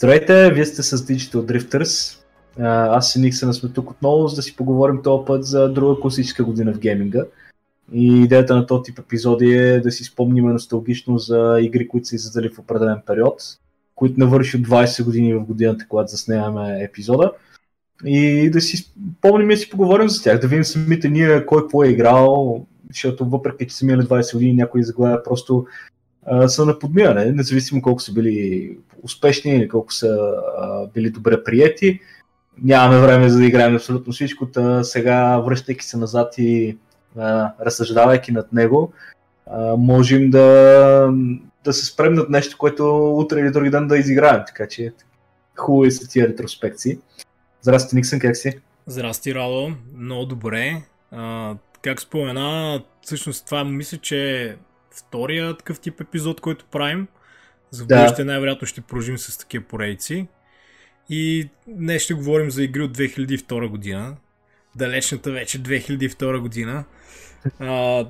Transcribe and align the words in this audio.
Здравейте, 0.00 0.50
вие 0.50 0.64
сте 0.64 0.82
с 0.82 0.98
Digital 0.98 1.36
Drifters. 1.36 2.18
Аз 2.90 3.16
и 3.16 3.20
Никсън 3.20 3.54
сме 3.54 3.68
тук 3.68 3.90
отново, 3.90 4.28
за 4.28 4.36
да 4.36 4.42
си 4.42 4.56
поговорим 4.56 5.02
този 5.02 5.24
път 5.26 5.44
за 5.44 5.68
друга 5.68 6.00
класическа 6.00 6.44
година 6.44 6.72
в 6.72 6.78
гейминга. 6.78 7.24
И 7.92 8.22
идеята 8.22 8.56
на 8.56 8.66
този 8.66 8.82
тип 8.82 8.98
епизоди 8.98 9.52
е 9.52 9.80
да 9.80 9.92
си 9.92 10.04
спомним 10.04 10.48
носталгично 10.48 11.18
за 11.18 11.58
игри, 11.60 11.88
които 11.88 12.08
са 12.08 12.14
издали 12.14 12.48
в 12.48 12.58
определен 12.58 12.96
период, 13.06 13.42
които 13.94 14.20
навършат 14.20 14.60
20 14.60 15.04
години 15.04 15.34
в 15.34 15.40
годината, 15.40 15.84
когато 15.88 16.10
заснемаме 16.10 16.82
епизода. 16.82 17.32
И 18.04 18.50
да 18.50 18.60
си 18.60 18.76
спомним 18.76 19.50
и 19.50 19.56
си 19.56 19.70
поговорим 19.70 20.08
за 20.08 20.22
тях, 20.22 20.40
да 20.40 20.48
видим 20.48 20.64
самите 20.64 21.08
ние 21.08 21.46
кой 21.46 21.62
какво 21.62 21.84
е 21.84 21.88
играл, 21.88 22.66
защото 22.88 23.28
въпреки, 23.28 23.66
че 23.66 23.76
са 23.76 23.86
минали 23.86 24.06
20 24.06 24.32
години, 24.32 24.54
някои 24.54 24.84
заглавия 24.84 25.22
просто 25.22 25.66
а, 26.26 26.48
са 26.48 26.66
на 26.66 26.78
подмиване, 26.78 27.32
независимо 27.32 27.82
колко 27.82 28.02
са 28.02 28.12
били 28.12 28.76
успешни 29.02 29.56
или 29.56 29.68
колко 29.68 29.92
са 29.92 30.32
а, 30.58 30.86
били 30.86 31.10
добре 31.10 31.44
приети. 31.44 32.00
Нямаме 32.62 33.00
време 33.00 33.28
за 33.28 33.38
да 33.38 33.44
играем 33.44 33.74
абсолютно 33.74 34.12
всичко, 34.12 34.46
та 34.46 34.84
сега 34.84 35.38
връщайки 35.38 35.84
се 35.84 35.96
назад 35.96 36.34
и 36.38 36.78
а, 37.18 37.52
разсъждавайки 37.60 38.32
над 38.32 38.52
него, 38.52 38.92
а, 39.46 39.76
можем 39.76 40.30
да, 40.30 41.12
да 41.64 41.72
се 41.72 41.86
спрем 41.86 42.14
над 42.14 42.30
нещо, 42.30 42.58
което 42.58 43.14
утре 43.16 43.40
или 43.40 43.50
други 43.50 43.70
ден 43.70 43.88
да 43.88 43.98
изиграем. 43.98 44.42
Така 44.46 44.68
че 44.68 44.92
хубави 45.56 45.90
са 45.90 46.08
тия 46.08 46.28
ретроспекции. 46.28 46.98
Здрасти, 47.62 47.96
Никсън, 47.96 48.18
как 48.20 48.36
си? 48.36 48.60
Здрасти, 48.86 49.34
Радо. 49.34 49.72
Много 49.96 50.26
добре. 50.26 50.82
А, 51.10 51.54
как 51.82 52.00
спомена, 52.00 52.82
всъщност 53.02 53.46
това 53.46 53.64
мисля, 53.64 53.98
че 53.98 54.44
е 54.44 54.56
втория 54.90 55.56
такъв 55.56 55.80
тип 55.80 56.00
епизод, 56.00 56.40
който 56.40 56.64
правим. 56.64 57.08
За 57.70 57.86
да. 57.86 57.96
бъдеще 57.96 58.24
най-вероятно 58.24 58.66
ще 58.66 58.80
продължим 58.80 59.18
с 59.18 59.38
такива 59.38 59.64
поредици. 59.64 60.26
И 61.10 61.48
днес 61.66 62.02
ще 62.02 62.14
говорим 62.14 62.50
за 62.50 62.62
игри 62.62 62.82
от 62.82 62.96
2002 62.96 63.68
година. 63.68 64.16
Далечната 64.76 65.32
вече 65.32 65.62
2002 65.62 66.38
година. 66.38 66.84
А, 67.58 68.06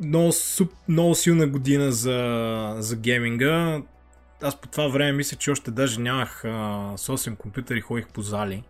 много, 0.00 0.32
суп, 0.32 0.72
много 0.88 1.14
силна 1.14 1.46
година 1.46 1.92
за, 1.92 2.76
за 2.78 2.96
гейминга. 2.96 3.82
Аз 4.42 4.60
по 4.60 4.68
това 4.68 4.88
време 4.88 5.12
мисля, 5.12 5.36
че 5.36 5.50
още 5.50 5.70
даже 5.70 6.00
нямах 6.00 6.44
а, 6.44 6.92
собствен 6.96 7.36
компютър 7.36 7.76
и 7.76 7.80
ходих 7.80 8.08
по 8.08 8.22
зали. 8.22 8.64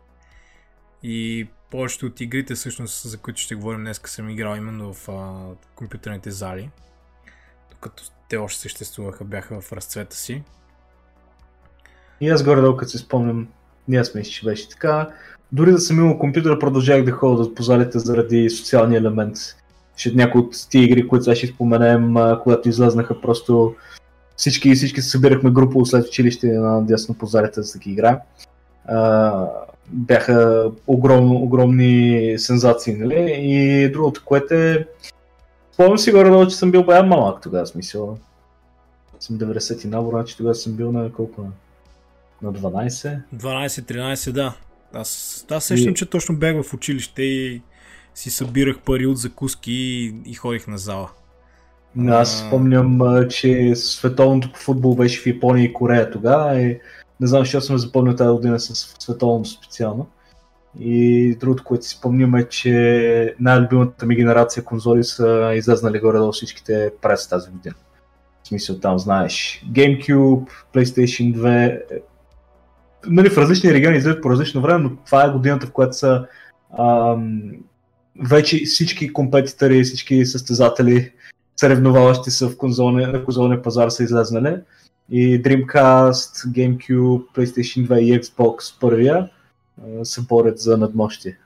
И 1.02 1.46
повечето 1.70 2.06
от 2.06 2.20
игрите, 2.20 2.54
всъщност, 2.54 3.08
за 3.08 3.18
които 3.18 3.40
ще 3.40 3.54
говорим 3.54 3.80
днес, 3.80 4.00
съм 4.04 4.30
играл 4.30 4.56
именно 4.56 4.94
в 4.94 5.08
а, 5.08 5.46
компютърните 5.74 6.30
зали. 6.30 6.70
Докато 7.86 8.02
те 8.28 8.36
още 8.36 8.60
съществуваха, 8.60 9.24
бяха 9.24 9.60
в 9.60 9.72
разцвета 9.72 10.16
си. 10.16 10.42
И 12.20 12.28
аз 12.28 12.42
горе-долу, 12.42 12.76
като 12.76 12.90
си 12.90 12.98
спомням, 12.98 13.48
ние 13.88 14.04
сме 14.04 14.22
че 14.22 14.44
беше 14.44 14.68
така. 14.68 15.08
Дори 15.52 15.72
да 15.72 15.78
съм 15.78 15.98
имал 15.98 16.18
компютър, 16.18 16.58
продължавах 16.58 17.04
да 17.04 17.12
ходя 17.12 17.54
по 17.54 17.62
залите 17.62 17.98
заради 17.98 18.50
социалния 18.50 18.98
елемент. 18.98 19.36
Ще 19.96 20.12
някои 20.12 20.40
от 20.40 20.56
тези 20.70 20.84
игри, 20.84 21.08
които 21.08 21.24
сега 21.24 21.34
ще 21.34 21.46
споменем, 21.46 22.14
когато 22.42 22.68
излезнаха 22.68 23.20
просто 23.20 23.74
всички, 24.36 24.74
всички 24.74 25.02
се 25.02 25.10
събирахме 25.10 25.50
група 25.50 25.86
след 25.86 26.06
училище 26.06 26.46
на 26.46 26.82
дясно 26.82 27.14
по 27.14 27.26
залите 27.26 27.62
за 27.62 27.72
да 27.72 27.78
ги 27.78 27.90
играем 27.90 28.16
бяха 29.88 30.70
огромно, 30.86 31.34
огромни 31.34 32.34
сензации, 32.38 32.94
нали? 32.94 33.36
И 33.38 33.88
другото, 33.92 34.22
което 34.24 34.54
е... 34.54 34.86
Спомням 35.76 35.98
си 35.98 36.12
горе 36.12 36.48
че 36.48 36.56
съм 36.56 36.70
бил 36.70 36.84
бая 36.84 37.02
малък 37.02 37.42
тогава, 37.42 37.66
смисъл. 37.66 38.18
Съм 39.20 39.38
90 39.38 39.84
и 39.84 39.88
набор, 39.88 40.12
значи 40.12 40.36
тогава 40.36 40.54
съм 40.54 40.72
бил 40.72 40.92
на 40.92 41.12
колко? 41.12 41.48
На 42.42 42.52
12? 42.52 43.20
12-13, 43.34 44.32
да. 44.32 44.54
Аз, 44.92 45.44
аз 45.50 45.64
сещам, 45.64 45.92
и... 45.92 45.94
че 45.94 46.06
точно 46.06 46.36
бях 46.36 46.62
в 46.62 46.74
училище 46.74 47.22
и 47.22 47.62
си 48.14 48.30
събирах 48.30 48.78
пари 48.78 49.06
от 49.06 49.18
закуски 49.18 49.72
и, 49.72 50.14
и 50.26 50.34
ходих 50.34 50.66
на 50.66 50.78
зала. 50.78 51.10
Аз 52.08 52.38
спомням, 52.46 53.00
че 53.28 53.72
световното 53.76 54.52
по 54.52 54.58
футбол 54.58 54.94
беше 54.94 55.22
в 55.22 55.26
Япония 55.26 55.64
и 55.64 55.72
Корея 55.72 56.10
тогава 56.10 56.60
и 56.60 56.80
не 57.20 57.26
знам, 57.26 57.40
защо 57.40 57.60
съм 57.60 57.78
запомнил 57.78 58.16
тази 58.16 58.30
година 58.30 58.60
с 58.60 58.74
световното 58.98 59.48
специално. 59.50 60.06
И 60.80 61.36
другото, 61.40 61.64
което 61.64 61.84
си 61.84 61.96
спомням 61.96 62.34
е, 62.34 62.48
че 62.48 63.34
най-любимата 63.40 64.06
ми 64.06 64.16
генерация 64.16 64.64
конзоли 64.64 65.04
са 65.04 65.52
излезнали 65.56 66.00
горе-долу 66.00 66.32
всичките 66.32 66.90
през 67.02 67.28
тази 67.28 67.50
година. 67.50 67.74
В 68.42 68.48
смисъл 68.48 68.78
там, 68.80 68.98
знаеш, 68.98 69.64
GameCube, 69.72 70.48
PlayStation 70.74 71.34
2, 71.34 71.80
нали, 73.06 73.30
в 73.30 73.38
различни 73.38 73.74
региони 73.74 73.96
излизат 73.96 74.22
по 74.22 74.30
различно 74.30 74.60
време, 74.62 74.78
но 74.78 74.96
това 75.06 75.24
е 75.24 75.30
годината, 75.30 75.66
в 75.66 75.72
която 75.72 75.96
са 75.96 76.26
ам, 76.78 77.42
вече 78.24 78.64
всички 78.64 79.12
компетитори, 79.12 79.84
всички 79.84 80.26
състезатели, 80.26 81.12
съревноваващи 81.56 82.30
са 82.30 82.48
в 82.48 82.56
конзолния, 82.56 83.08
на 83.08 83.24
конзолния 83.24 83.62
пазар 83.62 83.88
са 83.88 84.02
излезнали 84.02 84.56
и 85.10 85.42
Dreamcast, 85.42 86.46
GameCube, 86.46 87.22
PlayStation 87.34 87.88
2 87.88 87.98
и 87.98 88.20
Xbox 88.20 88.80
първия 88.80 89.30
се 90.02 90.20
борят 90.20 90.58
за 90.58 90.76
надмощие. 90.76 91.38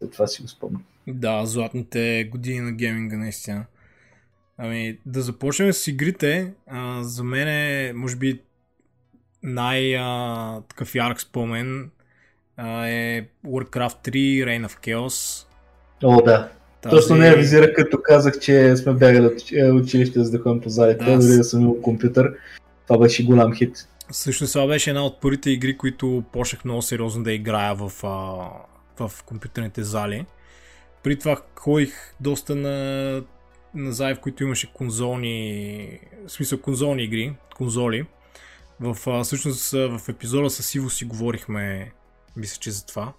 За 0.00 0.10
това 0.10 0.26
си 0.26 0.42
го 0.42 0.48
спомням. 0.48 0.84
Да, 1.06 1.46
златните 1.46 2.28
години 2.32 2.60
на 2.60 2.72
гейминга 2.72 3.16
наистина. 3.16 3.64
Ами, 4.58 4.98
да 5.06 5.22
започнем 5.22 5.72
с 5.72 5.86
игрите. 5.86 6.52
А, 6.66 7.02
за 7.02 7.24
мен 7.24 7.48
е, 7.48 7.92
може 7.94 8.16
би, 8.16 8.40
най-такъв 9.42 10.94
ярък 10.94 11.20
спомен 11.20 11.90
а, 12.56 12.86
е 12.86 13.26
Warcraft 13.46 14.08
3, 14.08 14.12
Reign 14.44 14.68
of 14.68 14.86
Chaos. 14.86 15.46
О, 16.04 16.22
да. 16.22 16.48
Тази... 16.80 16.96
Точно 16.96 17.16
не 17.16 17.26
я 17.26 17.36
визира, 17.36 17.72
като 17.74 17.98
казах, 18.02 18.38
че 18.38 18.76
сме 18.76 18.92
бягали 18.92 19.26
от 19.26 19.82
училище, 19.82 20.24
за 20.24 20.30
да 20.30 20.38
ходим 20.38 20.62
по 20.62 20.68
залите, 20.68 21.04
да, 21.04 21.18
дори 21.18 21.36
да 21.36 21.44
съм 21.44 21.60
имал 21.60 21.82
компютър. 21.82 22.34
Това 22.86 22.98
беше 22.98 23.24
голям 23.24 23.54
хит. 23.54 23.88
Всъщност 24.10 24.52
това 24.52 24.66
беше 24.66 24.90
една 24.90 25.04
от 25.04 25.20
първите 25.20 25.50
игри, 25.50 25.76
които 25.76 26.24
почнах 26.32 26.64
много 26.64 26.82
сериозно 26.82 27.22
да 27.22 27.32
играя 27.32 27.74
в, 27.74 27.92
а, 28.04 29.06
в 29.06 29.22
компютърните 29.24 29.82
зали. 29.82 30.26
При 31.02 31.18
това 31.18 31.42
ходих 31.54 32.14
доста 32.20 32.54
на, 32.54 33.22
на 33.74 33.92
зали, 33.92 34.14
в 34.14 34.20
които 34.20 34.42
имаше 34.42 34.72
конзолни, 34.72 36.00
в 36.26 36.32
смисъл 36.32 36.60
конзолни 36.60 37.02
игри, 37.02 37.34
конзоли. 37.56 38.06
В, 38.80 38.96
а, 39.06 39.24
всъщност 39.24 39.70
в 39.70 40.00
епизода 40.08 40.50
с 40.50 40.74
Иво 40.74 40.90
си 40.90 41.04
говорихме, 41.04 41.92
мисля, 42.36 42.58
че 42.60 42.70
за 42.70 42.86
това. 42.86 43.12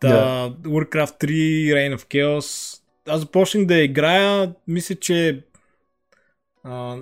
Та, 0.00 0.08
yeah. 0.08 0.56
Warcraft 0.56 1.24
3, 1.24 1.74
Reign 1.74 1.96
of 1.96 2.06
Chaos. 2.06 2.80
Аз 3.08 3.20
започнах 3.20 3.66
да 3.66 3.78
играя, 3.78 4.54
мисля, 4.68 4.94
че 4.94 5.44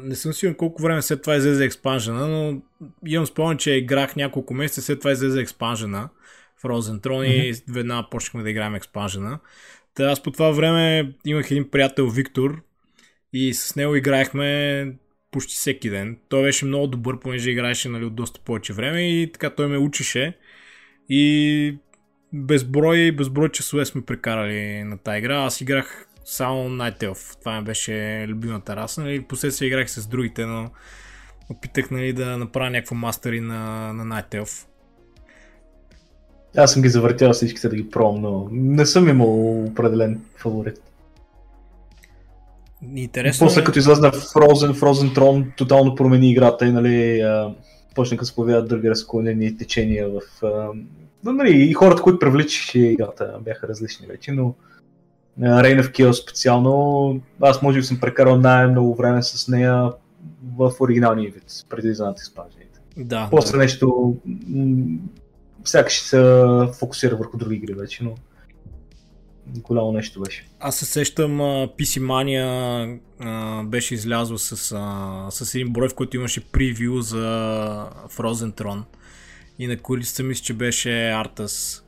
Не 0.03 0.15
съм 0.15 0.33
сигурен 0.33 0.55
колко 0.55 0.83
време 0.83 1.03
след 1.03 1.23
това 1.23 1.37
излезе 1.37 1.65
експанжена, 1.65 2.29
но 2.29 2.63
имам 3.07 3.27
спомен, 3.27 3.59
че 3.59 3.71
играх 3.71 4.17
няколко 4.17 4.55
месеца 4.55 4.83
след 4.83 4.99
това 4.99 5.13
излезе 5.13 5.41
експанжена 5.41 6.09
в 6.57 6.63
Frozen 6.63 7.01
Throne 7.01 7.29
mm-hmm. 7.29 7.61
и 7.69 7.73
веднага 7.73 8.09
почнахме 8.11 8.43
да 8.43 8.51
играем 8.51 8.75
експанжена. 8.75 9.39
Та 9.95 10.05
аз 10.05 10.23
по 10.23 10.31
това 10.31 10.51
време 10.51 11.13
имах 11.25 11.51
един 11.51 11.71
приятел 11.71 12.09
Виктор 12.09 12.63
и 13.33 13.55
с 13.55 13.77
него 13.77 13.97
играехме 13.97 14.93
почти 15.31 15.55
всеки 15.55 15.91
ден. 15.91 16.19
Той 16.29 16.43
беше 16.43 16.65
много 16.65 16.87
добър, 16.87 17.19
понеже 17.19 17.51
играеше 17.51 17.89
нали, 17.89 18.05
от 18.05 18.15
доста 18.15 18.41
повече 18.41 18.73
време 18.73 19.23
и 19.23 19.33
така 19.33 19.51
той 19.51 19.67
ме 19.67 19.79
учеше. 19.79 20.37
И 21.09 21.77
безброй, 22.33 23.13
безброй 23.13 23.49
часове 23.49 23.85
сме 23.85 24.03
прекарали 24.03 24.85
на 24.85 24.99
тази 24.99 25.19
игра. 25.19 25.37
Аз 25.37 25.61
играх 25.61 26.07
само 26.25 26.69
Night 26.69 27.03
Elf. 27.03 27.39
Това 27.41 27.61
ми 27.61 27.65
беше 27.65 28.25
любимата 28.29 28.77
раса. 28.77 29.01
Нали? 29.01 29.23
Последствие 29.23 29.69
играх 29.69 29.91
с 29.91 30.07
другите, 30.07 30.47
но 30.47 30.71
опитах 31.51 31.91
нали, 31.91 32.13
да 32.13 32.39
направя 32.39 32.71
някакво 32.71 32.95
мастери 32.95 33.41
на, 33.41 33.93
на 33.93 34.05
Night 34.05 34.35
Elf. 34.35 34.67
Аз 36.57 36.73
съм 36.73 36.83
ги 36.83 36.89
завъртял 36.89 37.33
всичките 37.33 37.69
да 37.69 37.77
ги 37.77 37.91
пробвам, 37.91 38.23
но 38.23 38.49
не 38.53 38.87
съм 38.87 39.09
имал 39.09 39.65
определен 39.65 40.21
фаворит. 40.37 40.81
Интересно. 42.95 43.47
После 43.47 43.65
като 43.65 43.79
излезна 43.79 44.13
Frozen, 44.13 44.73
Frozen 44.73 45.19
Throne, 45.19 45.57
тотално 45.57 45.95
промени 45.95 46.31
играта 46.31 46.67
и 46.67 46.73
нали, 46.73 47.25
почнаха 47.95 48.23
да 48.23 48.27
се 48.27 48.35
появяват 48.35 48.69
други 48.69 48.91
разклонени 48.91 49.57
течения 49.57 50.09
в... 50.09 50.45
А, 50.45 50.69
нали, 51.33 51.63
и 51.63 51.73
хората, 51.73 52.03
които 52.03 52.19
привличаше 52.19 52.79
играта, 52.79 53.39
бяха 53.45 53.69
различни 53.69 54.07
вече, 54.07 54.33
но 54.33 54.55
Reign 55.41 55.83
of 55.83 55.93
Kill 55.93 56.13
специално, 56.13 57.21
аз 57.41 57.63
може 57.63 57.79
би 57.79 57.85
съм 57.85 58.01
прекарал 58.01 58.37
най-много 58.37 58.95
време 58.95 59.23
с 59.23 59.49
нея 59.49 59.93
в 60.57 60.73
оригиналния 60.81 61.31
вид, 61.31 61.45
преди 61.69 61.89
да 61.89 61.95
знаят 61.95 62.21
изпажените. 62.21 62.81
Да. 62.97 63.29
После 63.31 63.53
да. 63.53 63.59
нещо, 63.59 64.17
сякаш 65.65 66.01
се 66.01 66.45
фокусира 66.79 67.17
върху 67.17 67.37
други 67.37 67.57
игри 67.57 67.75
вече, 67.75 68.05
но 68.05 68.15
голямо 69.47 69.93
нещо 69.93 70.21
беше. 70.21 70.47
Аз 70.61 70.77
се 70.77 70.85
сещам, 70.85 71.31
PC 71.79 72.01
Mania 72.01 72.99
беше 73.65 73.95
излязла 73.95 74.39
с, 74.39 74.73
а, 74.77 75.27
с 75.31 75.55
един 75.55 75.73
брой, 75.73 75.89
в 75.89 75.95
който 75.95 76.17
имаше 76.17 76.45
превю 76.45 77.01
за 77.01 77.27
Frozen 78.09 78.61
Throne. 78.61 78.83
и 79.59 79.67
на 79.67 79.77
колиста 79.77 80.23
мисля, 80.23 80.45
че 80.45 80.55
беше 80.55 81.11
Артас. 81.11 81.84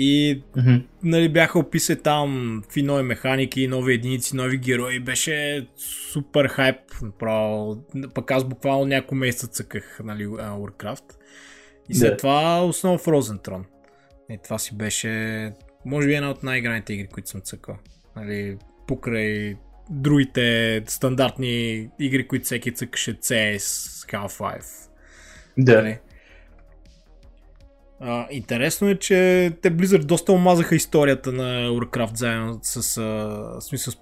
И 0.00 0.42
Мгм. 0.56 0.76
нали, 1.02 1.28
бяха 1.28 1.58
описали 1.58 2.02
там 2.02 2.58
какви 2.62 2.82
нови 2.82 3.02
механики, 3.02 3.68
нови 3.68 3.94
единици, 3.94 4.36
нови 4.36 4.58
герои. 4.58 5.00
Беше 5.00 5.66
супер 6.12 6.48
хайп. 6.48 6.76
Направо. 7.02 7.76
Пък 8.14 8.30
аз 8.30 8.44
буквално 8.44 8.84
няколко 8.84 9.14
месеца 9.14 9.46
цъках 9.46 10.00
нали, 10.04 10.26
Warcraft. 10.26 11.04
И 11.88 11.94
след 11.94 12.10
Да. 12.10 12.16
това 12.16 12.64
основно 12.66 12.98
Frozen 12.98 13.48
Throne. 13.48 13.64
И 14.30 14.38
това 14.44 14.58
си 14.58 14.76
беше, 14.76 15.52
може 15.86 16.08
би, 16.08 16.14
една 16.14 16.30
от 16.30 16.42
най-играните 16.42 16.92
игри, 16.92 17.06
които 17.06 17.28
съм 17.28 17.40
цъкал. 17.40 17.76
Нали, 18.16 18.56
покрай 18.86 19.56
другите 19.90 20.82
стандартни 20.86 21.88
игри, 22.00 22.28
които 22.28 22.44
всеки 22.44 22.72
цъкаше 22.74 23.14
CS, 23.14 23.58
Half-Life. 24.12 24.88
Да. 25.58 25.82
Нали? 25.82 25.98
А, 28.00 28.26
интересно 28.30 28.88
е, 28.88 28.94
че 28.94 29.52
те 29.62 29.76
Blizzard 29.76 30.04
доста 30.04 30.32
омазаха 30.32 30.74
историята 30.74 31.32
на 31.32 31.68
Warcraft 31.68 32.16
заедно 32.16 32.58
с, 32.62 32.96
а, 32.96 33.60
смисъл, 33.60 33.94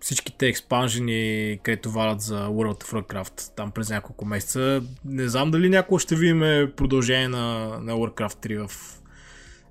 всичките 0.00 0.46
експанжени, 0.46 1.58
където 1.62 1.90
валят 1.90 2.20
за 2.20 2.48
World 2.48 2.84
of 2.84 3.02
Warcraft 3.02 3.56
там 3.56 3.70
през 3.70 3.90
няколко 3.90 4.24
месеца. 4.24 4.82
Не 5.04 5.28
знам 5.28 5.50
дали 5.50 5.68
някога 5.68 6.00
ще 6.00 6.16
видим 6.16 6.40
продължение 6.76 7.28
на, 7.28 7.68
на 7.80 7.92
Warcraft 7.92 8.46
3 8.46 8.68
в 8.68 9.00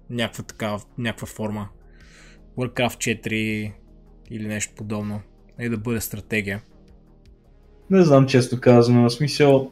някаква 0.10 0.44
такава, 0.44 0.82
някаква 0.98 1.28
форма. 1.28 1.68
Warcraft 2.58 2.98
4 3.28 3.74
или 4.32 4.48
нещо 4.48 4.74
подобно. 4.76 5.22
И 5.60 5.70
да 5.70 5.78
бъде 5.78 6.02
стратегия. 6.02 6.62
Не 7.90 8.04
знам, 8.04 8.28
често 8.28 8.62
казано. 8.62 9.10
В 9.10 9.14
смисъл, 9.14 9.72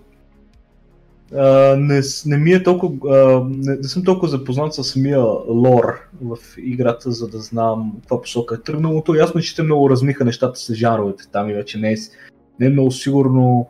не, 1.77 2.01
не 2.25 2.37
ми 2.37 2.51
е 2.51 2.63
толкова. 2.63 3.15
А, 3.15 3.45
не, 3.49 3.75
не 3.75 3.83
съм 3.83 4.03
толкова 4.03 4.27
запознат 4.27 4.73
с 4.73 4.83
самия 4.83 5.19
лор 5.47 5.99
в 6.21 6.37
играта, 6.57 7.11
за 7.11 7.27
да 7.27 7.39
знам 7.39 7.93
каква 8.01 8.21
посока 8.21 8.55
е 8.55 8.61
тръгнало. 8.61 9.01
То 9.01 9.15
ясно, 9.15 9.41
че 9.41 9.55
те 9.55 9.63
много 9.63 9.89
размиха 9.89 10.25
нещата 10.25 10.59
с 10.59 10.73
жанровете 10.73 11.23
там 11.31 11.49
и 11.49 11.53
вече 11.53 11.79
не 11.79 11.91
е, 11.91 11.95
не 12.59 12.65
е 12.65 12.69
много 12.69 12.91
сигурно 12.91 13.69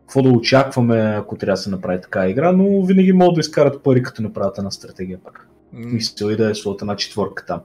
какво 0.00 0.22
да 0.22 0.28
очакваме, 0.28 1.14
ако 1.18 1.36
трябва 1.36 1.52
да 1.52 1.62
се 1.62 1.70
направи 1.70 2.00
така 2.00 2.28
игра, 2.28 2.52
но 2.52 2.82
винаги 2.82 3.12
могат 3.12 3.34
да 3.34 3.40
изкарат 3.40 3.82
пари, 3.82 4.02
като 4.02 4.22
направят 4.22 4.58
една 4.58 4.70
стратегия 4.70 5.18
пак. 5.24 5.48
М, 5.72 5.86
Мисля 5.92 6.32
и 6.32 6.36
да 6.36 6.50
е 6.50 6.54
слот 6.54 6.82
една 6.82 6.96
четворка 6.96 7.46
там. 7.46 7.60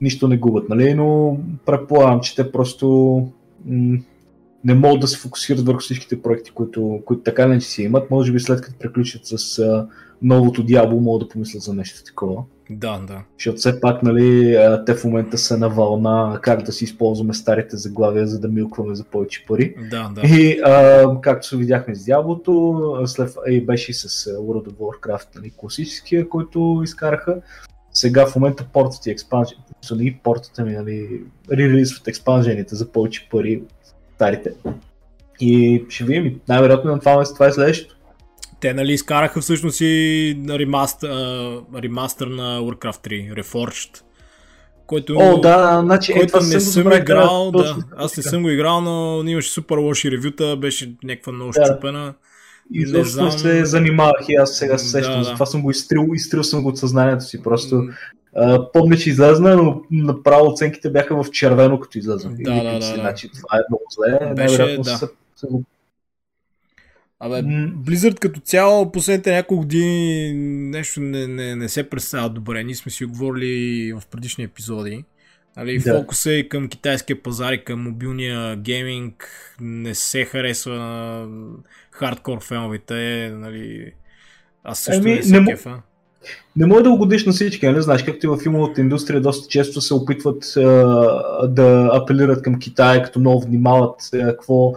Нищо 0.00 0.28
не 0.28 0.36
губят, 0.36 0.68
нали? 0.68 0.94
Но 0.94 1.38
предполагам, 1.66 2.20
че 2.20 2.34
те 2.34 2.52
просто 2.52 2.88
м- 3.66 3.98
не 4.64 4.74
могат 4.74 5.00
да 5.00 5.08
се 5.08 5.18
фокусират 5.18 5.66
върху 5.66 5.80
всичките 5.80 6.22
проекти, 6.22 6.50
които, 6.50 7.00
които 7.04 7.22
така 7.22 7.46
не 7.46 7.60
си 7.60 7.82
имат. 7.82 8.10
Може 8.10 8.32
би 8.32 8.40
след 8.40 8.60
като 8.60 8.78
приключат 8.78 9.20
с 9.24 9.58
а, 9.58 9.86
новото 10.22 10.66
Diablo, 10.66 11.00
могат 11.00 11.28
да 11.28 11.32
помислят 11.32 11.62
за 11.62 11.74
нещо 11.74 12.04
такова. 12.04 12.42
Да, 12.70 13.00
да. 13.06 13.22
Защото 13.38 13.56
все 13.58 13.80
пак, 13.80 14.02
нали, 14.02 14.58
те 14.86 14.94
в 14.94 15.04
момента 15.04 15.38
са 15.38 15.58
на 15.58 15.68
вълна 15.68 16.38
как 16.42 16.62
да 16.62 16.72
си 16.72 16.84
използваме 16.84 17.34
старите 17.34 17.76
заглавия, 17.76 18.26
за 18.26 18.40
да 18.40 18.48
милкваме 18.48 18.94
за 18.94 19.04
повече 19.04 19.44
пари. 19.48 19.74
Да, 19.90 20.12
да. 20.14 20.20
И 20.24 20.60
а, 20.64 21.20
както 21.20 21.46
се 21.46 21.56
видяхме 21.56 21.94
с 21.94 22.04
Дяволото, 22.04 23.02
след 23.06 23.34
и 23.48 23.66
беше 23.66 23.90
и 23.90 23.94
с 23.94 24.08
World 24.24 24.68
of 24.68 24.74
Warcraft, 24.74 25.26
нали, 25.36 25.52
класическия, 25.56 26.28
който 26.28 26.80
изкараха. 26.84 27.36
Сега 27.92 28.26
в 28.26 28.36
момента 28.36 28.66
портат 28.72 29.06
и 29.06 29.10
експанжените, 29.10 29.72
са 29.82 29.96
не 29.96 30.04
ги 30.04 30.18
портат, 30.22 30.58
ами, 30.58 30.72
нали, 30.72 31.20
релизват 31.52 32.08
експанжените 32.08 32.74
за 32.74 32.92
повече 32.92 33.28
пари 33.30 33.62
старите. 34.22 34.50
И 35.40 35.84
ще 35.88 36.04
видим, 36.04 36.40
най-вероятно 36.48 36.90
на 36.90 36.98
това 37.00 37.18
место 37.18 37.34
това 37.34 37.46
е 37.46 37.52
следващото. 37.52 37.96
Те 38.60 38.74
нали 38.74 38.92
изкараха 38.92 39.40
всъщност 39.40 39.80
и 39.80 40.36
ремастър, 40.48 41.08
а, 41.10 41.60
ремастър 41.82 42.26
на 42.26 42.60
Warcraft 42.60 43.08
3, 43.08 43.42
Reforged. 43.42 44.00
Който, 44.86 45.16
О, 45.18 45.40
да, 45.40 45.80
значи, 45.84 46.12
е, 46.12 46.14
който 46.14 46.36
не 46.36 46.42
съм 46.42 46.60
забравих 46.60 47.00
играл, 47.02 47.50
да, 47.50 47.58
да. 47.58 47.64
точно 47.64 47.82
Аз 47.96 48.16
не 48.16 48.22
съм 48.22 48.42
го 48.42 48.50
играл, 48.50 48.80
но 48.80 49.22
имаше 49.26 49.50
супер 49.50 49.76
лоши 49.76 50.10
ревюта, 50.10 50.56
беше 50.56 50.94
някаква 51.04 51.32
много 51.32 51.52
Да. 51.52 51.64
щупена. 51.64 52.14
И 52.74 52.84
Не 52.92 53.04
знам. 53.04 53.30
се 53.30 53.64
занимавах 53.64 54.28
и 54.28 54.34
аз 54.34 54.56
сега 54.58 54.78
се 54.78 54.84
Да, 54.84 54.90
сещам, 54.90 55.18
да. 55.18 55.24
затова 55.24 55.46
съм 55.46 55.62
го 55.62 55.70
изтрил, 55.70 56.06
изтрил 56.14 56.42
съм 56.44 56.62
го 56.62 56.68
от 56.68 56.78
съзнанието 56.78 57.24
си. 57.24 57.42
Просто 57.42 57.82
помня, 58.72 58.96
че 58.96 59.10
излезна, 59.10 59.56
но 59.56 59.82
направо 59.90 60.46
оценките 60.48 60.90
бяха 60.90 61.22
в 61.24 61.30
червено, 61.30 61.80
като 61.80 61.98
излезна. 61.98 62.30
Да, 62.30 62.34
И 62.34 62.38
викам 62.38 62.56
да, 62.56 62.74
да, 62.74 62.82
си, 62.82 62.90
да. 62.90 63.00
Значи, 63.00 63.28
това 63.28 63.58
е 63.58 63.62
много 63.70 63.82
зле. 63.90 64.34
Беше, 64.34 64.76
да. 64.76 64.84
са, 64.84 65.08
са 65.36 65.46
го... 65.46 65.64
Абе, 67.20 67.42
М. 67.42 67.48
Blizzard 67.76 68.18
като 68.18 68.40
цяло 68.40 68.92
последните 68.92 69.32
няколко 69.32 69.60
години 69.60 70.32
нещо 70.70 71.00
не, 71.00 71.26
не, 71.26 71.56
не 71.56 71.68
се 71.68 71.90
представя 71.90 72.30
добре. 72.30 72.64
Ние 72.64 72.74
сме 72.74 72.92
си 72.92 73.04
говорили 73.04 73.92
в 73.92 74.06
предишни 74.06 74.44
епизоди. 74.44 75.04
Нали, 75.56 75.78
Да. 75.78 75.94
Фокуса 75.94 76.32
и 76.32 76.48
към 76.48 76.68
китайския 76.68 77.22
пазар 77.22 77.52
и 77.52 77.64
към 77.64 77.82
мобилния 77.82 78.56
гейминг 78.56 79.28
не 79.60 79.94
се 79.94 80.24
харесва 80.24 80.74
на 80.74 81.26
хардкор 81.90 82.42
феновите. 82.42 82.94
Нали, 83.30 83.92
аз 84.64 84.78
също 84.78 85.02
Ами, 85.02 85.14
не 85.14 85.22
се 85.22 85.40
му- 85.40 85.50
кефа. 85.50 85.82
Не 86.56 86.66
може 86.66 86.82
да 86.82 86.90
го 86.90 86.98
годиш 86.98 87.26
на 87.26 87.32
всички, 87.32 87.66
нали? 87.66 87.82
Знаеш, 87.82 88.02
както 88.02 88.26
и 88.26 88.28
във 88.28 88.40
филмовата 88.40 88.80
индустрия 88.80 89.20
доста 89.20 89.48
често 89.48 89.80
се 89.80 89.94
опитват 89.94 90.56
а, 90.56 90.60
да 91.48 91.90
апелират 91.92 92.42
към 92.42 92.58
Китай, 92.58 93.02
като 93.02 93.20
много 93.20 93.40
внимават 93.40 93.94
а, 94.14 94.18
какво, 94.18 94.72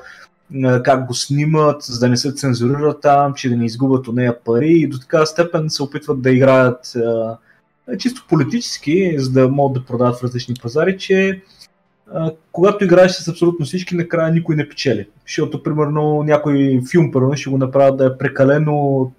а, 0.64 0.84
как 0.84 1.06
го 1.06 1.14
снимат, 1.14 1.84
за 1.84 2.00
да 2.00 2.10
не 2.10 2.18
се 2.18 2.34
цензурират 2.34 3.02
там, 3.02 3.34
че 3.34 3.50
да 3.50 3.58
не 3.58 3.66
изгубят 3.66 4.08
от 4.08 4.16
нея 4.16 4.44
пари 4.44 4.74
и 4.74 4.88
до 4.88 5.00
така 5.00 5.26
степен 5.26 5.70
се 5.70 5.84
опитват 5.84 6.22
да 6.22 6.32
играят 6.32 6.96
а, 6.96 7.38
чисто 7.98 8.26
политически, 8.30 9.16
за 9.18 9.32
да 9.32 9.48
могат 9.48 9.82
да 9.82 9.88
продават 9.88 10.20
в 10.20 10.24
различни 10.24 10.56
пазари, 10.62 10.98
че 10.98 11.42
когато 12.52 12.84
играеш 12.84 13.12
с 13.12 13.28
абсолютно 13.28 13.66
всички, 13.66 13.96
накрая 13.96 14.34
никой 14.34 14.56
не 14.56 14.70
печели. 14.70 15.08
Защото, 15.28 15.64
примерно, 15.64 16.24
някой 16.24 16.82
филм, 16.92 17.12
първо, 17.12 17.36
ще 17.36 17.50
го 17.50 17.58
направят 17.58 17.98
да 17.98 18.06
е 18.06 18.18
прекалено 18.18 19.12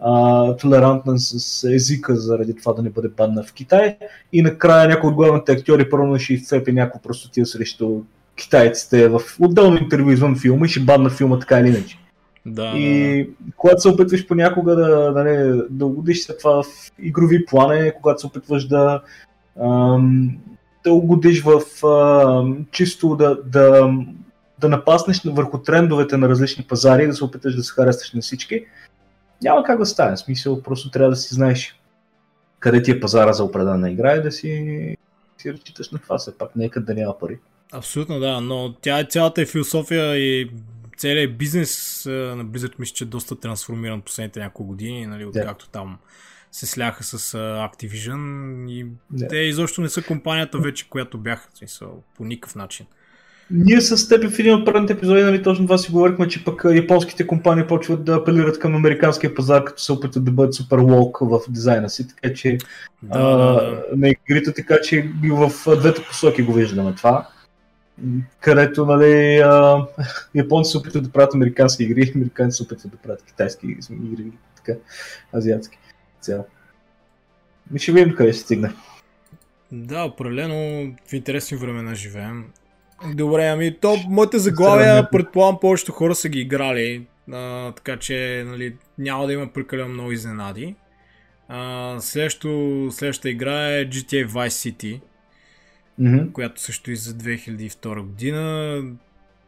а, 0.00 0.56
толерантен 0.56 1.18
с 1.18 1.64
езика, 1.64 2.16
заради 2.16 2.56
това 2.56 2.72
да 2.72 2.82
не 2.82 2.90
бъде 2.90 3.08
банна 3.08 3.42
в 3.42 3.52
Китай. 3.52 3.96
И 4.32 4.42
накрая 4.42 4.88
някой 4.88 5.08
от 5.08 5.14
главните 5.14 5.52
актьори 5.52 5.90
първо 5.90 6.18
ще 6.18 6.34
изцепи 6.34 6.72
някакво 6.72 7.00
простотия 7.00 7.46
срещу 7.46 8.02
китайците 8.36 9.08
в 9.08 9.20
отделно 9.40 9.76
интервю 9.76 10.10
извън 10.10 10.38
филма 10.38 10.66
и 10.66 10.68
ще 10.68 10.80
банна 10.80 11.10
филма 11.10 11.38
така 11.38 11.60
или 11.60 11.68
иначе. 11.68 11.98
Да, 12.46 12.72
И 12.76 13.28
когато 13.56 13.80
се 13.80 13.88
опитваш 13.88 14.26
понякога 14.26 14.76
да, 14.76 15.12
да, 15.12 15.24
не, 15.24 15.62
да 15.70 15.86
угодиш 15.86 16.24
след 16.24 16.38
това 16.38 16.62
в 16.62 16.66
игрови 16.98 17.46
плане, 17.46 17.94
когато 18.02 18.20
се 18.20 18.26
опитваш 18.26 18.66
да, 18.66 19.02
ам, 19.62 20.38
да 20.84 20.92
угодиш 20.92 21.42
в 21.42 21.86
ам, 21.86 22.66
чисто 22.70 23.16
да, 23.16 23.38
да, 23.46 23.92
да 24.58 24.68
напаснеш 24.68 25.20
върху 25.24 25.58
трендовете 25.58 26.16
на 26.16 26.28
различни 26.28 26.64
пазари, 26.64 27.06
да 27.06 27.12
се 27.12 27.24
опиташ 27.24 27.56
да 27.56 27.62
се 27.62 27.72
харесаш 27.72 28.12
на 28.12 28.20
всички, 28.20 28.64
няма 29.42 29.64
как 29.64 29.78
да 29.78 29.86
стане. 29.86 30.16
В 30.16 30.18
смисъл, 30.18 30.62
просто 30.62 30.90
трябва 30.90 31.10
да 31.10 31.16
си 31.16 31.34
знаеш 31.34 31.80
къде 32.58 32.82
ти 32.82 32.90
е 32.90 33.00
пазара 33.00 33.32
за 33.32 33.44
определена 33.44 33.90
игра 33.90 34.16
и 34.16 34.22
да 34.22 34.32
си, 34.32 34.96
си 35.38 35.52
разчиташ 35.52 35.90
на 35.90 35.98
това. 35.98 36.18
Все 36.18 36.38
пак 36.38 36.56
нека 36.56 36.80
да 36.80 36.94
няма 36.94 37.18
пари. 37.18 37.38
Абсолютно 37.72 38.20
да, 38.20 38.40
но 38.40 38.72
тя 38.72 39.00
е 39.00 39.04
цялата 39.04 39.42
е 39.42 39.46
философия 39.46 40.16
и 40.16 40.50
целият 40.96 41.38
бизнес 41.38 42.06
а, 42.06 42.10
на 42.10 42.46
Blizzard 42.46 42.74
мисля, 42.78 42.94
че 42.94 43.04
е 43.04 43.06
доста 43.06 43.40
трансформиран 43.40 44.00
последните 44.00 44.40
няколко 44.40 44.64
години, 44.64 45.06
нали, 45.06 45.24
откакто 45.24 45.68
там 45.68 45.98
се 46.52 46.66
сляха 46.66 47.04
с 47.04 47.34
а, 47.34 47.38
Activision 47.38 48.70
и 48.70 48.86
Да. 49.10 49.28
те 49.28 49.36
изобщо 49.36 49.80
не 49.80 49.88
са 49.88 50.02
компанията 50.02 50.58
вече, 50.58 50.88
която 50.88 51.18
бяха, 51.18 51.48
смисъл, 51.54 52.02
по 52.16 52.24
никакъв 52.24 52.54
начин. 52.54 52.86
Ние 53.50 53.80
с 53.80 54.08
теб 54.08 54.30
в 54.30 54.38
един 54.38 54.54
от 54.54 54.64
предните 54.64 54.92
епизоди, 54.92 55.22
нали, 55.22 55.42
точно 55.42 55.66
това 55.66 55.78
си 55.78 55.92
говорихме, 55.92 56.28
че 56.28 56.44
пък 56.44 56.64
японските 56.74 57.26
компании 57.26 57.66
почват 57.66 58.04
да 58.04 58.14
апелират 58.14 58.58
към 58.58 58.74
американския 58.74 59.34
пазар, 59.34 59.64
като 59.64 59.82
се 59.82 59.92
опитат 59.92 60.24
да 60.24 60.30
бъдат 60.30 60.54
супер 60.54 60.78
лок 60.78 61.18
в 61.20 61.40
дизайна 61.48 61.90
си, 61.90 62.08
така 62.08 62.34
че 62.34 62.58
Да, 63.02 63.18
а, 63.18 63.96
на 63.96 64.08
игрите, 64.08 64.52
така 64.54 64.76
че 64.80 65.10
в 65.30 65.76
двете 65.76 66.04
посоки 66.04 66.42
го 66.42 66.52
виждаме 66.52 66.94
това. 66.94 67.28
Където, 68.40 68.86
нали, 68.86 69.36
а, 69.36 69.86
японци 70.34 70.70
се 70.70 70.78
опитват 70.78 71.04
да 71.04 71.12
правят 71.12 71.34
американски 71.34 71.84
игри, 71.84 72.12
американци 72.14 72.56
се 72.56 72.62
опитват 72.62 72.92
да 72.92 72.98
правят 72.98 73.22
китайски 73.22 73.66
игри, 73.90 74.24
така, 74.56 74.78
азиатски 75.36 75.78
цяло. 76.20 76.46
Ми 77.70 77.78
ще 77.78 77.92
видим 77.92 78.14
къде 78.14 78.32
ще 78.32 78.42
стигне. 78.42 78.72
Да, 79.72 80.04
определено 80.04 80.92
в 81.08 81.12
интересни 81.12 81.56
времена 81.56 81.94
живеем. 81.94 82.44
Добре, 83.14 83.46
ами 83.46 83.76
то, 83.80 83.96
моите 84.08 84.38
заглавия, 84.38 85.10
предполагам, 85.10 85.60
повечето 85.60 85.92
хора 85.92 86.14
са 86.14 86.28
ги 86.28 86.40
играли, 86.40 87.06
а, 87.32 87.72
така 87.72 87.96
че 87.96 88.44
нали, 88.46 88.76
няма 88.98 89.26
да 89.26 89.32
има 89.32 89.52
прекалено 89.52 89.88
много 89.88 90.12
изненади. 90.12 90.74
А, 91.48 91.96
следващото, 92.00 92.88
следващата 92.90 93.30
игра 93.30 93.68
е 93.68 93.88
GTA 93.88 94.26
Vice 94.28 94.72
City, 94.72 95.00
Мгм. 95.98 96.32
която 96.32 96.60
също 96.60 96.90
и 96.90 96.96
за 96.96 97.14
2002 97.14 98.02
година. 98.02 98.82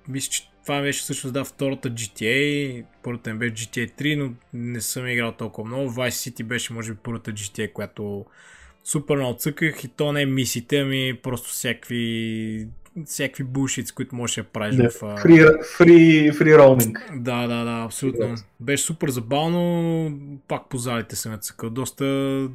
Мисля, 0.09 0.31
че 0.31 0.51
това 0.63 0.81
беше 0.81 1.01
всъщност 1.01 1.35
да, 1.35 1.45
втората 1.45 1.91
GTA, 1.91 2.85
първата 3.03 3.33
ми 3.33 3.39
беше 3.39 3.55
GTA 3.55 4.03
3, 4.03 4.17
но 4.17 4.33
не 4.53 4.81
съм 4.81 5.09
играл 5.09 5.33
толкова 5.33 5.69
много. 5.69 5.91
Vice 5.91 6.31
City 6.31 6.43
беше 6.43 6.73
може 6.73 6.93
би 6.93 6.99
първата 7.03 7.33
GTA, 7.33 7.73
която 7.73 8.25
супер 8.85 9.17
много 9.17 9.39
цъках 9.39 9.85
и 9.85 9.89
то 9.89 10.13
не 10.13 10.23
е 10.23 10.27
мисите, 10.27 10.79
ами 10.79 11.19
просто 11.23 11.49
всякакви 11.49 12.69
всякакви 13.05 13.45
булшит, 13.45 13.93
които 13.93 14.17
можеш 14.17 14.37
да 14.37 14.45
правиш 14.45 14.77
Да, 14.77 14.91
в... 14.91 15.03
а, 15.03 15.07
Free, 15.07 15.63
free, 15.79 16.33
free 16.33 16.59
roaming. 16.59 17.21
Да, 17.21 17.47
да, 17.47 17.65
да, 17.65 17.85
абсолютно. 17.85 18.35
Беше 18.61 18.85
супер 18.85 19.09
забавно, 19.09 20.19
пак 20.49 20.69
по 20.69 20.79
залите 20.79 21.17
съм 21.17 21.33
я 21.33 21.39
цъкал. 21.39 21.71
Доста... 21.71 22.49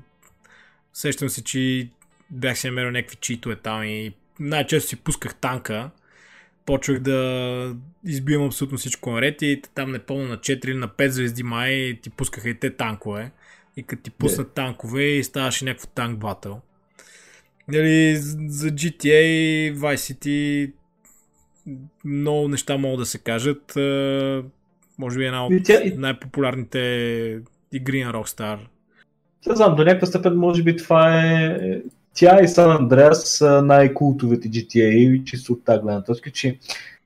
Сещам 0.94 1.30
се, 1.30 1.44
че 1.44 1.90
бях 2.30 2.58
си 2.58 2.68
намерил 2.68 2.92
някакви 2.92 3.16
читове 3.16 3.56
там 3.56 3.84
и 3.84 4.14
най-често 4.40 4.90
си 4.90 4.96
пусках 4.96 5.36
танка. 5.36 5.90
Почвах 6.66 7.00
да 7.00 7.76
избивам 8.06 8.48
абсолютно 8.48 8.78
всичко 8.78 9.12
наред 9.12 9.42
и 9.42 9.62
там 9.76 9.92
не 9.92 10.00
помня 10.00 10.28
на 10.28 10.38
4 10.38 10.66
или 10.66 10.78
на 10.78 10.88
5 10.88 11.08
звезди 11.08 11.44
май 11.44 12.00
ти 12.02 12.10
пускаха 12.10 12.50
и 12.50 12.60
те 12.60 12.76
танкове. 12.76 13.32
И 13.78 13.84
като 13.84 14.04
ти 14.04 14.12
пуснат 14.12 14.52
танкове 14.52 15.04
и 15.04 15.24
ставаше 15.24 15.66
някакво 15.66 15.88
танк 15.88 16.20
батъл. 16.20 16.62
Нали, 17.68 18.16
за 18.16 18.70
GTA, 18.70 19.76
Vice 19.76 20.14
City 20.14 20.72
много 22.06 22.48
неща 22.48 22.78
могат 22.78 23.00
да 23.00 23.06
се 23.06 23.18
кажат. 23.18 23.76
Е, 23.78 24.42
Може 25.02 25.18
би 25.18 25.26
една 25.26 25.46
от 25.46 25.52
най-популярните 25.98 26.80
игри 27.72 28.04
на 28.04 28.14
Rockstar. 28.14 28.60
Не 29.48 29.56
знам, 29.56 29.76
до 29.76 29.84
някаква 29.84 30.08
степен 30.08 30.36
може 30.36 30.64
би 30.64 30.78
това 30.78 31.22
е... 31.22 31.58
Тя 32.14 32.40
и 32.42 32.48
San 32.48 32.80
Andreas 32.80 33.14
са 33.14 33.62
най-култовите 33.62 34.50
GTA, 34.50 35.24
чисто 35.24 35.54
от 35.54 35.66
тази 35.66 35.82
гледна 35.82 36.04
точка, 36.04 36.32
че 36.32 36.58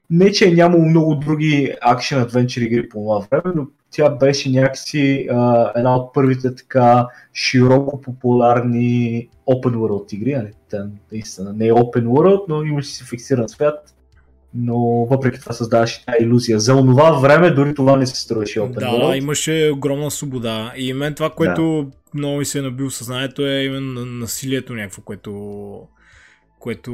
не, 0.09 0.31
че 0.31 0.47
е 0.47 0.53
нямало 0.53 0.85
много 0.85 1.15
други 1.15 1.73
акшен 1.81 2.21
адвенчър 2.21 2.61
игри 2.61 2.89
по 2.89 2.97
това 2.99 3.19
време, 3.31 3.55
но 3.55 3.67
тя 3.91 4.09
беше 4.09 4.49
някакси 4.49 5.27
а, 5.31 5.71
една 5.75 5.95
от 5.95 6.13
първите 6.13 6.55
така 6.55 7.07
широко 7.33 8.01
популярни 8.01 9.27
open 9.47 9.75
world 9.75 10.13
игри. 10.13 10.35
Нали? 10.35 10.51
Тя 10.69 10.87
наистина 11.11 11.53
не 11.53 11.67
е 11.67 11.71
open 11.71 12.05
world, 12.05 12.41
но 12.49 12.63
имаше 12.63 12.89
си 12.89 13.03
фиксиран 13.03 13.49
свят, 13.49 13.93
но 14.53 14.77
въпреки 15.05 15.39
това 15.39 15.53
създаваше 15.53 16.05
тази 16.05 16.17
иллюзия. 16.23 16.59
За 16.59 16.75
онова 16.75 17.11
време 17.11 17.51
дори 17.51 17.75
това 17.75 17.97
не 17.97 18.05
се 18.07 18.21
струваше 18.21 18.59
open 18.59 18.79
Да, 18.79 18.85
world. 18.85 19.09
да, 19.11 19.17
имаше 19.17 19.71
огромна 19.73 20.11
свобода. 20.11 20.73
И 20.77 20.93
мен 20.93 21.13
това, 21.13 21.29
което 21.29 21.91
много 22.13 22.37
ми 22.37 22.45
се 22.45 22.59
е 22.59 22.61
набил 22.61 22.89
съзнанието 22.89 23.45
е 23.47 23.63
именно 23.63 23.93
на- 23.93 24.05
насилието 24.05 24.73
някакво, 24.73 25.01
което, 25.01 25.81
което 26.59 26.91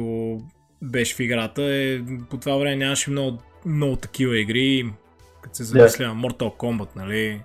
беше 0.82 1.14
в 1.14 1.20
играта. 1.20 1.62
Е, 1.64 2.00
по 2.30 2.36
това 2.36 2.56
време 2.56 2.76
нямаше 2.76 3.10
много, 3.10 3.42
много 3.66 3.96
такива 3.96 4.38
игри. 4.38 4.92
Като 5.42 5.54
се 5.56 5.64
замисля 5.64 6.06
на 6.06 6.14
Mortal 6.14 6.56
Kombat, 6.56 6.88
нали? 6.96 7.40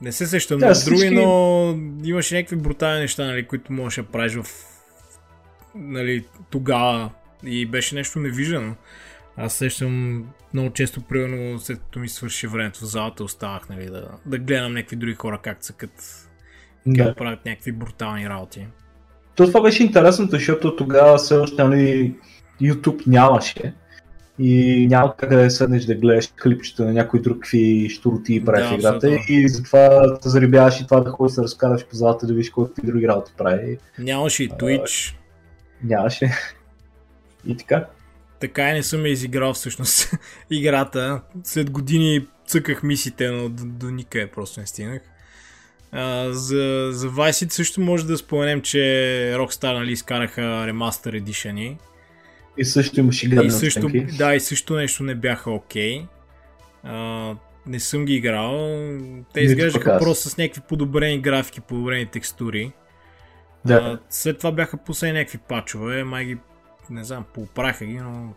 Не 0.00 0.12
се 0.12 0.26
сещам 0.26 0.58
Да, 0.58 0.74
всички- 0.74 0.90
други, 0.90 1.10
но 1.10 1.78
имаше 2.04 2.34
някакви 2.34 2.56
брутални 2.56 3.00
неща, 3.00 3.24
нали, 3.24 3.46
които 3.46 3.72
можеш 3.72 3.96
да 3.96 4.10
правиш 4.10 4.34
в 4.34 4.46
нали, 5.74 6.24
тогава 6.50 7.10
и 7.44 7.66
беше 7.66 7.94
нещо 7.94 8.18
невиждано. 8.18 8.74
Аз 9.36 9.54
сещам 9.54 10.24
много 10.54 10.70
често, 10.72 11.00
примерно, 11.00 11.60
след 11.60 11.78
като 11.78 11.98
ми 11.98 12.08
свърши 12.08 12.46
времето 12.46 12.80
в 12.80 12.84
залата, 12.88 13.24
оставах 13.24 13.68
нали, 13.68 13.86
да, 13.86 14.08
да 14.26 14.38
гледам 14.38 14.72
някакви 14.74 14.96
други 14.96 15.14
хора 15.14 15.38
как 15.42 15.60
цъкат, 15.60 16.28
Да. 16.86 17.04
как 17.04 17.16
правят 17.16 17.44
някакви 17.46 17.72
брутални 17.72 18.28
работи. 18.28 18.66
То 19.34 19.46
това 19.46 19.62
беше 19.62 19.82
интересното, 19.82 20.30
защото 20.30 20.76
тогава 20.76 21.18
все 21.18 21.34
още 21.34 21.64
нали, 21.64 22.14
YouTube 22.62 23.06
нямаше 23.06 23.74
и 24.38 24.86
няма 24.90 25.16
как 25.16 25.30
да 25.30 25.50
седнеш 25.50 25.84
да 25.84 25.94
гледаш 25.94 26.28
клипчета 26.42 26.84
на 26.84 26.92
някой 26.92 27.20
друг 27.20 27.36
какви 27.36 27.88
штуроти 27.90 28.44
прави 28.44 28.62
Да, 28.62 28.68
в 28.68 28.78
играта 28.78 28.96
абсолютно. 28.96 29.24
и 29.28 29.48
затова 29.48 30.18
те 30.18 30.28
заребяваш 30.28 30.80
и 30.80 30.86
това 30.86 31.00
да 31.00 31.10
ходиш 31.10 31.34
да 31.34 31.42
разкараш 31.42 31.86
по 31.86 31.96
залата 31.96 32.26
да 32.26 32.32
видиш 32.32 32.50
колко 32.50 32.70
какви 32.74 32.86
други 32.86 33.08
работи 33.08 33.32
прави. 33.38 33.78
Нямаше 33.98 34.44
и 34.44 34.48
Twitch, 34.48 35.14
Нямаше. 35.84 36.30
И 37.46 37.56
така. 37.56 37.86
така 38.40 38.70
и 38.70 38.72
не 38.72 38.82
съм 38.82 39.06
я 39.06 39.12
изиграл 39.12 39.54
всъщност 39.54 40.14
играта. 40.50 41.20
След 41.44 41.70
години 41.70 42.26
цъках 42.46 42.82
мисите, 42.82 43.28
но 43.28 43.48
до, 43.48 43.64
до 43.64 43.90
никъде 43.90 44.26
просто 44.26 44.60
не 44.60 44.66
стигнах. 44.66 45.02
А, 45.92 46.32
за, 46.32 46.88
за 46.92 47.08
Vice 47.10 47.46
City 47.46 47.52
също 47.52 47.80
може 47.80 48.06
да 48.06 48.18
споменем, 48.18 48.60
че 48.60 48.78
Rockstar 49.38 49.74
нали, 49.74 49.92
изкараха 49.92 50.40
Remaster 50.40 51.22
Edition 51.22 51.76
И 52.58 52.64
също 52.64 53.00
имаше 53.00 53.28
гадни 53.28 53.46
И 53.46 53.50
също, 53.50 53.86
оценки. 53.86 54.16
да, 54.16 54.34
и 54.34 54.40
също 54.40 54.74
нещо 54.74 55.02
не 55.02 55.14
бяха 55.14 55.50
окей. 55.50 56.06
Okay. 56.84 57.36
не 57.66 57.80
съм 57.80 58.04
ги 58.04 58.14
играл. 58.14 58.52
Те 59.32 59.40
Нито 59.40 59.50
изглеждаха 59.52 59.98
просто 59.98 60.28
с 60.28 60.36
някакви 60.36 60.60
подобрени 60.68 61.20
графики, 61.20 61.60
подобрени 61.60 62.06
текстури. 62.06 62.72
Да. 63.64 63.74
А, 63.74 63.98
след 64.10 64.38
това 64.38 64.52
бяха 64.52 64.76
пуснали 64.76 65.12
някакви 65.12 65.38
пачове, 65.38 66.04
май 66.04 66.24
ги, 66.24 66.38
не 66.90 67.04
знам, 67.04 67.24
поправиха 67.34 67.84
ги, 67.84 67.96
но 67.96 68.34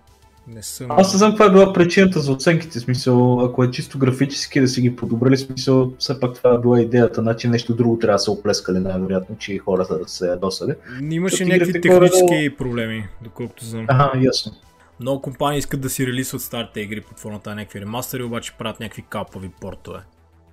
не 0.47 0.63
съм... 0.63 0.87
Аз 0.91 1.13
не 1.13 1.17
знам 1.17 1.31
каква 1.31 1.45
е 1.45 1.51
била 1.51 1.73
причината 1.73 2.19
за 2.19 2.31
оценките, 2.31 2.79
смисъл, 2.79 3.41
ако 3.45 3.63
е 3.63 3.71
чисто 3.71 3.99
графически 3.99 4.61
да 4.61 4.67
си 4.67 4.81
ги 4.81 4.95
подобрили, 4.95 5.37
смисъл, 5.37 5.93
все 5.99 6.19
пак 6.19 6.35
това 6.35 6.55
е 6.55 6.59
била 6.59 6.81
идеята, 6.81 7.21
значи 7.21 7.47
нещо 7.47 7.75
друго 7.75 7.99
трябва 7.99 8.15
да 8.15 8.19
се 8.19 8.31
оплескали 8.31 8.79
най-вероятно, 8.79 9.37
че 9.37 9.53
и 9.53 9.57
хората 9.57 9.99
да 9.99 10.07
се 10.07 10.35
досали. 10.35 10.73
Имаше 11.11 11.45
някакви 11.45 11.81
технически 11.81 12.55
проблеми, 12.57 13.07
доколкото 13.23 13.65
знам. 13.65 13.85
Ага, 13.87 14.11
ясно. 14.21 14.51
Много 14.99 15.21
компании 15.21 15.59
искат 15.59 15.81
да 15.81 15.89
си 15.89 16.07
релисват 16.07 16.41
старите 16.41 16.79
игри 16.81 17.01
под 17.01 17.19
формата 17.19 17.49
на 17.49 17.55
някакви 17.55 17.81
ремастери, 17.81 18.23
обаче 18.23 18.53
правят 18.57 18.79
някакви 18.79 19.03
капави 19.09 19.49
портове. 19.61 19.99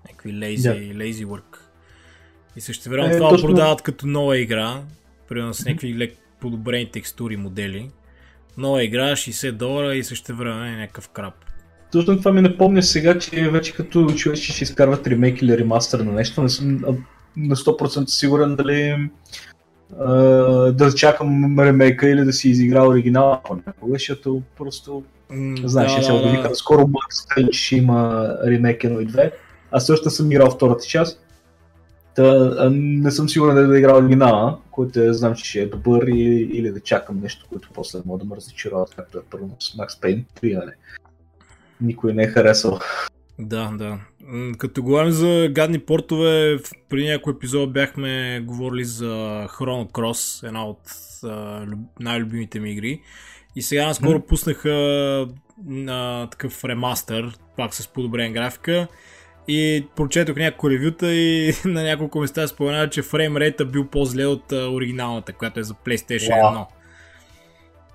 Някакви 0.08 0.32
lazy, 0.32 0.96
lazy 0.96 1.26
work. 1.26 1.56
И 2.56 2.60
също 2.60 2.90
време 2.90 3.14
Е, 3.14 3.16
това 3.16 3.28
точно- 3.28 3.48
продават 3.48 3.82
като 3.82 4.06
нова 4.06 4.38
игра, 4.38 4.80
примерно 5.28 5.54
с 5.54 5.64
някакви 5.64 5.98
лек 5.98 6.14
подобрени 6.40 6.90
текстури, 6.90 7.36
модели. 7.36 7.90
Нова 8.58 8.84
игра, 8.84 9.12
60 9.12 9.52
долара 9.52 9.94
и 9.94 10.04
също 10.04 10.36
време 10.36 10.68
е 10.68 10.76
някакъв 10.76 11.08
крап. 11.08 11.34
Точно 11.92 12.18
това 12.18 12.32
ми 12.32 12.40
напомня 12.40 12.82
сега, 12.82 13.18
че 13.18 13.50
вече 13.50 13.72
като 13.72 14.06
човек 14.06 14.38
ще 14.38 14.64
изкарват 14.64 15.06
ремейк 15.06 15.42
или 15.42 15.58
ремастър 15.58 16.00
на 16.00 16.12
нещо, 16.12 16.42
не 16.42 16.48
съм 16.48 16.84
а, 16.84 16.92
на 17.36 17.56
100% 17.56 18.06
сигурен 18.06 18.56
дали 18.56 19.08
а, 19.98 20.12
да 20.72 20.94
чакам 20.94 21.60
ремейка 21.60 22.08
или 22.08 22.24
да 22.24 22.32
си 22.32 22.48
изигра 22.48 22.88
оригинала 22.88 23.40
понякога, 23.44 23.92
защото 23.92 24.42
просто 24.58 25.02
М, 25.30 25.56
знаеш, 25.64 25.94
да, 25.94 26.02
се 26.02 26.12
обявиха 26.12 26.48
да. 26.48 26.54
скоро 26.54 26.80
Black 26.80 27.12
Stage 27.12 27.52
ще 27.52 27.76
има 27.76 28.28
ремейк 28.46 28.82
1 28.82 29.02
и 29.02 29.06
2. 29.06 29.32
Аз 29.70 29.86
също 29.86 30.10
съм 30.10 30.32
играл 30.32 30.50
втората 30.50 30.84
част. 30.84 31.21
Та, 32.14 32.54
а, 32.58 32.70
не 32.74 33.10
съм 33.10 33.28
сигурен 33.28 33.54
дали 33.54 33.66
да 33.66 33.78
играл 33.78 33.98
оригинала, 33.98 34.58
който 34.70 35.00
е, 35.00 35.12
знам, 35.12 35.34
че 35.34 35.62
е 35.62 35.66
добър 35.66 36.02
или, 36.02 36.50
или 36.52 36.70
да 36.70 36.80
чакам 36.80 37.20
нещо, 37.22 37.46
което 37.48 37.68
после 37.74 37.98
мога 38.06 38.18
да 38.18 38.24
ме 38.24 38.36
разочароват, 38.36 38.94
както 38.96 39.18
е 39.18 39.22
първо 39.30 39.56
с 39.58 39.76
Max 39.76 39.88
Payne 39.88 40.24
3, 40.42 40.58
нали? 40.58 40.72
Никой 41.80 42.12
не 42.12 42.22
е 42.22 42.28
харесал. 42.28 42.78
Да, 43.38 43.70
да. 43.78 43.98
Като 44.58 44.82
говорим 44.82 45.10
за 45.10 45.48
гадни 45.52 45.78
портове, 45.78 46.58
преди 46.88 47.08
някой 47.08 47.32
епизод 47.32 47.72
бяхме 47.72 48.40
говорили 48.46 48.84
за 48.84 49.46
Chrono 49.48 49.90
Cross, 49.90 50.46
една 50.46 50.66
от 50.66 50.80
а, 51.24 51.66
люб- 51.66 52.00
най-любимите 52.00 52.60
ми 52.60 52.72
игри. 52.72 53.00
И 53.56 53.62
сега 53.62 53.86
наскоро 53.86 54.20
пуснаха 54.20 54.70
на 55.66 56.28
такъв 56.30 56.64
ремастър, 56.64 57.36
пак 57.56 57.74
с 57.74 57.88
подобрен 57.88 58.32
графика. 58.32 58.88
И 59.48 59.86
прочетох 59.96 60.36
няколко 60.36 60.70
ревюта 60.70 61.14
и 61.14 61.54
на 61.64 61.82
няколко 61.82 62.18
места 62.18 62.48
споменава, 62.48 62.90
че 62.90 63.02
фреймрейта 63.02 63.64
бил 63.64 63.86
по-зле 63.86 64.26
от 64.26 64.52
а, 64.52 64.68
оригиналната, 64.70 65.32
която 65.32 65.60
е 65.60 65.62
за 65.62 65.74
PlayStation 65.74 66.42
Уау. 66.42 66.54
1. 66.54 66.66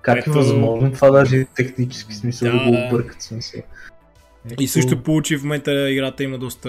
Как 0.02 0.18
Ето- 0.18 0.30
е 0.30 0.32
възможно 0.32 0.92
това 0.92 1.10
даже 1.10 1.46
технически 1.56 2.14
смисъл 2.14 2.52
да, 2.52 2.58
Да, 2.58 2.64
го 2.64 2.86
объркат 2.86 3.22
смисъл. 3.22 3.60
И 4.60 4.68
също 4.68 5.02
получи 5.02 5.36
в 5.36 5.42
момента 5.42 5.90
играта 5.90 6.24
има 6.24 6.38
доста 6.38 6.68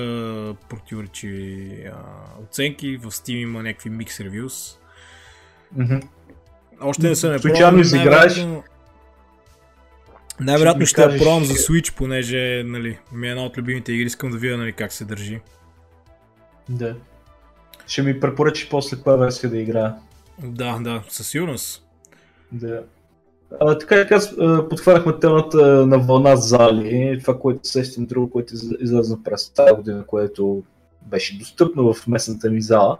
противоречиви 0.70 1.84
а, 1.94 1.96
оценки. 2.44 2.98
В 2.98 3.06
Steam 3.06 3.38
има 3.38 3.64
някакви 3.64 3.92
mix 3.92 4.08
reviews. 4.08 4.76
Мгм. 5.78 5.98
Още 6.82 7.10
не 7.10 7.16
съм 7.16 7.32
я 7.34 7.40
Случайно 7.40 7.80
изиграеш? 7.80 8.46
Най-вероятно 10.40 10.86
Ще 10.86 10.90
ще, 10.90 11.02
ми 11.02 11.04
я 11.04 11.10
кажеш, 11.10 11.24
пробвам 11.26 11.46
за 11.46 11.54
Switch, 11.54 11.96
понеже 11.96 12.64
нали, 12.66 12.98
ми 13.14 13.28
е 13.28 13.32
една 13.32 13.44
от 13.44 13.58
любимите 13.58 13.94
игри. 13.94 14.06
Искам 14.06 14.32
да 14.32 14.38
видя 14.38 14.58
нали, 14.58 14.74
как 14.74 14.94
се 14.94 15.06
държи. 15.06 15.40
Да. 16.70 16.96
Ще 17.88 18.02
ми 18.02 18.20
препоръчиш 18.20 18.70
после 18.70 18.98
каква 18.98 19.16
версия 19.16 19.50
да 19.50 19.58
играя. 19.58 19.96
Да, 20.44 20.80
да, 20.82 21.04
със 21.10 21.28
сигурност. 21.28 21.84
Да. 22.52 22.84
А, 23.60 23.78
така 23.78 23.96
и 23.96 24.08
така 24.08 24.22
а, 24.40 24.70
подхванахме 24.70 25.20
темата 25.20 25.58
на 25.86 26.00
вълна 26.00 26.36
зали, 26.36 27.18
това, 27.22 27.40
което 27.40 27.60
сещам 27.64 28.06
друго, 28.06 28.30
което 28.30 28.54
из- 28.54 28.72
излезе 28.80 29.16
през 29.24 29.50
тази 29.50 29.74
година, 29.76 30.04
което 30.08 30.64
беше 31.02 31.38
достъпно 31.38 31.94
в 31.94 32.08
местната 32.08 32.50
ми 32.50 32.62
зала. 32.62 32.98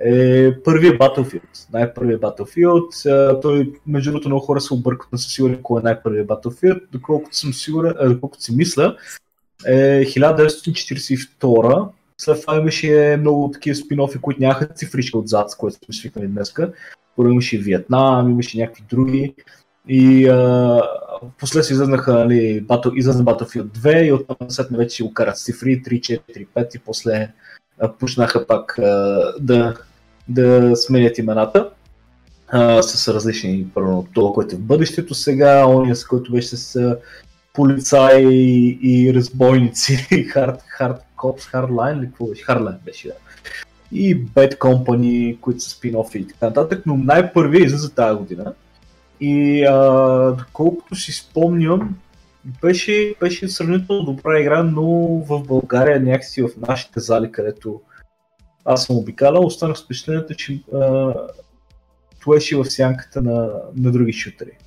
Е 0.00 0.52
първият 0.64 1.00
Battlefield. 1.00 1.72
Най-първият 1.72 2.22
Battlefield. 2.22 3.40
Той, 3.42 3.72
между 3.86 4.10
другото, 4.10 4.28
много 4.28 4.44
хора 4.44 4.60
се 4.60 4.74
объркат 4.74 5.12
на 5.12 5.18
са 5.18 5.30
сигурни 5.30 5.58
кой 5.62 5.80
е 5.80 5.84
най-първият 5.84 6.28
Battlefield. 6.28 6.80
Доколкото 6.92 7.36
съм 7.36 7.52
сигурен, 7.52 7.94
а, 7.98 8.08
доколкото 8.08 8.42
си 8.42 8.56
мисля, 8.56 8.96
е 9.66 10.04
1942 10.04 11.88
след 12.18 12.40
това 12.40 12.56
имаше 12.56 13.16
много 13.20 13.50
такива 13.50 13.76
спин-офи, 13.76 14.20
които 14.20 14.40
нямаха 14.40 14.66
цифричка 14.66 15.18
отзад, 15.18 15.50
с 15.50 15.56
което 15.56 15.78
сме 15.84 15.94
свикнали 15.94 16.28
днеска. 16.28 16.72
Първо 17.16 17.30
имаше 17.30 17.58
Виетнам, 17.58 18.30
имаше 18.30 18.58
някакви 18.58 18.84
други. 18.90 19.34
И 19.88 20.28
а, 20.28 20.82
последствие 21.38 21.74
излезнаха, 21.74 22.12
нали, 22.12 22.66
Battle, 22.66 22.94
излезна 22.94 23.24
Battlefield 23.24 23.78
2 23.78 24.02
и 24.02 24.12
оттам 24.12 24.36
след 24.48 24.66
вече 24.70 24.96
си 24.96 25.02
го 25.02 25.14
карат 25.14 25.38
цифри 25.38 25.82
3, 25.82 26.00
4, 26.00 26.46
5 26.56 26.76
и 26.76 26.78
после 26.78 27.32
пушнаха 27.98 28.46
пак 28.46 28.74
да, 29.40 29.74
да 30.28 30.76
сменят 30.76 31.18
имената 31.18 31.70
с 32.80 33.14
различни, 33.14 33.66
първо 33.74 34.06
това, 34.14 34.32
което 34.32 34.54
е 34.54 34.58
в 34.58 34.62
бъдещето 34.62 35.14
сега, 35.14 35.66
ония 35.66 35.96
с 35.96 36.06
който 36.06 36.32
беше 36.32 36.56
с 36.56 36.96
полицаи 37.52 38.78
и 38.82 39.14
разбойници, 39.14 39.96
хард, 40.32 40.62
хард 40.68 41.02
копс, 41.16 41.46
Hardline 41.46 41.98
или 41.98 42.06
какво 42.06 42.26
беше? 42.26 42.44
Hardline 42.44 42.78
беше, 42.84 43.08
да. 43.08 43.14
И 43.92 44.26
Bad 44.26 44.58
Company, 44.58 45.40
които 45.40 45.60
са 45.60 45.70
спин-офи 45.70 46.18
и 46.18 46.28
така 46.28 46.46
нататък, 46.46 46.82
но 46.86 46.96
най-първи 46.96 47.64
излиза 47.64 47.94
тази 47.94 48.18
година. 48.18 48.54
И 49.20 49.64
а, 49.64 50.32
доколкото 50.38 50.94
си 50.94 51.12
спомням, 51.12 51.96
беше, 52.62 53.14
беше 53.20 53.48
сравнително 53.48 54.04
добра 54.04 54.40
игра, 54.40 54.62
но 54.62 54.84
в 55.28 55.42
България 55.42 56.00
някакси 56.00 56.42
в 56.42 56.50
нашите 56.68 57.00
зали, 57.00 57.32
където 57.32 57.80
аз 58.64 58.84
съм 58.84 58.96
обикалял, 58.96 59.46
останах 59.46 59.78
с 59.78 59.84
впечатлението, 59.84 60.34
че 60.34 60.62
а, 60.74 61.12
беше 62.28 62.56
в 62.56 62.64
сянката 62.64 63.22
на, 63.22 63.52
на 63.76 63.92
други 63.92 64.12
шутери 64.12 64.58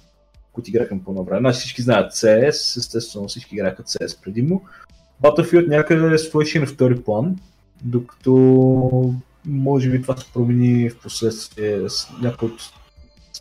които 0.60 0.70
играха 0.70 1.00
по 1.06 1.12
едно 1.12 1.24
време. 1.24 1.40
Значи 1.40 1.60
всички 1.60 1.82
знаят 1.82 2.14
CS, 2.14 2.78
естествено 2.78 3.28
всички 3.28 3.56
играха 3.56 3.84
CS 3.84 4.24
преди 4.24 4.42
му. 4.42 4.66
Battlefield 5.24 5.68
някъде 5.68 6.18
стоеше 6.18 6.60
на 6.60 6.66
втори 6.66 7.02
план, 7.02 7.36
докато 7.84 9.14
може 9.46 9.90
би 9.90 10.02
това 10.02 10.18
се 10.18 10.26
промени 10.34 10.90
в 10.90 11.00
последствие 11.00 11.90
с 11.90 12.08
някой 12.22 12.50
от... 12.50 12.62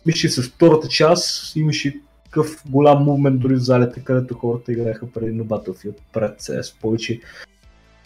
Мисля, 0.05 0.29
с 0.29 0.41
втората 0.41 0.87
част 0.87 1.55
имаше 1.55 1.99
такъв 2.29 2.63
голям 2.69 3.03
мувмент 3.03 3.39
дори 3.39 3.55
в 3.55 3.59
залите, 3.59 4.03
където 4.03 4.33
хората 4.33 4.71
играеха 4.71 5.11
преди 5.11 5.31
на 5.31 5.43
Battlefield 5.45 5.97
пред 6.13 6.41
CS. 6.41 6.81
Повече, 6.81 7.19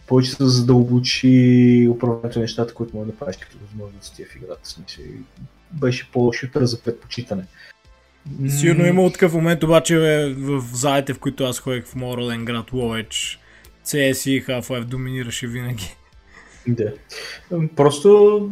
повече 0.07 0.31
се 0.31 0.47
задълбочи 0.47 1.87
управлението 1.91 2.39
на 2.39 2.43
нещата, 2.43 2.73
които 2.73 2.97
може 2.97 3.11
да 3.11 3.17
правиш 3.17 3.37
като 3.37 3.57
възможности 3.61 4.25
в 4.25 4.35
играта. 4.35 4.69
Смисъл. 4.69 5.03
Беше 5.71 6.09
по-шутър 6.11 6.65
за 6.65 6.81
предпочитане. 6.81 7.43
Сигурно 8.47 8.85
има 8.85 9.11
такъв 9.11 9.33
момент 9.33 9.63
обаче 9.63 9.97
в 10.37 10.63
залите, 10.73 11.13
в 11.13 11.19
които 11.19 11.43
аз 11.43 11.59
ходех 11.59 11.85
в 11.85 11.95
Морален 11.95 12.45
град 12.45 12.73
Ловеч. 12.73 13.39
CS 13.85 14.29
и 14.29 14.45
Half-Life 14.45 14.83
доминираше 14.83 15.47
винаги. 15.47 15.95
Да. 16.67 16.93
Просто 17.75 18.49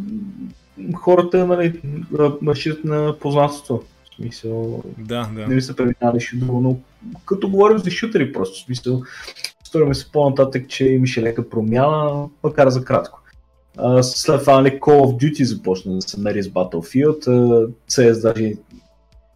хората 0.96 1.48
нали, 1.48 1.82
разчитат 2.48 2.84
на 2.84 3.20
познанството. 3.20 3.86
Смисъл, 4.22 4.84
да, 4.98 5.30
да. 5.36 5.48
не 5.48 5.56
ми 5.56 5.62
се 5.62 5.76
преминали 5.76 6.20
друго, 6.34 6.62
но 6.62 6.78
като 7.26 7.50
говорим 7.50 7.78
за 7.78 7.92
шутери 7.92 8.34
просто, 8.34 8.60
смисъл, 8.60 9.02
стори 9.64 9.86
ми 9.86 9.96
се 9.96 10.12
по-нататък, 10.12 10.70
че 10.70 10.86
имаше 10.86 11.22
лека 11.22 11.50
промяна, 11.50 12.30
макар 12.44 12.70
за 12.70 12.84
кратко. 12.84 13.22
след 14.02 14.40
това 14.40 14.62
нали, 14.62 14.80
Call 14.80 15.02
of 15.02 15.24
Duty 15.24 15.44
започна 15.44 15.96
да 15.96 16.02
се 16.02 16.20
мери 16.20 16.44
с 16.44 16.48
Battlefield, 16.50 17.26
CS 17.90 18.22
даже 18.22 18.54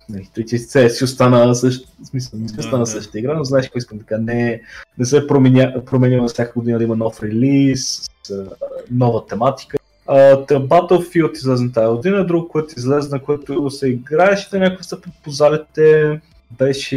Нали, 0.09 0.29
той 0.35 0.45
че 0.45 0.57
си 0.89 1.03
остана 1.03 1.55
същ, 1.55 1.87
смисъл, 2.03 2.39
не 2.39 2.49
си 2.49 2.59
остана 2.59 2.79
да, 2.79 2.85
същата 2.85 3.19
игра, 3.19 3.33
но 3.33 3.43
знаеш 3.43 3.65
какво 3.65 3.77
искам 3.77 3.99
така, 3.99 4.17
не, 4.17 4.61
не 4.97 5.05
се 5.05 5.27
променя, 5.27 5.73
променя 5.85 6.27
всяка 6.27 6.59
година 6.59 6.77
да 6.77 6.83
има 6.83 6.95
нов 6.95 7.23
релиз, 7.23 8.09
с, 8.23 8.45
нова 8.91 9.25
тематика. 9.25 9.77
Uh, 10.09 10.47
The 10.47 10.67
Battlefield 10.67 11.37
излезна 11.37 11.71
тази 11.71 11.95
година, 11.95 12.25
друг, 12.25 12.51
което 12.51 12.73
излезна, 12.77 13.19
което 13.19 13.69
се 13.69 13.89
играеше 13.89 14.49
да 14.49 14.59
някакви 14.59 14.83
са 14.83 14.97
по 15.23 15.31
залите, 15.31 16.19
беше 16.57 16.95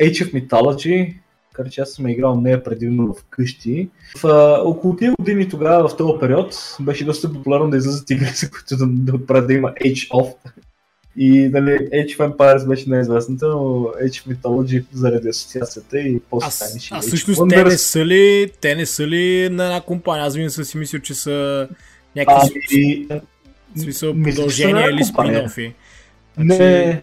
Age 0.00 0.24
of 0.24 0.32
Mythology, 0.32 1.14
макар 1.58 1.70
че 1.70 1.80
аз 1.80 1.90
съм 1.90 2.08
играл 2.08 2.40
нея 2.40 2.64
предимно 2.64 3.14
в 3.14 3.24
къщи. 3.30 3.88
В, 4.16 4.22
uh, 4.22 4.64
около 4.64 4.96
тези 4.96 5.12
години 5.18 5.48
тогава, 5.48 5.88
в 5.88 5.96
този 5.96 6.20
период, 6.20 6.76
беше 6.80 7.04
доста 7.04 7.32
популярно 7.32 7.70
да 7.70 7.76
излизат 7.76 8.10
игри, 8.10 8.26
за 8.34 8.50
които 8.50 8.76
да, 8.76 8.86
да 8.86 9.14
отправят 9.14 9.46
да 9.46 9.52
има 9.52 9.72
Age 9.72 10.08
of. 10.08 10.34
И 11.18 11.48
нали, 11.52 11.70
Age 11.70 12.16
of 12.16 12.36
Empires 12.36 12.68
беше 12.68 12.90
най-известната, 12.90 13.48
но 13.48 13.58
Age 14.04 14.26
of 14.26 14.36
Mythology 14.36 14.84
заради 14.92 15.28
асоциацията 15.28 15.98
и 15.98 16.20
после 16.30 16.50
станеше 16.50 16.94
А 16.94 17.00
всъщност 17.00 17.42
те 17.48 17.64
не 17.64 17.78
са 17.78 18.06
ли, 18.06 18.52
те 18.60 18.74
не 18.74 18.86
са 18.86 19.06
ли 19.06 19.48
на 19.50 19.64
една 19.64 19.80
компания? 19.80 20.26
Аз 20.26 20.34
винаги 20.34 20.50
съм 20.50 20.64
си 20.64 20.78
мислил, 20.78 21.00
че 21.00 21.14
са 21.14 21.68
някакви 22.16 22.60
и... 22.70 23.08
смисъл 23.76 24.14
продължения 24.22 24.90
или 24.90 25.04
спин-офи. 25.04 25.72
Не, 26.38 26.54
значи- 26.54 27.00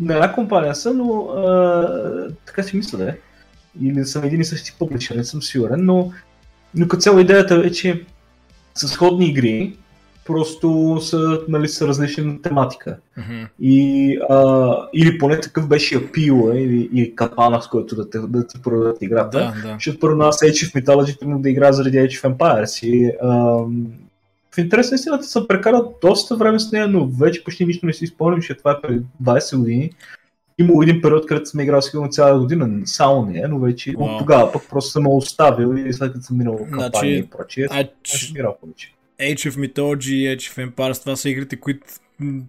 на 0.00 0.14
една 0.14 0.32
компания 0.32 0.74
са, 0.74 0.94
но 0.94 1.20
а, 1.20 2.28
така 2.46 2.62
си 2.62 2.76
мисля 2.76 2.98
да 2.98 3.08
е. 3.08 3.14
Или 3.82 4.04
съм 4.04 4.24
един 4.24 4.40
и 4.40 4.44
същи 4.44 4.74
публичен, 4.78 5.16
не 5.16 5.24
съм 5.24 5.42
сигурен, 5.42 5.84
но, 5.84 6.12
но 6.74 6.88
като 6.88 7.00
цяло 7.00 7.18
идеята 7.18 7.62
е, 7.66 7.70
че 7.70 8.04
с 8.74 8.88
сходни 8.88 9.26
игри, 9.26 9.76
просто 10.26 10.98
са, 11.02 11.40
нали, 11.48 11.68
са 11.68 11.88
различни 11.88 12.42
тематика. 12.42 12.96
Mm-hmm. 13.18 13.48
И, 13.60 14.18
а, 14.30 14.74
или 14.94 15.18
поне 15.18 15.40
такъв 15.40 15.68
беше 15.68 15.96
апила 15.96 16.60
или, 16.60 16.88
или 16.92 17.14
капана, 17.14 17.62
с 17.62 17.68
който 17.68 17.96
да 17.96 18.10
те, 18.10 18.18
да 18.18 18.44
продадат 18.62 19.02
играта. 19.02 19.38
Да, 19.38 19.68
да. 19.68 19.74
Защото 19.74 19.98
първо 19.98 20.22
аз 20.22 20.40
Age 20.40 20.50
of 20.50 20.84
Mythology 20.84 21.40
да 21.40 21.50
игра 21.50 21.72
заради 21.72 21.98
Age 21.98 22.22
of 22.22 22.36
Empires. 22.36 22.86
И, 22.86 23.12
а, 23.22 23.62
в 24.58 24.60
интерес 24.60 24.90
на 24.90 24.94
истината 24.94 25.24
съм 25.24 25.48
прекарал 25.48 25.94
доста 26.02 26.36
време 26.36 26.58
с 26.58 26.72
нея, 26.72 26.88
но 26.88 27.06
вече 27.06 27.44
почти 27.44 27.66
нищо 27.66 27.86
не 27.86 27.92
си 27.92 28.06
спомням, 28.06 28.42
че 28.42 28.54
това 28.54 28.72
е 28.72 28.80
преди 28.82 29.04
20 29.22 29.58
години. 29.58 29.90
Имало 30.58 30.82
един 30.82 31.02
период, 31.02 31.26
където 31.26 31.50
съм 31.50 31.60
играл 31.60 31.82
сигурно 31.82 32.08
цяла 32.08 32.38
година, 32.38 32.80
само 32.84 33.26
нея, 33.26 33.48
но 33.48 33.58
вече 33.58 33.92
wow. 33.92 33.98
от 33.98 34.18
тогава 34.18 34.52
пък 34.52 34.62
просто 34.70 34.90
съм 34.90 35.06
оставил 35.06 35.76
и 35.76 35.92
след 35.92 36.12
като 36.12 36.24
съм 36.24 36.38
минал 36.38 36.56
кампания 36.56 36.90
значи, 36.90 37.14
и 37.14 37.26
прочие, 37.26 37.66
а, 37.70 37.84
съм 38.04 38.36
играл 38.36 38.56
повече. 38.60 38.94
Age 39.20 39.50
of 39.50 39.72
Mythology 39.72 40.36
Age 40.36 40.36
of 40.36 40.70
Empires, 40.70 41.00
това 41.00 41.16
са 41.16 41.30
игрите, 41.30 41.56
които 41.56 41.86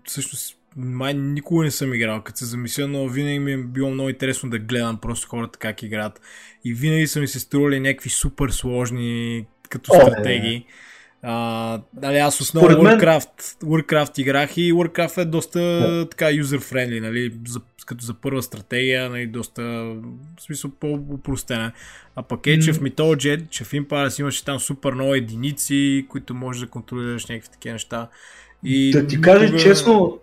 всъщност 0.05 0.57
май 0.77 1.13
никога 1.13 1.63
не 1.63 1.71
съм 1.71 1.93
играл, 1.93 2.21
като 2.21 2.39
се 2.39 2.45
замисля, 2.45 2.87
но 2.87 3.07
винаги 3.07 3.39
ми 3.39 3.53
е 3.53 3.57
било 3.57 3.89
много 3.89 4.09
интересно 4.09 4.49
да 4.49 4.59
гледам 4.59 4.97
просто 4.97 5.29
хората 5.29 5.59
как 5.59 5.83
играят. 5.83 6.21
И 6.65 6.73
винаги 6.73 7.07
са 7.07 7.19
ми 7.19 7.27
се 7.27 7.39
стрували 7.39 7.79
някакви 7.79 8.09
супер 8.09 8.49
сложни 8.49 9.45
като 9.69 9.93
стратегии. 9.93 10.65
А, 11.21 11.82
дали, 11.93 12.17
аз 12.17 12.41
основно 12.41 12.77
Warcraft, 12.77 13.63
Warcraft 13.63 14.19
играх 14.19 14.58
и 14.58 14.73
Warcraft 14.73 15.21
е 15.21 15.25
доста 15.25 15.60
yeah. 15.60 16.12
така 16.12 16.25
user-friendly, 16.25 16.99
нали, 16.99 17.34
за, 17.47 17.60
като 17.86 18.05
за 18.05 18.13
първа 18.13 18.43
стратегия, 18.43 19.10
нали, 19.10 19.27
доста, 19.27 19.62
в 20.38 20.41
смисъл 20.41 20.71
по-упростена. 20.79 21.71
А 22.15 22.23
пък 22.23 22.41
Age 22.41 22.60
of 22.60 22.91
Mythology, 22.91 23.49
че 23.49 23.63
в 23.63 23.71
Empires 23.71 24.19
имаше 24.19 24.45
там 24.45 24.60
супер 24.60 24.93
много 24.93 25.15
единици, 25.15 26.05
които 26.10 26.34
можеш 26.34 26.62
да 26.62 26.67
контролираш 26.67 27.25
някакви 27.25 27.49
такива 27.51 27.73
неща. 27.73 28.08
И 28.63 28.91
да 28.91 29.08
ти 29.08 29.21
кажа 29.21 29.45
никога... 29.45 29.60
честно, 29.63 30.19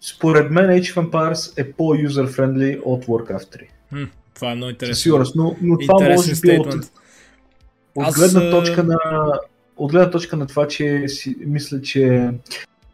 според 0.00 0.50
мен 0.50 0.66
Age 0.66 0.94
of 0.94 1.10
Empires 1.10 1.60
е 1.60 1.72
по-user-friendly 1.72 2.80
от 2.84 3.04
Warcraft 3.04 3.56
3. 3.56 3.66
Хм, 3.88 4.04
това 4.34 4.52
е 4.52 4.54
много 4.54 4.70
интересно. 4.70 5.02
Сигурност, 5.02 5.36
но, 5.36 5.56
но 5.62 5.78
това 5.78 6.08
може 6.08 6.40
би 6.40 6.58
от, 6.58 6.74
от 7.94 8.14
гледна 8.14 8.50
точка 8.50 8.84
на 8.84 8.98
от 9.76 9.92
гледна 9.92 10.10
точка 10.10 10.36
на 10.36 10.46
това, 10.46 10.68
че 10.68 11.08
си, 11.08 11.36
мисля, 11.46 11.82
че 11.82 12.30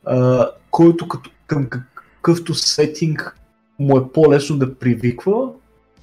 а, 0.04 0.48
който 0.70 1.08
като, 1.08 1.30
към 1.46 1.66
какъвто 1.66 2.54
сетинг 2.54 3.36
му 3.78 3.98
е 3.98 4.12
по-лесно 4.12 4.58
да 4.58 4.74
привиква, 4.74 5.48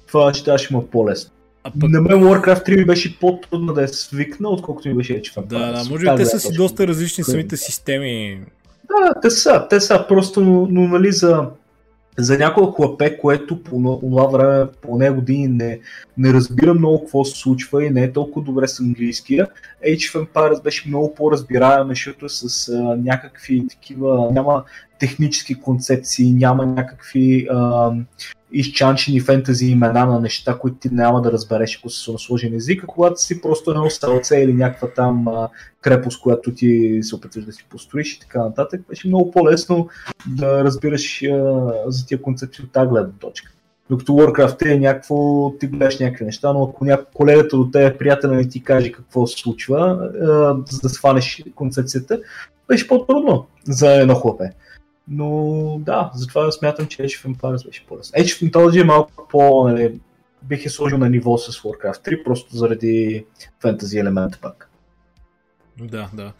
това 0.06 0.34
ще 0.34 0.58
ще 0.58 0.74
му 0.74 0.80
е 0.80 0.86
по-лесно. 0.86 1.30
А 1.64 1.70
пък... 1.80 1.90
На 1.90 2.00
мен 2.00 2.22
Warcraft 2.22 2.68
3 2.68 2.76
ми 2.76 2.84
беше 2.84 3.18
по-трудно 3.18 3.72
да 3.72 3.82
е 3.82 3.88
свикна, 3.88 4.48
отколкото 4.48 4.88
ми 4.88 4.94
беше 4.94 5.22
Age 5.22 5.46
Да, 5.46 5.72
да, 5.72 5.90
може 5.90 6.10
би 6.10 6.16
те 6.16 6.26
са 6.26 6.40
си 6.40 6.52
доста 6.52 6.86
различни 6.86 7.24
самите 7.24 7.56
системи. 7.56 8.40
Да, 8.88 9.20
те 9.20 9.30
са, 9.30 9.66
те 9.70 9.80
са, 9.80 10.04
просто, 10.08 10.40
но, 10.40 10.66
но 10.70 10.88
нали 10.88 11.12
за, 11.12 11.46
за 12.18 12.38
някой 12.38 12.72
хлапе, 12.76 13.18
което 13.18 13.62
по 13.62 13.98
това 14.00 14.26
време, 14.26 14.66
по 14.82 14.98
него 14.98 15.14
години 15.14 15.48
не, 15.48 15.80
не 16.18 16.32
разбира 16.32 16.74
много 16.74 17.00
какво 17.00 17.24
се 17.24 17.40
случва 17.40 17.84
и 17.84 17.90
не 17.90 18.02
е 18.02 18.12
толкова 18.12 18.44
добре 18.44 18.68
с 18.68 18.80
английския, 18.80 19.46
Age 19.86 19.96
of 19.96 20.26
Empires 20.26 20.62
беше 20.62 20.88
много 20.88 21.14
по-разбираем, 21.14 21.88
защото 21.88 22.26
е 22.26 22.28
с 22.28 22.68
а, 22.68 22.74
някакви 22.96 23.68
такива, 23.68 24.28
няма, 24.32 24.64
технически 25.00 25.54
концепции, 25.54 26.32
няма 26.32 26.66
някакви 26.66 27.48
а, 27.50 27.92
изчанчени 28.52 29.20
фентази 29.20 29.66
имена 29.66 30.06
на 30.06 30.20
неща, 30.20 30.58
които 30.58 30.76
ти 30.76 30.88
няма 30.92 31.22
да 31.22 31.32
разбереш, 31.32 31.78
ако 31.78 31.90
си 31.90 32.12
сложен 32.18 32.54
език, 32.54 32.84
а 32.84 32.86
когато 32.86 33.22
си 33.22 33.40
просто 33.40 33.70
едно 33.70 33.90
селце 33.90 34.36
или 34.36 34.54
някаква 34.54 34.88
там 34.88 35.28
а, 35.28 35.48
крепост, 35.80 36.20
която 36.20 36.54
ти 36.54 36.98
се 37.02 37.14
опитваш 37.14 37.44
да 37.44 37.52
си 37.52 37.66
построиш 37.70 38.12
и 38.12 38.20
така 38.20 38.38
нататък, 38.38 38.80
беше 38.88 39.08
много 39.08 39.30
по-лесно 39.30 39.88
да 40.26 40.64
разбираш 40.64 41.22
а, 41.22 41.72
за 41.86 42.06
тия 42.06 42.22
концепции 42.22 42.64
от 42.64 42.72
тази 42.72 42.88
гледна 42.88 43.12
точка. 43.20 43.52
Докато 43.90 44.12
Warcraft 44.12 44.74
е 44.74 44.78
някакво, 44.78 45.50
ти 45.60 45.66
гледаш 45.66 45.98
някакви 45.98 46.24
неща, 46.24 46.52
но 46.52 46.64
ако 46.64 46.84
някой 46.84 47.06
колегата 47.14 47.56
до 47.56 47.70
теб, 47.70 47.98
приятел 47.98 48.34
не 48.34 48.48
ти 48.48 48.62
каже 48.62 48.92
какво 48.92 49.26
се 49.26 49.40
случва, 49.40 50.10
а, 50.22 50.26
за 50.70 50.80
да 50.82 50.88
сванеш 50.88 51.44
концепцията, 51.54 52.20
беше 52.68 52.88
по-трудно 52.88 53.46
за 53.64 53.94
едно 53.94 54.14
хлопе. 54.14 54.50
Но 55.10 55.78
да, 55.80 56.10
затова 56.14 56.52
смятам, 56.52 56.86
че 56.86 57.02
Age 57.02 57.26
of 57.26 57.34
Empires 57.34 57.66
беше 57.66 57.86
по-лесно. 57.86 58.18
Age 58.18 58.24
of 58.24 58.50
Mythology 58.50 58.80
е 58.80 58.84
малко 58.84 59.28
по... 59.30 59.68
Нали, 59.68 60.00
бих 60.42 60.66
е 60.66 60.68
сложил 60.68 60.98
на 60.98 61.10
ниво 61.10 61.38
с 61.38 61.62
Warcraft 61.62 62.08
3, 62.08 62.24
просто 62.24 62.56
заради 62.56 63.24
фентази 63.60 63.98
елемента 63.98 64.38
пак. 64.42 64.70
Да, 65.80 66.10
да. 66.14 66.32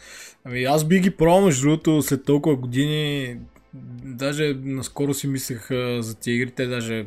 Ами 0.44 0.64
аз 0.64 0.84
би 0.84 1.00
ги 1.00 1.10
пробвал, 1.10 1.40
между 1.40 1.62
другото, 1.62 2.02
след 2.02 2.24
толкова 2.24 2.56
години. 2.56 3.36
Даже 4.04 4.54
наскоро 4.54 5.14
си 5.14 5.26
мислех 5.26 5.68
за 6.00 6.14
тия 6.20 6.34
игри, 6.34 6.50
те 6.50 6.66
даже, 6.66 7.06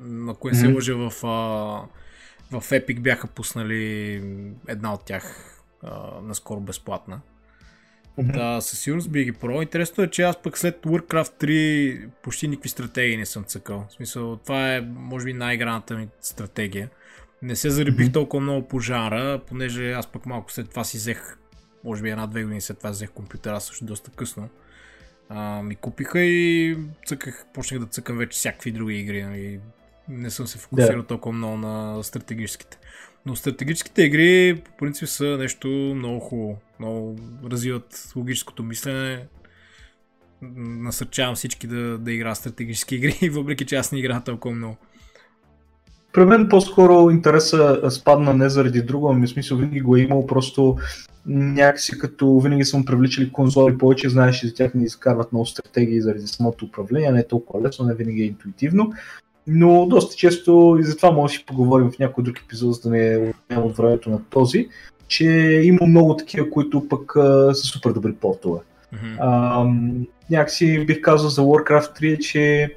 не 0.00 0.34
се 0.54 0.66
mm-hmm. 0.66 0.74
лъжа, 0.74 0.94
в, 0.94 1.26
а, 1.26 2.58
в 2.60 2.70
Epic 2.70 3.00
бяха 3.00 3.26
пуснали 3.26 4.22
една 4.68 4.94
от 4.94 5.04
тях 5.04 5.54
а, 5.82 6.20
наскоро 6.22 6.60
безплатна. 6.60 7.20
Mm-hmm. 8.18 8.32
Да, 8.32 8.60
със 8.60 8.78
сигурност 8.80 9.10
би 9.10 9.24
ги 9.24 9.32
пробвал. 9.32 9.62
Интересно 9.62 10.04
е, 10.04 10.10
че 10.10 10.22
аз 10.22 10.42
пък 10.42 10.58
след 10.58 10.82
Warcraft 10.82 11.44
3 11.44 12.08
почти 12.22 12.48
никакви 12.48 12.68
стратегии 12.68 13.16
не 13.16 13.26
съм 13.26 13.44
цъкал. 13.44 13.86
В 13.90 13.92
смисъл, 13.92 14.36
това 14.36 14.74
е, 14.74 14.80
може 14.80 15.24
би, 15.24 15.32
най-граната 15.32 15.94
ми 15.94 16.08
стратегия. 16.20 16.90
Не 17.42 17.56
се 17.56 17.70
заребих 17.70 18.06
mm-hmm. 18.06 18.12
толкова 18.12 18.40
много 18.40 18.68
по 18.68 18.80
жара, 18.80 19.40
понеже 19.48 19.92
аз 19.92 20.06
пък 20.06 20.26
малко 20.26 20.52
след 20.52 20.70
това 20.70 20.84
си 20.84 20.96
взех, 20.96 21.36
може 21.84 22.02
би 22.02 22.10
една-две 22.10 22.42
години 22.42 22.60
след 22.60 22.78
това 22.78 22.90
взех 22.90 23.10
компютъра, 23.10 23.60
също 23.60 23.84
доста 23.84 24.10
късно. 24.10 24.48
А, 25.28 25.62
ми 25.62 25.76
купиха 25.76 26.20
и 26.20 26.76
цъках, 27.06 27.46
почнах 27.54 27.80
да 27.80 27.86
цъкам 27.86 28.18
вече 28.18 28.36
всякакви 28.36 28.72
други 28.72 28.94
игри. 28.94 29.22
Нали. 29.22 29.60
Не 30.08 30.30
съм 30.30 30.46
се 30.46 30.58
фокусирал 30.58 31.02
yeah. 31.02 31.08
толкова 31.08 31.32
много 31.32 31.56
на 31.56 32.02
стратегическите. 32.02 32.78
Но 33.26 33.36
стратегическите 33.36 34.02
игри 34.02 34.62
по 34.64 34.70
принцип 34.78 35.08
са 35.08 35.24
нещо 35.24 35.68
много 35.68 36.20
хубаво. 36.20 36.58
Много 36.80 37.16
развиват 37.50 38.12
логическото 38.16 38.62
мислене. 38.62 39.26
Насърчавам 40.56 41.34
всички 41.34 41.66
да, 41.66 41.98
да 41.98 42.12
играят 42.12 42.36
стратегически 42.36 42.94
игри, 42.94 43.28
въпреки 43.32 43.66
че 43.66 43.76
аз 43.76 43.92
не 43.92 43.98
играя 43.98 44.24
толкова 44.24 44.54
много. 44.54 44.76
При 46.12 46.24
мен 46.24 46.48
по-скоро 46.48 47.10
интереса 47.10 47.90
спадна 47.90 48.34
не 48.34 48.48
заради 48.48 48.82
друго, 48.82 49.10
ами 49.10 49.28
смисъл 49.28 49.58
винаги 49.58 49.80
го 49.80 49.96
е 49.96 50.00
имал, 50.00 50.26
просто 50.26 50.76
някакси 51.26 51.98
като 51.98 52.40
винаги 52.40 52.64
съм 52.64 52.84
привличали 52.84 53.32
конзоли 53.32 53.78
повече, 53.78 54.08
знаеш, 54.08 54.36
че 54.36 54.46
за 54.46 54.54
тях 54.54 54.74
не 54.74 54.84
изкарват 54.84 55.32
много 55.32 55.46
стратегии 55.46 56.00
заради 56.00 56.26
самото 56.26 56.64
управление, 56.64 57.12
не 57.12 57.20
е 57.20 57.28
толкова 57.28 57.68
лесно, 57.68 57.86
не 57.86 57.94
винаги 57.94 58.22
е 58.22 58.26
интуитивно 58.26 58.92
но 59.46 59.86
доста 59.86 60.16
често 60.16 60.76
и 60.80 60.84
затова 60.84 61.10
може 61.10 61.32
да 61.32 61.38
си 61.38 61.46
поговорим 61.46 61.90
в 61.90 61.98
някой 61.98 62.24
друг 62.24 62.38
епизод, 62.38 62.74
за 62.74 62.80
да 62.80 62.96
не 62.96 63.16
отнемем 63.16 63.66
от 63.66 63.76
времето 63.76 64.10
на 64.10 64.20
този, 64.30 64.68
че 65.08 65.24
има 65.64 65.86
много 65.86 66.16
такива, 66.16 66.50
които 66.50 66.88
пък 66.88 67.16
а, 67.16 67.54
са 67.54 67.62
супер 67.62 67.90
добри 67.90 68.14
портове. 68.14 68.60
Mm-hmm. 68.94 69.16
А, 69.20 69.64
някакси 70.30 70.84
бих 70.86 71.00
казал 71.00 71.30
за 71.30 71.42
Warcraft 71.42 72.00
3, 72.00 72.18
че 72.18 72.74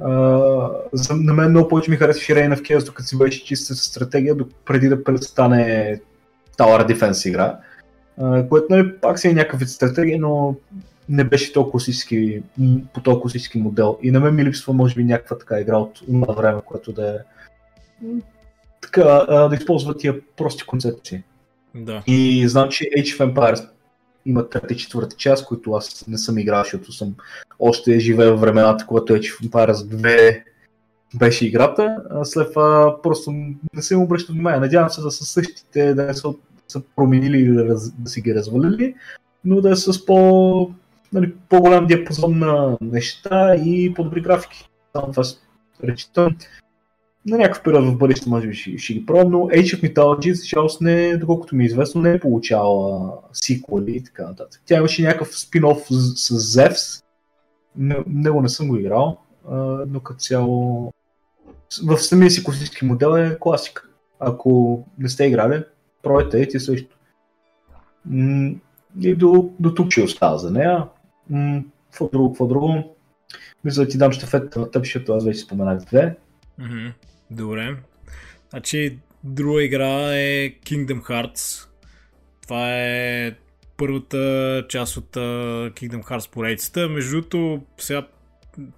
а, 0.00 0.70
за, 0.92 1.16
на 1.16 1.32
мен 1.34 1.50
много 1.50 1.68
повече 1.68 1.90
ми 1.90 1.96
харесваше 1.96 2.34
Reign 2.34 2.56
of 2.56 2.60
Chaos, 2.60 2.86
докато 2.86 3.08
си 3.08 3.18
беше 3.18 3.44
чиста 3.44 3.74
стратегия, 3.74 4.36
преди 4.64 4.88
да 4.88 5.04
престане 5.04 6.00
Tower 6.58 6.94
Defense 6.94 7.28
игра. 7.28 7.58
Uh, 8.20 8.48
което 8.48 8.66
нали, 8.70 8.92
пак 9.00 9.18
си 9.18 9.28
е 9.28 9.32
някакъв 9.32 9.60
вид 9.60 9.68
стратегия, 9.68 10.18
но 10.20 10.54
не 11.08 11.24
беше 11.24 11.52
толкова 11.52 11.72
класически, 11.72 12.42
по 12.94 13.00
толкова 13.00 13.22
класически 13.22 13.58
модел. 13.58 13.98
И 14.02 14.10
на 14.10 14.20
мен 14.20 14.34
ми 14.34 14.44
липсва, 14.44 14.72
може 14.72 14.94
би, 14.94 15.04
някаква 15.04 15.38
така 15.38 15.60
игра 15.60 15.78
от 15.78 15.94
това 15.94 16.34
време, 16.34 16.60
която 16.66 16.92
да 16.92 17.14
е 17.14 17.18
така, 18.80 19.04
да 19.28 19.56
използва 19.60 19.96
тия 19.96 20.20
прости 20.36 20.66
концепции. 20.66 21.22
Да. 21.74 22.02
И 22.06 22.48
знам, 22.48 22.68
че 22.68 22.84
Age 22.84 23.18
of 23.18 23.34
Empires 23.34 23.68
има 24.26 24.48
трета 24.48 24.74
и 24.74 24.76
четвърта 24.76 25.16
част, 25.16 25.46
които 25.46 25.72
аз 25.72 26.06
не 26.08 26.18
съм 26.18 26.38
играл, 26.38 26.62
защото 26.62 26.92
съм 26.92 27.14
още 27.58 28.00
живея 28.00 28.36
в 28.36 28.40
времената, 28.40 28.86
когато 28.86 29.12
Age 29.12 29.40
of 29.40 29.48
Empires 29.48 29.72
2 29.72 30.42
беше 31.14 31.46
играта. 31.46 31.96
А 32.10 32.24
след 32.24 32.48
това 32.48 32.96
просто 33.02 33.30
не 33.74 33.82
съм 33.82 34.02
обръщал 34.02 34.34
внимание. 34.34 34.60
Надявам 34.60 34.90
се 34.90 35.00
да 35.00 35.10
са 35.10 35.24
същите, 35.24 35.94
да 35.94 36.04
не 36.04 36.14
са, 36.14 36.34
са 36.68 36.82
променили 36.96 37.38
или 37.38 37.52
да, 37.52 37.74
да 37.98 38.10
си 38.10 38.20
ги 38.20 38.34
развалили, 38.34 38.94
но 39.44 39.60
да 39.60 39.70
е 39.70 39.76
с 39.76 40.06
по 40.06 40.70
нали, 41.12 41.34
по-голям 41.48 41.86
диапазон 41.86 42.38
на 42.38 42.78
неща 42.80 43.54
и 43.54 43.94
по-добри 43.94 44.20
графики. 44.20 44.68
Само 44.92 45.12
това 45.12 45.24
речета. 45.84 46.30
На 47.26 47.38
някакъв 47.38 47.62
период 47.62 47.84
в 47.84 47.98
бъдеще 47.98 48.28
може 48.28 48.48
би 48.48 48.54
ще, 48.54 48.78
ще 48.78 48.94
ги 48.94 49.06
пробвам, 49.06 49.32
но 49.32 49.38
Age 49.38 49.62
of 49.62 49.94
Mythology 49.94 50.32
за 50.32 50.44
жалост 50.44 50.80
не, 50.80 51.16
доколкото 51.16 51.56
ми 51.56 51.64
е 51.64 51.66
известно, 51.66 52.00
не 52.00 52.12
е 52.12 52.20
получала 52.20 53.12
сиквели 53.32 53.96
и 53.96 54.04
така 54.04 54.22
нататък. 54.28 54.62
Тя 54.66 54.76
имаше 54.76 55.02
някакъв 55.02 55.28
спин-оф 55.28 55.86
с, 55.90 56.38
с. 56.40 57.02
Не, 57.76 57.96
него 58.06 58.42
не 58.42 58.48
съм 58.48 58.68
го 58.68 58.76
играл, 58.76 59.18
но 59.86 60.00
като 60.00 60.20
цяло 60.20 60.92
в 61.86 61.98
самия 61.98 62.30
си 62.30 62.44
класически 62.44 62.84
модел 62.84 63.16
е 63.16 63.38
класика. 63.40 63.88
Ако 64.18 64.82
не 64.98 65.08
сте 65.08 65.24
играли, 65.24 65.62
пробайте 66.02 66.38
и 66.38 66.48
ти 66.48 66.60
също. 66.60 66.96
И 69.02 69.14
до, 69.14 69.50
до 69.60 69.74
тук 69.74 69.90
ще 69.90 70.02
остава 70.02 70.38
за 70.38 70.50
нея 70.50 70.86
какво 71.90 72.08
друго, 72.08 72.32
какво 72.32 72.46
друго? 72.46 72.96
Мисля 73.64 73.84
да 73.84 73.88
ти 73.88 73.98
дам 73.98 74.12
щафета 74.12 74.60
на 74.60 74.70
тъп, 74.70 74.84
защото 74.84 75.12
аз 75.12 75.24
вече 75.24 75.40
споменах 75.40 75.78
две. 75.78 76.16
Mm-hmm. 76.60 76.92
Добре. 77.30 77.76
Значи, 78.50 78.98
друга 79.24 79.62
игра 79.62 80.16
е 80.16 80.50
Kingdom 80.50 81.02
Hearts. 81.02 81.68
Това 82.42 82.74
е 82.74 83.32
първата 83.76 84.64
част 84.68 84.96
от 84.96 85.16
Kingdom 85.70 86.02
Hearts 86.02 86.30
поредицата. 86.30 86.88
Между 86.88 87.10
другото, 87.10 87.62
сега 87.78 88.06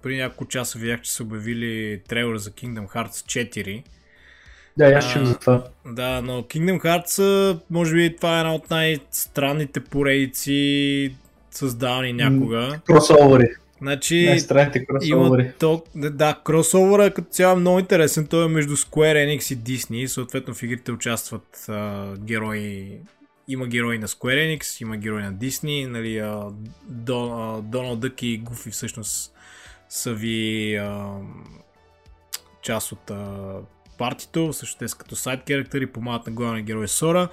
преди 0.01 0.17
няколко 0.17 0.45
часа 0.45 0.79
видях, 0.79 1.01
че 1.01 1.11
са 1.11 1.23
обявили 1.23 2.01
трейлер 2.07 2.37
за 2.37 2.51
Kingdom 2.51 2.87
Hearts 2.87 3.49
4. 3.53 3.83
Да, 4.77 4.85
аз 4.85 5.09
ще 5.09 5.25
за 5.25 5.39
това. 5.39 5.63
Да, 5.85 6.21
но 6.21 6.41
Kingdom 6.41 6.83
Hearts, 6.83 7.59
може 7.69 7.95
би 7.95 8.15
това 8.15 8.35
е 8.37 8.39
една 8.39 8.55
от 8.55 8.69
най-странните 8.69 9.79
поредици 9.83 11.15
създавани 11.53 12.13
някога. 12.13 12.79
Кросовери. 12.85 13.47
Значи, 13.83 14.37
има 15.03 15.37
то, 15.59 15.83
да, 15.95 16.39
кросовера 16.43 17.13
като 17.13 17.29
цяло 17.29 17.57
е 17.57 17.59
много 17.59 17.79
интересен. 17.79 18.27
Той 18.27 18.45
е 18.45 18.47
между 18.47 18.75
Square 18.75 19.27
Enix 19.27 19.53
и 19.53 19.57
Disney. 19.57 20.05
Съответно 20.05 20.53
в 20.53 20.63
игрите 20.63 20.91
участват 20.91 21.65
а, 21.69 22.13
герои. 22.17 22.97
Има 23.47 23.67
герои 23.67 23.97
на 23.97 24.07
Square 24.07 24.59
Enix, 24.59 24.81
има 24.81 24.97
герои 24.97 25.23
на 25.23 25.33
Disney. 25.33 25.87
Нали, 25.87 26.17
а, 26.17 26.43
До, 26.87 27.31
а, 27.33 27.61
Доналд 27.61 27.99
Дък 27.99 28.23
и 28.23 28.37
Гуфи 28.37 28.71
всъщност 28.71 29.33
са 29.89 30.13
ви 30.13 30.75
а, 30.75 31.15
част 32.61 32.91
от 32.91 33.11
а, 33.11 33.55
партито. 33.97 34.53
Също 34.53 34.77
те 34.77 34.87
са 34.87 34.97
като 34.97 35.15
сайт 35.15 35.39
характери, 35.47 35.87
помагат 35.87 36.27
на 36.27 36.33
главния 36.33 36.63
герой 36.63 36.87
Сора. 36.87 37.27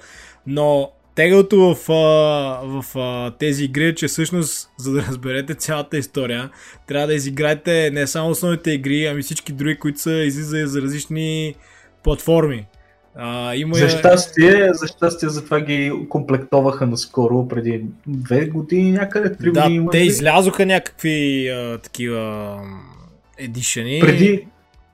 Но 0.47 0.91
Тегалото 1.15 1.59
в, 1.59 1.87
в, 1.87 2.85
в 2.93 3.31
тези 3.39 3.63
игри 3.63 3.85
е, 3.85 3.95
че 3.95 4.07
всъщност, 4.07 4.69
за 4.77 4.91
да 4.91 5.01
разберете 5.01 5.53
цялата 5.53 5.97
история, 5.97 6.49
трябва 6.87 7.07
да 7.07 7.13
изиграете 7.13 7.89
не 7.93 8.07
само 8.07 8.29
основните 8.29 8.71
игри, 8.71 9.05
ами 9.05 9.21
всички 9.21 9.51
други, 9.51 9.75
които 9.75 9.99
са 9.99 10.11
излизали 10.11 10.67
за 10.67 10.81
различни 10.81 11.55
платформи. 12.03 12.65
А, 13.15 13.55
има... 13.55 13.75
За 13.75 13.89
щастие, 13.89 14.69
за 14.73 14.87
щастие 14.87 15.29
затова 15.29 15.61
ги 15.61 15.91
комплектоваха 16.09 16.87
наскоро, 16.87 17.47
преди 17.47 17.83
две 18.07 18.45
години 18.45 18.91
някъде, 18.91 19.35
три 19.35 19.51
да, 19.51 19.61
години. 19.61 19.85
Да, 19.85 19.91
те 19.91 19.97
излязоха 19.97 20.65
някакви 20.65 21.49
а, 21.49 21.77
такива 21.77 22.57
едишени. 23.37 23.99
Преди, 24.01 24.47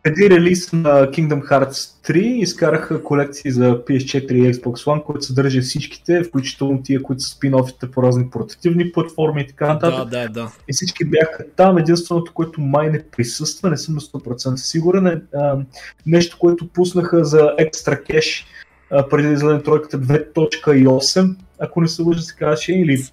преди 0.08 0.30
релиз 0.30 0.74
на 0.74 0.90
Kingdom 1.12 1.50
Hearts 1.50 2.12
3 2.12 2.18
изкараха 2.18 3.04
колекции 3.04 3.52
за 3.52 3.86
PS4 3.86 4.32
и 4.32 4.54
Xbox 4.54 4.86
One, 4.86 5.04
които 5.04 5.22
съдържа 5.22 5.62
всичките, 5.62 6.24
включително 6.24 6.84
тия, 6.84 7.04
които 7.04 7.22
са 7.22 7.40
спин-офите 7.40 7.92
по 7.92 8.04
разни 8.04 8.30
портативни 8.30 8.92
платформи 8.92 9.42
и 9.42 9.48
така 9.48 9.74
нататък. 9.74 10.10
Да, 10.10 10.22
да, 10.22 10.30
да. 10.30 10.52
И 10.68 10.74
всички 10.74 11.06
бяха 11.06 11.46
там. 11.56 11.78
Единственото, 11.78 12.34
което 12.34 12.62
май 12.62 12.90
не 12.90 13.04
присъства, 13.04 13.70
не 13.70 13.78
съм 13.78 13.96
на 13.96 14.02
100% 14.02 14.56
сигурен, 14.56 15.08
е 15.08 15.22
а, 15.36 15.58
нещо, 16.06 16.38
което 16.40 16.68
пуснаха 16.68 17.26
за 17.26 17.54
екстра 17.58 18.04
кеш 18.04 18.46
а, 18.92 19.10
преди 19.10 19.28
да 19.28 19.34
излезе 19.34 19.64
тройката 19.64 20.00
2.8, 20.00 21.36
ако 21.60 21.82
не 21.82 21.88
се 21.88 22.02
лъжа 22.02 22.22
се 22.22 22.36
казваше, 22.36 22.74
или 22.74 23.04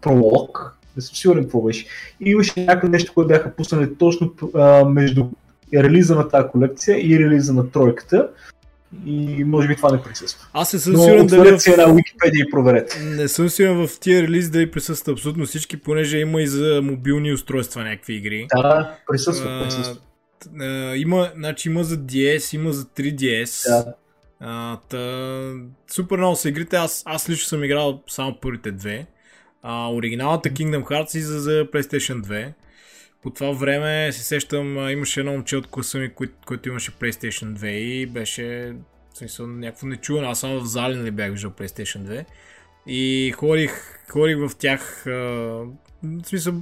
пролог, 0.00 0.76
Не 0.96 1.02
съм 1.02 1.16
сигурен 1.16 1.42
какво 1.42 1.60
беше. 1.62 1.86
И 2.20 2.30
имаше 2.30 2.60
някакво 2.60 2.88
нещо, 2.88 3.14
което 3.14 3.28
бяха 3.28 3.56
пуснали 3.56 3.94
точно 3.94 4.32
а, 4.54 4.84
между 4.84 5.26
релиза 5.74 6.14
на 6.14 6.28
тази 6.28 6.48
колекция 6.48 6.98
и 6.98 7.18
релиза 7.18 7.52
на 7.52 7.70
тройката. 7.70 8.28
И 9.06 9.44
може 9.44 9.68
би 9.68 9.76
това 9.76 9.92
не 9.92 10.02
присъства. 10.02 10.46
Аз 10.52 10.72
не 10.72 10.78
съм 10.78 10.96
сигурен 10.96 11.26
дали 11.26 11.58
в... 11.58 11.66
една 11.66 11.86
Wikipedia 11.86 12.46
и 12.46 12.50
проверете. 12.50 13.00
Не 13.00 13.28
съм 13.28 13.48
сигурен 13.48 13.86
в 13.86 14.00
тия 14.00 14.22
релизи 14.22 14.50
дали 14.50 14.70
присъстват 14.70 15.12
абсолютно 15.12 15.46
всички, 15.46 15.76
понеже 15.76 16.18
има 16.18 16.42
и 16.42 16.46
за 16.46 16.80
мобилни 16.82 17.32
устройства 17.32 17.82
някакви 17.82 18.14
игри. 18.14 18.46
Да, 18.56 18.96
присъства, 19.10 19.62
присъства. 19.62 19.96
А, 20.60 20.96
има, 20.96 21.30
значи 21.36 21.68
има 21.68 21.84
за 21.84 21.96
DS, 21.96 22.54
има 22.54 22.72
за 22.72 22.84
3DS. 22.84 23.68
Да. 23.68 23.94
А, 24.40 24.76
та, 24.88 25.52
супер 25.90 26.18
много 26.18 26.36
са 26.36 26.48
игрите. 26.48 26.76
Аз, 26.76 27.02
аз 27.06 27.28
лично 27.30 27.48
съм 27.48 27.64
играл 27.64 28.02
само 28.08 28.38
първите 28.40 28.70
две. 28.70 29.06
А, 29.62 29.92
оригиналната 29.92 30.50
Kingdom 30.50 30.84
Hearts 30.84 31.16
и 31.16 31.20
за, 31.20 31.40
за 31.40 31.50
PlayStation 31.50 32.22
2. 32.22 32.52
По 33.22 33.30
това 33.30 33.50
време 33.50 34.12
се 34.12 34.22
сещам, 34.22 34.90
имаше 34.90 35.20
едно 35.20 35.32
момче 35.32 35.56
от 35.56 35.66
класа 35.66 35.98
ми, 35.98 36.14
който, 36.14 36.34
който 36.46 36.68
имаше 36.68 36.92
PlayStation 36.92 37.54
2 37.54 37.66
и 37.66 38.06
беше 38.06 38.74
в 39.14 39.18
смисъл 39.18 39.46
някакво 39.46 39.86
нечувано. 39.86 40.30
Аз 40.30 40.40
само 40.40 40.60
в 40.60 40.66
зали 40.66 40.96
нали 40.96 41.10
бях 41.10 41.30
виждал 41.30 41.50
PlayStation 41.50 41.98
2. 41.98 42.24
И 42.86 43.32
ходих, 43.36 43.72
ходих 44.08 44.36
в 44.38 44.56
тях, 44.58 45.06
а, 45.06 45.10
в 45.10 46.24
смисъл, 46.24 46.54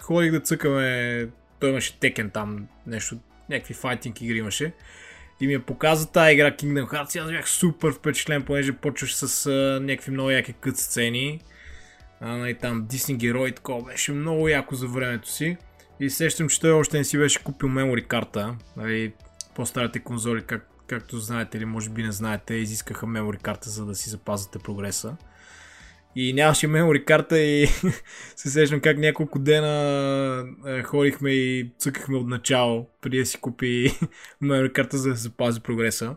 ходих 0.00 0.32
да 0.32 0.40
цъкаме, 0.40 1.28
той 1.60 1.70
имаше 1.70 1.98
текен 1.98 2.30
там, 2.30 2.66
нещо, 2.86 3.18
някакви 3.50 3.74
файтинг 3.74 4.20
игри 4.20 4.38
имаше. 4.38 4.72
И 5.40 5.46
ми 5.46 5.52
я 5.52 5.66
показа 5.66 6.06
тази 6.06 6.32
игра 6.32 6.50
Kingdom 6.50 6.90
Hearts 6.92 7.16
и 7.16 7.18
аз 7.18 7.30
бях 7.30 7.48
супер 7.48 7.92
впечатлен, 7.92 8.42
понеже 8.42 8.72
почваш 8.72 9.14
с 9.14 9.46
а, 9.46 9.80
някакви 9.80 10.12
много 10.12 10.30
яки 10.30 10.52
кът 10.52 10.76
сцени. 10.76 11.40
А, 12.20 12.36
и 12.36 12.38
нали, 12.38 12.54
там 12.54 12.88
Disney 12.88 13.16
герой, 13.16 13.52
такова 13.52 13.84
беше 13.84 14.12
много 14.12 14.48
яко 14.48 14.74
за 14.74 14.86
времето 14.86 15.28
си. 15.28 15.56
И 16.02 16.10
сещам, 16.10 16.48
че 16.48 16.60
той 16.60 16.72
още 16.72 16.98
не 16.98 17.04
си 17.04 17.18
беше 17.18 17.44
купил 17.44 17.68
мемори 17.68 18.04
карта. 18.04 18.56
Нали, 18.76 19.12
по-старите 19.54 19.98
конзоли, 19.98 20.42
как, 20.42 20.68
както 20.86 21.18
знаете 21.18 21.58
или 21.58 21.64
може 21.64 21.90
би 21.90 22.02
не 22.02 22.12
знаете, 22.12 22.54
изискаха 22.54 23.06
мемори 23.06 23.36
карта, 23.36 23.70
за 23.70 23.86
да 23.86 23.94
си 23.94 24.10
запазите 24.10 24.58
прогреса. 24.58 25.16
И 26.16 26.32
нямаше 26.32 26.66
мемори 26.66 27.04
карта 27.04 27.38
и 27.38 27.66
се 28.36 28.50
сещам 28.50 28.80
как 28.80 28.98
няколко 28.98 29.38
дена 29.38 30.44
е, 30.66 30.82
ходихме 30.82 31.30
и 31.30 31.72
цъкахме 31.78 32.16
от 32.16 32.28
начало, 32.28 32.86
преди 33.00 33.18
да 33.18 33.26
си 33.26 33.40
купи 33.40 33.98
мемори 34.40 34.72
карта, 34.72 34.98
за 34.98 35.08
да 35.08 35.14
запази 35.14 35.60
прогреса. 35.60 36.16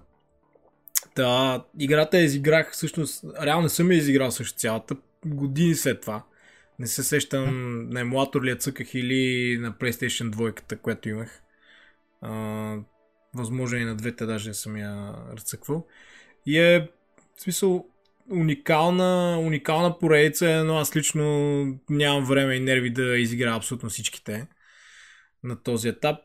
Та, 1.16 1.64
играта 1.80 2.18
я 2.18 2.24
изиграх, 2.24 2.72
всъщност, 2.72 3.26
реално 3.42 3.64
не 3.64 3.70
съм 3.70 3.92
я 3.92 3.98
изиграл 3.98 4.32
също 4.32 4.60
цялата, 4.60 4.96
години 5.26 5.76
след 5.76 6.02
това. 6.02 6.24
Не 6.80 6.88
се 6.88 7.04
сещам 7.04 7.80
на 7.90 8.00
емулатор 8.00 8.44
ли 8.44 8.50
я 8.50 8.56
цъках 8.56 8.94
или 8.94 9.58
на 9.58 9.72
PlayStation 9.72 10.30
2, 10.30 10.78
която 10.78 11.10
имах. 11.10 11.42
А, 12.22 12.78
възможно 13.34 13.78
и 13.78 13.86
на 13.86 13.96
двете 13.96 14.26
даже 14.26 14.54
съм 14.54 14.78
я 14.78 15.16
разцъквал. 15.34 15.88
И 16.46 16.60
е, 16.60 16.90
в 17.38 17.42
смисъл, 17.42 17.86
уникална, 18.32 19.40
уникална 19.40 20.00
поредица, 20.00 20.64
но 20.64 20.78
аз 20.78 20.96
лично 20.96 21.26
нямам 21.90 22.26
време 22.26 22.56
и 22.56 22.60
нерви 22.60 22.90
да 22.90 23.18
изигра 23.18 23.56
абсолютно 23.56 23.90
всичките 23.90 24.48
на 25.44 25.64
този 25.64 25.88
етап. 25.88 26.18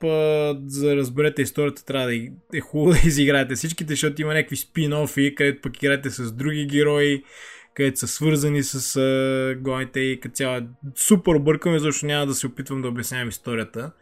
За 0.67 0.87
да 0.87 0.97
разберете 0.97 1.43
историята, 1.43 1.85
трябва 1.85 2.07
да 2.07 2.15
е 2.55 2.61
хубаво 2.61 2.93
да 3.03 3.09
изиграете 3.09 3.55
всичките, 3.55 3.93
защото 3.93 4.23
има 4.23 4.35
някакви 4.35 4.57
спин-офи, 4.57 5.35
където 5.35 5.61
пък 5.61 5.77
играете 5.77 6.11
с 6.11 6.33
други 6.33 6.67
герои, 6.67 7.25
където 7.75 7.99
са 7.99 8.09
свързани 8.09 8.63
с 8.63 9.01
uh, 9.01 9.59
главните 9.59 10.01
и 10.01 10.21
като 10.21 10.35
цяло 10.35 10.57
е 10.57 10.67
супер 10.97 11.35
объркаме, 11.35 11.79
защото 11.79 12.07
няма 12.07 12.27
да 12.27 12.35
се 12.35 12.47
опитвам 12.47 12.83
да 12.83 12.89
обяснявам 12.89 13.29
историята. 13.29 13.93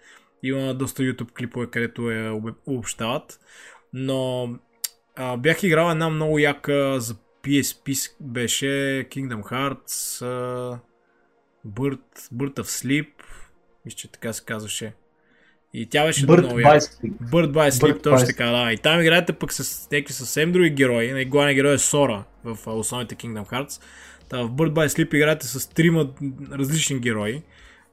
Има 0.42 0.74
доста 0.74 1.02
YouTube 1.02 1.32
клипове, 1.32 1.66
където 1.66 2.10
я 2.10 2.40
обобщават. 2.66 3.40
Но 3.92 4.48
а, 5.16 5.36
бях 5.36 5.62
играл 5.62 5.90
една 5.90 6.08
много 6.08 6.38
яка 6.38 7.00
за 7.00 7.14
PSP 7.42 8.12
беше 8.20 8.66
Kingdom 9.10 9.42
Hearts, 9.42 10.24
uh, 10.24 10.78
Bird, 11.66 12.00
Bird 12.34 12.54
of 12.54 12.62
Sleep, 12.62 13.08
мисля, 13.84 13.96
че 13.96 14.12
така 14.12 14.32
се 14.32 14.44
казваше. 14.44 14.94
И 15.74 15.86
тя 15.86 16.06
беше 16.06 16.26
Bird 16.26 16.38
много 16.38 16.58
Sleep. 16.60 17.12
Bird 17.22 17.50
by 17.52 17.70
Sleep, 17.70 18.02
точно 18.02 18.26
така, 18.26 18.46
да. 18.46 18.72
И 18.72 18.78
там 18.78 19.00
играете 19.00 19.32
пък 19.32 19.52
с 19.52 19.90
някакви 19.92 20.12
съвсем 20.12 20.52
други 20.52 20.70
герои. 20.70 21.12
Най- 21.12 21.24
главният 21.24 21.56
герой 21.56 21.74
е 21.74 21.78
Сора 21.78 22.24
в 22.44 22.58
основните 22.66 23.14
Kingdom 23.14 23.50
Hearts. 23.50 23.82
Та 24.28 24.42
в 24.42 24.50
Bird 24.50 24.72
by 24.72 24.86
Sleep 24.86 25.14
играете 25.14 25.46
с 25.46 25.70
трима 25.70 26.08
различни 26.52 26.98
герои. 26.98 27.42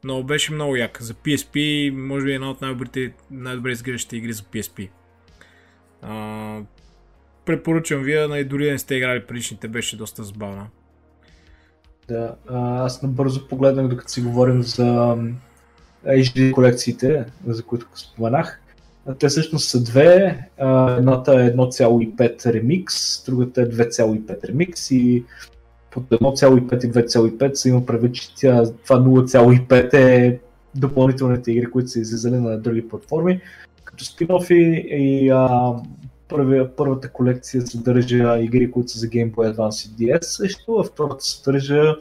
Но 0.04 0.24
беше 0.24 0.54
много 0.54 0.76
як. 0.76 1.02
За 1.02 1.14
PSP, 1.14 1.90
може 1.92 2.26
би 2.26 2.34
една 2.34 2.50
от 2.50 2.62
най-добрите, 2.62 3.14
най-добре 3.32 3.72
изглеждащите 3.72 4.18
игри 4.18 4.34
за 4.34 4.44
PSP. 4.44 4.90
А, 6.02 6.60
препоръчвам 7.46 8.04
вие, 8.04 8.28
най- 8.28 8.44
дори 8.44 8.66
да 8.66 8.72
не 8.72 8.80
сте 8.80 8.96
играли 8.96 9.26
предишните, 9.26 9.68
беше 9.68 9.98
доста 9.98 10.24
забавна. 10.24 10.68
Да, 12.08 12.36
аз 12.50 13.02
набързо 13.02 13.48
погледнах, 13.48 13.88
докато 13.88 14.12
си 14.12 14.22
говорим 14.22 14.64
за 14.64 15.18
HD 16.08 16.52
колекциите, 16.52 17.26
за 17.48 17.64
които 17.64 17.88
споменах. 17.96 18.62
Те 19.20 19.28
всъщност 19.28 19.70
са 19.70 19.84
две. 19.84 20.40
Едната 20.98 21.32
е 21.32 21.54
1,5 21.54 22.54
ремикс, 22.54 23.26
другата 23.26 23.62
е 23.62 23.70
2,5 23.70 24.48
ремикс 24.48 24.92
и 24.92 25.24
под 25.92 26.10
1,5 26.10 26.86
и 26.86 26.92
2,5 26.92 27.54
се 27.54 27.70
има 27.70 27.86
предвид, 27.86 28.16
че 28.16 28.36
това 28.36 29.00
0,5 29.00 29.94
е 29.94 30.40
допълнителните 30.76 31.52
игри, 31.52 31.72
които 31.72 31.90
са 31.90 32.00
излизали 32.00 32.36
на 32.36 32.58
други 32.58 32.88
платформи, 32.88 33.42
като 33.84 34.06
спин 34.06 34.28
и 34.50 35.30
а, 35.30 35.74
първия, 36.28 36.76
първата 36.76 37.10
колекция 37.10 37.62
съдържа 37.62 38.40
игри, 38.40 38.72
които 38.72 38.90
са 38.90 39.00
за 39.00 39.08
Game 39.08 39.32
Boy 39.32 39.56
Advance 39.56 39.92
и 39.92 40.08
DS 40.08 40.22
също, 40.22 40.76
а 40.76 40.84
втората 40.84 41.24
съдържа 41.24 41.96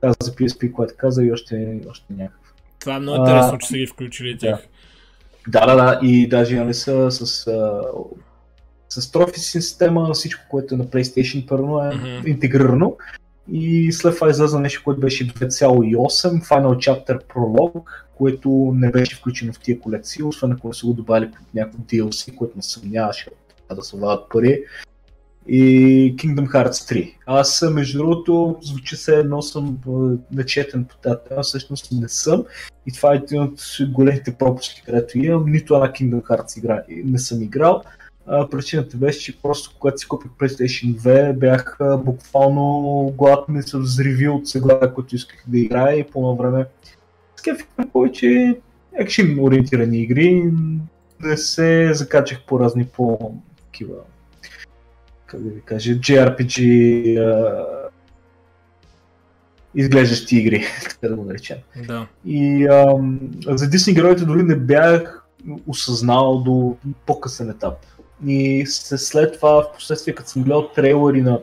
тази 0.00 0.16
за 0.22 0.32
PSP, 0.32 0.72
която 0.72 0.94
каза 0.96 1.24
и 1.24 1.32
още, 1.32 1.80
още 1.90 2.12
някаква. 2.12 2.39
Това 2.80 2.96
е 2.96 3.00
много 3.00 3.18
интересно, 3.18 3.52
а, 3.54 3.58
че 3.58 3.68
са 3.68 3.76
ги 3.76 3.86
включили 3.86 4.38
тях. 4.38 4.66
Да, 5.48 5.66
да, 5.66 5.74
да, 5.74 6.00
и 6.02 6.28
даже 6.28 6.56
нали 6.56 6.74
са 6.74 7.10
с, 7.10 7.46
а, 7.46 7.82
с 8.88 9.12
трофи 9.12 9.40
система, 9.40 10.10
всичко, 10.12 10.42
което 10.50 10.74
е 10.74 10.78
на 10.78 10.84
PlayStation 10.84 11.46
първо 11.46 11.80
е 11.80 11.82
mm-hmm. 11.82 12.26
интегрирано. 12.26 12.96
И 13.52 13.92
след 13.92 14.14
това 14.14 14.30
излезе 14.30 14.58
нещо, 14.58 14.82
което 14.84 15.00
беше 15.00 15.28
2.8, 15.28 16.42
Final 16.42 16.76
Chapter 16.76 17.24
Prologue, 17.26 17.82
което 18.14 18.72
не 18.74 18.90
беше 18.90 19.16
включено 19.16 19.52
в 19.52 19.60
тия 19.60 19.80
колекции, 19.80 20.22
освен 20.22 20.52
ако 20.52 20.74
са 20.74 20.86
го 20.86 20.92
добавили 20.92 21.30
под 21.30 21.54
някакво 21.54 21.78
DLC, 21.78 22.34
което 22.34 22.56
не 22.56 22.62
съмняваше 22.62 23.30
да 23.74 23.82
се 23.82 23.96
вадат 23.96 24.28
пари 24.28 24.64
и 25.52 26.16
Kingdom 26.16 26.48
Hearts 26.48 26.92
3. 26.92 27.14
Аз, 27.26 27.64
между 27.72 27.98
другото, 27.98 28.58
звучи 28.62 28.96
се 28.96 29.18
едно 29.18 29.42
съм 29.42 29.78
начетен 30.32 30.84
по 30.84 30.96
тази 30.96 31.16
тема, 31.28 31.42
всъщност 31.42 31.92
не 31.92 32.08
съм. 32.08 32.44
И 32.86 32.92
това 32.92 33.12
е 33.12 33.16
един 33.16 33.42
от 33.42 33.60
големите 33.88 34.34
пропуски, 34.34 34.82
където 34.86 35.18
имам. 35.18 35.44
Нито 35.46 35.74
една 35.74 35.92
Kingdom 35.92 36.22
Hearts 36.22 36.58
игра 36.58 36.82
не 37.04 37.18
съм 37.18 37.42
играл. 37.42 37.82
А, 38.26 38.48
причината 38.48 38.96
беше, 38.96 39.20
че 39.20 39.42
просто 39.42 39.76
когато 39.78 39.98
си 39.98 40.08
купих 40.08 40.30
PlayStation 40.30 40.96
2, 40.96 41.32
бях 41.32 41.78
буквално 42.04 43.14
гладен 43.16 43.62
се 43.62 43.78
взривил 43.78 44.36
от 44.36 44.48
сега, 44.48 44.92
които 44.94 45.14
исках 45.14 45.44
да 45.46 45.58
играя 45.58 45.98
и 45.98 46.04
по 46.04 46.36
време 46.36 46.66
скефихме 47.36 47.88
повече 47.92 48.58
екшен 48.92 49.38
ориентирани 49.40 49.98
игри. 49.98 50.52
Не 51.20 51.36
се 51.36 51.90
закачах 51.94 52.42
по 52.46 52.60
разни 52.60 52.84
по 52.84 53.32
такива 53.56 53.94
как 55.30 55.42
да 55.42 55.50
ви 55.50 55.60
кажа, 55.60 55.92
JRPG 55.92 56.58
а, 57.18 57.66
изглеждащи 59.74 60.36
игри, 60.36 60.64
така 60.82 61.08
да 61.08 61.16
го 61.16 61.24
наречем. 61.24 61.56
Да. 61.86 62.06
И 62.26 62.66
а, 62.66 62.84
за 63.56 63.66
Disney 63.66 63.94
героите 63.94 64.24
дори 64.24 64.42
не 64.42 64.56
бях 64.56 65.26
осъзнал 65.66 66.38
до 66.38 66.76
по-късен 67.06 67.50
етап. 67.50 67.74
И 68.26 68.64
след 68.66 69.34
това, 69.34 69.62
в 69.62 69.72
последствие, 69.74 70.14
като 70.14 70.30
съм 70.30 70.42
гледал 70.42 70.68
трейлери 70.68 71.22
на 71.22 71.40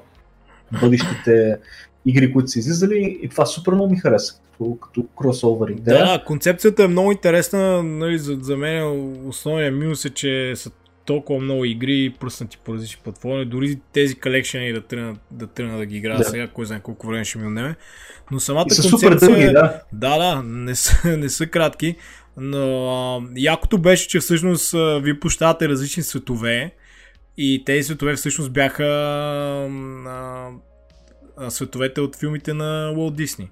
бъдещите 0.82 1.58
игри, 2.06 2.34
които 2.34 2.48
са 2.48 2.60
излизали, 2.60 3.20
и 3.22 3.30
това 3.30 3.46
супер 3.46 3.74
много 3.74 3.90
ми 3.90 3.98
хареса, 3.98 4.42
като, 4.52 4.78
като 4.82 5.06
кросовър 5.18 5.70
идея. 5.70 6.06
Да, 6.06 6.24
концепцията 6.26 6.84
е 6.84 6.88
много 6.88 7.12
интересна, 7.12 7.84
нали, 7.84 8.20
за, 8.20 8.38
за 8.42 8.58
мен 8.58 8.84
основният 9.28 9.76
минус 9.76 10.06
е, 10.06 10.10
че 10.10 10.54
са 10.56 10.72
толкова 11.08 11.40
много 11.40 11.66
игри, 11.66 12.14
пръснати 12.20 12.58
по 12.58 12.74
различни 12.74 13.02
платформи, 13.04 13.46
дори 13.46 13.80
тези 13.94 14.16
колекшени 14.16 14.74
да 14.74 14.82
тръгна 14.82 15.16
да, 15.32 15.48
тръгна 15.48 15.78
да 15.78 15.86
ги 15.86 15.98
играя 15.98 16.18
да. 16.18 16.24
сега, 16.24 16.48
кой 16.48 16.66
знае 16.66 16.80
колко 16.80 17.08
време 17.08 17.26
ще 17.26 17.38
ми 17.38 17.48
отнеме. 17.48 17.76
Но 18.32 18.40
самата 18.40 18.66
и 18.68 18.74
са 18.74 18.90
концепция... 18.90 19.20
Супер 19.20 19.28
дълги, 19.28 19.54
да. 19.54 19.82
Да, 19.94 20.18
да, 20.18 20.44
не 20.44 20.76
са, 20.76 21.18
не 21.18 21.30
са 21.30 21.48
кратки. 21.48 21.96
Но 22.38 22.90
а, 22.90 23.22
якото 23.36 23.78
беше, 23.78 24.08
че 24.08 24.20
всъщност 24.20 24.74
а, 24.74 25.00
ви 25.00 25.20
пощавате 25.20 25.70
различни 25.70 26.04
светове 26.04 26.76
и 27.38 27.64
тези 27.66 27.84
светове 27.84 28.16
всъщност 28.16 28.54
бяха 28.54 28.86
а, 28.86 30.50
а, 31.38 31.50
световете 31.50 32.02
от 32.02 32.16
филмите 32.16 32.54
на 32.54 32.94
Walt 32.96 33.26
Disney. 33.26 33.48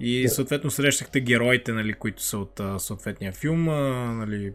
И 0.00 0.28
съответно 0.28 0.70
срещахте 0.70 1.20
героите, 1.20 1.72
нали, 1.72 1.92
които 1.92 2.22
са 2.22 2.38
от 2.38 2.60
а, 2.60 2.78
съответния 2.78 3.32
филм. 3.32 3.68
А, 3.68 4.12
нали, 4.12 4.52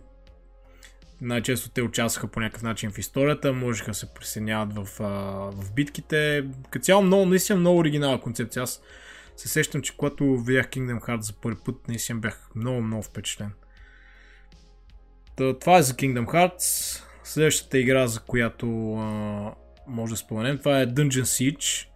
най-често 1.22 1.70
те 1.70 1.82
участваха 1.82 2.28
по 2.28 2.40
някакъв 2.40 2.64
начин 2.64 2.92
в 2.92 2.98
историята, 2.98 3.54
можеха 3.54 3.92
да 3.92 3.96
се 3.96 4.14
присъединяват 4.14 4.74
в, 4.74 5.00
в 5.52 5.74
битките. 5.74 6.46
Като 6.70 6.84
цяло 6.84 7.02
много, 7.02 7.26
наистина 7.26 7.60
много 7.60 7.80
оригинална 7.80 8.22
концепция. 8.22 8.64
Аз 8.64 8.82
се 9.36 9.48
сещам, 9.48 9.82
че 9.82 9.98
когато 9.98 10.38
видях 10.38 10.70
Kingdom 10.70 11.00
Hearts 11.00 11.22
за 11.22 11.34
първи 11.34 11.58
път, 11.66 11.88
наистина 11.88 12.20
бях 12.20 12.50
много, 12.56 12.82
много 12.82 13.04
впечатлен. 13.04 13.52
Та, 15.36 15.60
това 15.60 15.78
е 15.78 15.82
за 15.82 15.94
Kingdom 15.94 16.26
Hearts. 16.26 17.00
Следващата 17.24 17.80
игра, 17.80 18.08
за 18.08 18.20
която 18.20 18.94
а, 18.94 19.54
може 19.88 20.14
да 20.14 20.18
споменем, 20.18 20.58
това 20.58 20.82
е 20.82 20.88
Dungeon 20.88 21.22
Siege. 21.22 21.88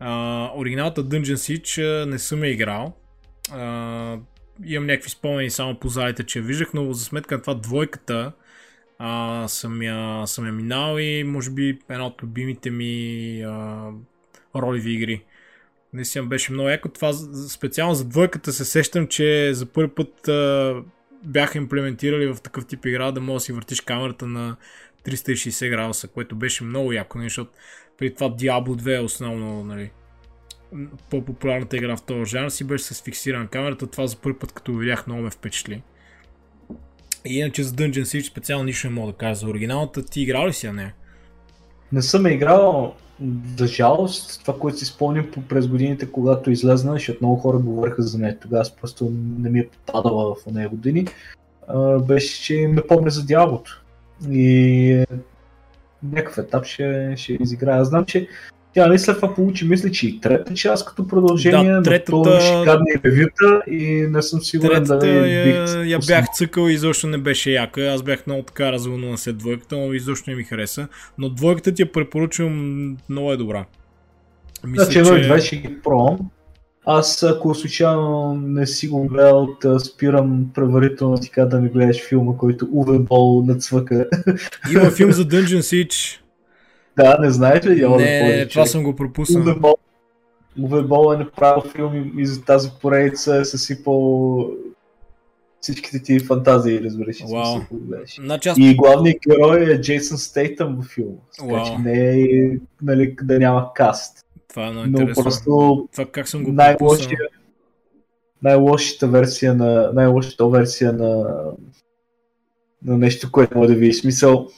А, 0.00 0.50
оригиналната 0.56 1.04
Dungeon 1.04 1.34
Siege 1.34 2.04
не 2.04 2.18
съм 2.18 2.44
я 2.44 2.50
играл. 2.50 2.96
А, 3.50 4.18
имам 4.64 4.86
някакви 4.86 5.10
спомени 5.10 5.50
само 5.50 5.78
по 5.78 5.88
залите, 5.88 6.24
че 6.24 6.38
я 6.38 6.44
виждах, 6.44 6.74
но 6.74 6.92
за 6.92 7.04
сметка 7.04 7.34
на 7.34 7.40
това 7.40 7.54
двойката 7.54 8.32
а, 8.98 9.48
съм, 9.48 9.82
я, 9.82 10.26
съм 10.26 10.46
я 10.46 10.52
минал 10.52 10.98
и 10.98 11.24
може 11.24 11.50
би 11.50 11.78
една 11.90 12.06
от 12.06 12.22
любимите 12.22 12.70
ми 12.70 13.42
а, 13.42 13.90
ролеви 14.56 14.92
игри. 14.92 15.24
Наистина 15.92 16.26
беше 16.26 16.52
много 16.52 16.68
яко. 16.68 16.88
Това 16.88 17.12
специално 17.48 17.94
за 17.94 18.04
двойката 18.04 18.52
се 18.52 18.64
сещам, 18.64 19.06
че 19.06 19.54
за 19.54 19.66
първи 19.66 19.90
път 19.90 20.28
а, 20.28 20.74
бяха 21.24 21.58
имплементирали 21.58 22.26
в 22.26 22.40
такъв 22.42 22.66
тип 22.66 22.86
игра 22.86 23.12
да 23.12 23.20
можеш 23.20 23.42
да 23.42 23.44
си 23.44 23.52
въртиш 23.52 23.80
камерата 23.80 24.26
на 24.26 24.56
360 25.04 25.70
градуса, 25.70 26.08
което 26.08 26.36
беше 26.36 26.64
много 26.64 26.92
яко, 26.92 27.18
нали, 27.18 27.26
защото 27.26 27.50
при 27.98 28.14
това 28.14 28.30
Diablo 28.30 28.82
2 28.82 28.96
е 28.96 29.00
основно 29.00 29.64
нали, 29.64 29.90
по-популярната 31.10 31.76
игра 31.76 31.96
в 31.96 32.02
този 32.02 32.30
жанр 32.30 32.48
си 32.48 32.64
беше 32.64 32.84
с 32.84 33.02
фиксирана 33.02 33.48
камерата. 33.48 33.86
Това 33.86 34.06
за 34.06 34.16
първи 34.16 34.38
път 34.38 34.52
като 34.52 34.74
видях 34.74 35.06
много 35.06 35.22
ме 35.22 35.30
впечатли. 35.30 35.82
И 37.26 37.38
иначе 37.38 37.62
за 37.62 37.72
Dungeon 37.72 38.02
Siege 38.02 38.30
специално 38.30 38.64
нищо 38.64 38.86
не 38.86 38.94
мога 38.94 39.12
да 39.12 39.18
кажа 39.18 39.34
за 39.34 39.46
оригиналната. 39.46 40.06
Ти 40.06 40.20
играл 40.20 40.46
ли 40.46 40.52
си 40.52 40.66
я 40.66 40.72
не? 40.72 40.94
Не 41.92 42.02
съм 42.02 42.26
играл, 42.26 42.94
за 43.56 43.66
жалост, 43.66 44.40
това, 44.40 44.58
което 44.58 44.78
си 44.78 44.84
спомням 44.84 45.30
по- 45.30 45.42
през 45.42 45.68
годините, 45.68 46.12
когато 46.12 46.50
излезна, 46.50 46.92
защото 46.92 47.18
много 47.22 47.36
хора 47.36 47.58
говориха 47.58 48.02
за 48.02 48.18
нея 48.18 48.38
тогава, 48.38 48.60
аз 48.60 48.76
просто 48.76 49.12
не 49.38 49.50
ми 49.50 49.58
е 49.58 49.68
попадала 49.68 50.34
в 50.34 50.46
нея 50.52 50.68
години, 50.68 51.06
беше, 52.06 52.42
че 52.42 52.68
ме 52.68 52.82
помня 52.82 53.10
за 53.10 53.26
дяволото. 53.26 53.84
И 54.30 54.90
е, 54.92 55.06
някакъв 56.02 56.38
етап 56.38 56.64
ще, 56.64 57.14
ще 57.16 57.32
изиграя. 57.40 57.84
Знам, 57.84 58.04
че 58.04 58.28
тя 58.76 59.14
това 59.14 59.34
получи, 59.34 59.68
мисля, 59.68 59.90
че 59.90 60.06
и 60.06 60.20
трета 60.20 60.54
част 60.54 60.86
като 60.86 61.06
продължение, 61.06 61.70
Да, 61.70 61.76
но 61.76 61.82
третата- 61.82 62.22
то 62.22 62.40
шикарни 62.40 62.90
ревюта 63.04 63.62
и 63.70 64.06
не 64.10 64.22
съм 64.22 64.40
сигурен 64.40 64.70
Третата 64.84 64.98
дали 64.98 65.32
я, 65.32 65.44
бих 65.64 65.90
я 65.90 65.98
бях 65.98 66.24
цъкал 66.34 66.68
и 66.68 66.72
изобщо 66.72 67.06
не 67.06 67.18
беше 67.18 67.50
яка. 67.50 67.82
Аз 67.82 68.02
бях 68.02 68.26
много 68.26 68.42
така 68.42 68.72
развълнуван 68.72 69.18
след 69.18 69.38
двойката, 69.38 69.76
но 69.76 69.92
изобщо 69.92 70.30
не 70.30 70.36
ми 70.36 70.44
хареса. 70.44 70.88
Но 71.18 71.28
двойката 71.28 71.72
ти 71.74 71.82
я 71.82 71.92
препоръчвам, 71.92 72.96
много 73.08 73.32
е 73.32 73.36
добра. 73.36 73.64
Мисля, 74.66 74.84
Значи 74.84 75.20
и 75.20 75.22
две 75.22 75.40
ще 75.40 75.56
ги 75.56 75.76
пробвам. 75.84 76.18
Аз 76.86 77.22
ако 77.22 77.54
случайно 77.54 78.34
не 78.34 78.66
си 78.66 78.88
го 78.88 79.06
гледал, 79.06 79.48
да 79.62 79.80
спирам 79.80 80.46
предварително 80.54 81.18
така 81.18 81.44
да 81.44 81.60
ми 81.60 81.68
гледаш 81.68 82.08
филма, 82.08 82.32
който 82.36 82.68
Уве 82.72 82.98
Бол 82.98 83.42
нацвъка. 83.46 84.06
Има 84.72 84.90
филм 84.90 85.12
за 85.12 85.24
Dungeon 85.28 85.60
Siege. 85.60 86.20
Да, 86.96 87.18
не 87.20 87.30
знаеш 87.30 87.66
ли? 87.66 87.80
Няма 87.82 87.96
да 87.96 88.02
не, 88.04 88.20
повече, 88.20 88.48
това 88.48 88.66
съм 88.66 88.82
го 88.82 88.96
пропуснал. 88.96 89.54
Бол, 89.58 89.74
Уве 90.62 90.82
Бол 90.82 91.14
е 91.14 91.18
направил 91.18 91.70
филм 91.72 92.12
и- 92.18 92.26
за 92.26 92.44
тази 92.44 92.70
поредица 92.82 93.36
е 93.36 93.44
съсипал 93.44 94.50
всичките 95.60 96.02
ти 96.02 96.20
фантазии, 96.20 96.82
разбираш. 96.82 97.22
гледаш. 97.72 98.16
Значи 98.20 98.48
аз... 98.48 98.58
И 98.58 98.74
главният 98.74 99.18
герой 99.28 99.72
е 99.72 99.80
Джейсън 99.80 100.18
Стейтън 100.18 100.76
във 100.76 100.84
филма. 100.86 101.16
Така 101.38 101.64
че 101.64 101.78
не 101.78 102.20
е 102.20 102.58
нали, 102.82 103.16
да 103.22 103.38
няма 103.38 103.72
каст. 103.74 104.26
Това 104.48 104.66
е 104.66 104.70
много 104.70 104.86
Но 104.90 104.98
интересно. 105.00 105.22
просто 105.22 105.88
Това 105.92 106.06
как 106.06 106.28
съм 106.28 106.44
го 106.44 106.52
най-лошия, 106.52 107.18
най-лошата 108.42 109.08
версия 109.08 109.54
на 109.54 109.90
най-лошата 109.94 110.48
версия 110.48 110.92
на 110.92 111.34
на 112.84 112.98
нещо, 112.98 113.32
което 113.32 113.58
може 113.58 113.72
да 113.72 113.78
видиш. 113.78 114.00
Смисъл, 114.00 114.48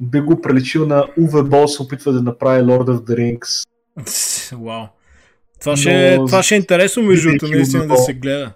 би 0.00 0.20
го 0.20 0.40
приличил 0.40 0.86
на 0.86 1.06
Уве 1.20 1.42
Бол 1.42 1.68
се 1.68 1.82
опитва 1.82 2.12
да 2.12 2.22
направи 2.22 2.62
Lord 2.62 2.84
of 2.84 2.98
the 2.98 3.38
Rings. 3.38 3.68
Вау. 4.64 4.86
Това 5.60 5.76
ще, 5.76 6.16
Но- 6.16 6.26
това 6.26 6.42
ще 6.42 6.54
е 6.54 6.58
интересно, 6.58 7.02
между 7.02 7.28
другото, 7.28 7.48
наистина 7.48 7.86
да 7.86 7.96
се 7.96 8.14
гледа. 8.14 8.52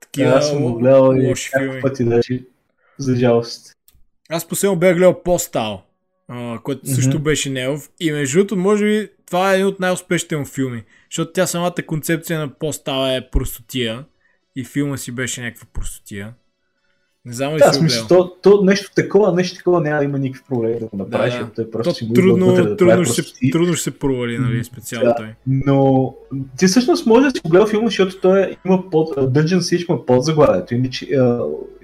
Такива 0.00 0.30
Аз 0.30 0.48
съм 0.48 0.62
го 0.62 0.74
гледал 0.74 1.14
и 1.14 1.34
пъти 1.82 2.04
даже, 2.04 2.40
за 2.98 3.16
жалост. 3.16 3.72
Аз 4.30 4.48
последно 4.48 4.76
бях 4.76 4.94
гледал 4.96 5.22
Постал, 5.22 5.82
който 6.62 6.80
Мгм. 6.84 6.94
също 6.94 7.18
беше 7.18 7.50
негов. 7.50 7.90
И 8.00 8.12
между 8.12 8.38
другото, 8.38 8.56
може 8.56 8.84
би 8.84 9.10
това 9.26 9.52
е 9.52 9.54
един 9.54 9.66
от 9.66 9.80
най-успешните 9.80 10.36
му 10.36 10.44
филми. 10.44 10.84
Защото 11.10 11.32
тя 11.32 11.46
самата 11.46 11.74
концепция 11.86 12.38
на 12.38 12.48
Постал 12.54 13.16
е 13.16 13.28
простотия. 13.30 14.04
И 14.56 14.64
филма 14.64 14.96
си 14.96 15.12
беше 15.12 15.40
някаква 15.42 15.66
простотия. 15.72 16.32
Не 17.28 17.34
знам 17.34 17.54
ли 17.54 17.58
Да, 17.58 17.72
си 17.72 17.78
смисъл, 17.78 18.06
то, 18.06 18.32
то, 18.42 18.60
нещо 18.64 18.90
такова, 18.96 19.32
нещо 19.32 19.56
такова 19.56 19.80
няма 19.80 19.98
да 19.98 20.04
има 20.04 20.18
никакви 20.18 20.44
проблеми 20.48 20.78
да 20.80 20.86
го 20.86 20.96
направиш, 20.96 21.34
Да, 21.34 21.40
да. 21.40 21.50
той 21.52 21.70
просто 21.70 21.90
То 21.90 21.96
си 21.96 22.12
трудно, 22.14 22.46
вътре 22.46 22.62
да 22.62 22.76
трудно, 22.76 22.92
прави 22.94 23.04
ще 23.04 23.22
простоти. 23.22 23.50
трудно 23.50 23.74
ще 23.74 23.82
се 23.84 23.90
провали, 23.90 24.38
нали, 24.38 24.64
специално 24.64 25.08
Да. 25.08 25.14
той. 25.14 25.34
Но 25.46 26.14
ти 26.58 26.66
всъщност 26.66 27.06
може 27.06 27.24
да 27.24 27.30
си 27.30 27.40
го 27.44 27.66
филма, 27.66 27.86
защото 27.86 28.20
той 28.20 28.40
е- 28.40 28.56
има 28.66 28.90
под, 28.90 29.08
Dungeon 29.08 29.58
Siege 29.58 29.88
има 29.88 30.06
под 30.06 30.24
заглавието. 30.24 30.74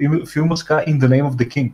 Има 0.01 0.27
филма 0.27 0.57
ска 0.57 0.85
In 0.89 0.99
the 0.99 1.09
Name 1.09 1.31
of 1.31 1.35
the 1.35 1.49
King. 1.49 1.73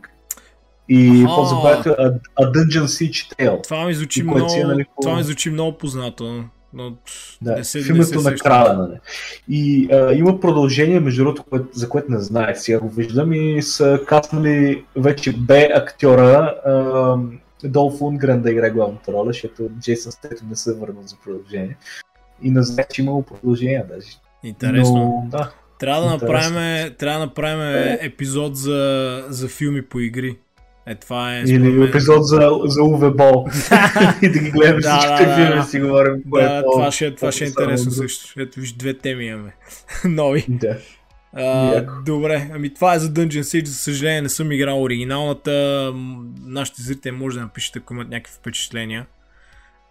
И 0.89 1.25
под 1.35 1.47
заглавието 1.47 1.89
е 1.89 1.93
A, 1.93 2.19
Dungeon 2.41 2.83
Siege 2.83 3.35
Tale. 3.35 3.63
Това 3.63 3.85
ми 3.85 3.93
звучи 3.93 4.19
е, 4.19 4.23
много, 4.23 4.53
нали, 4.65 4.85
това 5.01 5.15
ми 5.15 5.23
звучи 5.23 5.49
много 5.49 5.77
познато. 5.77 6.43
Но 6.73 6.93
Да, 7.41 7.55
не 7.55 7.63
се, 7.63 7.77
не 7.77 7.83
филмето 7.83 8.21
се 8.21 8.29
на 8.29 8.35
краля. 8.35 8.73
Нали. 8.73 8.99
И 9.49 9.89
а, 9.91 10.13
има 10.13 10.39
продължение, 10.39 10.99
между 10.99 11.23
другото, 11.23 11.43
за 11.73 11.89
което 11.89 12.11
не 12.11 12.19
знаех. 12.19 12.57
Сега 12.59 12.79
го 12.79 12.89
виждам 12.89 13.33
и 13.33 13.61
са 13.61 13.99
каснали 14.07 14.85
вече 14.95 15.33
Б 15.37 15.67
актьора 15.75 16.55
а, 16.65 17.17
Долф 17.63 18.01
Унгрен 18.01 18.41
да 18.41 18.51
играе 18.51 18.69
главната 18.69 19.13
роля, 19.13 19.27
защото 19.27 19.69
Джейсън 19.79 20.11
Стейтън 20.11 20.47
не 20.49 20.55
се 20.55 20.73
върнал 20.73 21.03
за 21.05 21.15
продължение. 21.23 21.77
И 22.41 22.51
не 22.51 22.63
знаех, 22.63 22.87
че 22.87 23.01
имало 23.01 23.21
продължение 23.21 23.85
даже. 23.89 24.07
Интересно. 24.43 24.95
Но, 24.95 25.37
да. 25.37 25.51
Трябва 25.79 26.01
да 26.01 26.09
направим, 26.09 26.93
трябва 26.97 27.19
да 27.19 27.25
направим 27.25 27.97
епизод 28.01 28.57
за, 28.57 29.23
за 29.29 29.47
филми 29.47 29.81
по 29.81 29.99
игри. 29.99 30.37
Е, 30.91 30.95
това 30.95 31.35
е. 31.35 31.41
Или 31.41 31.59
мен- 31.59 31.89
епизод 31.89 32.25
за, 32.25 32.51
за 32.63 32.83
Уве 32.83 33.09
Бол. 33.09 33.45
и 34.21 34.29
да 34.29 34.39
ги 34.39 34.51
гледаме 34.51 34.81
Да, 34.81 34.97
всичките 34.97 35.23
да, 35.23 35.29
да, 35.29 35.35
филми, 35.35 35.49
да. 35.49 35.55
да 35.55 35.63
си 35.63 35.79
говорим. 35.79 36.13
кое 36.29 36.43
е 36.43 36.45
Да, 36.45 36.63
по- 36.63 36.71
това 36.71 36.91
ще, 36.91 37.15
това 37.15 37.31
ще 37.31 37.43
е 37.43 37.47
по-само 37.47 37.63
интересно 37.63 37.91
също. 37.91 38.41
Ето 38.41 38.59
виж, 38.59 38.73
две 38.73 38.93
теми 38.93 39.25
имаме. 39.25 39.55
Нови. 40.05 40.45
Да. 40.49 40.77
А, 41.33 41.75
Яко. 41.75 41.93
добре, 42.05 42.49
ами 42.53 42.73
това 42.73 42.93
е 42.95 42.99
за 42.99 43.09
Dungeon 43.09 43.41
Siege. 43.41 43.65
За 43.65 43.73
съжаление 43.73 44.21
не 44.21 44.29
съм 44.29 44.51
играл 44.51 44.83
оригиналната. 44.83 45.91
Нашите 46.41 46.81
зрители 46.81 47.11
може 47.11 47.35
да 47.35 47.43
напишат, 47.43 47.75
ако 47.75 47.93
имат 47.93 48.09
някакви 48.09 48.33
впечатления. 48.33 49.05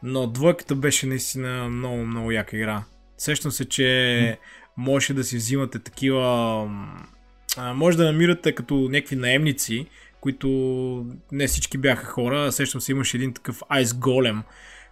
Но 0.02 0.26
двойката 0.26 0.74
беше 0.74 1.06
наистина 1.06 1.68
много, 1.68 1.96
много 1.96 2.30
яка 2.30 2.56
игра. 2.56 2.82
Сещам 3.18 3.50
се, 3.50 3.64
че 3.64 4.38
можеше 4.76 5.14
да 5.14 5.24
си 5.24 5.36
взимате 5.36 5.78
такива... 5.78 6.68
А, 7.56 7.74
може 7.74 7.96
да 7.96 8.04
намирате 8.04 8.52
като 8.52 8.74
някакви 8.74 9.16
наемници, 9.16 9.86
които 10.20 10.48
не 11.32 11.46
всички 11.46 11.78
бяха 11.78 12.06
хора. 12.06 12.52
Сещам 12.52 12.80
се, 12.80 12.92
имаше 12.92 13.16
един 13.16 13.34
такъв 13.34 13.60
Ice 13.60 13.84
Golem, 13.84 14.42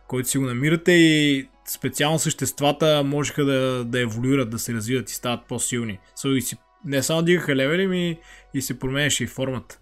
който 0.08 0.28
си 0.28 0.38
го 0.38 0.44
намирате 0.44 0.92
и 0.92 1.48
специално 1.68 2.18
съществата 2.18 3.02
можеха 3.04 3.44
да, 3.44 3.84
да 3.84 4.00
еволюират, 4.00 4.50
да 4.50 4.58
се 4.58 4.74
развиват 4.74 5.10
и 5.10 5.14
стават 5.14 5.40
по-силни. 5.48 5.98
So, 6.18 6.28
и 6.28 6.40
си, 6.40 6.56
не 6.84 7.02
само 7.02 7.22
дигаха 7.22 7.56
левели 7.56 7.86
ми 7.86 8.18
и 8.54 8.62
се 8.62 8.78
променяше 8.78 9.24
и 9.24 9.26
формата. 9.26 9.78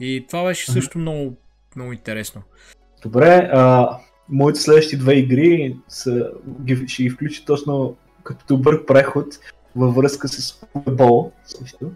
И 0.00 0.24
това 0.28 0.44
беше 0.44 0.72
също 0.72 0.98
много, 0.98 1.36
много 1.76 1.92
интересно. 1.92 2.42
Добре, 3.02 3.50
а, 3.52 3.90
моите 4.28 4.60
следващи 4.60 4.96
две 4.96 5.14
игри 5.14 5.76
са, 5.88 6.30
ги, 6.64 6.88
ще 6.88 7.02
ги 7.02 7.10
включа 7.10 7.44
точно 7.44 7.96
като 8.22 8.56
добър 8.56 8.86
преход 8.86 9.26
във 9.76 9.94
връзка 9.94 10.28
с 10.28 10.60
Бол. 10.90 11.32
Също. 11.44 11.92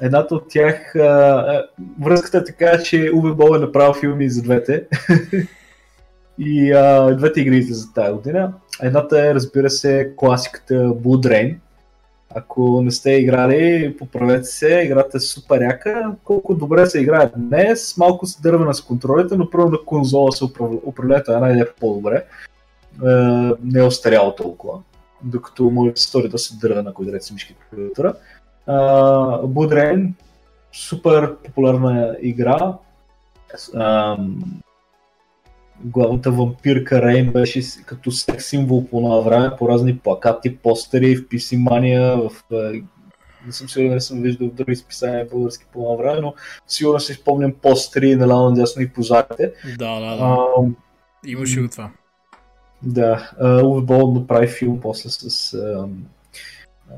Едната 0.00 0.34
от 0.34 0.48
тях, 0.48 0.96
а, 0.96 1.66
връзката 2.02 2.38
е 2.38 2.44
така, 2.44 2.82
че 2.82 3.10
Уве 3.14 3.32
Бол 3.32 3.56
е 3.56 3.58
направил 3.58 3.94
филми 3.94 4.30
за 4.30 4.42
двете. 4.42 4.84
и 6.38 6.72
а, 6.72 7.14
двете 7.16 7.40
игри 7.40 7.62
за 7.62 7.92
тази 7.92 8.12
година. 8.12 8.52
Едната 8.82 9.26
е, 9.26 9.34
разбира 9.34 9.70
се, 9.70 10.12
класиката 10.16 10.74
Blood 10.74 11.26
Rain. 11.26 11.56
Ако 12.34 12.82
не 12.82 12.90
сте 12.90 13.10
играли, 13.10 13.96
поправете 13.98 14.44
се, 14.44 14.82
играта 14.84 15.16
е 15.16 15.20
супер 15.20 15.60
яка. 15.60 16.12
Колко 16.24 16.54
добре 16.54 16.86
се 16.86 17.00
играе 17.00 17.30
днес, 17.36 17.96
малко 17.96 18.26
се 18.26 18.42
дървена 18.42 18.74
с 18.74 18.82
контролите, 18.82 19.36
но 19.36 19.50
първо 19.50 19.68
на 19.68 19.78
конзола 19.86 20.32
се 20.32 20.44
управля- 20.44 20.80
управлението 20.86 21.32
една 21.32 21.50
идея 21.50 21.68
по-добре. 21.80 22.24
Е, 23.04 23.08
не 23.64 23.78
е 23.80 23.82
остаряло 23.82 24.34
толкова. 24.34 24.78
докато 25.22 25.70
моята 25.70 25.98
история 25.98 26.30
да 26.30 26.38
се 26.38 26.56
дърва 26.56 26.82
на 26.82 26.94
кой 26.94 27.06
да 27.06 27.12
мишки 27.32 27.56
клавиатура. 27.70 28.14
Blood 28.68 29.72
Rain, 29.72 30.12
супер 30.72 31.36
популярна 31.36 32.16
игра. 32.22 32.74
А, 33.74 34.16
главната 35.84 36.30
вампирка 36.30 37.02
Рейн 37.02 37.32
беше 37.32 37.62
като 37.86 38.10
секс 38.10 38.46
символ 38.46 38.86
по 38.88 39.00
това 39.00 39.20
време, 39.20 39.50
по 39.58 39.68
разни 39.68 39.98
плакати, 39.98 40.56
постери, 40.56 41.16
в 41.16 41.28
PC 41.28 41.56
Mania, 41.58 42.28
в 42.28 42.42
не 43.46 43.52
съм 43.52 43.68
сигурен, 43.68 43.94
не 43.94 44.00
съм 44.00 44.22
виждал 44.22 44.48
в 44.48 44.54
други 44.54 44.76
списания 44.76 45.26
български 45.30 45.64
по 45.72 45.78
това 45.78 45.96
време, 45.96 46.20
но 46.20 46.34
сигурно 46.66 47.00
си 47.00 47.14
спомням 47.14 47.52
постери 47.52 48.16
наляво 48.16 48.50
надясно 48.50 48.82
и 48.82 48.88
позарите. 48.88 49.52
Да, 49.78 50.00
да, 50.00 50.16
да. 50.16 50.22
А, 50.22 50.62
Имаше 51.26 51.60
и 51.60 51.68
това. 51.68 51.90
Да, 52.82 53.30
Уве 53.64 53.80
Бол 53.80 54.12
направи 54.12 54.48
филм 54.48 54.80
после 54.80 55.10
с... 55.10 55.54
А, 55.54 55.88
а, 56.90 56.94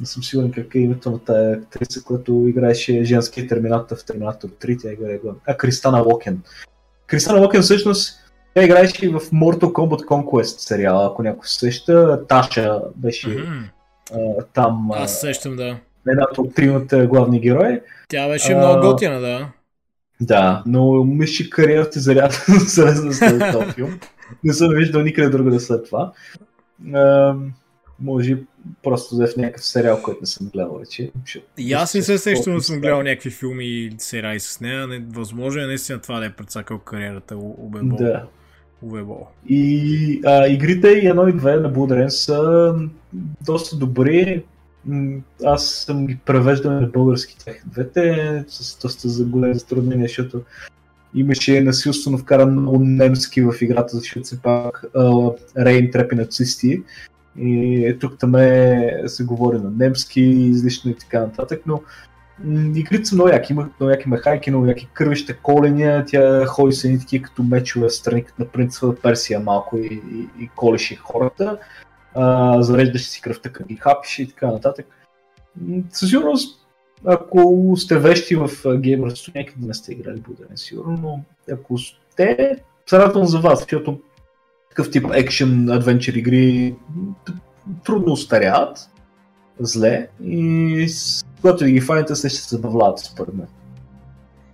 не 0.00 0.06
съм 0.06 0.22
сигурен 0.22 0.52
как 0.52 0.74
е 0.74 0.78
името 0.78 1.10
на 1.10 1.18
тая 1.18 1.52
актриса, 1.56 2.02
която 2.02 2.44
играеше 2.48 3.04
женския 3.04 3.46
терминатор 3.46 3.96
в 3.96 4.04
Терминатор 4.04 4.48
3, 4.48 4.82
тя 4.82 4.92
играе 4.92 5.18
А, 5.46 5.56
Кристана 5.56 6.02
Локен. 6.02 6.40
Кристана 7.06 7.40
Локен 7.40 7.62
всъщност 7.62 8.26
тя 8.56 8.64
играеше 8.64 9.06
и 9.06 9.08
в 9.08 9.20
Mortal 9.20 9.72
Kombat 9.72 10.04
Conquest 10.04 10.58
сериала, 10.58 11.06
ако 11.06 11.22
някой 11.22 11.48
се 11.48 11.58
сеща. 11.58 12.26
Таша 12.28 12.80
беше 12.96 13.28
mm-hmm. 13.28 13.62
а, 14.14 14.42
там. 14.54 14.90
Аз 14.92 15.20
сещам, 15.20 15.56
да. 15.56 15.78
Едната 16.08 16.40
от 16.40 16.54
тримата 16.54 17.06
главни 17.06 17.40
герои. 17.40 17.80
Тя 18.08 18.28
беше 18.28 18.52
а, 18.52 18.58
много 18.58 18.92
готина, 18.92 19.20
да. 19.20 19.48
Да, 20.20 20.62
но 20.66 21.04
мисля, 21.04 21.44
кариерата 21.50 22.00
заряда 22.00 22.34
зарязана 22.66 23.12
след 23.12 23.52
този 23.52 23.70
филм. 23.74 24.00
Не 24.44 24.52
съм 24.52 24.74
виждал 24.74 25.02
никъде 25.02 25.28
друго 25.28 25.50
да 25.50 25.60
след 25.60 25.84
това. 25.86 26.12
А, 26.94 27.34
може 28.00 28.36
просто 28.82 29.16
да 29.16 29.24
е 29.24 29.26
в 29.26 29.36
някакъв 29.36 29.64
сериал, 29.64 30.02
който 30.02 30.20
не 30.20 30.26
съм 30.26 30.48
гледал 30.52 30.78
вече. 30.78 31.10
И 31.58 31.72
аз 31.72 31.94
не 31.94 32.02
се 32.02 32.18
сещам 32.18 32.54
да 32.54 32.62
съм 32.62 32.80
гледал 32.80 33.02
някакви 33.02 33.30
филми 33.30 33.64
и 33.64 33.92
сериали 33.98 34.40
с 34.40 34.60
нея. 34.60 34.86
Не, 34.86 34.98
възможно 34.98 35.62
е 35.62 35.66
наистина 35.66 36.00
това 36.00 36.20
да 36.20 36.26
е 36.26 36.32
предсакал 36.32 36.78
кариерата 36.78 37.36
Убебол. 37.36 37.98
Да. 37.98 38.26
Убебол. 38.82 39.26
И 39.48 40.20
а, 40.24 40.46
игрите 40.46 40.88
и 40.88 41.06
едно 41.06 41.28
и 41.28 41.32
две 41.32 41.56
на 41.56 41.72
Blood 41.72 42.08
са 42.08 42.74
доста 43.46 43.76
добри. 43.76 44.44
Аз 45.44 45.66
съм 45.66 46.06
ги 46.06 46.18
превеждал 46.24 46.72
на 46.72 46.86
български 46.86 47.36
тях 47.44 47.62
двете 47.66 48.44
с 48.48 48.78
доста 48.78 49.08
за 49.08 49.24
големи 49.24 49.54
затруднения, 49.54 50.08
защото 50.08 50.42
имаше 51.14 51.60
насилствено 51.60 52.18
вкаран 52.18 52.52
много 52.52 52.78
немски 52.78 53.42
в 53.42 53.54
играта, 53.60 53.96
защото 53.96 54.24
все 54.24 54.42
пак 54.42 54.84
Рейн 55.58 55.90
трепи 55.90 56.14
нацисти 56.14 56.82
и 57.38 57.96
тук 58.00 58.18
там 58.18 58.34
е, 58.34 59.02
се 59.06 59.24
говори 59.24 59.58
на 59.58 59.70
немски, 59.70 60.20
излишно 60.20 60.90
и 60.90 60.94
така 60.94 61.20
нататък, 61.20 61.62
но 61.66 61.80
игрите 62.74 63.04
са 63.04 63.14
много 63.14 63.28
яки, 63.28 63.52
има 63.52 63.68
много 63.80 63.90
яки 63.90 64.08
механики, 64.08 64.50
много 64.50 64.66
яки 64.66 64.88
кървища, 64.92 65.36
коления, 65.36 66.04
тя 66.04 66.46
ходи 66.46 66.72
с 66.74 66.84
едни 66.84 66.98
такива 66.98 67.24
като 67.24 67.42
мечове 67.42 67.90
страни, 67.90 68.24
като 68.24 68.42
на 68.42 68.48
принципа 68.48 68.94
Персия 69.02 69.40
малко 69.40 69.76
и, 69.78 70.02
и, 70.12 70.44
и 70.44 70.50
колеше 70.56 70.96
хората, 70.96 71.58
а, 72.14 72.62
зареждаш 72.62 73.08
си 73.08 73.20
кръвта, 73.20 73.50
като 73.50 73.68
ги 73.68 73.76
хапиш 73.76 74.18
и 74.18 74.28
така 74.28 74.46
нататък. 74.46 74.86
Със 75.90 76.10
сигурност, 76.10 76.66
ако 77.04 77.72
сте 77.76 77.98
вещи 77.98 78.36
в 78.36 78.50
геймърството, 78.76 79.38
някъде 79.38 79.66
не 79.66 79.74
сте 79.74 79.92
играли, 79.92 80.20
буде 80.20 80.42
не 80.50 80.56
сигурно, 80.56 80.98
но 81.02 81.20
ако 81.54 81.78
сте, 81.78 82.56
се 82.86 83.10
за 83.14 83.38
вас, 83.38 83.58
защото 83.58 84.00
такъв 84.76 84.90
тип 84.90 85.06
екшен 85.14 85.70
адвенчър 85.70 86.14
игри 86.14 86.74
трудно 87.84 88.12
устаряват, 88.12 88.90
зле 89.60 90.08
и 90.24 90.86
когато 91.40 91.64
ги 91.64 91.80
фаните 91.80 92.14
се 92.14 92.28
ще 92.28 92.38
се 92.38 92.56
забавляват 92.56 92.98
според 92.98 93.34
мен. 93.34 93.46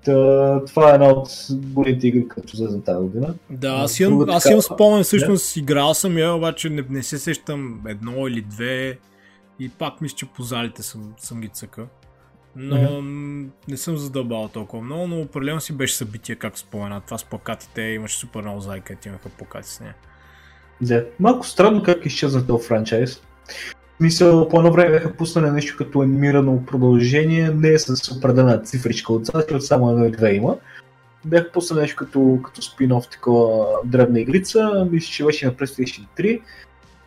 Та, 0.04 0.64
това 0.64 0.90
е 0.90 0.94
една 0.94 1.08
от 1.08 1.28
големите 1.52 2.08
игри, 2.08 2.28
като 2.28 2.56
за 2.56 2.82
тази 2.82 3.02
година. 3.02 3.34
Да, 3.50 3.68
аз 3.68 4.00
имам, 4.00 4.30
аз 4.30 4.46
имам 4.46 4.62
спомен, 4.62 5.04
всъщност 5.04 5.56
играл 5.56 5.94
съм 5.94 6.18
я, 6.18 6.34
обаче 6.34 6.70
не, 6.70 6.84
не 6.90 7.02
се 7.02 7.18
сещам 7.18 7.80
едно 7.86 8.28
или 8.28 8.40
две 8.40 8.98
и 9.58 9.68
пак 9.68 10.00
мисля, 10.00 10.16
че 10.16 10.26
по 10.26 10.42
залите 10.42 10.82
съм, 10.82 11.14
съм 11.18 11.40
ги 11.40 11.48
цъка. 11.48 11.86
Но 12.56 12.76
mm-hmm. 12.76 13.48
не 13.68 13.76
съм 13.76 13.96
задълбал 13.96 14.48
толкова 14.48 14.82
много, 14.82 15.06
но 15.06 15.20
определено 15.20 15.60
си 15.60 15.72
беше 15.72 15.96
събитие, 15.96 16.34
както 16.34 16.58
спомена. 16.58 17.00
Това 17.00 17.18
с 17.18 17.24
плакатите 17.24 17.82
имаше 17.82 18.18
супер 18.18 18.40
много 18.40 18.60
зайка, 18.60 18.96
имаха 19.06 19.28
плакати 19.28 19.68
с 19.68 19.80
нея. 19.80 19.94
Да. 20.82 21.04
Малко 21.20 21.46
странно 21.46 21.82
как 21.82 22.06
изчезна 22.06 22.46
този 22.46 22.68
франчайз. 22.68 23.22
Мисля, 24.00 24.48
по 24.48 24.58
едно 24.58 24.72
време 24.72 24.90
бяха 24.90 25.16
пуснали 25.16 25.50
нещо 25.50 25.76
като 25.78 26.00
анимирано 26.00 26.66
продължение, 26.66 27.50
не 27.50 27.68
е 27.68 27.78
с 27.78 28.12
определена 28.16 28.62
цифричка 28.62 29.12
отзад, 29.12 29.34
защото 29.34 29.60
само 29.60 29.90
едно 29.90 30.04
и 30.04 30.10
две 30.10 30.34
има. 30.34 30.56
Бяха 31.24 31.52
пуснали 31.52 31.80
нещо 31.80 31.96
като, 31.96 32.38
като 32.44 32.62
спин-оф, 32.62 33.10
такова 33.10 33.66
древна 33.84 34.20
игрица, 34.20 34.88
мисля, 34.90 35.10
че 35.10 35.24
беше 35.24 35.46
на 35.46 35.52
PlayStation 35.52 36.06
3. 36.18 36.40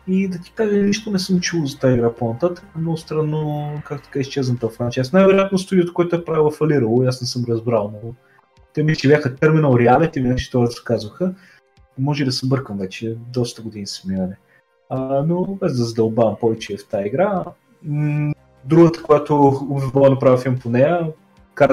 И 0.08 0.28
да 0.28 0.38
ти 0.38 0.52
кажа, 0.52 0.76
нищо 0.76 1.10
не 1.10 1.18
съм 1.18 1.40
чул 1.40 1.66
за 1.66 1.78
тази 1.78 1.94
игра 1.94 2.12
по-нататък. 2.12 2.64
Много 2.78 2.96
странно 2.96 3.70
как 3.84 4.02
така 4.02 4.18
изчезна 4.18 4.58
този 4.58 4.76
франчайз. 4.76 5.12
Най-вероятно 5.12 5.58
студиото, 5.58 5.94
което 5.94 6.16
е 6.16 6.24
правило 6.24 6.50
фалирало, 6.50 7.02
аз 7.02 7.20
не 7.20 7.26
съм 7.26 7.44
разбрал, 7.48 7.92
но 8.04 8.14
те 8.74 8.82
ми, 8.82 8.96
че 8.96 9.08
бяха 9.08 9.34
Terminal 9.34 9.88
Reality, 9.88 10.20
нещо 10.20 10.50
това 10.50 10.66
разказваха 10.66 11.34
може 11.98 12.24
да 12.24 12.32
се 12.32 12.48
бъркам 12.48 12.78
вече, 12.78 13.16
доста 13.32 13.62
години 13.62 13.86
са 13.86 14.08
минали. 14.08 14.34
А, 14.88 15.22
но 15.22 15.44
без 15.44 15.76
да 15.78 15.84
задълбавам 15.84 16.36
повече 16.40 16.76
в 16.76 16.88
тази 16.88 17.06
игра. 17.06 17.44
другата, 18.64 19.02
която 19.02 19.66
Увебо 19.70 20.10
направи 20.10 20.42
филм 20.42 20.58
по 20.58 20.68
нея, 20.70 21.12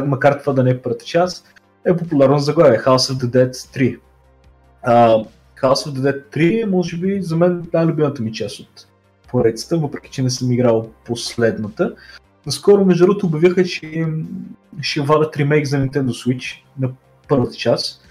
макар 0.05 0.39
това 0.39 0.53
да 0.53 0.63
не 0.63 0.69
е 0.69 0.81
първата 0.81 1.05
част, 1.05 1.53
е 1.85 1.97
популярно 1.97 2.39
заглавие 2.39 2.79
House 2.79 3.13
of 3.13 3.23
the 3.23 3.25
Dead 3.25 3.51
3. 3.51 3.99
Uh, 4.87 5.27
House 5.61 5.89
of 5.89 5.91
the 5.91 5.99
Dead 5.99 6.35
3 6.35 6.65
може 6.65 6.97
би 6.97 7.21
за 7.21 7.37
мен 7.37 7.67
най-любимата 7.73 8.21
ми 8.21 8.33
част 8.33 8.59
от 8.59 8.87
поредицата, 9.27 9.77
въпреки 9.77 10.11
че 10.11 10.23
не 10.23 10.29
съм 10.29 10.51
играл 10.51 10.89
последната. 11.05 11.95
Наскоро, 12.45 12.85
между 12.85 13.05
другото, 13.05 13.25
обявиха, 13.25 13.63
че 13.63 14.05
ще 14.81 15.01
вадат 15.01 15.37
ремейк 15.37 15.65
за 15.65 15.77
Nintendo 15.77 16.09
Switch 16.09 16.63
на 16.79 16.89
първата 17.27 17.53
част 17.53 18.03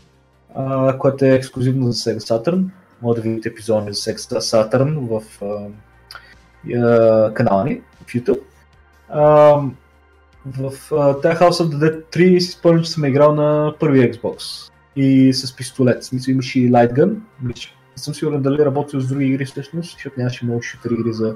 което 0.98 1.24
е 1.24 1.28
ексклюзивно 1.28 1.92
за 1.92 1.92
Sega 1.92 2.18
Saturn. 2.18 2.64
Може 3.03 3.16
да 3.16 3.28
видите 3.28 3.48
епизоди 3.48 3.92
за 3.92 4.00
Sega 4.00 4.38
Saturn 4.38 4.98
в 5.09 5.42
а, 5.42 7.32
канала 7.34 7.64
ни 7.64 7.80
в 8.07 8.12
YouTube. 8.12 8.40
А, 9.09 9.22
в 10.46 10.70
uh, 10.90 11.38
House 11.38 11.50
of 11.50 11.68
the 11.68 11.78
Dead 11.78 12.05
3 12.16 12.38
си 12.38 12.53
спомням, 12.53 12.84
че 12.84 12.90
съм 12.90 13.05
играл 13.05 13.34
на 13.34 13.74
първи 13.80 14.12
Xbox 14.12 14.70
и 14.96 15.32
с 15.32 15.57
пистолет. 15.57 16.05
Смисъл 16.05 16.32
имаше 16.32 16.61
и 16.61 16.70
Lightgun. 16.70 17.16
Не 17.42 17.55
съм 17.96 18.14
сигурен 18.14 18.42
дали 18.42 18.64
работил 18.64 19.00
с 19.00 19.09
други 19.09 19.26
игри 19.26 19.44
всъщност, 19.44 19.92
защото 19.92 20.14
нямаше 20.18 20.44
много 20.44 20.62
шутери 20.62 20.94
игри 20.94 21.12
за 21.12 21.34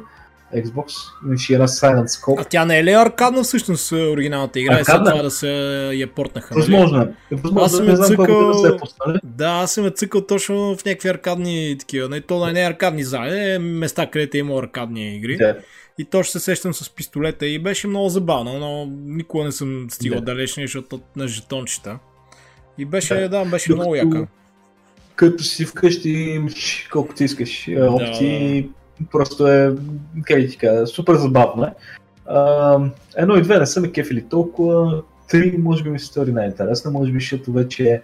Xbox. 0.65 0.93
Имаше 1.27 1.53
една 1.53 1.67
Silent 1.67 2.07
Scope. 2.07 2.41
А 2.41 2.45
тя 2.45 2.65
не 2.65 2.79
е 2.79 2.85
ли 2.85 2.91
аркадна 2.91 3.43
всъщност 3.43 3.93
е, 3.93 3.95
оригиналната 3.95 4.61
игра? 4.61 4.75
Аркадна? 4.75 5.03
И 5.03 5.05
след 5.05 5.13
това 5.13 5.23
да 5.23 5.31
се 5.31 5.49
я 5.95 6.07
портнаха. 6.07 6.55
Нали? 6.55 6.61
Възможно 6.61 7.01
е. 7.03 7.37
Възможно 7.37 7.65
аз 7.65 7.73
съм 7.73 7.97
знам 7.97 8.09
цъкал... 8.09 8.53
да 8.53 8.59
се 8.59 8.69
е 8.69 9.19
Да, 9.25 9.49
аз 9.49 9.73
съм 9.73 9.87
е 9.87 9.91
цъкал 9.91 10.21
точно 10.21 10.77
в 10.77 10.85
някакви 10.85 11.09
аркадни 11.09 11.77
такива. 11.79 12.09
Не, 12.09 12.21
то 12.21 12.53
не 12.53 12.63
е 12.63 12.67
аркадни 12.67 13.05
зали, 13.05 13.51
е 13.51 13.59
места, 13.59 14.07
където 14.11 14.37
е 14.37 14.41
има 14.41 14.59
аркадни 14.59 15.17
игри. 15.17 15.37
Да. 15.37 15.57
И 15.99 16.05
точно 16.05 16.33
се 16.33 16.41
сещам 16.41 16.75
с 16.75 16.91
пистолета 16.91 17.47
и 17.47 17.59
беше 17.59 17.87
много 17.87 18.09
забавно, 18.09 18.59
но 18.59 18.87
никога 19.05 19.45
не 19.45 19.53
съм 19.53 19.87
стигал 19.91 20.21
да. 20.21 20.25
далеч, 20.25 20.55
защото 20.55 21.01
на 21.17 21.29
жетончета. 21.29 21.99
И 22.79 22.85
беше, 22.85 23.15
да, 23.15 23.29
да 23.29 23.45
беше 23.45 23.69
Докато, 23.69 23.83
много 23.83 23.95
яка. 23.97 24.27
Като 25.17 25.45
си 25.45 25.65
вкъщи 25.65 26.11
имаш 26.11 26.89
колкото 26.93 27.25
искаш 27.25 27.69
опции, 27.79 28.63
да 28.63 28.69
Просто 29.13 29.47
е, 29.47 29.75
как 30.25 30.49
ти 30.51 30.59
кажа, 30.59 30.87
супер 30.87 31.15
забавно 31.15 31.65
е. 31.65 31.73
едно 33.17 33.37
и 33.37 33.43
две 33.43 33.59
не 33.59 33.67
са 33.67 33.81
ме 33.81 33.93
кефили 33.93 34.29
толкова. 34.29 35.03
Три 35.29 35.59
може 35.59 35.83
би 35.83 35.91
ми 35.91 35.99
се 35.99 36.07
стори 36.07 36.33
най-интересна, 36.33 36.91
може 36.91 37.13
би, 37.13 37.21
защото 37.21 37.53
вече 37.53 38.03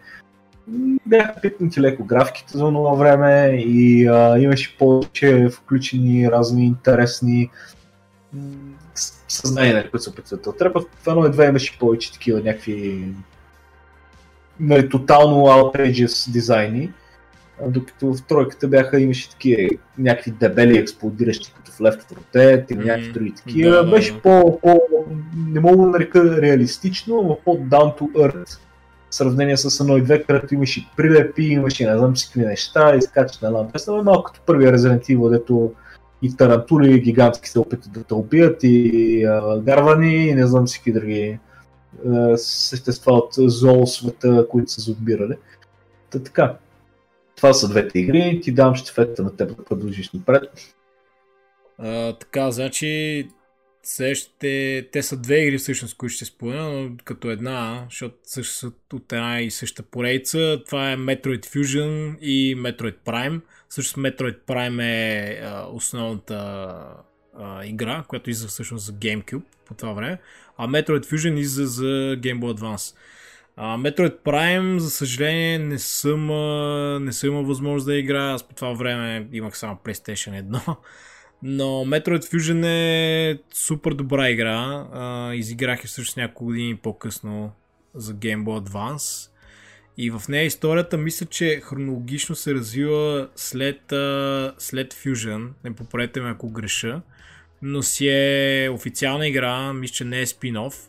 бяха 1.07 1.41
пипнати 1.41 1.81
леко 1.81 2.05
графиките 2.05 2.59
за 2.59 2.65
това 2.65 2.95
време 2.95 3.57
и 3.57 4.07
а, 4.07 4.39
имаше 4.39 4.77
повече 4.79 5.49
включени 5.53 6.31
разни 6.31 6.67
интересни 6.67 7.51
съзнания, 9.29 9.91
които 9.91 10.05
се 10.05 10.11
опитват 10.11 10.43
да 10.43 10.57
трепат. 10.57 10.89
В 11.03 11.07
едно 11.07 11.27
и 11.27 11.31
две 11.31 11.47
имаше 11.47 11.79
повече 11.79 12.13
такива 12.13 12.41
някакви 12.41 13.09
нали, 14.61 14.89
тотално 14.89 15.37
outrageous 15.37 16.33
дизайни 16.33 16.93
докато 17.69 18.15
в 18.15 18.23
тройката 18.23 18.69
бяха, 18.69 19.01
имаше 19.01 19.31
такива 19.31 19.69
някакви 19.99 20.31
дебели 20.31 20.79
експлодиращи, 20.79 21.53
като 21.57 21.73
в 21.73 21.79
Left 21.79 22.13
4 22.13 22.19
Dead 22.35 22.73
или 22.73 22.85
някакви 22.85 23.13
други 23.13 23.33
такива. 23.35 23.71
Да, 23.71 23.91
Беше 23.91 24.21
по, 24.21 24.61
по, 24.61 24.81
не 25.49 25.61
мога 25.61 25.77
да 25.77 25.91
нарека 25.91 26.43
реалистично, 26.43 27.23
но 27.23 27.39
по-down 27.45 27.99
to 27.99 28.13
earth 28.13 28.59
в 29.11 29.15
сравнение 29.15 29.57
с 29.57 29.81
едно 29.81 29.97
и 29.97 30.03
две, 30.03 30.23
където 30.23 30.55
имаше 30.55 30.89
прилепи, 30.97 31.43
имаше 31.43 31.91
не 31.91 31.99
знам 31.99 32.17
си 32.17 32.27
какви 32.27 32.47
неща, 32.47 32.97
изкача 32.97 33.39
на 33.43 33.49
една 33.49 33.73
песна, 33.73 34.03
малко 34.03 34.23
като 34.23 34.41
първия 34.47 34.73
Evil, 34.73 35.31
дето 35.31 35.73
и 36.23 36.37
тарантули 36.37 37.01
гигантски 37.01 37.49
се 37.49 37.59
опитат 37.59 37.93
да 37.93 38.05
те 38.05 38.15
убият, 38.15 38.61
и 38.63 39.25
а, 39.25 39.61
гарвани, 39.61 40.27
и 40.27 40.35
не 40.35 40.47
знам 40.47 40.67
всички 40.67 40.93
други 40.93 41.39
а, 42.09 42.37
същества 42.37 43.13
от 43.13 43.35
зоо 43.37 43.87
света, 43.87 44.47
които 44.51 44.73
са 44.73 44.81
зомбирали. 44.81 45.35
Та 46.11 46.19
така. 46.19 46.57
Това 47.37 47.53
са 47.53 47.69
двете 47.69 47.99
игри, 47.99 48.41
ти 48.43 48.53
давам 48.53 48.75
щефета 48.75 49.23
на 49.23 49.37
теб 49.37 49.57
да 49.57 49.65
продължиш 49.65 50.11
напред. 50.13 50.75
А, 51.79 52.13
така, 52.13 52.51
значи 52.51 53.29
следващите, 53.83 54.89
те 54.93 55.03
са 55.03 55.17
две 55.17 55.39
игри 55.39 55.59
всъщност, 55.59 55.97
които 55.97 56.15
ще 56.15 56.25
спомена, 56.25 56.71
но 56.71 56.97
като 57.05 57.31
една, 57.31 57.87
защото 57.91 58.17
също 58.25 58.73
от 58.93 59.13
една 59.13 59.41
и 59.41 59.51
съща 59.51 59.83
поредица. 59.83 60.63
Това 60.67 60.93
е 60.93 60.97
Metroid 60.97 61.47
Fusion 61.47 62.19
и 62.19 62.57
Metroid 62.57 62.97
Prime. 63.05 63.41
Също 63.71 64.01
Metroid 64.01 64.39
Prime 64.47 64.83
е 64.83 65.41
а, 65.45 65.67
основната 65.73 66.37
а, 67.39 67.65
игра, 67.65 68.05
която 68.09 68.31
излиза 68.31 68.49
всъщност 68.49 68.87
за 68.87 68.93
GameCube 68.93 69.43
по 69.67 69.75
това 69.75 69.93
време, 69.93 70.19
а 70.57 70.69
Metroid 70.69 71.05
Fusion 71.05 71.39
излиза 71.39 71.67
за 71.67 72.17
Game 72.17 72.41
Boy 72.41 72.59
Advance. 72.59 72.97
А, 73.57 73.79
Metroid 73.79 74.23
Prime, 74.25 74.77
за 74.77 74.91
съжаление, 74.91 75.59
не 75.59 75.79
съм, 75.79 76.31
а, 76.31 76.99
не 77.01 77.13
съм 77.13 77.31
имал 77.31 77.45
възможност 77.45 77.87
да 77.87 77.97
играя. 77.97 78.35
Аз 78.35 78.49
по 78.49 78.55
това 78.55 78.73
време 78.73 79.29
имах 79.33 79.59
само 79.59 79.79
PlayStation 79.85 80.43
1. 80.43 80.77
Но 81.43 81.65
Metroid 81.65 82.23
Fusion 82.23 82.67
е 82.67 83.39
супер 83.55 83.93
добра 83.93 84.31
игра. 84.31 84.87
А, 84.93 85.35
изиграх 85.35 85.85
я 85.85 85.89
всъщност 85.89 86.17
няколко 86.17 86.45
години 86.45 86.77
по-късно 86.77 87.53
за 87.95 88.15
Game 88.15 88.45
Boy 88.45 88.69
Advance. 88.69 89.31
И 89.97 90.11
в 90.11 90.23
нея 90.29 90.45
историята 90.45 90.99
мисля, 90.99 91.27
че 91.27 91.61
хронологично 91.61 92.35
се 92.35 92.55
развива 92.55 93.29
след, 93.37 93.93
а, 93.93 94.55
след 94.59 94.95
Fusion. 94.95 95.49
Не 95.65 95.75
поправете 95.75 96.21
ме 96.21 96.31
ако 96.31 96.51
греша. 96.51 97.03
Но 97.63 97.83
си 97.83 98.09
е 98.09 98.71
официална 98.73 99.29
игра, 99.29 99.73
мисля, 99.73 99.95
че 99.95 100.05
не 100.05 100.21
е 100.21 100.27
спин-оф. 100.27 100.89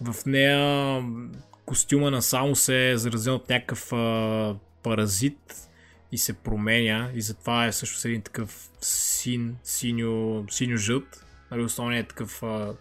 В 0.00 0.26
нея 0.26 1.02
костюма 1.72 2.10
на 2.10 2.22
само 2.22 2.56
се 2.56 2.90
е 2.90 2.96
заразен 2.96 3.34
от 3.34 3.48
някакъв 3.48 3.92
а, 3.92 4.56
паразит 4.82 5.68
и 6.12 6.18
се 6.18 6.32
променя 6.32 7.10
и 7.14 7.22
затова 7.22 7.66
е 7.66 7.72
също 7.72 8.08
един 8.08 8.22
такъв 8.22 8.70
син, 8.80 9.56
синьо, 9.64 10.44
синьо-жълт. 10.50 11.24
Нали, 11.50 11.62
основният 11.62 12.04
е 12.04 12.08
такъв 12.08 12.42
а, 12.42 12.74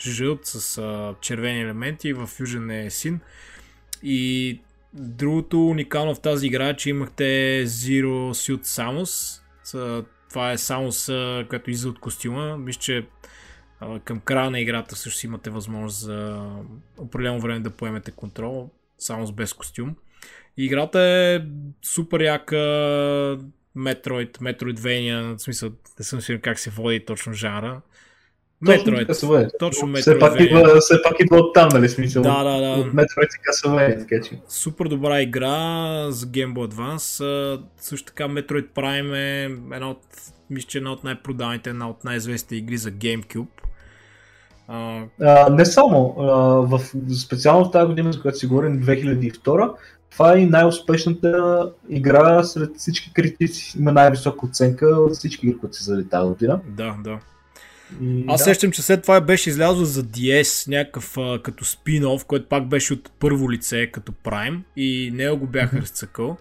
жълт 0.00 0.40
с 0.42 0.78
а, 0.78 1.14
червени 1.20 1.60
елементи, 1.60 2.12
в 2.12 2.26
Fusion 2.26 2.86
е 2.86 2.90
син. 2.90 3.20
И 4.02 4.60
другото 4.92 5.68
уникално 5.68 6.14
в 6.14 6.20
тази 6.20 6.46
игра 6.46 6.68
е, 6.68 6.76
че 6.76 6.90
имахте 6.90 7.24
Zero 7.66 8.32
Suit 8.32 8.64
Samus. 8.64 9.40
Това 10.28 10.52
е 10.52 10.58
Samus, 10.58 11.48
която 11.48 11.70
излиза 11.70 11.88
от 11.88 11.98
костюма. 11.98 12.58
Мисля, 12.58 12.80
че 12.80 13.06
към 14.04 14.20
края 14.20 14.50
на 14.50 14.60
играта 14.60 14.96
също 14.96 15.26
имате 15.26 15.50
възможност 15.50 16.00
за 16.00 16.48
определено 16.98 17.40
време 17.40 17.60
да 17.60 17.70
поемете 17.70 18.10
контрол, 18.10 18.70
само 18.98 19.26
с 19.26 19.32
без 19.32 19.52
костюм. 19.52 19.96
Играта 20.56 21.00
е 21.00 21.40
супер 21.82 22.20
яка 22.20 22.56
Metroid, 23.76 24.38
Metroidvania, 24.38 25.36
в 25.36 25.42
смисъл, 25.42 25.70
не 25.98 26.04
съм 26.04 26.20
сигурен 26.20 26.40
как 26.40 26.58
се 26.58 26.70
води 26.70 27.04
точно 27.04 27.32
жанра. 27.32 27.80
Metroid, 28.64 29.06
точно, 29.06 29.50
точно. 29.58 29.94
Все 29.94 30.18
пак, 30.18 30.40
идва, 30.40 30.80
все 30.80 31.02
пак 31.02 31.20
идва 31.20 31.36
от 31.36 31.54
там, 31.54 31.68
нали 31.72 31.88
смисъл? 31.88 32.22
Да, 32.22 32.44
да, 32.44 32.60
да. 32.60 32.80
От 32.80 32.86
Metroid 32.86 33.28
и 33.28 33.66
Castlevania, 33.66 33.98
така 33.98 34.28
че. 34.28 34.40
Супер 34.48 34.86
добра 34.86 35.22
игра 35.22 36.10
за 36.10 36.26
Game 36.26 36.52
Boy 36.52 36.72
Advance. 36.72 37.60
Също 37.76 38.06
така 38.06 38.24
Metroid 38.24 38.66
Prime 38.68 39.16
е 39.16 39.44
една 39.74 39.90
от, 39.90 40.02
мисля, 40.50 40.68
че 40.68 40.78
една 40.78 40.92
от 40.92 41.04
най-продаваните, 41.04 41.70
една 41.70 41.88
от 41.88 42.04
най-известните 42.04 42.56
игри 42.56 42.76
за 42.76 42.90
GameCube. 42.90 43.46
А... 44.68 45.02
А, 45.20 45.50
не 45.50 45.64
само. 45.64 46.14
А, 46.18 46.24
в, 46.76 46.80
специално 47.24 47.64
в 47.64 47.70
тази 47.70 47.86
година, 47.86 48.12
за 48.12 48.20
която 48.20 48.38
си 48.38 48.46
говорим, 48.46 48.82
2002, 48.82 49.72
това 50.10 50.38
е 50.38 50.46
най-успешната 50.46 51.72
игра 51.88 52.42
сред 52.42 52.70
всички 52.76 53.12
критици. 53.12 53.78
Има 53.78 53.92
най-висока 53.92 54.46
оценка 54.46 54.86
от 54.86 55.12
всички 55.12 55.46
игри, 55.46 55.58
които 55.58 55.76
са 55.76 55.84
за 55.84 56.08
тази 56.08 56.28
година. 56.28 56.60
Да, 56.68 56.96
да. 57.04 57.18
И, 58.00 58.24
Аз 58.28 58.40
да. 58.40 58.44
сещам, 58.44 58.70
че 58.70 58.82
след 58.82 59.02
това 59.02 59.20
беше 59.20 59.50
излязло 59.50 59.84
за 59.84 60.02
DS 60.02 60.68
някакъв 60.68 61.18
а, 61.18 61.42
като 61.42 61.64
спин-оф, 61.64 62.24
който 62.24 62.48
пак 62.48 62.68
беше 62.68 62.92
от 62.92 63.10
първо 63.18 63.50
лице 63.50 63.86
като 63.86 64.12
Prime 64.12 64.58
и 64.76 65.10
него 65.14 65.36
го 65.36 65.46
бяха 65.46 65.76
mm-hmm. 65.76 65.82
разцъкал. 65.82 66.36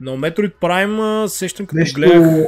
Но 0.00 0.16
Metroid 0.16 0.52
Prime 0.60 1.26
сещам 1.26 1.66
като 1.66 1.78
Нещо... 1.78 2.00
гледах... 2.00 2.46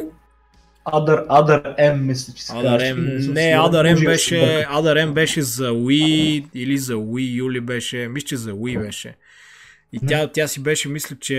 Other, 0.87 1.27
Other 1.27 1.79
M, 1.79 2.01
мисля, 2.01 2.35
че 2.35 2.45
се 2.45 2.53
Other 2.53 2.95
M, 2.95 3.33
не, 3.33 3.41
Other 3.41 3.97
M 3.97 4.05
беше, 4.05 4.35
Other 4.71 5.07
M 5.09 5.13
беше 5.13 5.43
за 5.43 5.71
Wii 5.71 6.47
или 6.55 6.79
за 6.79 6.95
Wii 6.95 7.43
U 7.43 7.53
ли 7.53 7.61
беше, 7.61 8.09
мисля, 8.09 8.27
че 8.27 8.37
за 8.37 8.53
Wii 8.53 8.81
беше. 8.81 9.17
И 9.93 10.01
тя, 10.07 10.31
тя 10.33 10.49
си 10.49 10.63
беше, 10.63 10.89
мисля, 10.89 11.17
че 11.21 11.35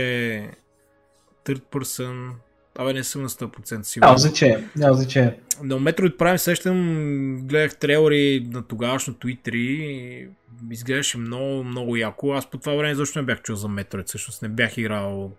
third 1.45 1.61
person, 1.61 2.31
Абе, 2.77 2.93
не 2.93 3.03
съм 3.03 3.21
на 3.21 3.29
100% 3.29 3.81
сигурен. 3.81 4.09
Няма 4.09 4.17
значение, 4.17 4.63
няма 4.75 4.93
значение. 4.93 5.39
Но 5.63 5.79
Metroid 5.79 6.17
Prime 6.17 6.37
сещам, 6.37 7.47
гледах 7.47 7.75
трейлери 7.75 8.47
на 8.51 8.67
тогавашното 8.67 9.27
E3 9.27 9.55
и 9.55 10.27
изглеждаше 10.71 11.17
много, 11.17 11.63
много 11.63 11.95
яко. 11.95 12.33
Аз 12.33 12.49
по 12.49 12.57
това 12.57 12.73
време 12.73 12.95
защо 12.95 13.19
не 13.19 13.25
бях 13.25 13.41
чул 13.41 13.55
за 13.55 13.67
Metroid, 13.67 14.05
всъщност 14.05 14.41
не 14.41 14.49
бях 14.49 14.77
играл 14.77 15.31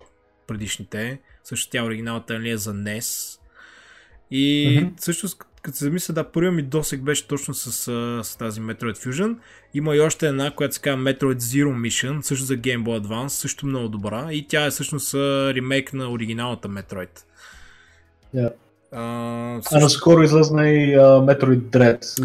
предишните. 0.47 1.19
Също 1.45 1.71
тя 1.71 1.85
оригиналната 1.85 2.33
нали 2.33 2.51
е 2.51 2.57
за 2.57 2.75
NES. 2.75 3.39
И 4.31 4.79
mm-hmm. 4.81 5.01
всъщност 5.01 5.39
като 5.67 5.79
се 5.79 5.85
замисля, 5.85 6.15
да, 6.15 6.25
първият 6.25 6.55
ми 6.55 6.63
досег 6.63 7.03
беше 7.03 7.29
точно 7.29 7.55
с, 7.55 7.73
с 8.25 8.37
тази 8.39 8.61
Metroid 8.61 9.07
Fusion. 9.07 9.37
Има 9.75 9.97
и 9.97 10.01
още 10.01 10.29
една, 10.29 10.51
която 10.51 10.75
се 10.75 10.81
казва 10.81 11.03
Metroid 11.03 11.39
Zero 11.39 11.75
Mission, 11.75 12.21
също 12.21 12.45
за 12.45 12.55
Game 12.55 12.83
Boy 12.83 13.01
Advance, 13.01 13.29
също 13.29 13.67
много 13.67 13.89
добра. 13.89 14.33
И 14.33 14.47
тя 14.49 14.67
е 14.67 14.71
всъщност 14.71 15.15
ремейк 15.55 15.93
на 15.93 16.11
оригиналната 16.11 16.69
Metroid. 16.69 17.21
Yeah. 18.37 18.53
А, 18.93 19.63
също... 19.63 19.77
а 19.77 19.81
наскоро 19.81 20.23
излезна 20.23 20.69
и 20.69 20.97
uh, 20.97 21.39
Metroid 21.39 21.61
Dread. 21.61 22.23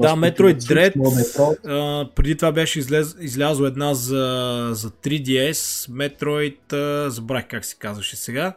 Да, 0.00 0.08
Metroid 0.08 0.58
Dread. 0.58 0.94
Uh, 0.94 2.10
преди 2.14 2.36
това 2.36 2.52
беше 2.52 2.78
излез, 2.78 3.16
излязла 3.20 3.68
една 3.68 3.94
за, 3.94 4.68
за 4.72 4.90
3DS, 4.90 5.90
Metroid, 5.90 6.58
uh, 6.72 7.08
забравих 7.08 7.46
как 7.48 7.64
се 7.64 7.76
казваше 7.78 8.16
сега 8.16 8.54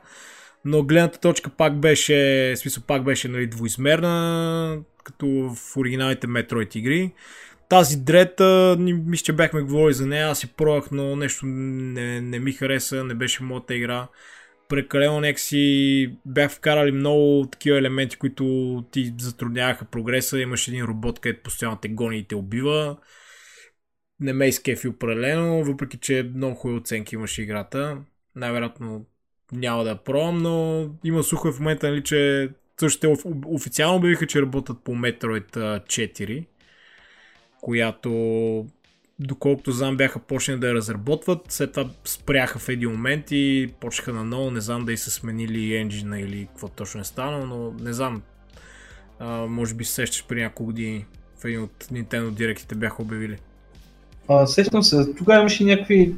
но 0.67 0.83
гледната 0.83 1.19
точка 1.19 1.49
пак 1.49 1.79
беше, 1.79 2.53
смисъл 2.57 2.83
пак 2.83 3.03
беше 3.03 3.27
нали, 3.27 3.47
двоизмерна, 3.47 4.79
като 5.03 5.27
в 5.27 5.77
оригиналните 5.77 6.27
Metroid 6.27 6.75
игри. 6.75 7.11
Тази 7.69 7.97
дрета, 7.97 8.75
мисля, 8.79 9.23
че 9.23 9.33
бяхме 9.33 9.61
говорили 9.61 9.93
за 9.93 10.07
нея, 10.07 10.27
аз 10.27 10.39
си 10.39 10.47
пробвах, 10.47 10.91
но 10.91 11.15
нещо 11.15 11.45
не, 11.45 12.21
не 12.21 12.39
ми 12.39 12.51
хареса, 12.51 13.03
не 13.03 13.13
беше 13.13 13.43
моята 13.43 13.75
игра. 13.75 14.07
Прекалено 14.69 15.19
някакси 15.19 16.17
бях 16.25 16.51
вкарали 16.51 16.91
много 16.91 17.47
такива 17.51 17.77
елементи, 17.77 18.17
които 18.17 18.83
ти 18.91 19.13
затрудняваха 19.19 19.85
прогреса. 19.85 20.39
Имаш 20.39 20.67
един 20.67 20.85
робот, 20.85 21.19
където 21.19 21.43
постоянно 21.43 21.77
те 21.77 21.89
гони 21.89 22.17
и 22.17 22.27
те 22.27 22.35
убива. 22.35 22.97
Не 24.19 24.33
ме 24.33 24.47
изкефи 24.47 24.87
определено, 24.87 25.63
въпреки 25.63 25.97
че 25.97 26.31
много 26.35 26.55
хубави 26.55 26.79
оценки 26.79 27.15
имаше 27.15 27.41
играта. 27.41 27.97
Най-вероятно 28.35 29.05
няма 29.51 29.83
да 29.83 29.95
пробвам, 29.95 30.41
но 30.41 30.87
има 31.03 31.23
слухове 31.23 31.53
в 31.53 31.59
момента, 31.59 31.89
нали, 31.89 32.03
че 32.03 32.49
също 32.79 32.99
те 32.99 33.29
официално 33.45 33.97
обявиха, 33.97 34.27
че 34.27 34.41
работят 34.41 34.77
по 34.83 34.91
Metroid 34.91 35.55
4, 35.55 36.45
която 37.61 38.09
доколкото 39.19 39.71
знам 39.71 39.97
бяха 39.97 40.19
почнали 40.19 40.59
да 40.59 40.67
я 40.67 40.73
разработват, 40.73 41.41
след 41.49 41.71
това 41.71 41.89
спряха 42.05 42.59
в 42.59 42.69
един 42.69 42.91
момент 42.91 43.31
и 43.31 43.73
почнаха 43.79 44.13
на 44.13 44.23
ново, 44.23 44.51
не 44.51 44.61
знам 44.61 44.85
дали 44.85 44.97
са 44.97 45.11
сменили 45.11 45.75
енджина 45.75 46.19
или 46.19 46.47
какво 46.47 46.67
точно 46.67 47.01
е 47.01 47.03
станало, 47.03 47.45
но 47.45 47.71
не 47.71 47.93
знам, 47.93 48.21
а, 49.19 49.27
може 49.45 49.73
би 49.73 49.85
се 49.85 49.93
сещаш 49.93 50.25
при 50.27 50.41
няколко 50.41 50.65
години. 50.65 51.05
В 51.39 51.45
един 51.45 51.61
от 51.61 51.83
Nintendo 51.83 52.31
директите 52.31 52.75
бяха 52.75 53.01
обявили. 53.01 53.37
А, 54.29 54.47
сещам 54.47 54.83
се, 54.83 55.13
тогава 55.13 55.39
имаше 55.39 55.63
някакви, 55.63 56.15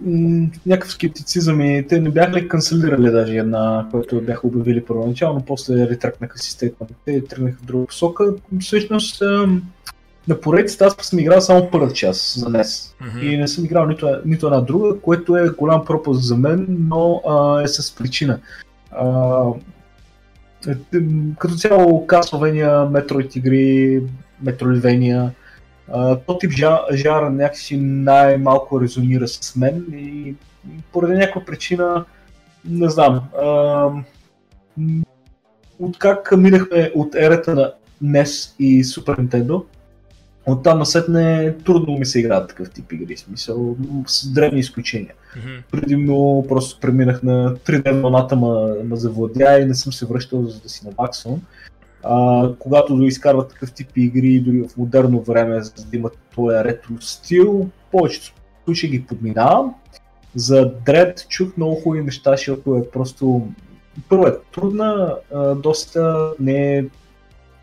някакъв 0.66 0.92
скептицизъм 0.92 1.62
и 1.62 1.86
те 1.88 2.00
не 2.00 2.10
бяха 2.10 2.34
ли 2.34 2.48
канцелирали 2.48 3.12
даже 3.12 3.38
една, 3.38 3.88
която 3.92 4.22
бяха 4.22 4.48
обявили 4.48 4.86
първоначално, 4.86 5.44
после 5.48 5.90
ретракнаха 5.90 6.38
системата. 6.38 6.94
Те 7.06 7.24
тръгнаха 7.24 7.58
в 7.62 7.66
друга 7.66 7.86
посока. 7.86 8.34
Всъщност 8.60 9.22
на 10.28 10.42
поредицата 10.42 10.86
аз 10.86 11.08
съм 11.08 11.20
играл 11.20 11.42
само 11.42 11.70
първата 11.72 11.94
част 11.94 12.40
за 12.40 12.50
днес. 12.50 12.96
Mm-hmm. 13.02 13.22
И 13.22 13.38
не 13.38 13.48
съм 13.48 13.66
играл 13.66 13.86
нито, 13.86 14.10
нито 14.26 14.46
една 14.46 14.62
друга, 14.62 15.00
което 15.02 15.38
е 15.38 15.50
голям 15.50 15.86
пропуск 15.86 16.22
за 16.22 16.38
мен, 16.38 16.66
но 16.70 17.22
а, 17.28 17.62
е 17.62 17.68
с 17.68 17.96
причина. 17.96 18.40
А, 18.92 19.44
е, 20.68 21.00
като 21.40 21.56
цяло 21.56 22.08
Castlevania, 22.08 22.90
Metroid 22.90 23.38
игри, 23.38 24.04
Metroidvania, 24.44 25.30
то 26.28 26.38
тип 26.38 26.52
жара 26.94 27.30
някакси 27.30 27.78
най-малко 27.78 28.82
резонира 28.82 29.28
с 29.28 29.56
мен 29.56 29.86
и 29.94 30.36
поради 30.92 31.14
някаква 31.14 31.46
причина, 31.46 32.06
не 32.66 32.90
знам, 32.90 33.22
откак 35.80 36.34
минахме 36.38 36.92
от 36.96 37.16
ерата 37.16 37.56
на 37.56 37.74
NES 38.04 38.56
и 38.60 38.84
Super 38.84 39.20
Nintendo, 39.20 39.64
оттам 40.46 40.80
насетне 40.80 41.56
трудно 41.66 41.98
ми 41.98 42.06
се 42.06 42.20
играят 42.20 42.50
такъв 42.50 42.72
тип 42.72 42.92
игри, 42.92 43.18
смисъл, 43.18 43.78
с 44.08 44.34
древни 44.34 44.60
изключения. 44.60 45.14
Мгм. 45.38 45.50
Предимно 45.72 46.46
просто 46.48 46.80
преминах 46.80 47.24
на 47.24 47.56
3D 47.56 48.02
вълната, 48.02 48.36
ма, 48.36 48.76
ма 48.86 48.96
завладя 48.96 49.60
и 49.60 49.66
не 49.66 49.76
съм 49.76 49.94
се 49.94 50.06
връщал 50.06 50.46
за 50.46 50.60
да 50.60 50.70
си 50.70 50.86
наваксвам. 50.86 51.42
А, 52.04 52.50
когато 52.60 53.02
изкарват 53.02 53.50
такъв 53.50 53.72
тип 53.72 53.98
игри, 53.98 54.40
дори 54.40 54.62
в 54.62 54.78
модерно 54.78 55.22
време, 55.22 55.64
за 55.64 55.86
да 55.86 55.98
имат 55.98 56.18
този 56.36 56.56
ретро 56.56 56.94
стил, 57.00 57.70
повечето 57.92 58.34
случаи 58.66 58.90
ги 58.90 59.06
подминавам. 59.06 59.76
За 60.36 60.74
Dread 60.86 61.28
чух 61.28 61.58
много 61.58 61.76
хубави 61.76 62.04
неща, 62.04 62.32
защото 62.32 62.76
е 62.76 62.90
просто... 62.90 63.48
Първо 64.10 64.28
е 64.28 64.38
трудна, 64.54 65.16
а, 65.34 65.56
доста 65.56 66.32
не 66.40 66.78
е... 66.78 66.86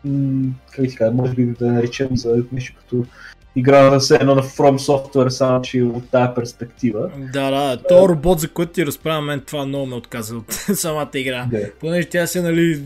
м, 0.05 0.53
Как 0.71 0.87
ти 0.87 0.95
кажа, 0.95 1.11
може 1.11 1.33
би 1.33 1.45
да 1.45 1.71
наречем 1.71 2.17
за 2.17 2.43
нещо 2.51 2.75
като 2.79 3.05
игра 3.57 3.99
все 3.99 4.15
едно 4.15 4.35
на 4.35 4.43
From 4.43 4.77
Software, 4.77 5.27
само 5.27 5.61
че 5.61 5.83
от 5.83 6.09
тази 6.09 6.29
перспектива. 6.35 7.09
Да, 7.33 7.51
да, 7.51 7.77
то 7.79 8.09
робот, 8.09 8.39
за 8.39 8.49
който 8.49 8.71
ти 8.71 8.85
разправя, 8.85 9.21
мен 9.21 9.41
това 9.41 9.65
много 9.65 9.85
ме 9.85 9.95
отказа 9.95 10.35
от 10.35 10.45
самата 10.73 11.09
игра. 11.13 11.47
Да. 11.51 11.71
Понеже 11.79 12.07
тя 12.07 12.27
се, 12.27 12.41
нали, 12.41 12.81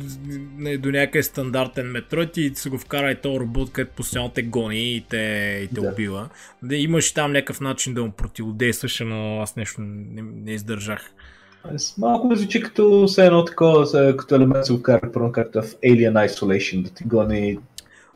до 0.78 0.92
някъде 0.92 1.24
стандартен 1.24 1.86
метрод 1.88 2.38
и 2.38 2.52
са 2.56 2.70
го 2.70 2.78
вкарали 2.78 3.16
този 3.16 3.40
робот, 3.40 3.72
където 3.72 3.96
постоянно 3.96 4.30
те 4.30 4.42
гони 4.42 4.96
и 4.96 5.06
те, 5.10 5.18
и 5.64 5.76
те 5.76 5.82
Да. 5.82 5.90
убива. 5.90 6.30
Да, 6.64 6.76
имаш 6.76 7.12
там 7.14 7.32
някакъв 7.32 7.62
начин 7.62 7.94
да 7.94 8.04
му 8.04 8.12
противодействаш, 8.12 9.00
но 9.00 9.42
аз 9.42 9.56
нещо 9.56 9.82
не, 9.82 10.22
не 10.36 10.52
издържах. 10.52 11.12
Аз 11.76 11.98
Малко 11.98 12.36
звучи 12.36 12.62
като 12.62 13.06
все 13.08 13.26
едно 13.26 13.46
такова, 13.46 13.86
се- 13.86 14.14
като 14.18 14.36
елемент 14.36 14.66
се 14.66 14.74
вкара, 14.74 15.12
първо 15.14 15.32
както 15.32 15.62
в 15.62 15.66
Alien 15.66 16.28
Isolation, 16.28 16.82
да 16.84 16.90
ти 16.90 17.04
гони 17.04 17.58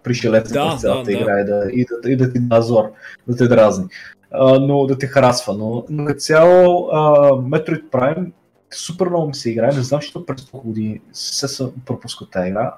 пришелеца 0.06 0.54
Да, 0.54 0.70
през 0.70 0.82
цялата 0.82 1.12
да, 1.12 1.18
да. 1.18 1.22
игра 1.22 1.40
и 1.40 1.46
да, 1.46 1.64
и, 1.74 1.86
да, 2.04 2.12
и 2.12 2.16
да 2.16 2.34
ти 2.34 2.40
да 2.40 2.62
зор, 2.62 2.92
да 3.28 3.36
те 3.36 3.48
дразни, 3.48 3.86
а, 4.32 4.60
но 4.60 4.86
да 4.86 4.98
те 4.98 5.08
харасва. 5.08 5.54
Но, 5.54 5.86
като 6.06 6.20
цяло 6.20 6.90
а, 6.92 7.30
Metroid 7.32 7.84
Prime 7.84 8.32
супер 8.74 9.08
много 9.08 9.28
ми 9.28 9.36
се 9.36 9.52
играе, 9.52 9.76
не 9.76 9.82
знам, 9.82 10.02
защото 10.02 10.26
през 10.26 10.46
толкова 10.46 10.70
години 10.70 11.02
се 11.14 11.48
съм 11.48 11.72
пропускал 11.86 12.28
тази 12.28 12.50
игра. 12.50 12.74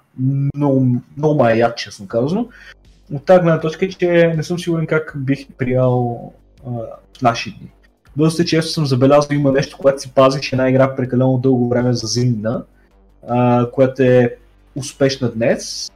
Много, 0.56 0.88
много 1.18 1.44
ме 1.44 1.54
е 1.54 1.58
яд, 1.58 1.78
честно 1.78 2.08
казано. 2.08 2.48
От 3.14 3.26
тази 3.26 3.40
гледна 3.40 3.60
точка 3.60 3.86
е, 3.86 3.90
че 3.90 4.34
не 4.38 4.44
съм 4.44 4.60
сигурен 4.60 4.88
как 4.88 5.14
бих 5.18 5.48
приял 5.58 6.34
а, 6.68 6.72
в 7.18 7.22
наши 7.22 7.52
дни. 7.52 7.72
Доста 8.18 8.46
често 8.46 8.72
съм 8.72 8.86
забелязал, 8.86 9.36
има 9.36 9.52
нещо, 9.52 9.78
което 9.78 10.02
си 10.02 10.12
пазих, 10.16 10.42
че 10.42 10.56
една 10.56 10.70
игра 10.70 10.96
прекалено 10.96 11.38
дълго 11.38 11.70
време 11.70 11.94
зазимна, 11.94 12.64
а, 13.28 13.70
която 13.72 14.04
е 14.04 14.36
успешна 14.76 15.32
днес, 15.32 15.92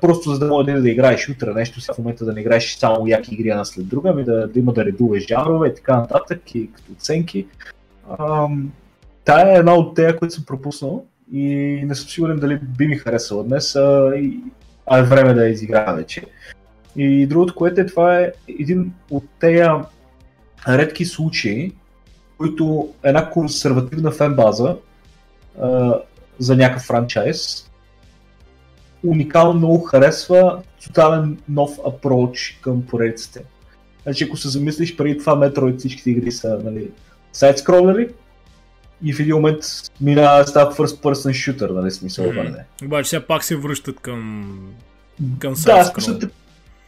просто 0.00 0.30
за 0.30 0.38
да 0.38 0.46
може 0.46 0.72
да, 0.72 0.82
да 0.82 0.90
играеш 0.90 1.28
утре 1.28 1.54
нещо, 1.54 1.80
сега 1.80 1.94
в 1.94 1.98
момента 1.98 2.24
да 2.24 2.32
не 2.32 2.40
играеш 2.40 2.76
само 2.76 3.06
яки 3.06 3.34
игри 3.34 3.48
една 3.48 3.64
след 3.64 3.88
друга, 3.88 4.10
ами 4.10 4.24
да, 4.24 4.48
да 4.48 4.58
има 4.58 4.72
да 4.72 4.84
редуваш 4.84 5.26
жанрове 5.26 5.68
и 5.68 5.74
така 5.74 5.96
нататък, 5.96 6.54
и 6.54 6.72
като 6.72 6.92
оценки. 6.92 7.46
Тая 9.24 9.54
е 9.54 9.58
една 9.58 9.74
от 9.74 9.94
тея, 9.94 10.16
които 10.16 10.34
съм 10.34 10.44
пропуснал 10.44 11.04
и 11.32 11.44
не 11.84 11.94
съм 11.94 12.08
сигурен 12.08 12.38
дали 12.38 12.58
би 12.78 12.86
ми 12.86 12.96
харесала 12.96 13.44
днес, 13.44 13.76
а, 13.76 14.12
и, 14.16 14.40
а 14.86 14.98
е 14.98 15.02
време 15.02 15.34
да 15.34 15.44
я 15.44 15.50
изиграя 15.50 15.94
вече. 15.94 16.22
И 16.96 17.26
другото, 17.26 17.54
което 17.54 17.80
е, 17.80 17.86
това 17.86 18.18
е 18.18 18.32
един 18.60 18.92
от 19.10 19.24
тея 19.40 19.84
редки 20.68 21.04
случаи, 21.04 21.72
които 22.38 22.88
една 23.02 23.30
консервативна 23.30 24.10
фенбаза 24.10 24.76
а, 25.60 25.94
за 26.38 26.56
някакъв 26.56 26.82
франчайз 26.82 27.70
уникално 29.06 29.54
много 29.54 29.80
харесва 29.80 30.62
тотален 30.84 31.38
нов 31.48 31.78
апроч 31.88 32.58
към 32.62 32.82
поредиците. 32.82 33.44
Значи 34.02 34.24
ако 34.24 34.36
се 34.36 34.48
замислиш 34.48 34.96
преди 34.96 35.18
това 35.18 35.36
Metroid 35.36 35.78
всичките 35.78 36.10
игри 36.10 36.32
са 36.32 36.60
нали, 36.64 36.90
сайт-скролери 37.32 38.08
и 39.02 39.12
в 39.12 39.20
един 39.20 39.34
момент 39.34 39.64
минава 40.00 40.46
става 40.46 40.74
first 40.74 41.02
person 41.02 41.30
shooter, 41.30 41.70
нали 41.70 41.90
смисъл 41.90 42.24
mm 42.24 42.50
не. 42.50 42.86
Обаче 42.86 43.06
все 43.06 43.20
пак 43.20 43.44
се 43.44 43.56
връщат 43.56 44.00
към... 44.00 44.58
Към 45.38 45.54
Да, 45.64 45.84
смисъл, 45.84 46.18
те, 46.18 46.28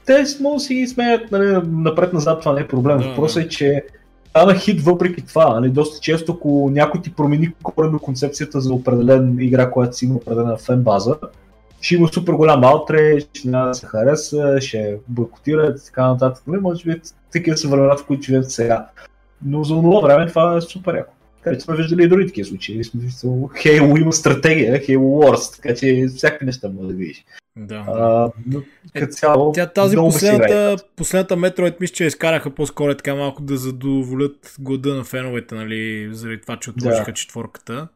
те 0.06 0.24
могат 0.40 0.56
да 0.56 0.60
си 0.60 0.74
ги 0.74 0.94
нали, 1.32 1.60
напред-назад, 1.66 2.40
това 2.40 2.52
не 2.52 2.60
е 2.60 2.68
проблем. 2.68 2.98
Да, 2.98 3.08
Въпросът 3.08 3.44
е, 3.44 3.48
че 3.48 3.84
стана 4.30 4.54
хит 4.54 4.82
въпреки 4.82 5.26
това. 5.26 5.60
Нали, 5.60 5.70
доста 5.70 6.00
често, 6.00 6.32
ако 6.32 6.70
някой 6.72 7.02
ти 7.02 7.12
промени 7.12 7.52
коренно 7.62 7.98
концепцията 7.98 8.60
за 8.60 8.72
определен 8.72 9.36
игра, 9.40 9.70
която 9.70 9.96
си 9.96 10.04
има 10.04 10.14
определена 10.14 10.56
фен 10.56 10.82
база, 10.82 11.16
ще 11.80 11.94
има 11.94 12.08
супер 12.08 12.32
голям 12.32 12.64
аутре, 12.64 13.20
ще 13.20 13.48
няма 13.48 13.66
да 13.68 13.74
се 13.74 13.86
хареса, 13.86 14.58
ще 14.60 14.96
бойкотира 15.08 15.66
и 15.66 15.84
така 15.86 16.08
нататък. 16.08 16.42
Нали, 16.46 16.60
може 16.60 16.84
би 16.84 17.00
такива 17.32 17.56
са 17.56 17.68
времената, 17.68 18.02
в 18.02 18.06
които 18.06 18.22
живеят 18.22 18.50
сега. 18.50 18.88
Но 19.44 19.64
за 19.64 19.74
това 19.74 20.00
време 20.00 20.26
това 20.28 20.56
е 20.56 20.60
супер 20.60 20.94
яко. 20.94 21.12
Така 21.44 21.56
че 21.56 21.64
сме 21.64 21.76
виждали 21.76 22.04
и 22.04 22.08
други 22.08 22.26
такива 22.26 22.48
случаи. 22.48 22.84
Смисъл, 22.84 23.30
Halo 23.30 24.00
има 24.00 24.12
стратегия, 24.12 24.80
Halo 24.80 24.98
Wars, 24.98 25.56
така 25.56 25.74
че 25.74 26.06
всякакви 26.16 26.46
неща 26.46 26.68
може 26.68 26.88
да 26.88 26.94
видиш. 26.94 27.24
Да. 27.56 27.84
А, 27.88 28.30
но 28.46 28.62
като 28.94 29.12
цяло, 29.12 29.52
Тя 29.52 29.66
тази 29.66 29.96
много 29.96 30.08
последната, 30.10 30.76
последната 30.96 31.36
Metroid 31.36 31.74
мисля, 31.80 31.94
че 31.94 32.04
изкараха 32.04 32.50
по-скоро 32.50 32.90
е 32.90 32.96
така 32.96 33.14
малко 33.14 33.42
да 33.42 33.56
задоволят 33.56 34.54
глада 34.60 34.94
на 34.94 35.04
феновете, 35.04 35.54
нали, 35.54 36.08
заради 36.12 36.40
това, 36.40 36.56
че 36.56 36.70
отложиха 36.70 37.04
Да. 37.04 37.12
четворката. 37.12 37.88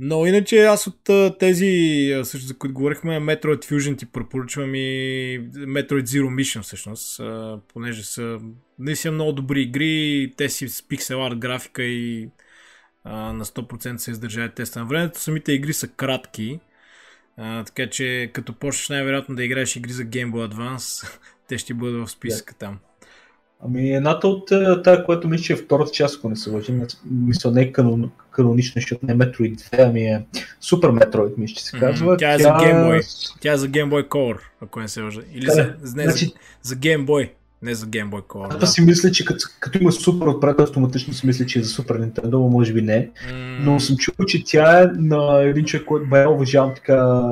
Но 0.00 0.26
иначе 0.26 0.64
аз 0.64 0.86
от 0.86 1.10
тези, 1.38 2.12
също 2.24 2.46
за 2.46 2.58
които 2.58 2.74
говорихме, 2.74 3.20
Metroid 3.20 3.64
Fusion 3.64 3.98
ти 3.98 4.06
препоръчвам 4.06 4.74
и 4.74 5.40
Metroid 5.52 6.02
Zero 6.02 6.28
Mission 6.28 6.62
всъщност, 6.62 7.20
понеже 7.68 8.02
са 8.02 8.40
наистина 8.78 9.12
много 9.12 9.32
добри 9.32 9.62
игри, 9.62 10.32
те 10.36 10.48
си 10.48 10.68
с 10.68 10.88
пиксел 10.88 11.26
арт 11.26 11.38
графика 11.38 11.82
и 11.82 12.28
а, 13.04 13.32
на 13.32 13.44
100% 13.44 13.96
се 13.96 14.10
издържават 14.10 14.54
теста 14.54 14.78
на 14.78 14.86
времето. 14.86 15.20
Самите 15.20 15.52
игри 15.52 15.72
са 15.72 15.88
кратки, 15.88 16.60
а, 17.36 17.64
така 17.64 17.90
че 17.90 18.30
като 18.32 18.52
почнеш 18.52 18.88
най-вероятно 18.88 19.36
да 19.36 19.44
играеш 19.44 19.76
игри 19.76 19.92
за 19.92 20.02
Game 20.02 20.30
Boy 20.30 20.54
Advance, 20.54 21.18
те 21.48 21.58
ще 21.58 21.74
бъдат 21.74 22.08
в 22.08 22.10
списъка 22.10 22.54
там. 22.54 22.78
Ами 23.60 23.90
едната 23.90 24.28
от 24.28 24.52
е, 24.52 24.82
тази, 24.82 25.02
която 25.02 25.28
мисля, 25.28 25.44
че 25.44 25.52
е 25.52 25.56
втората 25.56 25.90
част, 25.90 26.16
ако 26.18 26.28
не 26.28 26.36
се 26.36 26.50
лъжи, 26.50 26.72
мисля 27.10 27.50
не 27.50 27.62
е 27.62 27.72
канон, 27.72 28.10
канонична, 28.30 28.72
защото 28.76 29.06
не 29.06 29.12
е 29.12 29.16
Metroid 29.16 29.54
2, 29.54 29.80
ами 29.80 30.02
е 30.02 30.24
Super 30.62 31.00
Metroid, 31.00 31.32
мисля, 31.38 31.54
че 31.54 31.64
се 31.64 31.78
казва. 31.78 32.16
тя 32.16 32.34
е 32.34 32.38
за 32.38 32.48
Game 32.48 32.74
Boy. 32.82 33.02
Тя 33.40 33.52
е 33.52 33.56
за 33.56 33.68
Game 33.68 33.88
Boy 33.88 34.08
Color, 34.08 34.36
ако 34.62 34.80
не 34.80 34.88
се 34.88 35.02
лъжа. 35.02 35.20
Или 35.32 35.44
Да, 35.46 35.52
за, 35.52 35.62
не, 35.96 36.04
Значи- 36.04 36.24
за, 36.24 36.32
за 36.64 36.76
Game 36.76 37.04
Boy, 37.04 37.30
не 37.62 37.74
за 37.74 37.86
Game 37.86 38.08
Boy 38.08 38.22
Color. 38.22 38.46
Аз 38.50 38.58
Да. 38.58 38.66
си 38.66 38.80
мисля, 38.80 39.10
че 39.10 39.24
като, 39.24 39.44
като 39.60 39.78
има 39.78 39.92
супер 39.92 40.26
отпред, 40.26 40.60
автоматично 40.60 41.14
си 41.14 41.26
мисля, 41.26 41.46
че 41.46 41.58
е 41.58 41.62
за 41.62 41.70
Super 41.72 42.00
Nintendo, 42.00 42.24
но 42.26 42.40
може 42.40 42.72
би 42.72 42.82
не. 42.82 43.10
М, 43.32 43.38
Но 43.62 43.80
съм 43.80 43.96
чул, 43.96 44.14
че 44.26 44.44
тя 44.44 44.82
е 44.82 44.86
на 44.86 45.40
един 45.40 45.64
човек, 45.64 45.86
който 45.86 46.06
бе 46.06 46.26
уважавам 46.26 46.72
така 46.74 47.22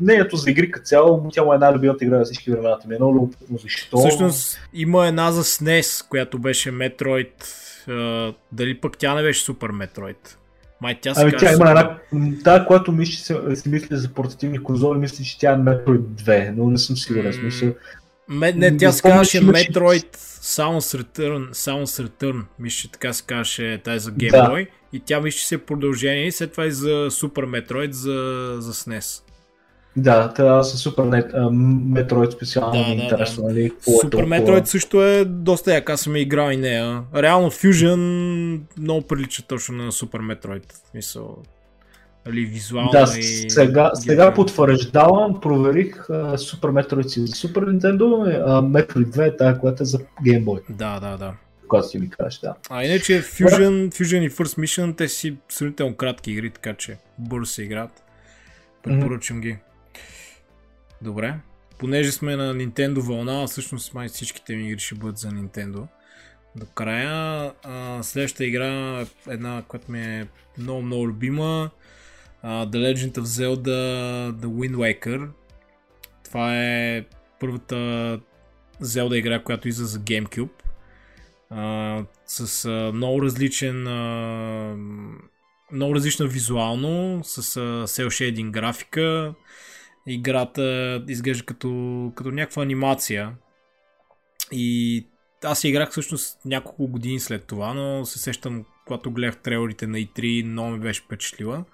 мнението 0.00 0.36
за 0.36 0.50
игри 0.50 0.70
като 0.70 0.86
цяло, 0.86 1.30
тя 1.32 1.44
му 1.44 1.54
е 1.54 1.58
най-любимата 1.58 2.04
игра 2.04 2.18
на 2.18 2.24
всички 2.24 2.50
времената 2.50 2.88
ми. 2.88 2.94
Е 2.94 2.98
много 2.98 3.14
любопитно 3.14 3.58
защо. 3.58 3.98
Всъщност 3.98 4.60
има 4.74 5.06
една 5.06 5.32
за 5.32 5.44
SNES, 5.44 6.08
която 6.08 6.38
беше 6.38 6.72
Metroid. 6.72 7.32
дали 8.52 8.80
пък 8.80 8.98
тя 8.98 9.14
не 9.14 9.22
беше 9.22 9.52
Super 9.52 9.86
Metroid? 9.86 10.36
Май 10.80 10.98
тя 11.00 11.14
се 11.14 11.22
Ами 11.22 11.32
тя 11.38 11.52
има 11.52 11.70
една, 11.70 11.98
тази, 12.44 12.66
която 12.66 12.92
мисля, 12.92 13.12
че 13.12 13.56
си 13.56 13.68
мисля 13.68 13.96
за 13.96 14.08
портативни 14.08 14.62
конзоли, 14.62 14.98
мисля, 14.98 15.24
че 15.24 15.38
тя 15.38 15.52
е 15.52 15.56
Metroid 15.56 16.00
2, 16.00 16.52
но 16.56 16.70
не 16.70 16.78
съм 16.78 16.96
сигурен. 16.96 17.26
М, 17.26 17.32
Смисъл. 17.32 17.74
Ме, 18.28 18.52
не, 18.52 18.76
тя 18.76 18.92
се 18.92 19.02
казваше 19.02 19.40
Metroid 19.40 20.16
Sounds 20.42 21.02
Return, 21.02 21.50
Sounds 21.50 22.08
Return, 22.08 22.44
мисля, 22.58 22.76
че 22.76 22.92
така 22.92 23.12
се 23.12 23.24
казваше 23.26 23.80
тази 23.84 24.04
за 24.04 24.12
Game 24.12 24.30
Да. 24.30 24.50
Boy. 24.50 24.66
И 24.92 25.00
тя 25.00 25.20
мисля, 25.20 25.38
че 25.38 25.46
се 25.46 25.54
е 25.54 25.58
продължение 25.58 26.26
и 26.26 26.32
след 26.32 26.50
това 26.50 26.66
и 26.66 26.72
за 26.72 27.10
Super 27.10 27.44
Metroid 27.44 27.90
за, 27.90 28.56
за 28.60 28.72
SNES. 28.72 29.22
Да, 30.02 30.32
това 30.34 30.62
са 30.62 30.76
супер 30.76 31.02
Metroid 31.04 32.30
специално 32.30 32.72
Да, 32.72 32.88
ми 32.88 32.96
да, 32.96 33.02
интересно, 33.02 33.42
да. 33.42 33.48
нали? 33.48 33.70
какво 33.70 33.92
е 33.92 33.94
Супер 34.00 34.26
Metroid 34.26 34.64
също 34.64 35.02
е 35.04 35.24
доста 35.24 35.74
яка, 35.74 35.92
аз 35.92 36.00
съм 36.00 36.16
играл 36.16 36.50
и 36.50 36.56
нея. 36.56 37.02
Реално 37.14 37.50
Fusion 37.50 38.60
много 38.78 39.02
прилича 39.06 39.42
точно 39.42 39.84
на 39.84 39.92
Супер 39.92 40.20
Metroid. 40.20 40.72
В 40.72 40.90
Смисъл, 40.90 41.36
нали, 42.26 42.40
визуално 42.44 42.90
Да, 42.90 43.14
и... 43.18 43.22
сега, 43.50 43.90
сега 43.94 44.34
потвърждавам, 44.34 45.40
проверих 45.40 45.96
Super 46.08 46.86
Metroid 46.86 47.06
си 47.06 47.20
за 47.20 47.26
Super 47.26 47.64
Nintendo, 47.78 48.40
а 48.46 48.62
Metroid 48.62 49.06
2 49.06 49.28
е 49.28 49.36
тази, 49.36 49.60
която 49.60 49.82
е 49.82 49.86
за 49.86 49.98
Game 49.98 50.44
Boy, 50.44 50.60
Да, 50.70 51.00
да, 51.00 51.16
да. 51.16 51.32
когато 51.68 51.88
си 51.88 51.98
ми 51.98 52.10
кажеш, 52.10 52.38
да. 52.40 52.54
А 52.70 52.84
иначе 52.84 53.22
Fusion, 53.22 53.88
Fusion 53.92 54.20
и 54.26 54.30
First 54.30 54.58
Mission, 54.58 54.96
те 54.96 55.08
си 55.08 55.36
сравнително 55.48 55.94
кратки 55.94 56.30
игри, 56.32 56.50
така 56.50 56.74
че 56.74 56.96
бързо 57.18 57.46
се 57.46 57.62
играят. 57.62 58.02
Препоръчвам 58.82 59.40
ги. 59.40 59.56
Добре. 61.02 61.40
Понеже 61.78 62.12
сме 62.12 62.36
на 62.36 62.54
Nintendo 62.54 62.98
вълна, 62.98 63.42
а 63.42 63.46
всъщност 63.46 63.94
май 63.94 64.08
всичките 64.08 64.56
ми 64.56 64.68
игри 64.68 64.78
ще 64.78 64.94
бъдат 64.94 65.18
за 65.18 65.28
Nintendo. 65.28 65.86
До 66.56 66.66
края, 66.66 67.52
а, 67.62 68.02
следващата 68.02 68.44
игра 68.44 69.04
една, 69.28 69.62
която 69.68 69.92
ми 69.92 70.00
е 70.00 70.28
много, 70.58 70.82
много 70.82 71.08
любима. 71.08 71.70
Uh, 72.44 72.70
The 72.70 72.94
Legend 72.94 73.12
of 73.12 73.22
Zelda 73.22 73.78
The 74.32 74.46
Wind 74.46 74.74
Waker. 74.76 75.28
Това 76.24 76.64
е 76.64 77.04
първата 77.40 77.74
Zelda 78.82 79.14
игра, 79.14 79.42
която 79.42 79.68
излиза 79.68 79.86
за 79.86 79.98
GameCube. 79.98 80.50
Uh, 81.52 82.06
с 82.26 82.46
uh, 82.68 82.92
много 82.92 83.22
различен 83.22 83.84
uh, 83.84 85.18
много 85.72 85.94
различна 85.94 86.26
визуално, 86.26 87.20
с 87.24 87.42
uh, 87.42 87.84
cel 87.84 88.06
shading 88.06 88.50
графика. 88.50 89.34
Играта 90.08 91.04
изглежда 91.08 91.44
като, 91.44 92.12
като 92.16 92.30
някаква 92.30 92.62
анимация. 92.62 93.32
И 94.52 95.06
аз 95.44 95.64
я 95.64 95.68
играх 95.68 95.90
всъщност 95.90 96.38
няколко 96.44 96.88
години 96.88 97.20
след 97.20 97.44
това, 97.44 97.74
но 97.74 98.04
се 98.04 98.18
сещам, 98.18 98.64
когато 98.86 99.10
гледах 99.10 99.36
трейлерите 99.36 99.86
на 99.86 99.98
E3, 99.98 100.44
много 100.44 100.70
ми 100.70 100.78
беше 100.78 101.02
впечатлила. 101.02 101.64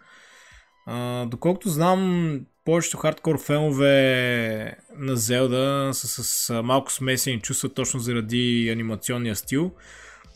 А, 0.86 1.26
доколкото 1.26 1.68
знам, 1.68 2.40
повечето 2.64 2.96
хардкор 2.96 3.40
фенове 3.40 4.76
на 4.96 5.16
Зелда 5.16 5.90
са 5.92 6.24
с 6.24 6.62
малко 6.62 6.92
смесени 6.92 7.40
чувства 7.40 7.68
точно 7.68 8.00
заради 8.00 8.70
анимационния 8.72 9.36
стил. 9.36 9.72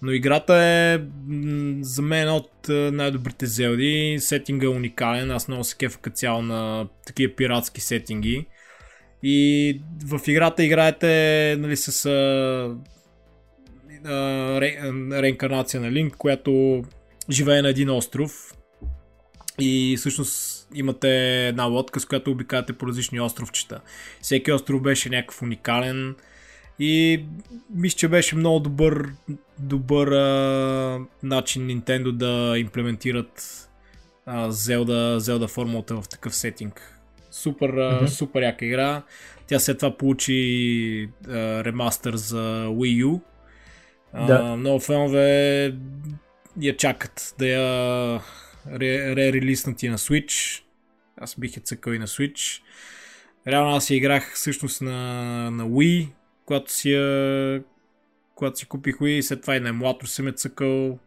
Но 0.03 0.13
играта 0.13 0.55
е 0.55 0.99
за 1.81 2.03
мен 2.03 2.21
една 2.21 2.37
от 2.37 2.69
най-добрите 2.69 3.47
Зелди. 3.47 4.17
Сетинга 4.21 4.67
е 4.67 4.69
уникален. 4.69 5.31
Аз 5.31 5.49
много 5.49 5.65
се 5.65 5.77
кефа 5.77 5.99
като 5.99 6.17
цяло 6.17 6.43
на 6.43 6.89
такива 7.07 7.35
пиратски 7.37 7.81
сетинги. 7.81 8.47
И 9.23 9.81
в 10.07 10.21
играта 10.27 10.65
играете 10.65 11.57
нали, 11.59 11.77
с 11.77 12.07
а, 12.07 12.11
а, 14.05 14.61
ре, 14.61 14.79
реинкарнация 15.23 15.81
на 15.81 15.93
Линк, 15.93 16.17
която 16.17 16.83
живее 17.31 17.63
на 17.63 17.69
един 17.69 17.91
остров. 17.91 18.55
И 19.61 19.95
всъщност 19.99 20.69
имате 20.75 21.09
една 21.49 21.65
лодка, 21.65 22.01
с 22.01 22.07
която 22.07 22.31
обикавате 22.31 22.73
по 22.73 22.87
различни 22.87 23.21
островчета. 23.21 23.81
Всеки 24.23 24.53
остров 24.53 24.83
беше 24.83 25.09
някакъв 25.09 25.43
уникален. 25.43 26.15
И 26.79 27.25
мисля, 27.75 27.97
че 27.97 28.09
беше 28.09 28.37
много 28.37 28.61
добър, 28.61 29.09
добър 29.59 30.09
а, 30.09 31.01
начин 31.23 31.63
Nintendo 31.63 32.13
да 32.13 32.59
имплементират 32.59 33.69
а, 34.27 34.51
Zelda, 34.51 35.19
Zelda 35.19 35.49
формулата 35.49 36.01
в 36.03 36.09
такъв 36.09 36.35
сетинг. 36.37 37.01
Супер, 37.31 37.71
mm-hmm. 37.71 38.07
супер 38.07 38.43
яка 38.43 38.65
игра. 38.65 39.03
Тя 39.47 39.59
след 39.59 39.79
това 39.79 39.97
получи 39.97 41.09
а, 41.29 41.65
ремастър 41.65 42.17
за 42.17 42.67
Wii 42.67 43.05
U. 43.05 43.21
А, 44.13 44.27
да. 44.27 44.57
Много 44.57 44.81
фенове 44.81 45.75
я 46.61 46.77
чакат 46.77 47.35
да 47.39 47.47
я 47.47 48.21
ре-релиснат 48.71 49.83
и 49.83 49.89
на 49.89 49.99
Switch. 49.99 50.63
Аз 51.17 51.37
бих 51.39 51.57
я 51.57 51.63
цъкал 51.63 51.93
и 51.93 51.99
на 51.99 52.07
Switch. 52.07 52.63
Реално 53.47 53.77
аз 53.77 53.91
я 53.91 53.97
играх 53.97 54.33
всъщност 54.35 54.83
на, 54.83 55.51
на 55.51 55.65
Wii, 55.69 56.09
когато 56.49 56.73
си, 56.73 56.93
я, 56.93 57.63
когато 58.35 58.59
си 58.59 58.67
купих 58.67 58.97
Wii 58.97 59.09
и 59.09 59.23
след 59.23 59.41
това 59.41 59.57
и 59.57 59.61
на 59.61 59.69
емулатор 59.69 60.07
съм 60.07 60.29
е 60.29 60.33
цъкал. 60.33 60.99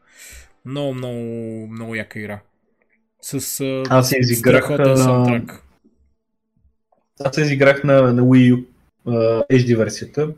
Много, 0.65 0.93
много, 0.93 1.19
много 1.67 1.95
яка 1.95 2.19
игра. 2.19 2.39
С 3.21 3.61
Аз 3.89 4.11
изиграх 4.11 4.69
на... 4.69 5.45
Аз 7.19 7.37
изиграх 7.37 7.83
на, 7.83 8.13
на 8.13 8.21
Wii 8.21 8.53
U 8.53 8.65
uh, 9.07 9.47
HD 9.51 9.77
версията 9.77 10.33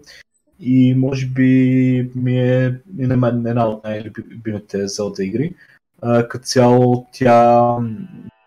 и 0.60 0.96
може 0.96 1.26
би 1.26 2.12
ми 2.16 2.40
е 2.40 2.80
и 3.00 3.08
на 3.08 3.18
мен 3.18 3.48
една 3.48 3.68
от 3.68 3.84
най-любимите 3.84 4.78
Zelda 4.78 5.22
игри. 5.22 5.56
Uh, 6.04 6.28
като 6.28 6.46
цяло 6.46 7.08
тя 7.14 7.78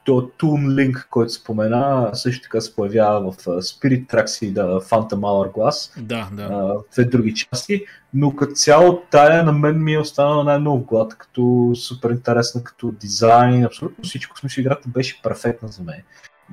то 0.07 0.30
Toon 0.38 0.66
Link, 0.66 1.07
който 1.11 1.32
спомена, 1.32 2.11
също 2.12 2.42
така 2.42 2.61
се 2.61 2.74
появява 2.74 3.32
в 3.32 3.36
Spirit 3.36 4.07
Tracks 4.07 4.46
и 4.46 4.50
да 4.50 4.80
Phantom 4.80 5.14
Hourglass. 5.14 6.02
Да, 6.02 6.28
да. 6.32 6.48
в 6.48 6.82
две 6.92 7.04
други 7.04 7.34
части, 7.34 7.84
но 8.14 8.36
като 8.36 8.52
цяло 8.52 9.02
тая 9.11 9.44
на 9.44 9.52
мен 9.52 9.84
ми 9.84 9.94
е 9.94 9.98
останала 9.98 10.44
най-много 10.44 10.78
в 10.78 10.86
главата, 10.86 11.16
като 11.16 11.72
супер 11.74 12.11
интересна, 12.11 12.64
като 12.64 12.92
дизайн, 12.92 13.64
абсолютно 13.64 14.04
всичко. 14.04 14.38
Смисъл, 14.38 14.61
играта 14.61 14.88
беше 14.88 15.22
перфектна 15.22 15.68
за 15.68 15.82
мен. 15.82 16.02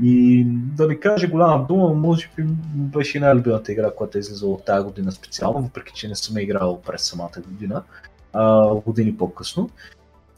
И 0.04 0.44
да 0.48 0.88
не 0.88 1.00
кажа 1.00 1.28
голяма 1.28 1.66
дума, 1.66 1.94
може 1.94 2.30
би 2.38 2.44
беше 2.76 3.20
най-любимата 3.20 3.72
игра, 3.72 3.92
която 3.92 4.18
е 4.18 4.20
излизала 4.20 4.54
от 4.54 4.66
тази 4.66 4.86
година 4.86 5.12
специално, 5.12 5.62
въпреки 5.62 5.94
че 5.94 6.08
не 6.08 6.16
съм 6.16 6.38
играл 6.38 6.82
през 6.82 7.02
самата 7.02 7.42
година, 7.48 7.84
а, 8.34 8.76
години 8.76 9.18
по-късно. 9.18 9.70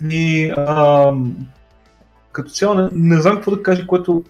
И 0.09 0.53
а, 0.57 1.13
като 2.35 2.51
цяло 2.51 2.73
не, 2.75 2.89
не 2.93 3.21
знам 3.21 3.35
какво 3.35 3.51
да 3.51 3.63
кажа, 3.63 3.87
което, 3.87 4.23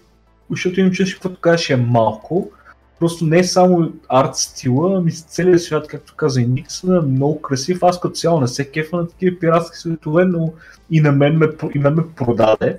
защото 0.50 0.80
имам 0.80 0.92
чувство, 0.92 1.16
каквото 1.16 1.40
кажеш 1.40 1.70
е 1.70 1.76
малко. 1.76 2.50
Просто 2.98 3.24
не 3.24 3.38
е 3.38 3.44
само 3.44 3.92
арт 4.08 4.36
стила, 4.36 4.98
ами 4.98 5.12
целият 5.12 5.62
свят, 5.62 5.86
както 5.88 6.14
каза 6.16 6.40
и 6.40 6.46
Никсън, 6.46 6.96
е 6.96 7.00
много 7.00 7.42
красив. 7.42 7.82
Аз 7.82 8.00
като 8.00 8.14
цяло 8.14 8.40
не 8.40 8.48
се 8.48 8.70
кефа 8.70 8.96
на 8.96 9.08
такива 9.08 9.38
пиратски 9.38 9.78
светове, 9.78 10.24
но 10.24 10.52
и 10.90 11.00
на 11.00 11.12
мен 11.12 11.36
ме, 11.38 11.46
и 11.74 11.78
мен 11.78 11.94
ме 11.94 12.02
продаде 12.16 12.78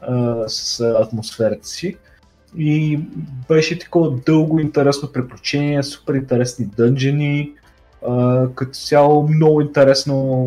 а, 0.00 0.44
с 0.48 0.80
атмосферата 0.80 1.68
си. 1.68 1.96
И 2.56 3.00
беше 3.48 3.78
такова 3.78 4.16
дълго 4.26 4.60
интересно 4.60 5.12
приключение, 5.12 5.82
супер 5.82 6.14
интересни 6.14 6.66
дънжени, 6.76 7.52
като 8.54 8.72
цяло 8.72 9.28
много 9.28 9.60
интересно 9.60 10.46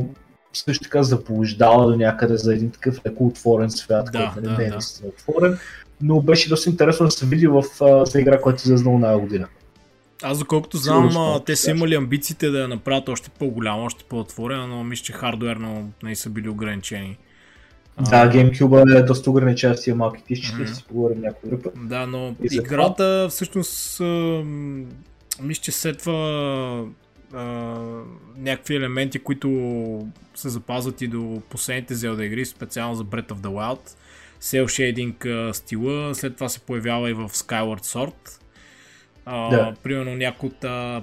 също 0.57 0.83
така 0.83 1.03
заблуждава 1.03 1.91
до 1.91 1.97
някъде 1.97 2.37
за 2.37 2.53
един 2.53 2.71
такъв 2.71 2.99
леко 3.07 3.27
отворен 3.27 3.71
свят, 3.71 4.09
да, 4.11 4.31
който 4.35 4.49
да, 4.49 4.57
не 4.57 4.63
е 4.63 4.67
да. 4.67 4.73
наистина 4.73 5.09
отворен, 5.09 5.57
но 6.01 6.21
беше 6.21 6.49
доста 6.49 6.69
интересно 6.69 7.05
да 7.05 7.11
се 7.11 7.25
види 7.25 7.47
в 7.47 7.63
uh, 7.63 8.19
игра, 8.19 8.41
която 8.41 8.57
е 8.57 8.65
излезнала 8.65 8.99
на 8.99 9.19
година. 9.19 9.47
Аз 10.23 10.39
доколкото 10.39 10.77
знам, 10.77 11.17
а, 11.17 11.43
те 11.43 11.55
са 11.55 11.71
имали 11.71 11.95
амбициите 11.95 12.49
да 12.49 12.59
я 12.59 12.67
направят 12.67 13.09
още 13.09 13.29
по-голяма, 13.29 13.83
още 13.83 14.03
по-отворена, 14.03 14.67
но 14.67 14.83
мисля, 14.83 15.03
че 15.03 15.13
хардуерно 15.13 15.89
не 16.03 16.15
са 16.15 16.29
били 16.29 16.49
ограничени. 16.49 17.17
Да, 18.01 18.31
GameCube 18.31 18.99
е 18.99 19.03
доста 19.03 19.29
ограничен 19.29 19.77
с 19.77 19.81
тия 19.81 19.95
малки 19.95 20.23
тишчета, 20.23 20.57
mm-hmm. 20.57 20.65
ще 20.65 20.75
си 20.75 20.85
поговорим 20.87 21.21
някой 21.21 21.49
друг 21.49 21.63
път. 21.63 21.73
Да, 21.75 22.07
но 22.07 22.35
играта 22.51 23.27
всъщност 23.29 24.01
мисля, 25.41 25.61
че 25.61 25.71
следва 27.29 28.03
някакви 28.37 28.75
елементи, 28.75 29.19
които 29.19 30.07
се 30.35 30.49
запазват 30.49 31.01
и 31.01 31.07
до 31.07 31.41
последните 31.49 31.95
Zelda 31.95 32.21
игри, 32.21 32.45
специално 32.45 32.95
за 32.95 33.03
Breath 33.03 33.29
of 33.29 33.37
the 33.37 33.47
Wild. 33.47 33.95
Cell 34.41 34.65
Shading 34.65 35.51
стила, 35.51 36.15
след 36.15 36.35
това 36.35 36.49
се 36.49 36.59
появява 36.59 37.09
и 37.09 37.13
в 37.13 37.29
Skyward 37.29 37.85
Sword. 37.85 38.41
Uh, 39.27 39.49
да. 39.49 39.73
Примерно 39.83 40.15
някои 40.15 40.49
от 40.49 40.59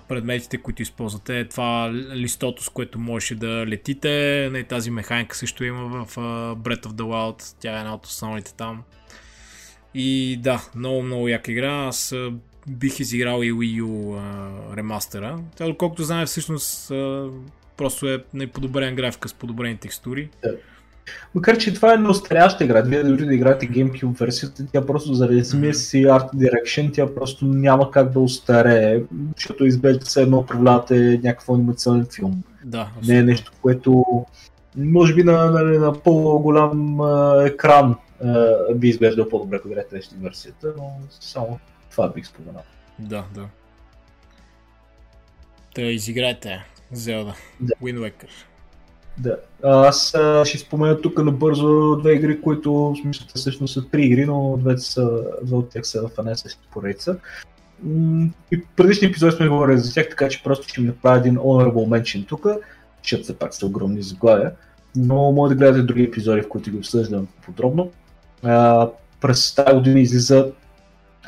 предметите, 0.09 0.59
които 0.59 0.83
използвате 0.83 1.49
това 1.49 1.93
листото, 1.93 2.63
с 2.63 2.69
което 2.69 2.99
можеше 2.99 3.35
да 3.35 3.67
летите. 3.67 4.49
Не, 4.53 4.65
тази 4.65 4.91
механика 4.91 5.37
също 5.37 5.65
има 5.65 6.05
в 6.05 6.17
Breath 6.57 6.87
of 6.87 6.93
the 6.93 7.03
Wild. 7.03 7.57
Тя 7.61 7.77
е 7.77 7.79
една 7.79 7.95
от 7.95 8.07
основните 8.07 8.55
там. 8.55 8.83
И 9.95 10.39
да, 10.43 10.69
много, 10.75 11.03
много 11.03 11.29
яка 11.29 11.53
игра. 11.53 11.87
Аз 11.87 12.15
бих 12.69 13.01
изиграл 13.01 13.43
и 13.43 13.53
Wii 13.53 13.83
U 13.83 14.19
а, 14.19 14.77
ремастера. 14.77 15.39
Тя, 15.57 15.67
доколкото 15.67 16.03
знае, 16.03 16.27
всъщност 16.27 16.91
а, 16.91 17.29
просто 17.77 18.09
е 18.09 18.25
неподобрен 18.35 18.95
графика 18.95 19.29
с 19.29 19.35
подобрени 19.35 19.77
текстури. 19.77 20.29
Да. 20.43 20.57
Макар, 21.35 21.59
че 21.59 21.75
това 21.75 21.91
е 21.91 21.95
една 21.95 22.11
остаряща 22.11 22.65
игра, 22.65 22.83
вие 22.83 23.03
дори 23.03 23.27
да 23.27 23.35
играете 23.35 23.69
GameCube 23.69 24.19
версията, 24.19 24.67
тя 24.73 24.87
просто 24.87 25.15
заради 25.15 25.45
самия 25.45 25.75
си 25.75 26.05
Art 26.05 26.35
Direction, 26.35 26.95
тя 26.95 27.15
просто 27.15 27.45
няма 27.45 27.91
как 27.91 28.11
да 28.11 28.21
остарее, 28.21 29.03
защото 29.37 29.67
изглежда 29.67 30.07
се 30.07 30.23
едно 30.23 30.39
управлявате 30.39 31.21
някакъв 31.25 31.49
анимационен 31.49 32.07
филм. 32.15 32.43
Да, 32.65 32.89
Не 33.07 33.17
е 33.17 33.23
нещо, 33.23 33.53
което 33.63 34.05
може 34.77 35.15
би 35.15 35.25
на, 35.25 35.51
на, 35.51 35.63
на 35.63 35.93
по-голям 35.93 37.01
а, 37.01 37.43
екран 37.47 37.97
а, 38.25 38.57
би 38.75 38.89
изглеждал 38.89 39.29
по-добре, 39.29 39.57
ако 39.57 39.69
играете 39.69 40.01
версията, 40.21 40.73
но 40.79 40.93
само 41.21 41.59
това 41.93 42.09
бих 42.09 42.27
споменал. 42.27 42.63
Да, 42.99 43.25
да. 43.35 43.49
Та 45.75 45.83
изиграйте 45.83 46.65
Zelda. 46.95 47.35
Да. 47.61 47.75
Wind 47.83 47.99
Waker. 47.99 48.29
Да. 49.19 49.37
Аз 49.63 50.15
а, 50.15 50.45
ще 50.45 50.59
спомена 50.59 51.01
тук 51.01 51.23
набързо 51.23 51.97
две 51.97 52.13
игри, 52.13 52.41
които 52.41 52.73
в 52.75 52.97
смисъл 53.03 53.27
всъщност 53.35 53.75
са 53.75 53.89
три 53.89 54.03
игри, 54.03 54.27
но 54.27 54.57
двете 54.57 54.81
са, 54.81 55.25
две 55.43 55.57
от 55.57 55.71
тях 55.71 55.87
са 55.87 56.09
в 56.09 56.11
една 56.19 56.35
си 56.35 56.59
поредица. 56.73 57.17
И 58.53 58.65
предишни 58.77 59.09
епизоди 59.09 59.37
сме 59.37 59.49
говорили 59.49 59.79
за 59.79 59.95
тях, 59.95 60.09
така 60.09 60.29
че 60.29 60.43
просто 60.43 60.69
ще 60.69 60.81
ми 60.81 60.87
направя 60.87 61.19
един 61.19 61.37
honorable 61.37 62.01
mention 62.01 62.29
тук, 62.29 62.47
защото 63.03 63.23
все 63.23 63.39
пак 63.39 63.55
са 63.55 63.67
огромни 63.67 64.03
заглавия. 64.03 64.53
Но 64.97 65.33
може 65.33 65.55
да 65.55 65.59
гледате 65.59 65.83
други 65.83 66.03
епизоди, 66.03 66.43
в 66.43 66.49
които 66.49 66.71
ги 66.71 66.77
обсъждам 66.77 67.27
подробно. 67.47 67.91
А, 68.43 68.89
през 69.21 69.55
тази 69.55 69.75
година 69.75 70.01
излиза 70.01 70.53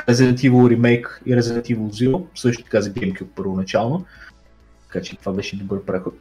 Resident 0.08 0.36
Evil 0.36 0.76
Remake 0.76 1.08
и 1.26 1.34
Resident 1.34 1.76
Evil 1.76 1.90
Zero, 1.90 2.22
също 2.34 2.62
така 2.64 2.80
за 2.80 2.90
GameCube 2.90 3.34
първоначално, 3.36 4.04
така 4.86 5.04
че 5.04 5.16
това 5.16 5.32
беше 5.32 5.56
добър 5.56 5.84
преход. 5.84 6.14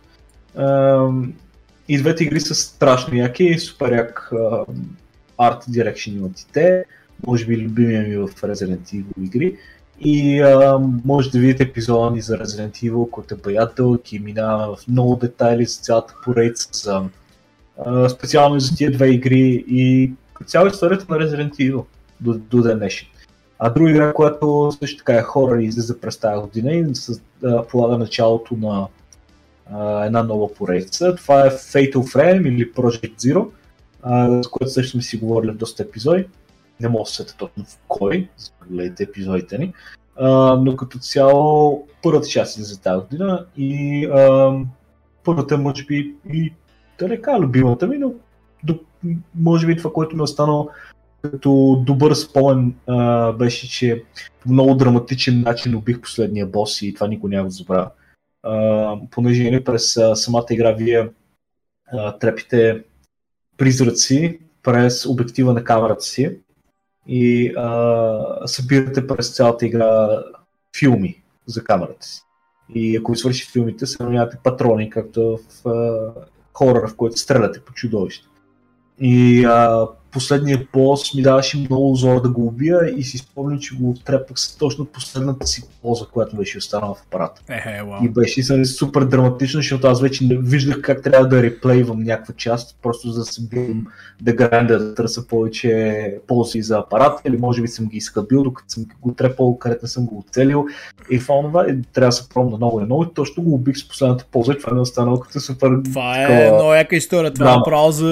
И 1.87 1.97
двете 1.97 2.23
игри 2.23 2.39
са 2.39 2.55
страшно 2.55 3.17
яки, 3.17 3.59
супер 3.59 3.91
як 3.91 4.29
Art 5.39 5.69
Direction 5.69 6.11
имат 6.11 6.39
и 6.39 6.47
те, 6.53 6.85
може 7.27 7.45
би 7.45 7.57
любимия 7.57 8.07
ми 8.07 8.17
в 8.17 8.27
Resident 8.27 8.79
Evil 8.79 9.25
игри. 9.25 9.57
И 9.99 10.41
а, 10.41 10.79
може 11.05 11.31
да 11.31 11.39
видите 11.39 11.63
епизода 11.63 12.11
ни 12.11 12.21
за 12.21 12.37
Resident 12.37 12.71
Evil, 12.71 13.09
който 13.09 13.33
е 13.33 13.37
бая 13.37 13.69
дълъг 13.75 14.13
и 14.13 14.19
минава 14.19 14.75
в 14.75 14.87
много 14.87 15.15
детайли 15.15 15.65
за 15.65 15.81
цялата 15.81 16.13
поредица, 16.23 16.69
за, 16.73 17.09
специално 18.09 18.59
за 18.59 18.75
тия 18.75 18.91
две 18.91 19.09
игри 19.09 19.65
и 19.67 20.11
цяла 20.45 20.67
историята 20.67 21.05
на 21.09 21.17
Resident 21.17 21.51
Evil 21.51 21.85
до, 22.19 22.33
до 22.33 22.61
ден 22.61 22.77
днешен. 22.77 23.07
А 23.65 23.69
друга 23.69 23.91
игра, 23.91 24.13
която 24.13 24.71
също 24.79 24.97
така 24.97 25.13
е 25.13 25.21
хора 25.21 25.61
и 25.61 25.65
излиза 25.65 25.99
през 25.99 26.17
тази 26.17 26.41
година 26.41 26.73
и 26.73 26.95
с, 26.95 27.21
полага 27.69 27.97
началото 27.97 28.55
на 28.55 28.87
а, 29.71 30.05
една 30.05 30.23
нова 30.23 30.53
поредица. 30.53 31.15
Това 31.15 31.45
е 31.45 31.49
Fatal 31.49 31.95
Frame 31.95 32.47
или 32.49 32.73
Project 32.73 33.15
Zero, 33.15 33.49
а, 34.01 34.41
за 34.41 34.49
което 34.49 34.73
също 34.73 34.91
сме 34.91 35.01
си 35.01 35.17
говорили 35.17 35.51
доста 35.51 35.83
епизоди. 35.83 36.27
Не 36.79 36.89
мога 36.89 37.03
да 37.03 37.09
се 37.09 37.25
точно 37.25 37.63
в 37.65 37.77
кой, 37.87 38.29
гледате 38.69 39.03
епизодите 39.03 39.57
ни. 39.57 39.73
А, 40.15 40.55
но 40.55 40.75
като 40.75 40.99
цяло 40.99 41.87
първата 42.03 42.27
част 42.27 42.57
е 42.57 42.63
за 42.63 42.81
тази 42.81 43.01
година 43.01 43.45
и 43.57 44.05
а, 44.05 44.53
първата 45.23 45.57
може 45.57 45.85
би 45.85 46.15
и 46.33 46.53
да 46.99 47.39
любимата 47.39 47.87
ми, 47.87 47.97
но 47.97 48.13
до, 48.63 48.79
може 49.35 49.67
би 49.67 49.77
това, 49.77 49.93
което 49.93 50.15
ми 50.15 50.19
е 50.19 50.23
останало 50.23 50.69
като 51.23 51.83
добър 51.85 52.13
спомен 52.13 52.75
а, 52.87 53.31
беше, 53.31 53.69
че 53.69 54.03
по 54.39 54.51
много 54.51 54.75
драматичен 54.75 55.41
начин 55.41 55.75
убих 55.75 56.01
последния 56.01 56.47
бос 56.47 56.81
и 56.81 56.93
това 56.93 57.07
никой 57.07 57.29
няма 57.29 57.47
да 57.47 57.49
забравя. 57.49 57.89
понеже 59.11 59.43
нали, 59.43 59.63
през 59.63 59.97
а, 59.97 60.15
самата 60.15 60.45
игра 60.51 60.71
вие 60.71 61.09
а, 61.91 62.17
трепите 62.17 62.83
призраци 63.57 64.39
през 64.63 65.05
обектива 65.05 65.53
на 65.53 65.63
камерата 65.63 66.03
си 66.03 66.39
и 67.07 67.53
а, 67.57 68.47
събирате 68.47 69.07
през 69.07 69.35
цялата 69.35 69.65
игра 69.65 70.23
филми 70.77 71.23
за 71.45 71.63
камерата 71.63 72.05
си. 72.05 72.21
И 72.75 72.97
ако 72.97 73.15
свърши 73.15 73.51
филмите, 73.51 73.85
се 73.85 74.03
наминявате 74.03 74.37
патрони, 74.43 74.89
както 74.89 75.39
в 75.63 75.63
хорър, 76.53 76.89
в 76.89 76.95
който 76.95 77.17
стреляте 77.17 77.59
по 77.59 77.73
чудовище. 77.73 78.27
И 78.99 79.45
а, 79.45 79.87
последният 80.13 80.67
бос 80.73 81.13
ми 81.13 81.21
даваше 81.21 81.57
много 81.57 81.95
зор 81.95 82.21
да 82.21 82.29
го 82.29 82.47
убия 82.47 82.79
и 82.97 83.03
си 83.03 83.17
спомням, 83.17 83.59
че 83.59 83.75
го 83.75 83.95
трепах 84.05 84.39
с 84.39 84.57
точно 84.57 84.85
последната 84.85 85.47
си 85.47 85.63
поза, 85.81 86.05
която 86.13 86.35
беше 86.35 86.57
останала 86.57 86.95
в 86.95 87.01
апарата. 87.07 87.41
Е, 87.49 87.53
е, 87.53 88.05
И 88.05 88.09
беше 88.09 88.41
нали, 88.49 88.65
супер 88.65 89.01
драматично, 89.01 89.57
защото 89.57 89.87
аз 89.87 90.01
вече 90.01 90.25
не 90.25 90.37
виждах 90.37 90.81
как 90.81 91.03
трябва 91.03 91.27
да 91.27 91.43
реплейвам 91.43 92.03
някаква 92.03 92.33
част, 92.37 92.77
просто 92.81 93.09
за 93.09 93.19
да 93.19 93.25
се 93.25 93.41
бидам 93.41 93.87
да 94.21 94.33
гранда, 94.33 94.79
да 94.79 94.95
търся 94.95 95.27
повече 95.27 96.17
ползи 96.27 96.61
за 96.61 96.77
апарата, 96.77 97.21
или 97.25 97.37
може 97.37 97.61
би 97.61 97.67
съм 97.67 97.85
ги 97.85 97.97
изхъбил, 97.97 98.43
докато 98.43 98.73
съм 98.73 98.85
го 99.01 99.13
трепал, 99.13 99.57
където 99.57 99.79
не 99.83 99.89
съм 99.89 100.05
го 100.05 100.19
оцелил. 100.19 100.65
И 101.11 101.19
това 101.19 101.41
това 101.41 101.65
и 101.69 101.81
трябва 101.93 102.07
да 102.07 102.11
се 102.11 102.29
пробвам 102.29 102.57
много 102.57 102.81
и 102.81 102.83
много. 102.83 103.03
И 103.03 103.13
точно 103.13 103.43
го 103.43 103.53
убих 103.53 103.77
с 103.77 103.87
последната 103.87 104.25
полза 104.31 104.53
и 104.53 104.57
това 104.57 104.73
ми 104.73 104.79
е 104.79 104.81
останало 104.81 105.19
като 105.19 105.39
супер. 105.39 105.69
Това 105.85 106.23
е 106.23 106.27
такова... 106.27 106.55
много 106.55 106.73
яка 106.73 106.95
история. 106.95 107.33
Това 107.33 107.53
е 107.53 107.57
право 107.65 107.91
за 107.91 108.05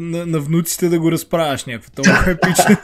на, 0.00 0.26
на 0.26 0.40
внуците 0.40 0.88
да 0.88 0.98
го 0.98 1.10
разправяш 1.38 1.64
някакво. 1.64 1.90
Това 1.90 2.24
е 2.26 2.30
епично. 2.30 2.76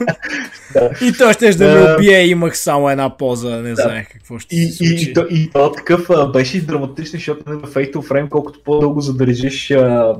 И 1.07 1.13
той 1.17 1.33
ще 1.33 1.49
да 1.49 1.67
ме 1.67 1.93
убие, 1.93 2.25
имах 2.25 2.57
само 2.57 2.89
една 2.89 3.17
поза, 3.17 3.61
не 3.61 3.75
знаех 3.75 4.07
какво 4.11 4.39
ще 4.39 4.55
и, 4.55 4.65
се 4.65 4.77
случи. 4.77 4.93
И, 4.93 5.09
и, 5.09 5.13
то, 5.13 5.25
и 5.29 5.49
то 5.49 5.71
такъв 5.71 6.09
а, 6.09 6.27
беше 6.27 6.65
драматичен, 6.65 7.11
защото 7.11 7.43
в 7.45 7.73
Fatal 7.73 7.95
Frame, 7.95 8.29
колкото 8.29 8.59
по-дълго 8.63 9.01
задържиш 9.01 9.71
а, 9.71 10.15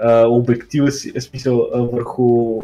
а, 0.00 0.26
обектива 0.26 0.90
си, 0.90 1.12
е 1.14 1.20
смисъл 1.20 1.68
а, 1.74 1.82
върху, 1.82 2.60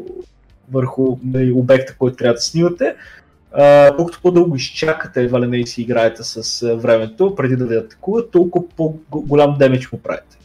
върху 0.72 1.18
нали, 1.24 1.52
обекта, 1.52 1.94
който 1.98 2.16
трябва 2.16 2.34
да 2.34 2.40
снимате, 2.40 2.94
а, 3.52 3.96
колкото 3.96 4.20
по-дълго 4.22 4.56
изчакате, 4.56 5.22
едва 5.22 5.40
ли 5.40 5.46
не 5.46 5.66
си 5.66 5.82
играете 5.82 6.22
с 6.22 6.66
времето, 6.76 7.34
преди 7.34 7.56
да 7.56 7.66
ви 7.66 7.76
атакуват, 7.76 8.30
толкова 8.30 8.68
по-голям 8.76 9.56
демидж 9.58 9.92
му 9.92 9.98
правите. 9.98 10.36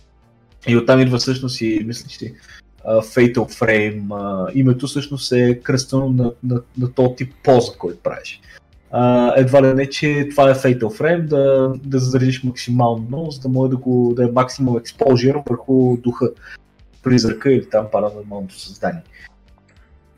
И 0.67 0.77
оттам 0.77 1.01
идва 1.01 1.17
всъщност 1.17 1.61
и 1.61 1.83
мисля, 1.85 2.09
че 2.09 2.33
Fatal 2.87 3.35
Frame. 3.59 4.07
Uh, 4.07 4.51
името 4.53 4.87
всъщност 4.87 5.31
е 5.31 5.59
кръстено 5.59 6.09
на, 6.09 6.31
на, 6.43 6.61
на 6.77 6.91
този 6.91 7.15
тип 7.15 7.33
поза, 7.43 7.71
който 7.77 7.99
правиш. 8.03 8.41
Uh, 8.93 9.33
едва 9.37 9.63
ли 9.63 9.73
не, 9.73 9.89
че 9.89 10.27
това 10.31 10.49
е 10.49 10.55
Fatal 10.55 10.83
Frame, 10.83 11.25
да, 11.25 11.73
да 11.83 11.99
задържиш 11.99 12.43
максимално, 12.43 13.31
за 13.31 13.39
да 13.39 13.49
може 13.49 13.69
да, 13.69 13.77
го, 13.77 14.13
да 14.15 14.23
е 14.23 14.31
максимум 14.31 14.77
експожир 14.77 15.35
върху 15.49 15.97
духа, 15.97 16.29
призрака 17.03 17.51
или 17.51 17.69
там 17.69 17.85
паранормалното 17.91 18.59
създание. 18.59 19.01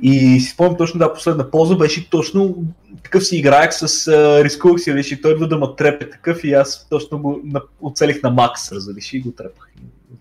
И 0.02 0.40
си 0.40 0.50
спомням 0.50 0.78
точно, 0.78 1.00
да, 1.00 1.14
последна 1.14 1.52
полза 1.52 1.76
беше 1.76 2.10
точно 2.10 2.64
такъв 3.04 3.26
си 3.26 3.38
играех 3.38 3.74
с 3.74 3.88
uh, 3.88 4.44
рискувах 4.44 4.82
си, 4.82 4.94
реши, 4.94 5.22
той 5.22 5.32
идва 5.32 5.48
да 5.48 5.58
ме 5.58 5.68
трепе 5.78 6.10
такъв 6.10 6.44
и 6.44 6.54
аз 6.54 6.88
точно 6.90 7.20
го 7.20 7.40
на, 7.44 7.62
оцелих 7.82 8.24
на 8.24 8.30
макс, 8.30 8.72
разбираш, 8.72 9.14
и 9.14 9.22
го 9.22 9.32
трепах. 9.32 9.70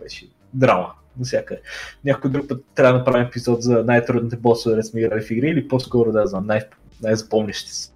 Беше 0.00 0.28
драма 0.54 0.88
навсякъде. 1.18 1.60
Някой 2.04 2.30
друг 2.30 2.48
път 2.48 2.64
трябва 2.74 2.92
да 2.92 2.98
направим 2.98 3.26
епизод 3.26 3.62
за 3.62 3.84
най-трудните 3.84 4.36
босове 4.36 4.76
да 4.76 4.82
сме 4.82 5.00
играли 5.00 5.20
в 5.20 5.30
игри 5.30 5.48
или 5.48 5.68
по-скоро 5.68 6.12
да 6.12 6.26
знам, 6.26 6.46
най- 6.46 6.68
най-запомнящи 7.02 7.72
се. 7.74 7.90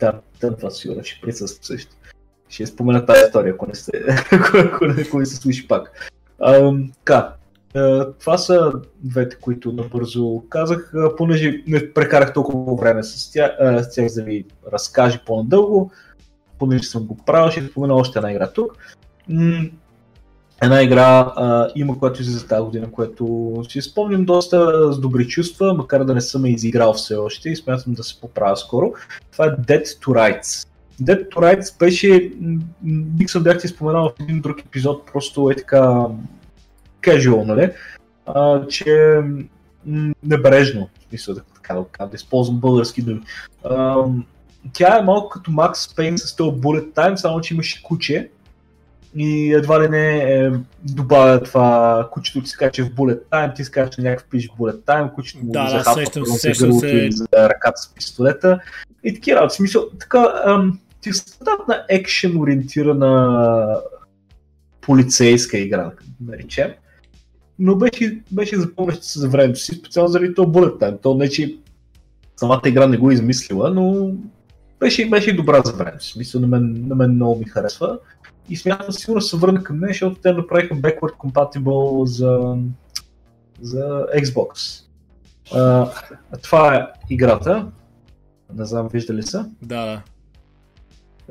Да, 0.00 0.20
да, 0.40 0.56
това 0.56 0.70
сигурно 0.70 1.04
ще 1.04 1.20
присъства 1.20 1.64
също. 1.64 1.92
Ще 2.48 2.66
спомена 2.66 3.06
тази 3.06 3.24
история, 3.26 3.54
ако 3.54 3.66
не, 3.66 3.74
сте, 3.74 4.04
ако 4.32 4.86
не, 4.86 5.02
ако 5.02 5.18
не 5.18 5.26
се 5.26 5.36
слуши 5.36 5.68
пак. 5.68 6.12
така, 7.04 7.32
това 8.20 8.38
са 8.38 8.72
двете, 9.00 9.36
които 9.36 9.72
набързо 9.72 10.42
казах, 10.48 10.92
понеже 11.16 11.62
не 11.66 11.92
прекарах 11.92 12.32
толкова 12.32 12.74
време 12.76 13.02
с 13.02 13.32
тях, 13.32 13.52
с 13.60 13.94
тях 13.94 14.08
за 14.08 14.20
да 14.20 14.26
ви 14.26 14.44
разкажа 14.72 15.22
по-надълго, 15.26 15.90
понеже 16.58 16.82
съм 16.82 17.06
го 17.06 17.16
правил, 17.16 17.50
ще 17.50 17.66
спомена 17.66 17.94
още 17.94 18.18
една 18.18 18.32
игра 18.32 18.52
тук 18.52 18.76
една 20.62 20.82
игра 20.82 21.32
а, 21.36 21.68
има, 21.74 21.98
която 21.98 22.22
излиза 22.22 22.46
тази 22.46 22.64
година, 22.64 22.90
което 22.92 23.54
си 23.68 23.82
спомням 23.82 24.24
доста 24.24 24.92
с 24.92 24.98
добри 24.98 25.28
чувства, 25.28 25.74
макар 25.74 26.04
да 26.04 26.14
не 26.14 26.20
съм 26.20 26.46
изиграл 26.46 26.92
все 26.92 27.14
още 27.14 27.50
и 27.50 27.56
смятам 27.56 27.94
да 27.94 28.04
се 28.04 28.20
поправя 28.20 28.56
скоро. 28.56 28.92
Това 29.32 29.46
е 29.46 29.48
Dead 29.48 29.84
to 29.84 30.08
Rights. 30.08 30.68
Dead 31.02 31.28
to 31.28 31.36
Rights 31.36 31.78
беше, 31.78 32.32
бих 32.82 33.30
съм 33.30 33.42
бях 33.42 33.58
ти 33.58 33.68
споменал 33.68 34.08
в 34.08 34.22
един 34.22 34.40
друг 34.40 34.60
епизод, 34.60 35.06
просто 35.12 35.50
е 35.50 35.54
така 35.56 36.06
casual, 37.02 37.44
нали? 37.44 37.70
А, 38.26 38.66
че 38.66 39.20
небрежно, 40.24 40.88
в 41.12 41.34
да, 41.34 41.42
така 41.54 41.74
да, 41.74 42.06
да 42.06 42.14
използвам 42.14 42.60
български 42.60 43.02
думи. 43.02 43.20
А, 43.64 44.04
тя 44.72 44.98
е 44.98 45.02
малко 45.02 45.28
като 45.28 45.50
Max 45.50 45.72
Payne 45.72 46.16
с 46.16 46.36
Bullet 46.36 46.92
Time, 46.92 47.14
само 47.14 47.40
че 47.40 47.54
имаше 47.54 47.82
куче, 47.82 48.30
и 49.16 49.52
едва 49.52 49.82
ли 49.82 49.88
не 49.88 50.16
е, 50.16 50.50
добавя 50.82 51.42
това 51.42 52.08
кучето 52.12 52.42
ти 52.42 52.50
скача 52.50 52.84
в 52.84 52.90
Bullet 52.90 53.20
Time, 53.32 53.56
ти 53.56 53.64
скача 53.64 54.02
някакъв 54.02 54.28
пиш 54.30 54.48
в 54.48 54.58
Bullet 54.58 54.78
Time, 54.78 55.14
кучето 55.14 55.44
му 55.44 55.52
да, 55.52 55.68
захапва 55.68 56.20
да, 56.20 56.26
сещам, 56.26 56.72
се. 56.72 57.08
за 57.10 57.48
ръката 57.48 57.82
с 57.82 57.94
пистолета 57.94 58.60
и 59.04 59.14
такива 59.14 59.36
работи. 59.36 59.54
Смисъл, 59.54 59.90
така, 60.00 60.42
ам, 60.46 60.78
ти 61.00 61.12
стандартна 61.12 61.84
екшен 61.88 62.40
ориентирана 62.40 63.80
полицейска 64.80 65.58
игра, 65.58 65.82
да 66.20 66.32
наречем. 66.32 66.70
Но 67.58 67.76
беше, 67.76 68.20
беше 68.30 68.60
запомняща 68.60 69.04
се 69.04 69.18
за 69.18 69.28
времето 69.28 69.58
си, 69.58 69.74
специално 69.74 70.08
заради 70.08 70.34
това 70.34 70.52
Bullet 70.52 70.78
Time. 70.80 71.02
То 71.02 71.14
не, 71.14 71.28
че 71.28 71.56
самата 72.36 72.62
игра 72.66 72.86
не 72.86 72.96
го 72.96 73.10
е 73.10 73.14
измислила, 73.14 73.70
но 73.70 74.10
беше, 74.80 75.08
беше 75.08 75.36
добра 75.36 75.62
за 75.64 75.72
времето 75.72 76.04
си. 76.04 76.18
Мисля, 76.18 76.40
на 76.40 76.46
мен, 76.46 76.84
на 76.88 76.94
мен 76.94 77.10
много 77.10 77.38
ми 77.38 77.44
харесва 77.44 77.98
и 78.48 78.56
смятам 78.56 78.92
сигурно 78.92 79.20
се 79.20 79.36
върна 79.36 79.62
към 79.62 79.80
нея, 79.80 79.88
защото 79.92 80.16
те 80.22 80.32
направиха 80.32 80.74
backward 80.74 81.16
compatible 81.16 82.04
за, 82.04 82.56
за 83.60 84.06
Xbox. 84.16 84.80
А, 85.54 85.90
това 86.42 86.74
е 86.74 86.86
играта. 87.10 87.66
Не 88.54 88.64
знам, 88.64 88.88
виждали 88.92 89.22
са? 89.22 89.50
Да, 89.62 89.86
да. 89.86 90.02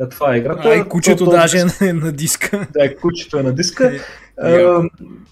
А, 0.01 0.09
това 0.09 0.35
е 0.35 0.37
играта. 0.37 0.69
А, 0.69 0.75
и 0.75 0.83
кучето 0.83 1.25
даже 1.25 1.65
е 1.81 1.93
на 1.93 2.11
диска. 2.11 2.67
Да, 2.73 2.95
кучето 2.95 3.37
е 3.37 3.43
на 3.43 3.53
диска. 3.53 3.91
а, 4.37 4.81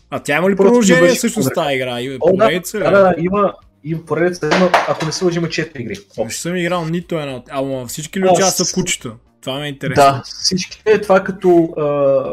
а 0.10 0.20
тя 0.20 0.38
има 0.38 0.50
ли 0.50 0.56
продължение 0.56 1.10
всъщност 1.10 1.54
тази 1.56 1.76
игра? 1.76 2.00
О, 2.20 2.38
да, 2.38 2.62
да, 2.74 2.92
да, 2.92 3.16
има, 3.18 3.54
има 3.84 4.06
поредица, 4.06 4.50
има, 4.58 4.70
ако 4.88 5.06
не 5.06 5.12
се 5.12 5.26
лъжи, 5.26 5.38
има 5.38 5.48
4 5.48 5.78
игри. 5.78 5.96
Не 6.18 6.30
съм 6.30 6.56
играл 6.56 6.86
нито 6.86 7.20
една. 7.20 7.42
Ама 7.50 7.88
всички 7.88 8.20
ли 8.20 8.30
участват 8.30 8.72
кучето? 8.74 9.16
Това 9.42 9.60
ме 9.60 9.66
е 9.66 9.70
интересно. 9.70 10.04
Да, 10.04 10.22
всичките 10.26 11.02
това 11.02 11.24
като 11.24 11.74
а, 11.78 11.84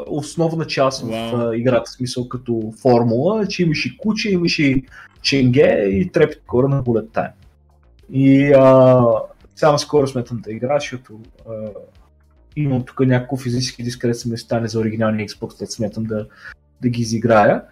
основна 0.06 0.66
част 0.66 1.04
wow. 1.04 1.30
в 1.30 1.36
а, 1.36 1.56
играта, 1.56 1.90
смисъл 1.90 2.28
като 2.28 2.72
формула, 2.82 3.46
че 3.46 3.62
имаш 3.62 3.86
и 3.86 3.96
куче, 3.96 4.30
имаш 4.30 4.58
и 4.58 4.84
ченге 5.22 5.88
и 5.90 6.12
трепет 6.12 6.42
кора 6.46 6.68
на 6.68 6.82
Bullet 6.84 7.06
Time. 7.06 7.32
И 8.10 8.52
а, 8.52 9.04
само 9.56 9.78
скоро 9.78 10.06
сметам 10.06 10.40
да 10.44 10.52
игра, 10.52 10.78
защото 10.80 11.20
а, 11.48 11.52
имам 12.56 12.84
тук 12.84 13.00
няколко 13.00 13.36
физически 13.36 13.82
диск, 13.82 14.00
където 14.00 14.18
се 14.18 14.28
ми 14.28 14.38
стане 14.38 14.68
за 14.68 14.78
оригиналния 14.78 15.28
Xbox, 15.28 15.58
където 15.58 15.72
сметам 15.72 16.04
да, 16.04 16.26
да 16.82 16.88
ги 16.88 17.02
изиграя. 17.02 17.62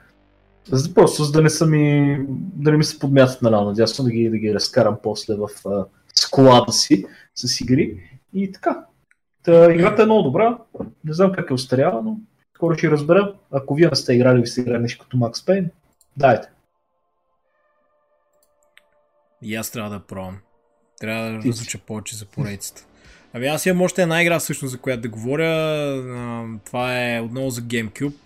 За, 0.71 0.95
просто 0.95 1.25
за 1.25 1.33
да 1.33 1.43
не 1.43 1.51
са 1.51 1.67
ми, 1.67 2.19
да 2.55 2.71
не 2.71 2.77
ми 2.77 2.85
се 2.85 2.99
подмятат 2.99 3.43
наляво 3.43 3.65
надясно, 3.65 4.05
да 4.05 4.11
ги, 4.11 4.31
да 4.31 4.39
ги 4.39 4.55
разкарам 4.55 4.97
после 5.03 5.35
в 5.35 5.49
а, 5.67 5.85
склада 6.15 6.73
си 6.73 7.07
с 7.35 7.61
игри. 7.61 8.01
И 8.35 8.53
така. 8.53 8.87
Та, 9.47 9.73
играта 9.73 10.03
е 10.03 10.05
много 10.05 10.23
добра. 10.23 10.59
Не 11.05 11.13
знам 11.13 11.33
как 11.33 11.51
е 11.51 11.55
устаряла, 11.55 12.03
но 12.03 12.19
скоро 12.55 12.75
ще 12.75 12.91
разбера. 12.91 13.35
Ако 13.51 13.75
вие 13.75 13.89
не 13.89 13.97
сте 13.97 14.13
играли 14.13 14.43
и 14.43 14.47
сте 14.47 14.61
играли 14.61 14.83
нещо 14.83 15.05
като 15.05 15.17
Max 15.17 15.33
Payne, 15.33 15.69
дайте. 16.17 16.49
И 19.43 19.57
аз 19.57 19.71
трябва 19.71 19.91
да 19.91 20.01
пробвам. 20.01 20.39
Трябва 21.01 21.31
да 21.31 21.49
разуча 21.49 21.79
повече 21.79 22.17
за 22.17 22.27
поредицата. 22.27 22.87
Ами 23.33 23.47
аз 23.47 23.67
имам 23.67 23.83
още 23.83 24.03
една 24.03 24.23
игра 24.23 24.39
всъщност 24.39 24.73
за 24.73 24.79
която 24.79 25.03
да 25.03 25.09
говоря. 25.09 26.59
Това 26.65 27.15
е 27.15 27.21
отново 27.21 27.51
за 27.51 27.61
GameCube. 27.61 28.17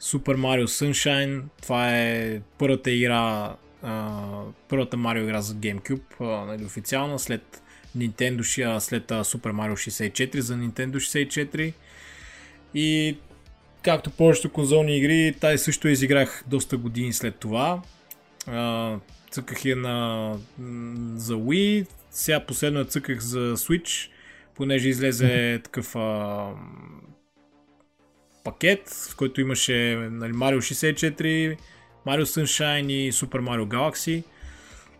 Super 0.00 0.36
Mario 0.36 0.64
Sunshine. 0.64 1.42
Това 1.62 1.98
е 1.98 2.40
първата 2.58 2.90
игра, 2.90 3.54
първата 4.68 4.96
Mario 4.96 5.22
игра 5.22 5.40
за 5.40 5.54
GameCube, 5.54 6.44
нали, 6.46 6.64
официална 6.64 7.18
след 7.18 7.62
Nintendo, 7.96 8.78
след 8.78 9.08
Super 9.08 9.52
Mario 9.52 9.72
64 9.72 10.38
за 10.38 10.54
Nintendo 10.54 10.96
64. 10.96 11.72
И 12.74 13.16
както 13.82 14.10
повечето 14.10 14.52
конзолни 14.52 14.96
игри, 14.96 15.34
тази 15.40 15.58
също 15.58 15.88
изиграх 15.88 16.44
доста 16.46 16.76
години 16.76 17.12
след 17.12 17.36
това. 17.36 17.82
Цъках 19.30 19.64
я 19.64 19.76
на, 19.76 20.36
за 21.14 21.34
Wii, 21.34 21.86
сега 22.10 22.40
последно 22.40 22.78
я 22.78 22.84
цъках 22.84 23.20
за 23.20 23.56
Switch, 23.56 24.10
понеже 24.54 24.88
излезе 24.88 25.60
такъв 25.64 25.96
а, 25.96 26.48
пакет, 28.44 28.88
в 29.10 29.16
който 29.16 29.40
имаше 29.40 30.08
нали, 30.10 30.32
Mario 30.32 30.58
64, 30.58 31.56
Mario 32.06 32.24
Sunshine 32.24 32.92
и 32.92 33.12
Super 33.12 33.40
Mario 33.40 33.66
Galaxy. 33.66 34.22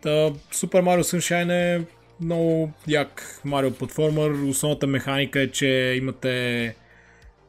Та, 0.01 0.09
Super 0.53 0.81
Mario 0.81 1.01
Sunshine 1.01 1.51
е 1.51 1.85
много 2.21 2.71
як 2.87 3.41
Mario 3.45 3.77
платформер. 3.77 4.31
Основната 4.31 4.87
механика 4.87 5.41
е, 5.41 5.47
че 5.47 5.95
имате 5.97 6.75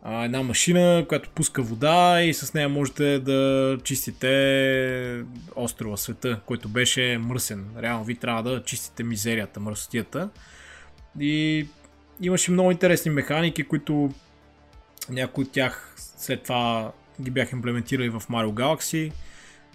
а, 0.02 0.24
една 0.24 0.42
машина, 0.42 1.04
която 1.08 1.30
пуска 1.30 1.62
вода 1.62 2.22
и 2.22 2.34
с 2.34 2.54
нея 2.54 2.68
можете 2.68 3.18
да 3.18 3.78
чистите 3.84 5.24
острова 5.56 5.96
света, 5.96 6.40
който 6.46 6.68
беше 6.68 7.18
мръсен. 7.18 7.66
Реално 7.82 8.04
ви 8.04 8.14
трябва 8.14 8.42
да 8.42 8.62
чистите 8.62 9.02
мизерията, 9.02 9.60
мръсотията. 9.60 10.28
И 11.20 11.66
имаше 12.20 12.50
много 12.50 12.70
интересни 12.70 13.10
механики, 13.10 13.62
които 13.62 14.10
някои 15.10 15.44
от 15.44 15.52
тях 15.52 15.94
след 15.96 16.42
това 16.42 16.92
ги 17.20 17.30
бях 17.30 17.52
имплементирали 17.52 18.08
в 18.08 18.20
Mario 18.20 18.52
Galaxy. 18.52 19.12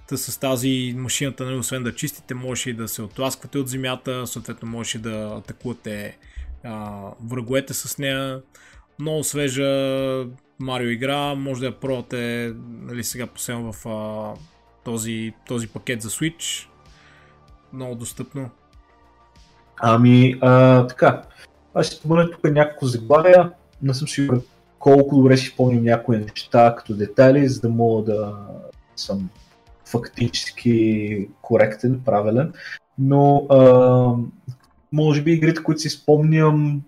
Та 0.09 0.17
с 0.17 0.39
тази 0.39 0.93
машината, 0.97 1.45
нали, 1.45 1.55
освен 1.55 1.83
да 1.83 1.95
чистите, 1.95 2.33
можеше 2.33 2.69
и 2.69 2.73
да 2.73 2.87
се 2.87 3.01
отласквате 3.01 3.57
от 3.57 3.67
земята, 3.67 4.27
съответно 4.27 4.69
можеше 4.69 4.99
да 4.99 5.35
атакувате 5.37 6.17
а, 6.63 7.01
враговете 7.25 7.73
с 7.73 7.97
нея. 7.97 8.41
Много 8.99 9.23
свежа 9.23 10.25
Марио 10.59 10.89
игра, 10.89 11.35
може 11.35 11.59
да 11.59 11.65
я 11.65 11.79
пробвате 11.79 12.53
нали, 12.81 13.03
сега 13.03 13.27
последно 13.27 13.73
в 13.73 13.85
а, 13.85 14.33
този, 14.83 15.33
този 15.47 15.67
пакет 15.67 16.01
за 16.01 16.09
Switch. 16.09 16.67
Много 17.73 17.95
достъпно. 17.95 18.49
Ами, 19.81 20.37
а, 20.41 20.87
така. 20.87 21.23
Аз 21.73 21.85
ще 21.87 21.95
спомена 21.95 22.31
тук 22.31 22.43
няколко 22.43 22.85
заглавия. 22.85 23.51
Не 23.81 23.93
съм 23.93 24.07
сигурен 24.07 24.41
колко 24.79 25.15
добре 25.15 25.37
си 25.37 25.47
спомням 25.47 25.83
някои 25.83 26.17
неща 26.17 26.75
като 26.77 26.93
детайли, 26.93 27.47
за 27.47 27.61
да 27.61 27.69
мога 27.69 28.13
да 28.13 28.35
съм 28.95 29.29
фактически 29.91 31.29
коректен, 31.41 32.01
правилен. 32.05 32.53
Но 32.99 33.45
а, 33.49 34.13
може 34.91 35.21
би 35.21 35.31
игрите, 35.31 35.63
които 35.63 35.81
си 35.81 35.89
спомням 35.89 36.81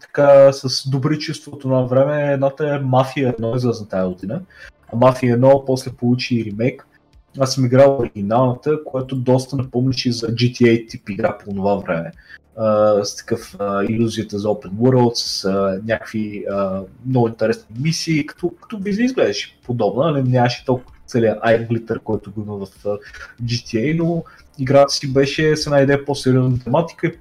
така 0.00 0.52
с 0.52 0.90
добри 0.90 1.18
чувството 1.18 1.68
на 1.68 1.86
време, 1.86 2.32
едната 2.32 2.74
е 2.74 2.78
Мафия 2.78 3.36
1 3.36 3.56
излезна 3.56 3.88
тази 3.88 4.14
година. 4.14 4.40
А 4.92 4.96
Мафия 4.96 5.38
1 5.38 5.64
после 5.66 5.92
получи 5.92 6.36
и 6.36 6.44
ремейк. 6.44 6.86
Аз 7.38 7.54
съм 7.54 7.64
играл 7.64 7.98
оригиналната, 7.98 8.84
което 8.84 9.16
доста 9.16 9.56
напомняше 9.56 10.12
за 10.12 10.26
GTA 10.26 10.88
тип 10.88 11.08
игра 11.08 11.38
по 11.38 11.54
това 11.54 11.74
време 11.74 12.12
а, 12.56 13.04
с 13.04 13.16
такъв 13.16 13.56
а, 13.58 13.84
иллюзията 13.84 14.38
за 14.38 14.48
Open 14.48 14.70
World, 14.70 15.14
с 15.14 15.44
а, 15.44 15.80
някакви 15.86 16.44
а, 16.50 16.82
много 17.06 17.28
интересни 17.28 17.76
мисии, 17.80 18.26
като, 18.26 18.52
като 18.60 18.78
би 18.78 18.90
изглеждаше 18.90 19.58
подобна, 19.64 20.10
нали? 20.12 20.28
нямаше 20.28 20.64
толкова 20.64 20.96
целият 21.12 21.42
iGlitter, 21.42 21.98
който 21.98 22.32
го 22.32 22.40
има 22.42 22.56
в 22.56 22.66
GTA, 23.42 23.98
но 23.98 24.24
играта 24.58 24.94
си 24.94 25.12
беше 25.12 25.56
с 25.56 25.66
една 25.66 25.80
идея 25.80 26.04
по-сериозна 26.04 26.58
тематика, 26.58 27.12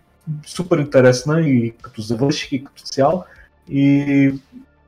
супер 0.46 0.78
интересна 0.78 1.42
и 1.42 1.74
като 1.82 2.02
завърших 2.02 2.52
и 2.52 2.64
като 2.64 2.84
цял. 2.84 3.26
И 3.70 4.34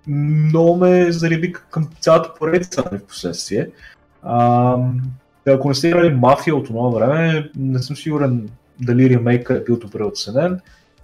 много 0.08 0.78
ме 0.78 1.12
зареби 1.12 1.54
към 1.54 1.90
цялата 2.00 2.34
поредица 2.34 2.84
в 2.92 3.00
последствие. 3.08 3.70
Ако 5.48 5.70
не 5.70 5.76
сте 5.76 5.88
играли 5.88 6.14
мафия 6.14 6.56
от 6.56 6.66
това 6.66 6.90
време, 6.90 7.52
не 7.56 7.80
съм 7.80 7.96
сигурен 7.96 8.50
дали 8.82 9.10
ремейка 9.10 9.56
е 9.56 9.64
бил 9.64 9.78
добре 9.78 10.04
оценен, 10.04 10.60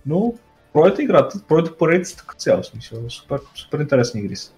но 0.06 0.34
пройдете 0.74 1.02
играта, 1.02 1.40
пройдете 1.48 1.78
поредицата 1.78 2.24
като 2.28 2.40
цяло, 2.40 2.64
смисъл, 2.64 3.10
супер, 3.10 3.40
супер 3.56 3.80
интересни 3.80 4.22
игри 4.22 4.36
са. 4.36 4.52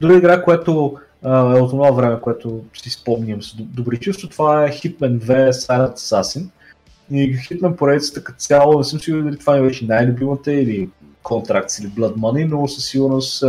друга 0.00 0.16
игра, 0.16 0.42
която 0.42 0.98
е 1.24 1.60
от 1.60 1.70
това 1.70 1.90
време, 1.90 2.20
което 2.20 2.64
си 2.74 2.90
спомням 2.90 3.42
с 3.42 3.56
добри 3.56 3.96
чувства, 3.96 4.28
това 4.28 4.64
е 4.64 4.68
Hitman 4.68 5.18
2 5.18 5.50
Silent 5.50 5.94
Assassin. 5.94 6.46
И 7.10 7.36
Hitman 7.36 7.76
поредицата 7.76 8.24
като 8.24 8.38
цяло, 8.38 8.78
не 8.78 8.84
съм 8.84 9.00
сигурен 9.00 9.24
дали 9.24 9.38
това 9.38 9.56
ми 9.56 9.68
беше 9.68 9.86
най-любимата 9.86 10.52
или 10.52 10.88
Contracts 11.22 11.80
или 11.80 11.90
Blood 11.90 12.14
Money, 12.14 12.48
но 12.48 12.68
със 12.68 12.84
сигурност 12.84 13.44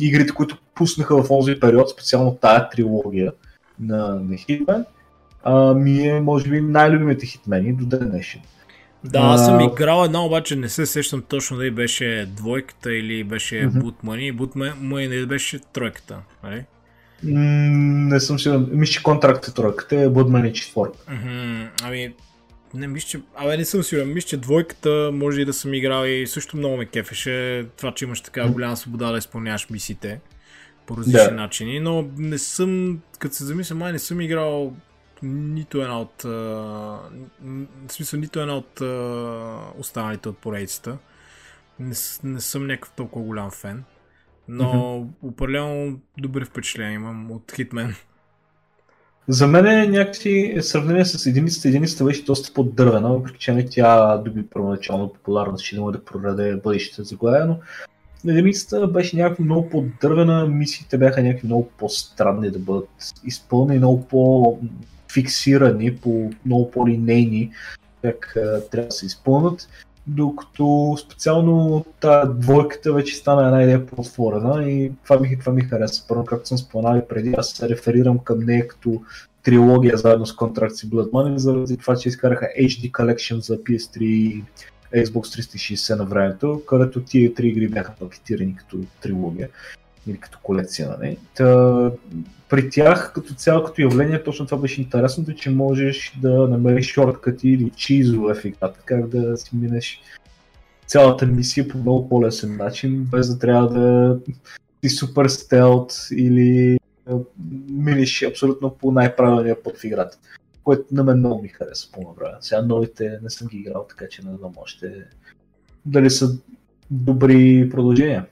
игрите, 0.00 0.34
които 0.34 0.58
пуснаха 0.74 1.22
в 1.22 1.28
този 1.28 1.60
период, 1.60 1.90
специално 1.90 2.34
тая 2.34 2.68
трилогия 2.68 3.32
на, 3.80 4.08
на 4.08 4.34
Hitman, 4.34 4.84
а, 5.42 5.74
ми 5.74 6.08
е, 6.08 6.20
може 6.20 6.50
би, 6.50 6.60
най-любимите 6.60 7.26
хитмени 7.26 7.72
до 7.72 7.86
ден 7.86 8.10
днешен. 8.10 8.40
Да, 9.04 9.18
аз 9.18 9.46
съм 9.46 9.60
играл 9.60 10.04
една, 10.04 10.24
обаче 10.24 10.56
не 10.56 10.68
се 10.68 10.86
сещам 10.86 11.22
точно 11.22 11.56
дали 11.56 11.70
беше 11.70 12.28
двойката 12.36 12.94
или 12.94 13.24
беше 13.24 13.54
mm-hmm. 13.54 13.94
Money. 14.04 14.34
Boot 14.34 14.76
Money 14.80 15.26
беше 15.26 15.58
тройката, 15.72 16.18
нали? 16.44 16.64
не 17.22 18.20
съм 18.20 18.38
сигурен. 18.38 18.68
Мисля, 18.72 18.92
че 18.92 19.02
контракт 19.02 19.48
е 19.48 19.54
тройката, 19.54 19.96
е 19.96 20.08
Money 20.08 20.52
четвърка. 20.52 20.98
Mm-hmm. 20.98 21.68
Ами, 21.82 22.14
не 22.74 22.86
мисля, 22.86 23.08
че... 23.08 23.20
Абе, 23.36 23.56
не 23.56 23.64
съм 23.64 23.82
сигурен. 23.82 24.12
Мисля, 24.12 24.28
че 24.28 24.36
двойката 24.36 25.10
може 25.12 25.40
и 25.40 25.44
да 25.44 25.52
съм 25.52 25.74
играл 25.74 26.06
и 26.06 26.26
също 26.26 26.56
много 26.56 26.76
ме 26.76 26.86
кефеше. 26.86 27.66
Това, 27.76 27.92
че 27.94 28.04
имаш 28.04 28.20
така 28.20 28.48
голяма 28.48 28.76
свобода 28.76 29.12
да 29.12 29.18
изпълняваш 29.18 29.70
мисиите 29.70 30.20
по 30.86 30.96
различни 30.96 31.24
да. 31.24 31.30
начини, 31.30 31.80
но 31.80 32.08
не 32.16 32.38
съм, 32.38 33.00
като 33.18 33.34
се 33.34 33.44
замисля, 33.44 33.74
май 33.74 33.92
не 33.92 33.98
съм 33.98 34.20
играл 34.20 34.72
нито 35.22 35.82
една 35.82 36.00
от. 36.00 36.22
В 36.22 36.98
смисъл, 37.88 38.20
нито 38.20 38.40
една 38.40 38.56
от 38.56 38.80
останалите 39.78 40.28
от 40.28 40.38
поредицата. 40.38 40.98
Не, 41.78 41.94
не 42.24 42.40
съм 42.40 42.66
някакъв 42.66 42.92
толкова 42.96 43.24
голям 43.24 43.50
фен. 43.50 43.84
Но 44.48 44.64
mm-hmm. 44.64 45.28
определено 45.28 45.98
добри 46.18 46.44
впечатления 46.44 46.94
имам 46.94 47.30
от 47.30 47.52
Hitman. 47.52 47.94
За 49.28 49.46
мен 49.46 49.66
е 49.66 49.86
някакси 49.86 50.56
сравнение 50.60 51.04
с 51.04 51.26
единицата. 51.26 51.68
Единицата 51.68 52.04
беше 52.04 52.24
доста 52.24 52.54
по-дървена, 52.54 53.12
въпреки 53.12 53.38
че 53.38 53.52
не 53.52 53.66
тя 53.66 54.16
доби 54.16 54.46
първоначално 54.46 55.12
популярност, 55.12 55.64
че 55.64 55.76
да 55.76 56.04
прораде 56.04 56.56
бъдещето 56.56 57.04
заглавия, 57.04 57.46
но 57.46 57.58
единицата 58.30 58.86
беше 58.86 59.16
някакво 59.16 59.44
много 59.44 59.70
по-дървена, 59.70 60.46
мисиите 60.46 60.98
бяха 60.98 61.22
някакви 61.22 61.46
много 61.46 61.70
по-странни 61.78 62.50
да 62.50 62.58
бъдат 62.58 62.88
изпълнени, 63.24 63.78
много 63.78 64.06
по 64.06 64.58
фиксирани 65.12 65.96
по 65.96 66.30
много 66.46 66.70
по-линейни, 66.70 67.50
как 68.02 68.36
а, 68.36 68.68
трябва 68.68 68.86
да 68.88 68.94
се 68.94 69.06
изпълнят, 69.06 69.68
докато 70.06 70.96
специално 71.00 71.84
тази 72.00 72.32
двойката 72.34 72.92
вече 72.92 73.16
стана 73.16 73.46
една 73.46 73.62
идея 73.62 73.86
по-отворена 73.86 74.70
и 74.70 74.92
това 75.04 75.18
ми, 75.20 75.38
това 75.38 75.52
ми 75.52 75.62
хареса. 75.62 76.04
Първо, 76.08 76.24
както 76.24 76.48
съм 76.48 76.58
споменал 76.58 77.06
преди, 77.08 77.34
аз 77.38 77.50
се 77.50 77.68
реферирам 77.68 78.18
към 78.18 78.40
нея 78.40 78.68
като 78.68 79.02
трилогия 79.42 79.96
заедно 79.96 80.26
с 80.26 80.36
Contracts 80.36 80.86
и 80.86 80.90
Blood 80.90 81.10
Money, 81.10 81.36
заради 81.36 81.76
това, 81.76 81.96
че 81.96 82.08
изкараха 82.08 82.48
HD 82.60 82.90
Collection 82.90 83.38
за 83.38 83.58
PS3 83.58 83.98
и 84.02 84.44
Xbox 84.94 85.40
360 85.42 85.98
на 85.98 86.04
времето, 86.04 86.62
където 86.66 87.00
тия 87.00 87.34
три 87.34 87.48
игри 87.48 87.68
бяха 87.68 87.92
пакетирани 88.00 88.56
като 88.56 88.78
трилогия 89.02 89.48
или 90.06 90.18
като 90.18 90.38
колекция. 90.42 90.88
Нали? 90.88 91.18
Та, 91.34 91.90
при 92.48 92.70
тях 92.70 93.12
като 93.14 93.34
цяло 93.34 93.64
като 93.64 93.82
явление 93.82 94.22
точно 94.22 94.46
това 94.46 94.58
беше 94.58 94.80
интересното, 94.80 95.34
че 95.34 95.50
можеш 95.50 96.18
да 96.22 96.48
намериш 96.48 96.92
шорткати 96.92 97.48
или 97.48 97.70
чизове 97.70 98.34
в 98.34 98.44
играта, 98.44 98.80
как 98.84 99.08
да 99.08 99.36
си 99.36 99.50
минеш 99.52 100.00
цялата 100.86 101.26
мисия 101.26 101.68
по 101.68 101.78
много 101.78 102.08
по-лесен 102.08 102.56
начин, 102.56 103.04
без 103.04 103.28
да 103.28 103.38
трябва 103.38 103.68
да 103.68 104.18
си 104.84 104.96
супер 104.96 105.28
стелт 105.28 105.92
или 106.12 106.78
минеш 107.70 108.22
абсолютно 108.22 108.70
по 108.70 108.92
най-правилния 108.92 109.62
път 109.62 109.78
в 109.78 109.84
играта. 109.84 110.18
Което 110.64 110.84
на 110.92 111.04
мен 111.04 111.18
много 111.18 111.42
ми 111.42 111.48
хареса 111.48 111.88
по 111.92 112.14
време. 112.14 112.34
Сега 112.40 112.62
новите 112.62 113.18
не 113.22 113.30
съм 113.30 113.48
ги 113.48 113.56
играл, 113.56 113.86
така 113.88 114.08
че 114.10 114.22
не 114.22 114.36
знам 114.36 114.52
още 114.56 114.92
дали 115.86 116.10
са 116.10 116.38
добри 116.90 117.68
продължения. 117.70 118.26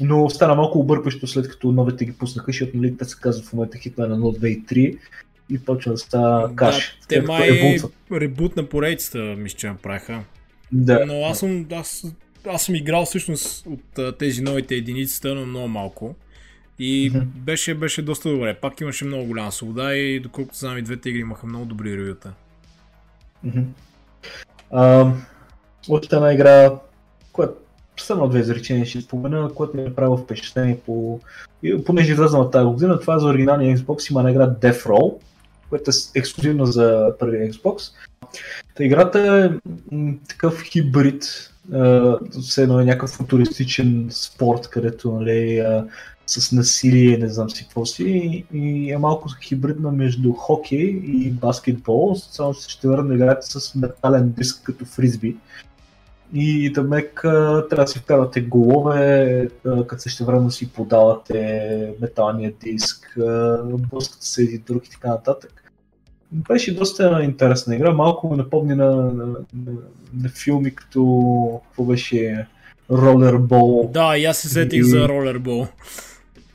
Но 0.00 0.30
стана 0.30 0.54
малко 0.54 0.78
объркващо 0.78 1.26
след 1.26 1.48
като 1.48 1.72
новите 1.72 2.04
ги 2.04 2.12
пуснаха, 2.12 2.46
защото 2.46 2.76
нали, 2.76 2.96
те 2.96 3.04
се 3.04 3.16
казват 3.20 3.46
в 3.46 3.52
момента 3.52 3.78
Hitman 3.78 4.38
1, 4.38 4.38
2 4.38 4.46
и 4.46 4.64
3 4.64 4.98
и 5.50 5.58
почва 5.58 5.92
да 5.92 5.98
става 5.98 6.56
каш. 6.56 6.98
Да, 7.00 7.06
те 7.08 7.20
май 7.20 7.78
ребут 8.12 8.56
на 8.56 8.68
поредицата, 8.68 9.18
мисля, 9.18 9.56
че 9.56 9.66
направиха. 9.66 10.24
Да. 10.72 11.06
Но 11.06 11.24
аз 11.24 11.38
съм, 11.38 11.66
аз, 11.72 12.06
аз 12.46 12.62
съм 12.62 12.74
играл 12.74 13.04
всъщност 13.04 13.66
от 13.66 14.18
тези 14.18 14.42
новите 14.42 14.74
единици, 14.74 15.20
но 15.24 15.46
много 15.46 15.68
малко. 15.68 16.14
И 16.78 17.12
mm-hmm. 17.12 17.24
беше, 17.24 17.74
беше 17.74 18.02
доста 18.02 18.30
добре. 18.30 18.54
Пак 18.54 18.80
имаше 18.80 19.04
много 19.04 19.24
голяма 19.26 19.52
свобода 19.52 19.94
и 19.94 20.20
доколкото 20.20 20.58
знам 20.58 20.78
и 20.78 20.82
двете 20.82 21.08
игри 21.08 21.20
имаха 21.20 21.46
много 21.46 21.64
добри 21.64 21.96
ревюта. 21.96 22.32
Mm-hmm. 23.46 23.64
Uh, 24.72 25.12
още 25.88 26.16
една 26.16 26.34
игра, 26.34 26.78
която 27.32 27.54
само 27.96 28.28
две 28.28 28.40
изречения 28.40 28.86
ще 28.86 29.00
спомена, 29.00 29.50
което 29.54 29.76
ми 29.76 29.82
е 29.82 29.86
направило 29.86 30.16
впечатление 30.16 30.78
по... 30.86 31.20
понеже 31.86 32.12
излезна 32.12 32.38
от 32.38 32.52
тази 32.52 32.66
година, 32.66 33.00
това 33.00 33.14
е 33.14 33.18
за 33.18 33.26
оригиналния 33.26 33.78
Xbox 33.78 34.10
има 34.10 34.20
една 34.20 34.30
игра 34.30 34.50
Death 34.50 34.86
Roll, 34.86 35.14
която 35.68 35.90
е 35.90 36.18
ексклюзивна 36.18 36.66
за 36.66 37.14
първия 37.18 37.52
Xbox. 37.52 37.92
Та 38.74 38.84
играта 38.84 39.18
е 39.20 39.70
м- 39.92 40.14
такъв 40.28 40.62
хибрид, 40.62 41.50
все 42.42 42.62
едно 42.62 42.80
е 42.80 42.84
някакъв 42.84 43.10
футуристичен 43.10 44.06
спорт, 44.10 44.68
където 44.68 45.12
нали, 45.12 45.58
а, 45.58 45.86
с 46.26 46.52
насилие, 46.52 47.18
не 47.18 47.28
знам 47.28 47.50
си 47.50 47.64
какво 47.64 47.86
си, 47.86 48.44
и 48.54 48.92
е 48.92 48.98
малко 48.98 49.28
хибридна 49.42 49.92
между 49.92 50.32
хокей 50.32 51.02
и 51.04 51.30
баскетбол, 51.30 52.14
само 52.14 52.54
ще 52.54 52.88
върна 52.88 53.14
играта 53.14 53.60
с 53.60 53.74
метален 53.74 54.34
диск 54.38 54.62
като 54.62 54.84
фризби. 54.84 55.36
И 56.34 56.72
мек 56.88 57.20
трябва 57.22 57.76
да 57.76 57.86
си 57.86 57.98
вкарвате 57.98 58.40
голове, 58.40 59.48
като 59.86 60.02
също 60.02 60.24
време 60.24 60.50
си 60.50 60.72
подавате 60.72 61.92
металния 62.00 62.52
диск, 62.64 63.18
блъскате 63.90 64.26
се 64.26 64.42
един 64.42 64.62
друг 64.66 64.86
и 64.86 64.90
така 64.90 65.08
нататък. 65.08 65.72
Беше 66.32 66.74
доста 66.74 67.20
интересна 67.22 67.74
игра, 67.74 67.92
малко 67.92 68.30
ме 68.30 68.36
напомни 68.36 68.74
на, 68.74 68.96
на, 68.96 69.26
на, 69.26 69.36
на 70.22 70.28
филми 70.28 70.74
като 70.74 71.60
какво 71.64 71.84
беше 71.84 72.46
Rollerball. 72.90 73.90
Да, 73.90 74.18
и 74.18 74.24
аз 74.24 74.38
се 74.38 74.48
сетих 74.48 74.80
и... 74.80 74.84
за 74.84 75.08
Rollerball. 75.08 75.68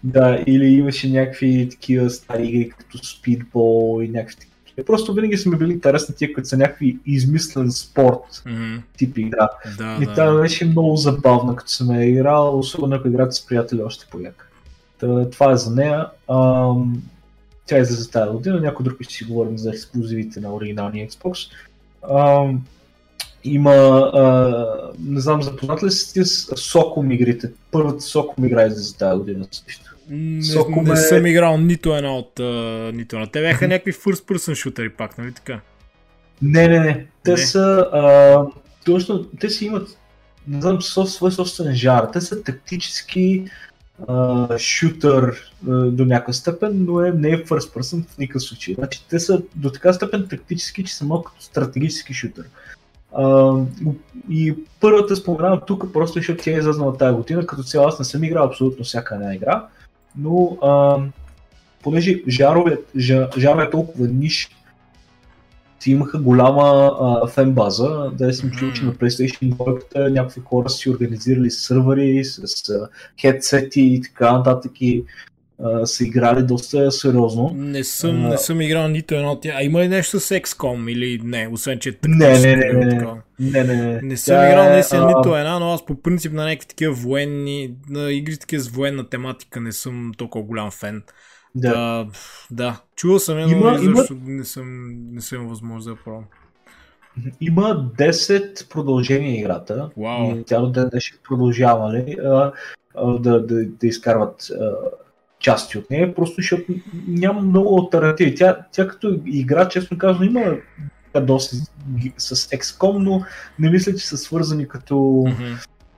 Да, 0.04 0.44
или 0.48 0.66
имаше 0.66 1.10
някакви 1.10 1.68
такива 1.72 2.10
стари 2.10 2.48
игри 2.48 2.70
като 2.70 2.98
Speedball 2.98 4.06
и 4.06 4.10
някакви 4.10 4.36
такива. 4.80 4.86
Просто 4.86 5.14
винаги 5.14 5.38
са 5.38 5.50
ми 5.50 5.58
били 5.58 5.74
интересни 5.74 6.16
тия, 6.16 6.34
които 6.34 6.50
са 6.50 6.58
някакви 6.58 6.98
измислен 7.06 7.72
спорт 7.72 8.44
mm-hmm. 8.46 8.82
тип 8.98 9.18
игра. 9.18 9.50
Да, 9.78 9.98
и 10.02 10.06
да. 10.06 10.12
това 10.12 10.42
беше 10.42 10.66
много 10.66 10.96
забавна, 10.96 11.56
като 11.56 11.72
съм 11.72 11.96
я 11.96 12.10
играл, 12.10 12.60
особено 12.60 12.96
ако 12.96 13.08
играта 13.08 13.32
с 13.32 13.46
приятели 13.46 13.82
още 13.82 14.08
по-яка. 14.12 14.46
Това 15.32 15.52
е 15.52 15.56
за 15.56 15.76
нея. 15.76 16.08
Ам, 16.30 17.02
тя 17.66 17.78
е 17.78 17.84
за 17.84 18.12
тази 18.12 18.32
година, 18.32 18.60
някой 18.60 18.84
друг 18.84 18.98
ще 19.02 19.14
си 19.14 19.24
говорим 19.24 19.58
за 19.58 19.70
ексклюзивите 19.70 20.40
на 20.40 20.54
оригиналния 20.54 21.08
Xbox. 21.08 21.52
Ам, 22.16 22.62
има, 23.44 23.72
а, 24.14 24.94
не 25.00 25.20
знам, 25.20 25.44
запознат 25.44 25.84
ли 25.84 25.92
сте 25.92 26.26
с 26.26 26.46
Socom 26.46 27.14
игрите? 27.14 27.52
Първата 27.72 28.00
Socom 28.00 28.48
игра 28.48 28.62
е 28.62 28.70
за 28.70 28.98
тази 28.98 29.20
година 29.20 29.48
също. 29.52 29.89
Не, 30.10 30.42
Socom 30.42 30.84
не 30.84 30.94
е- 30.94 30.96
съм 30.96 31.26
играл 31.26 31.58
нито 31.58 31.96
една 31.96 32.16
от 32.16 32.40
а, 32.40 32.44
нито 32.94 33.16
една. 33.16 33.28
Те 33.28 33.42
бяха 33.42 33.68
някакви 33.68 33.94
first 33.94 34.26
person 34.26 34.56
шутери 34.56 34.90
пак, 34.90 35.18
нали 35.18 35.32
така? 35.32 35.60
Не, 36.42 36.68
не, 36.68 36.80
не. 36.80 37.06
Те 37.24 37.32
Не. 37.32 37.38
са, 37.38 37.90
а, 37.94 38.46
точно, 38.86 39.24
те 39.40 39.50
си 39.50 39.66
имат, 39.66 39.88
не 40.48 40.62
знам, 40.62 40.78
со- 40.78 41.04
свой 41.06 41.32
собствен 41.32 41.76
жар. 41.76 42.08
Те 42.14 42.22
са 42.22 42.44
тактически 42.44 43.46
а, 44.08 44.48
шутър 44.58 45.52
а, 45.70 45.72
до 45.72 46.06
някаква 46.06 46.34
степен, 46.34 46.86
но 46.86 47.02
е, 47.02 47.12
не 47.12 47.30
е 47.30 47.44
first 47.44 47.80
person 47.80 48.04
в 48.06 48.18
никакъв 48.18 48.44
случай. 48.44 48.74
Значи, 48.74 49.06
те 49.10 49.20
са 49.20 49.42
до 49.56 49.70
така 49.70 49.94
степен 49.94 50.28
тактически, 50.30 50.84
че 50.84 50.96
са 50.96 51.06
малко 51.06 51.32
като 51.32 51.44
стратегически 51.44 52.14
шутър. 52.14 52.46
А, 53.14 53.54
и 54.30 54.56
първата 54.80 55.16
споменавам 55.16 55.62
тук, 55.68 55.94
просто 55.94 56.20
защото 56.20 56.44
тя 56.44 56.52
е 56.52 56.58
излезнала 56.58 56.98
тази 56.98 57.16
година. 57.16 57.46
Като 57.46 57.64
цяло 57.64 57.88
аз 57.88 58.00
не 58.00 58.06
съм 58.06 58.24
играл 58.24 58.46
абсолютно 58.46 58.86
всяка 58.86 59.16
една 59.16 59.36
игра, 59.36 59.66
но 60.18 60.58
а, 60.62 60.98
понеже 61.84 62.24
жарове, 62.28 62.78
жа, 62.98 63.30
жарове 63.38 63.64
е 63.64 63.70
толкова 63.70 64.08
ниш, 64.08 64.50
си 65.80 65.92
имаха 65.92 66.20
голяма 66.20 66.92
а, 67.02 67.28
фен 67.28 67.52
база, 67.54 68.12
да 68.18 68.34
съм 68.34 68.52
чул, 68.52 68.72
че 68.72 68.86
на 68.86 68.94
PlayStation 68.94 69.54
2 69.54 70.10
някакви 70.10 70.42
хора 70.42 70.70
си 70.70 70.90
организирали 70.90 71.52
сървъри 71.52 72.24
с 72.24 72.70
а, 72.70 72.90
хедсети 73.22 73.82
и 73.82 74.02
така 74.02 74.34
нататък. 74.34 74.72
И 74.82 75.06
а, 75.64 75.86
са 75.86 76.04
играли 76.04 76.44
доста 76.44 76.92
сериозно. 76.92 77.52
Не 77.56 77.84
съм, 77.84 78.26
А. 78.26 78.30
не 78.30 78.38
съм 78.38 78.62
играл 78.62 78.88
нито 78.88 79.16
едно 79.16 79.32
от 79.32 79.42
тях. 79.42 79.56
А 79.58 79.64
има 79.64 79.82
ли 79.82 79.88
нещо 79.88 80.20
с 80.20 80.30
XCOM 80.36 80.92
или 80.92 81.22
не, 81.24 81.50
освен 81.52 81.80
че 81.80 81.90
е 81.90 81.94
Не, 82.08 82.40
не, 82.40 82.56
не, 82.56 82.74
не, 82.74 82.86
не. 82.86 83.08
Не, 83.40 83.64
не, 83.64 84.02
не. 84.02 84.18
Съм 84.18 84.36
Тя 84.36 84.50
играл 84.50 84.64
е, 84.66 84.70
наистина 84.70 85.02
а, 85.04 85.08
нито 85.08 85.36
една, 85.36 85.60
но 85.60 85.72
аз 85.74 85.86
по 85.86 86.02
принцип 86.02 86.34
на 86.34 86.46
някакви 86.46 86.68
такива 86.68 86.94
военни, 86.94 87.74
на 87.90 88.12
игри 88.12 88.38
такива 88.38 88.62
с 88.62 88.68
военна 88.70 89.10
тематика 89.10 89.62
не 89.62 89.72
съм 89.72 90.12
толкова 90.18 90.46
голям 90.46 90.72
фен. 90.72 91.04
Да. 91.56 91.70
Да, 91.72 92.08
да. 92.52 92.82
чувал 92.96 93.20
съм 93.20 93.40
я, 93.40 93.48
но 93.48 93.52
Има- 93.58 93.80
има- 93.84 94.06
не 94.26 94.46
съм, 94.46 94.90
не 95.12 95.22
съм 95.22 95.48
възможност 95.48 95.88
да 95.88 96.04
пробвам. 96.04 96.24
Има 97.42 97.90
10 97.98 98.70
продължения 98.70 99.40
играта. 99.40 99.90
Вау. 99.98 100.36
И 100.36 100.44
тя 100.44 100.60
до 100.62 100.70
ден 100.72 100.90
днешен 100.90 101.18
продължава 101.24 101.88
нали, 101.88 102.18
а, 102.24 102.52
а, 102.96 103.20
да, 103.20 103.46
да, 103.46 103.66
да 103.66 103.88
изкарват 103.88 104.48
а, 104.62 104.72
части 105.40 105.78
от 105.78 105.90
нея, 105.90 106.16
просто 106.16 106.36
защото 106.38 106.74
няма 107.08 107.42
много 107.42 107.82
альтернативи. 107.82 108.36
Тя, 108.36 108.58
тя 108.72 108.88
като 108.88 109.20
игра, 109.26 109.68
честно 109.70 109.98
казано, 109.98 110.26
има 110.26 110.42
доста 111.22 111.56
ги- 111.98 112.14
с 112.18 112.36
XCOM, 112.36 112.98
но 112.98 113.22
не 113.60 113.70
мисля, 113.70 113.96
че 113.96 114.08
са 114.08 114.18
свързани 114.18 114.68
като, 114.68 115.26
Мгм. 115.28 115.54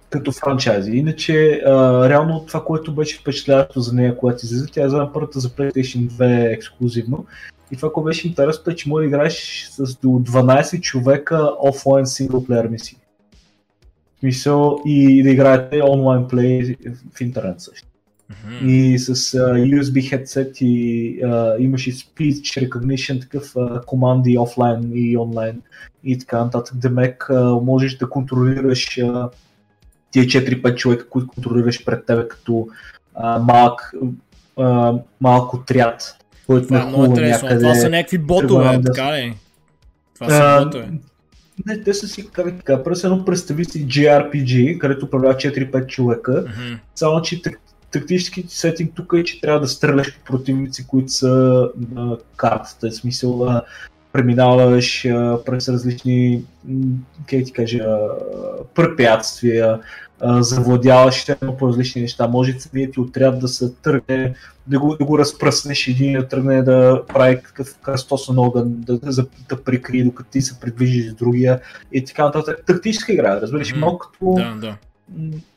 като 0.10 0.32
франчайзи. 0.32 0.92
Иначе, 0.92 1.62
а, 1.66 2.10
реално 2.10 2.46
това, 2.46 2.64
което 2.66 2.96
беше 2.96 3.20
впечатляващо 3.20 3.80
за 3.80 3.94
нея, 3.94 4.18
когато 4.18 4.46
излезе, 4.46 4.66
тя 4.72 4.84
е 4.84 4.90
за 4.90 5.10
първата 5.14 5.40
за 5.40 5.50
PlayStation 5.50 6.08
2 6.08 6.54
ексклюзивно. 6.54 7.26
И 7.72 7.76
това, 7.76 7.94
което 7.94 8.06
беше 8.06 8.28
интересно, 8.28 8.72
е, 8.72 8.76
че 8.76 8.90
може 8.90 9.02
да 9.04 9.08
играеш 9.08 9.68
с 9.72 9.96
до 9.96 10.08
12 10.08 10.82
човека 10.82 11.50
офлайн 11.60 12.06
синглплеер 12.06 12.68
мисии. 12.68 12.98
В 14.16 14.20
Смисъл 14.20 14.80
и 14.86 15.24
да 15.24 15.30
играете 15.30 15.82
онлайн 15.90 16.28
плей 16.28 16.76
в 17.16 17.22
интернет 17.22 17.62
също. 17.62 17.88
Мгм. 18.46 18.70
И 18.70 19.00
с 19.00 19.16
uh, 19.16 19.80
USB 19.80 20.12
headset 20.12 20.62
и 20.62 20.76
uh, 21.24 21.58
имаш 21.60 21.88
и 21.88 21.94
speech 21.94 22.70
recognition, 22.70 23.22
такъв 23.22 23.54
uh, 23.54 23.86
команди 23.86 24.38
офлайн 24.38 24.92
и 24.96 25.18
онлайн 25.18 25.62
и 26.04 26.20
така 26.20 26.44
нататък. 26.44 26.78
Демек 26.78 27.28
uh, 27.30 27.64
можеш 27.64 27.98
да 27.98 28.10
контролираш 28.10 28.86
uh, 28.88 29.30
тия 30.12 30.26
4-5 30.26 30.76
човека, 30.76 31.10
които 31.10 31.28
контролираш 31.28 31.86
пред 31.86 32.06
тебе 32.06 32.28
като 32.28 32.68
uh, 33.22 33.40
малък, 33.40 33.94
uh, 34.58 35.02
малък 35.22 35.54
отряд, 35.54 36.18
който 36.48 36.68
Това 36.68 36.78
е 36.78 36.86
много 36.86 36.92
нахува 37.02 37.08
интересно. 37.08 37.46
някъде. 37.48 37.62
Това 37.64 37.76
са 37.76 37.90
някакви 37.90 38.18
ботове, 38.18 38.78
да- 38.78 38.94
така 38.94 39.14
ли? 39.14 39.34
Това 40.14 40.30
са 40.30 40.36
А, 40.44 40.66
ботове. 40.66 40.90
Не, 41.66 41.82
те 41.82 41.94
са 41.94 42.08
си 42.08 42.30
как 42.32 42.58
така, 42.58 42.84
през 42.84 43.04
едно 43.04 43.26
представи 43.26 43.66
си 43.66 43.88
JRPG, 43.88 44.78
където 44.78 45.06
управлява 45.06 45.34
4-5 45.36 45.86
човека, 45.88 46.44
Мгм. 46.48 46.74
само 46.96 47.22
че 47.22 47.42
тактически 47.92 48.46
сетинг 48.48 48.92
тук 48.96 49.14
е, 49.18 49.24
че 49.24 49.42
трябва 49.42 49.60
да 49.60 49.68
стреляш 49.68 50.18
по 50.18 50.24
противници, 50.24 50.88
които 50.88 51.12
са 51.12 51.70
на 51.92 52.18
картата. 52.36 52.90
В 52.90 52.96
смисъл, 52.96 53.44
а, 53.50 53.62
преминаваш 54.14 55.06
а, 55.06 55.40
през 55.46 55.70
различни, 55.70 56.44
как 57.30 57.44
ти 57.46 57.52
кажа, 57.52 57.88
препятствия, 58.76 59.80
а, 60.20 60.44
завладяваш 60.44 61.30
едно 61.30 61.58
по 61.58 61.68
различни 61.68 62.02
неща. 62.02 62.28
Може 62.28 62.60
самият 62.60 62.94
ти 62.94 63.00
отряд 63.00 63.40
да 63.40 63.48
се 63.48 63.74
тръгне, 63.74 64.36
да 64.68 64.80
го, 64.80 64.96
да 64.96 65.06
го 65.06 65.20
разпръснеш 65.20 65.88
един, 65.88 66.14
да 66.14 66.28
тръгне 66.28 66.64
да 66.64 67.04
прави 67.08 67.42
какъв 67.44 67.76
кръстосен 67.82 68.40
огън, 68.40 68.66
да, 68.68 68.98
да, 69.00 69.12
да, 69.12 69.26
да 69.50 69.64
прикрие, 69.64 70.04
докато 70.04 70.30
ти 70.30 70.42
се 70.42 70.60
придвижиш 70.60 71.12
с 71.12 71.14
другия 71.14 71.60
и 71.92 72.06
така 72.06 72.26
нататък. 72.26 72.64
Тактическа 72.68 73.14
игра, 73.14 73.42
разбираш, 73.42 73.72
Мгм. 73.72 73.80
малко 73.80 74.10
като 74.12 74.34
Да, 74.34 74.56
да. 74.62 74.76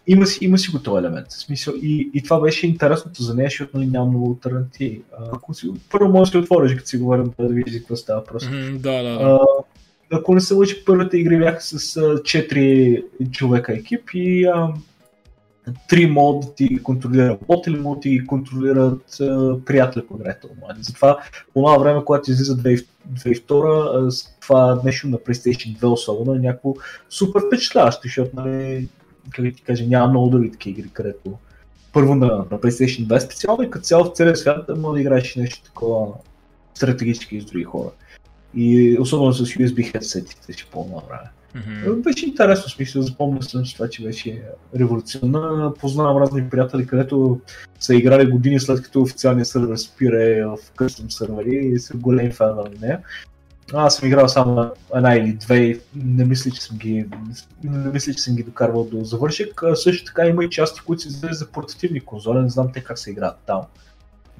Има 0.07 0.27
си, 0.27 0.45
има 0.45 0.59
си 0.59 0.71
го 0.71 0.79
този 0.79 1.05
елемент. 1.05 1.27
В 1.29 1.41
смисъл, 1.41 1.75
и, 1.83 2.11
и 2.15 2.23
това 2.23 2.41
беше 2.41 2.67
интересното 2.67 3.23
за 3.23 3.35
нея, 3.35 3.47
защото 3.47 3.79
нали, 3.79 3.87
няма 3.87 4.07
много 4.07 4.31
альтернативи. 4.31 5.03
Ако 5.33 5.55
си, 5.55 5.71
първо 5.91 6.09
може 6.09 6.33
да 6.33 6.39
отвориш, 6.39 6.75
като 6.75 6.89
си 6.89 6.97
говорим, 6.97 7.33
да 7.39 7.49
видиш 7.49 7.79
какво 7.79 7.97
става 7.97 8.25
просто. 8.25 8.51
Мгм, 8.51 8.79
Да, 8.79 9.03
да, 9.03 9.19
да. 9.19 9.25
А, 9.25 9.39
ако 10.11 10.35
не 10.35 10.41
се 10.41 10.55
лъжи, 10.55 10.85
първите 10.85 11.17
игри 11.17 11.39
бяха 11.39 11.61
с 11.61 11.97
а, 11.97 12.01
4 12.01 13.31
човека 13.31 13.73
екип 13.73 14.11
и 14.15 14.45
а, 14.45 14.69
три 15.89 16.07
мода 16.07 16.47
да 16.47 16.55
ти 16.55 16.83
контролира 16.83 17.39
бот 17.49 17.67
или 17.67 17.79
могат 17.79 17.99
да 17.99 18.03
ти 18.03 18.27
контролират 18.27 19.17
приятели 19.65 20.07
по 20.07 20.17
играта 20.17 20.49
онлайн. 20.57 20.77
Затова 20.81 21.19
по 21.55 21.61
това 21.61 21.79
време, 21.79 22.05
когато 22.05 22.31
излиза 22.31 22.57
2002, 22.57 24.31
това 24.41 24.81
нещо 24.85 25.09
на 25.09 25.19
PlayStation 25.19 25.79
2 25.79 25.85
особено 25.85 26.35
е 26.35 26.39
някакво 26.39 26.75
супер 27.11 27.43
впечатляващо, 27.47 28.01
защото 28.05 28.31
нали, 28.37 28.89
как 29.31 29.55
ти 29.55 29.63
кажа, 29.63 29.87
няма 29.87 30.09
много 30.09 30.31
други 30.31 30.53
такива 30.53 30.81
игри, 30.81 30.91
където 30.93 31.39
първо 31.93 32.15
на, 32.15 32.27
на 32.27 32.59
PlayStation 32.59 33.07
2 33.07 33.19
специално 33.19 33.63
и 33.63 33.71
като 33.71 33.85
цяло 33.85 34.05
в 34.05 34.13
целия 34.15 34.37
свят 34.37 34.67
да 34.67 34.77
може 34.77 34.95
да 34.95 35.01
играеш 35.01 35.37
нещо 35.37 35.63
такова 35.63 36.13
стратегически 36.75 37.41
с 37.41 37.45
други 37.45 37.65
хора. 37.65 37.91
И 38.55 38.97
особено 39.01 39.33
с 39.33 39.45
USB 39.45 39.95
headsetите 39.95 40.53
ще 40.53 40.71
по 40.71 40.85
време. 40.85 41.31
Mm-hmm. 41.57 42.03
Беше 42.03 42.27
интересно, 42.27 42.71
смисъл, 42.71 43.03
запомня 43.03 43.43
съм 43.43 43.67
с 43.67 43.75
това, 43.75 43.89
че 43.89 44.03
беше 44.03 44.43
революционна. 44.79 45.73
Познавам 45.81 46.23
разни 46.23 46.51
приятели, 46.51 46.87
където 46.87 47.41
са 47.81 47.95
играли 47.95 48.31
години 48.31 48.61
след 48.61 48.83
като 48.83 49.03
официалният 49.03 49.49
сервер 49.49 49.77
спира 49.77 50.49
в 50.49 50.71
къстъм 50.77 51.11
сервери 51.11 51.57
и 51.57 51.79
са 51.79 51.97
големи 51.97 52.31
фен 52.31 52.47
на 52.47 52.65
нея. 52.81 53.01
Аз 53.73 53.97
съм 53.97 54.09
играл 54.09 54.29
само 54.29 54.71
една 54.95 55.15
или 55.15 55.33
две 55.33 55.81
не 55.95 56.25
мисля, 56.25 56.51
че 56.51 56.63
съм 56.63 56.77
ги, 56.77 57.07
не 57.65 57.93
мисля, 57.93 58.13
че 58.13 58.23
съм 58.23 58.37
ги 58.37 58.43
докарвал 58.43 58.85
до 58.85 59.05
завършек. 59.05 59.63
Също 59.75 60.05
така 60.05 60.27
има 60.27 60.45
и 60.45 60.51
части, 60.51 60.81
които 60.81 61.03
се 61.03 61.09
излезе 61.09 61.35
за 61.35 61.47
портативни 61.47 62.01
конзоли, 62.01 62.39
не 62.39 62.49
знам 62.49 62.73
те 62.73 62.85
как 62.85 62.99
се 62.99 63.11
играят 63.11 63.37
там. 63.47 63.63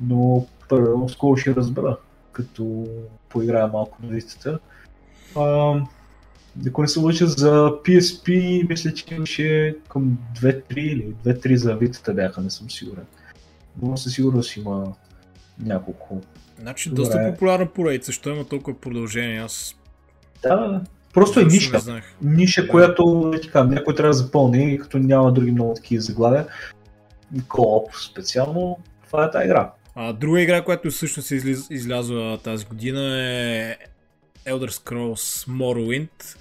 Но 0.03 0.47
първо 0.69 1.09
скоро 1.09 1.37
ще 1.37 1.55
разбера, 1.55 1.97
като 2.33 2.87
поиграя 3.29 3.67
малко 3.67 3.99
на 4.03 4.13
листата. 4.13 4.59
Ако 6.67 6.83
не 6.83 6.89
се 6.89 6.99
лъжа 6.99 7.27
за 7.27 7.51
PSP, 7.85 8.69
мисля, 8.69 8.95
че 8.95 9.15
имаше 9.15 9.77
към 9.89 10.19
2-3 10.41 10.79
или 10.79 11.15
2-3 11.25 11.55
за 11.55 11.75
витата 11.75 12.15
бяха, 12.15 12.41
не 12.41 12.51
съм 12.51 12.71
сигурен. 12.71 13.05
Но 13.83 13.97
със 13.97 14.13
сигурност 14.13 14.57
има 14.57 14.93
няколко. 15.59 16.21
Значи 16.61 16.89
Добре. 16.89 17.03
доста 17.03 17.31
популярна 17.33 17.67
поредица, 17.67 18.07
защо 18.07 18.31
има 18.31 18.45
толкова 18.45 18.81
продължение, 18.81 19.41
аз... 19.41 19.77
Да, 20.43 20.81
просто 21.15 21.41
е 21.41 21.45
ниша. 21.45 22.03
Ниша, 22.23 22.63
да. 22.63 22.69
която 22.69 23.33
е 23.37 23.41
така, 23.41 23.65
някой 23.65 23.95
трябва 23.95 24.11
да 24.11 24.19
запълни, 24.19 24.79
като 24.79 24.99
няма 24.99 25.33
други 25.33 25.51
много 25.51 25.75
такива 25.75 26.03
заглавия. 26.03 26.47
Кооп 27.49 27.95
специално, 28.11 28.79
това 29.07 29.25
е 29.25 29.31
тази 29.31 29.45
игра. 29.45 29.73
А, 29.95 30.13
друга 30.13 30.41
игра, 30.41 30.65
която 30.65 30.91
всъщност 30.91 31.31
е 31.31 31.35
излез, 31.35 31.67
излязла 31.71 32.39
тази 32.39 32.65
година 32.65 33.23
е 33.23 33.77
Elder 34.47 34.71
Scrolls 34.71 35.49
Morrowind. 35.49 36.37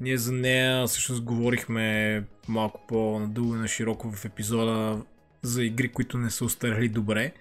Ние 0.00 0.16
за 0.16 0.32
нея 0.32 0.86
всъщност 0.86 1.22
говорихме 1.22 2.24
малко 2.48 2.80
по-надълго 2.88 3.54
и 3.54 3.58
на 3.58 3.68
широко 3.68 4.10
в 4.10 4.24
епизода 4.24 4.98
за 5.42 5.64
игри, 5.64 5.88
които 5.88 6.18
не 6.18 6.30
са 6.30 6.44
устарели 6.44 6.88
добре. 6.88 7.32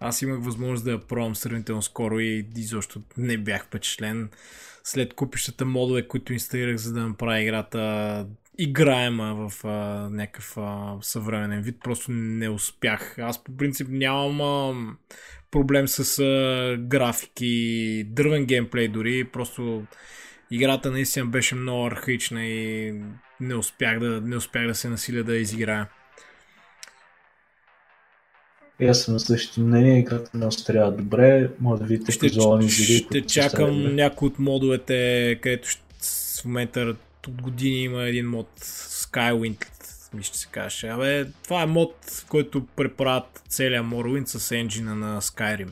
Аз 0.00 0.22
имах 0.22 0.44
възможност 0.44 0.84
да 0.84 0.90
я 0.90 1.00
пробвам 1.00 1.36
сравнително 1.36 1.82
скоро 1.82 2.20
и 2.20 2.46
изобщо 2.56 3.02
не 3.16 3.38
бях 3.38 3.64
впечатлен. 3.64 4.30
След 4.84 5.14
купищата 5.14 5.64
модове, 5.64 6.08
които 6.08 6.32
инсталирах, 6.32 6.76
за 6.76 6.92
да 6.92 7.08
направя 7.08 7.40
играта 7.40 8.26
играема 8.58 9.48
в 9.48 9.64
а, 9.64 9.68
някакъв 10.10 10.56
а, 10.56 10.96
съвременен 11.00 11.62
вид, 11.62 11.76
просто 11.84 12.12
не 12.12 12.48
успях. 12.48 13.18
Аз 13.18 13.44
по 13.44 13.56
принцип 13.56 13.88
нямам 13.90 14.40
а, 14.40 14.74
проблем 15.50 15.88
с 15.88 16.18
а, 16.18 16.76
графики, 16.80 18.04
дървен 18.06 18.44
геймплей 18.44 18.88
дори, 18.88 19.24
просто 19.24 19.82
играта 20.50 20.90
наистина 20.90 21.26
беше 21.26 21.54
много 21.54 21.86
архаична 21.86 22.46
и 22.46 22.94
не 23.40 23.54
успях 23.54 23.98
да, 23.98 24.20
не 24.20 24.36
успях 24.36 24.66
да 24.66 24.74
се 24.74 24.88
насиля 24.88 25.22
да 25.22 25.36
изиграя. 25.36 25.88
И 28.80 28.86
аз 28.86 29.02
съм 29.02 29.14
на 29.14 29.20
същото 29.20 29.60
мнение, 29.60 29.98
играта 29.98 30.30
не 30.34 30.46
остарява 30.46 30.92
добре, 30.92 31.50
може 31.60 31.80
да 31.82 31.86
видите 31.86 32.12
ще, 32.12 32.28
ще, 32.28 32.68
ще 32.68 33.20
чакам 33.20 33.94
някои 33.94 34.28
от 34.28 34.38
модовете, 34.38 35.38
където 35.42 35.68
ще, 35.68 35.82
в 36.40 36.44
момента 36.44 36.96
от 37.28 37.42
години 37.42 37.82
има 37.82 38.02
един 38.02 38.28
мод 38.28 38.48
Skywind, 38.60 39.64
ми 40.14 40.22
ще 40.22 40.38
се 40.38 40.48
каже. 40.50 40.88
Абе, 40.88 41.24
това 41.44 41.62
е 41.62 41.66
мод, 41.66 42.24
който 42.28 42.66
преправят 42.66 43.42
целият 43.48 43.86
Morrowind 43.86 44.24
с 44.24 44.52
енджина 44.52 44.94
на 44.94 45.20
Skyrim. 45.20 45.70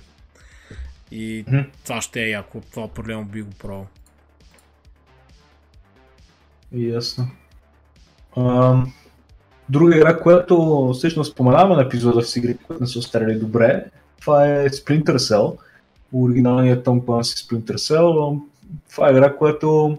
И 1.11 1.45
mm-hmm. 1.45 1.67
това 1.85 2.03
ще 2.03 2.23
е 2.23 2.29
яко, 2.29 2.63
това 2.71 2.83
определено 2.83 3.25
би 3.25 3.43
го 3.43 3.51
пробвал. 3.51 3.87
Ясно. 6.73 7.31
А, 8.37 8.83
друга 9.71 9.97
игра, 9.97 10.19
която 10.19 10.91
всъщност 10.95 11.33
споменаваме 11.33 11.75
на 11.75 11.83
епизода 11.83 12.23
в 12.23 12.37
игри, 12.37 12.57
които 12.57 12.83
не 12.83 12.89
са 12.89 12.99
остарели 12.99 13.39
добре, 13.39 13.85
това 14.21 14.47
е 14.47 14.69
Splinter 14.69 15.17
Cell. 15.17 15.57
Оригиналният 16.13 16.87
Tom 16.87 17.01
Clancy 17.01 17.49
Splinter 17.49 17.75
Cell. 17.75 18.41
Това 18.91 19.09
е 19.09 19.13
игра, 19.13 19.37
която 19.37 19.99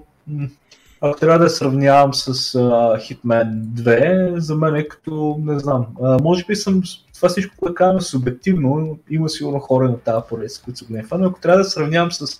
ако 1.02 1.20
трябва 1.20 1.40
да 1.40 1.50
сравнявам 1.50 2.14
с 2.14 2.34
uh, 2.34 2.98
Hitman 2.98 3.64
2, 3.64 4.38
за 4.38 4.56
мен 4.56 4.76
е 4.76 4.88
като, 4.88 5.40
не 5.46 5.60
знам, 5.60 5.88
uh, 5.96 6.22
може 6.22 6.46
би 6.46 6.56
съм, 6.56 6.82
това 7.16 7.30
всичко, 7.30 7.56
което 7.58 7.76
казвам 7.76 8.02
субективно, 8.02 9.00
има 9.10 9.30
сигурно 9.30 9.60
хора 9.60 9.90
на 9.90 10.00
тази 10.00 10.24
поредица, 10.30 10.62
които 10.64 10.80
са 10.80 10.86
големи 10.86 11.08
фани, 11.08 11.26
ако 11.26 11.40
трябва 11.40 11.58
да 11.58 11.64
сравнявам 11.64 12.12
с 12.12 12.40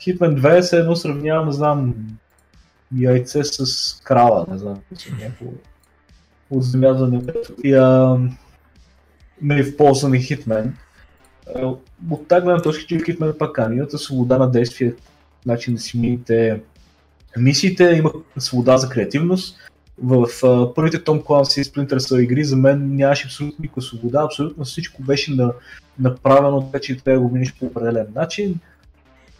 Hitman 0.00 0.40
2, 0.40 0.60
се 0.60 0.78
едно 0.78 0.96
сравнявам, 0.96 1.46
не 1.46 1.52
знам, 1.52 1.94
яйце 2.98 3.44
с 3.44 3.64
крава, 4.04 4.46
не 4.50 4.58
знам, 4.58 4.78
някакво 5.20 5.46
от 6.50 6.62
земя 6.64 6.94
за 6.94 7.08
небето. 7.08 7.54
И 7.64 7.74
а, 7.74 8.18
нали, 9.42 9.62
в 9.62 9.76
полза 9.76 10.08
на 10.08 10.16
Hitman. 10.16 10.70
От 12.10 12.28
тази 12.28 12.44
гледна 12.44 12.62
точка, 12.62 12.84
че 12.86 12.98
в 12.98 13.02
Hitman 13.02 13.38
пак 13.38 13.52
канината 13.52 13.98
свобода 13.98 14.38
на 14.38 14.50
действие, 14.50 14.94
начин 15.46 15.74
да 15.74 15.80
си 15.80 15.98
мините 15.98 16.60
мисиите, 17.38 17.84
има 17.84 18.12
свобода 18.38 18.76
за 18.76 18.88
креативност. 18.88 19.56
В 20.02 20.26
uh, 20.26 20.74
първите 20.74 21.04
Том 21.04 21.20
Clancy 21.20 21.60
и 21.60 21.64
Splinter 21.64 21.98
Cell 21.98 22.20
игри 22.20 22.44
за 22.44 22.56
мен 22.56 22.96
нямаше 22.96 23.26
абсолютно 23.26 23.56
никаква 23.62 23.82
свобода, 23.82 24.22
абсолютно 24.24 24.64
всичко 24.64 25.02
беше 25.02 25.34
на, 25.34 25.52
направено 25.98 26.62
така, 26.62 26.82
че 26.82 26.96
трябва 26.96 27.20
да 27.20 27.26
го 27.26 27.34
миниш 27.34 27.54
по 27.54 27.66
определен 27.66 28.06
начин. 28.14 28.54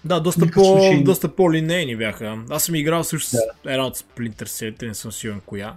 Да, 0.05 0.21
доста, 0.21 0.47
по, 0.47 0.65
случай... 0.65 1.03
доста 1.03 1.29
по-линейни 1.29 1.97
бяха. 1.97 2.39
Аз 2.51 2.65
съм 2.65 2.75
играл 2.75 3.05
също 3.05 3.31
да. 3.31 3.39
с 3.39 3.43
една 3.65 3.87
от 3.87 3.97
Splinter 3.97 4.45
Cell, 4.45 4.87
не 4.87 4.95
съм 4.95 5.13
сигурен 5.13 5.41
коя. 5.47 5.75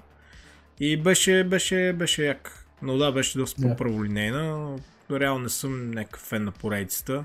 И 0.80 0.98
беше, 0.98 1.44
беше, 1.44 1.94
беше 1.94 2.26
як. 2.26 2.66
Но 2.82 2.98
да, 2.98 3.12
беше 3.12 3.38
доста 3.38 3.62
да. 3.62 3.68
по-праволинейна. 3.68 4.76
Реално 5.12 5.44
не 5.44 5.50
съм 5.50 5.92
някакъв 5.92 6.22
фен 6.22 6.44
на 6.44 6.52
поредицата. 6.52 7.24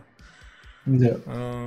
Да. 0.87 1.17
А, 1.27 1.67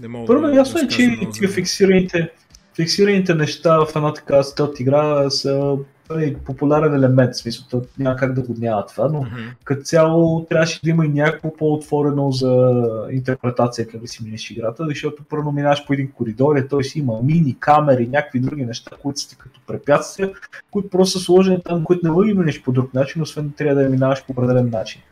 не 0.00 0.08
мога 0.08 0.26
Първо, 0.26 0.46
да 0.46 0.54
ясно 0.54 0.80
е, 0.80 0.88
че 0.88 1.48
фиксираните, 1.48 2.32
фиксираните 2.76 3.34
неща 3.34 3.84
в 3.84 3.96
една 3.96 4.14
така 4.14 4.42
стелт 4.42 4.80
игра 4.80 5.30
са 5.30 5.76
нали, 6.10 6.36
популярен 6.44 6.94
елемент, 6.94 7.34
в 7.34 7.36
смисъл, 7.36 7.82
няма 7.98 8.16
как 8.16 8.32
да 8.32 8.42
го 8.42 8.54
няма 8.58 8.86
това, 8.86 9.08
но 9.08 9.22
mm-hmm. 9.22 9.54
като 9.64 9.82
цяло 9.82 10.44
трябваше 10.44 10.80
да 10.84 10.90
има 10.90 11.06
и 11.06 11.08
някакво 11.08 11.56
по-отворено 11.56 12.32
за 12.32 12.74
интерпретация, 13.10 13.88
как 13.88 14.00
да 14.00 14.08
си 14.08 14.24
минеш 14.24 14.50
играта, 14.50 14.86
защото 14.88 15.22
първо 15.30 15.52
минаш 15.52 15.86
по 15.86 15.92
един 15.92 16.10
коридор 16.12 16.56
и 16.56 16.68
той 16.68 16.84
си 16.84 16.98
има 16.98 17.22
мини, 17.22 17.56
камери, 17.60 18.06
някакви 18.06 18.40
други 18.40 18.66
неща, 18.66 18.90
които 19.02 19.20
са 19.20 19.36
като 19.36 19.60
препятствия, 19.66 20.32
които 20.70 20.90
просто 20.90 21.18
са 21.18 21.24
сложени 21.24 21.62
там, 21.64 21.84
които 21.84 22.06
не 22.06 22.10
мога 22.10 22.26
да 22.26 22.34
минеш 22.34 22.62
по 22.62 22.72
друг 22.72 22.94
начин, 22.94 23.22
освен 23.22 23.52
трябва 23.56 23.74
да 23.74 23.82
я 23.82 23.90
минаваш 23.90 24.24
по 24.26 24.32
определен 24.32 24.70
начин. 24.70 25.02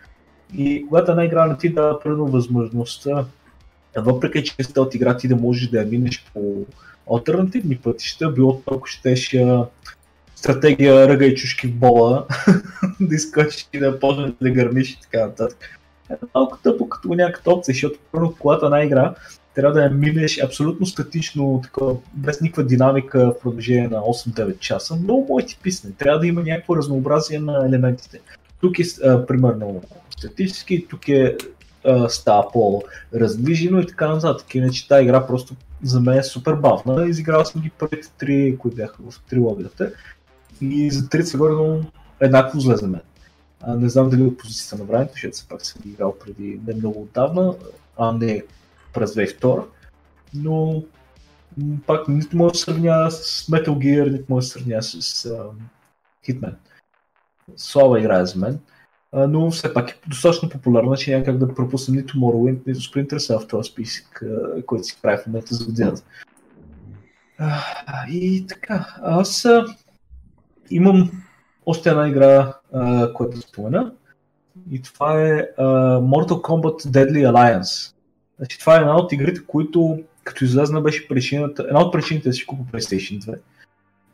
И 0.57 0.87
когато 0.89 1.11
една 1.11 1.25
игра 1.25 1.47
не 1.47 1.57
ти 1.57 1.69
дава 1.69 2.01
предно 2.01 2.27
възможността 2.27 3.25
въпреки 3.97 4.45
че 4.45 4.55
от 4.77 4.95
игра 4.95 5.17
ти 5.17 5.29
да 5.29 5.37
можеш 5.37 5.69
да 5.69 5.81
я 5.81 5.87
минеш 5.87 6.25
по 6.35 6.67
альтернативни 7.13 7.77
пътища, 7.77 8.31
било 8.31 8.61
толкова 8.61 8.87
щеш 8.87 9.37
стратегия 10.45 11.09
ръга 11.09 11.25
и 11.25 11.35
чушки 11.35 11.67
в 11.67 11.75
бола, 11.75 12.27
да 13.01 13.15
искаш 13.15 13.69
и 13.73 13.79
да 13.79 14.01
почнеш 14.01 14.33
да 14.43 14.51
гърмиш 14.51 14.91
и 14.91 15.01
така 15.01 15.27
нататък. 15.27 15.59
Е 16.11 16.15
малко 16.35 16.59
тъпо 16.63 16.89
като 16.89 17.09
някаква 17.09 17.53
опция, 17.53 17.73
защото 17.73 17.99
първо 18.13 18.35
когато 18.39 18.65
една 18.65 18.85
игра 18.85 19.15
трябва 19.55 19.73
да 19.73 19.83
я 19.83 19.91
минеш 19.91 20.39
абсолютно 20.43 20.87
статично, 20.87 21.61
такова, 21.63 21.97
без 22.15 22.41
никаква 22.41 22.65
динамика 22.65 23.31
в 23.31 23.41
продължение 23.41 23.89
на 23.89 24.01
8-9 24.01 24.59
часа. 24.59 24.97
Много 24.97 25.27
може 25.29 25.47
ти 25.47 25.59
писне. 25.63 25.91
Трябва 25.99 26.19
да 26.19 26.27
има 26.27 26.43
някакво 26.43 26.77
разнообразие 26.77 27.39
на 27.39 27.67
елементите. 27.67 28.21
Тук 28.61 28.79
е, 28.79 28.83
а, 29.05 29.27
примерно, 29.27 29.83
статически, 30.19 30.87
тук 30.89 31.09
е 31.09 31.37
става 32.09 32.53
по-раздвижено 32.53 33.81
и 33.81 33.87
така 33.87 34.09
нататък. 34.09 34.55
Иначе 34.55 34.89
тази 34.89 35.05
игра 35.05 35.27
просто 35.27 35.55
за 35.83 36.01
мен 36.01 36.19
е 36.19 36.23
супер 36.23 36.55
бавна. 36.55 37.07
Изиграл 37.09 37.45
съм 37.45 37.63
ги 37.63 37.71
първите 37.71 38.09
три, 38.19 38.57
които 38.59 38.77
бяха 38.77 38.97
в 39.11 39.21
трилогията. 39.31 39.93
И 40.61 40.91
за 40.91 41.03
30 41.03 41.39
горе 41.39 41.85
еднакво 42.21 42.61
зле 42.61 42.77
за 42.77 42.87
мен. 42.87 43.01
А, 43.61 43.75
не 43.75 43.89
знам 43.89 44.11
дали 44.11 44.23
от 44.23 44.39
позицията 44.39 44.85
на 44.85 44.91
времето, 44.91 45.13
защото 45.13 45.33
все 45.35 45.49
пак 45.49 45.67
съм 45.67 45.83
играл 45.87 46.15
преди 46.19 46.61
не 46.67 46.75
много 46.75 47.03
отдавна, 47.03 47.55
а 47.99 48.13
не 48.13 48.43
през 48.95 49.15
2002. 49.15 49.65
Но 50.35 50.83
пак 51.87 52.09
нито 52.09 52.37
може 52.37 52.53
да 52.53 52.59
сравня 52.59 53.11
с 53.11 53.47
Metal 53.47 53.69
Gear, 53.69 54.13
нито 54.13 54.25
може 54.29 54.47
да 54.47 54.53
сравня 54.53 54.83
с 54.83 54.93
uh, 55.01 55.51
Hitman. 56.29 56.55
слаба 57.57 58.01
игра 58.01 58.25
за 58.25 58.39
мен, 58.39 58.59
а, 59.13 59.27
но 59.27 59.51
все 59.51 59.75
пак 59.75 59.91
е 59.91 59.99
достатъчно 60.07 60.49
популярна, 60.49 60.97
че 60.97 61.11
няма 61.11 61.25
как 61.25 61.39
да 61.39 61.55
пропусна 61.55 61.95
нито 61.95 62.19
Morrowind, 62.19 62.67
нито 62.67 62.81
Splinter 62.81 63.15
Cell 63.15 63.39
в 63.39 63.49
този 63.49 63.71
списък, 63.71 64.25
който 64.67 64.85
си 64.85 64.99
прави 65.03 65.23
в 65.23 65.27
момента 65.27 65.55
за 65.55 65.65
годината. 65.65 66.03
И 68.11 68.47
така, 68.47 68.97
аз 69.03 69.45
а, 69.45 69.67
имам 70.75 71.11
още 71.67 71.91
една 71.91 72.09
игра, 72.09 72.53
която 73.15 73.41
спомена. 73.41 73.93
И 74.71 74.83
това 74.83 75.23
е 75.23 75.49
а, 75.59 75.65
Mortal 76.01 76.41
Kombat 76.41 76.87
Deadly 76.87 77.33
Alliance. 77.33 77.95
Значи, 78.39 78.59
това 78.59 78.77
е 78.77 78.81
една 78.81 78.97
от 78.97 79.13
игрите, 79.13 79.41
които 79.47 79.99
като 80.25 80.45
излезна 80.45 80.81
беше 80.81 81.09
причината, 81.09 81.65
една 81.69 81.81
от 81.81 81.93
причините 81.93 82.29
да 82.29 82.33
си 82.33 82.47
купа 82.47 82.63
PlayStation 82.73 83.21
2. 83.21 83.35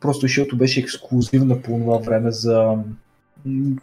Просто 0.01 0.21
защото 0.21 0.57
беше 0.57 0.79
ексклюзивна 0.79 1.61
по 1.61 1.71
това 1.71 1.97
време 1.97 2.31
за... 2.31 2.75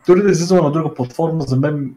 Дори 0.07 0.23
да 0.23 0.31
излизала 0.31 0.63
на 0.63 0.73
друга 0.73 0.95
платформа, 0.95 1.43
за 1.43 1.57
мен 1.57 1.95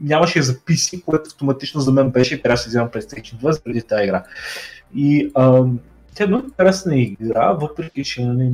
нямаше 0.00 0.42
записи, 0.42 1.02
което 1.02 1.28
автоматично 1.28 1.80
за 1.80 1.92
мен 1.92 2.10
беше, 2.10 2.42
трябва 2.42 2.54
да 2.54 2.58
си 2.58 2.68
вземам 2.68 2.88
PlayStation 2.88 3.34
2 3.42 3.64
преди 3.64 3.82
тази 3.82 4.04
игра. 4.04 4.24
И 4.94 5.30
а, 5.34 5.64
тя 6.14 6.24
е 6.24 6.26
много 6.26 6.46
интересна 6.46 6.96
игра, 6.96 7.52
въпреки 7.52 8.04
че 8.04 8.24
нали, 8.24 8.52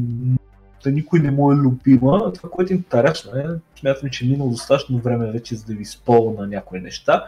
да 0.84 0.90
никой 0.90 1.20
не 1.20 1.30
му 1.30 1.52
е 1.52 1.56
любима. 1.56 2.32
Това, 2.32 2.50
което 2.50 2.72
е 2.72 2.76
интересно 2.76 3.38
е, 3.38 3.46
смятам, 3.80 4.10
че 4.10 4.24
е 4.24 4.28
минало 4.28 4.50
достатъчно 4.50 4.98
време 4.98 5.32
вече 5.32 5.55
за 5.55 5.64
да 5.64 5.74
ви 5.74 5.84
спълна 5.84 6.46
някои 6.46 6.80
неща. 6.80 7.24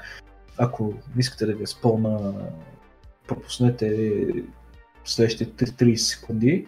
Ако 0.59 0.95
искате 1.19 1.47
да 1.47 1.55
ви 1.55 1.67
спълна, 1.67 2.35
пропуснете 3.27 4.19
следващите 5.05 5.67
30 5.67 5.95
секунди, 5.95 6.67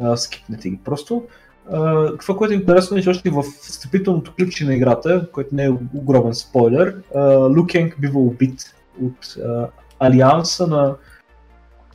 а, 0.00 0.16
скипнете 0.16 0.70
ги 0.70 0.80
просто. 0.84 1.26
Uh, 1.70 2.20
това, 2.20 2.36
което 2.36 2.54
е 2.54 2.56
интересно 2.56 2.96
е, 2.96 3.02
че 3.02 3.10
още 3.10 3.30
в 3.30 3.42
встъпителното 3.42 4.34
клипче 4.34 4.64
на 4.64 4.74
играта, 4.74 5.28
което 5.32 5.54
не 5.54 5.64
е 5.64 5.70
огромен 5.94 6.34
спойлер, 6.34 7.02
uh, 7.14 7.98
бива 8.00 8.20
убит 8.20 8.74
от 9.02 9.24
uh, 9.24 9.68
Алианса 10.00 10.66
на 10.66 10.96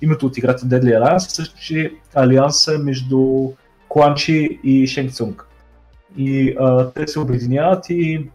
името 0.02 0.26
от 0.26 0.38
играта 0.38 0.66
Deadly 0.66 1.00
Alliance, 1.00 1.18
също 1.18 1.60
че 1.60 1.94
Алианса 2.16 2.76
е 2.76 2.78
между 2.78 3.52
Кланчи 3.90 4.60
и 4.64 4.88
Шенг 4.88 5.46
И 6.18 6.56
а, 6.60 6.92
те 6.92 7.08
се 7.08 7.20
обединяват 7.20 7.90
и 7.90 8.30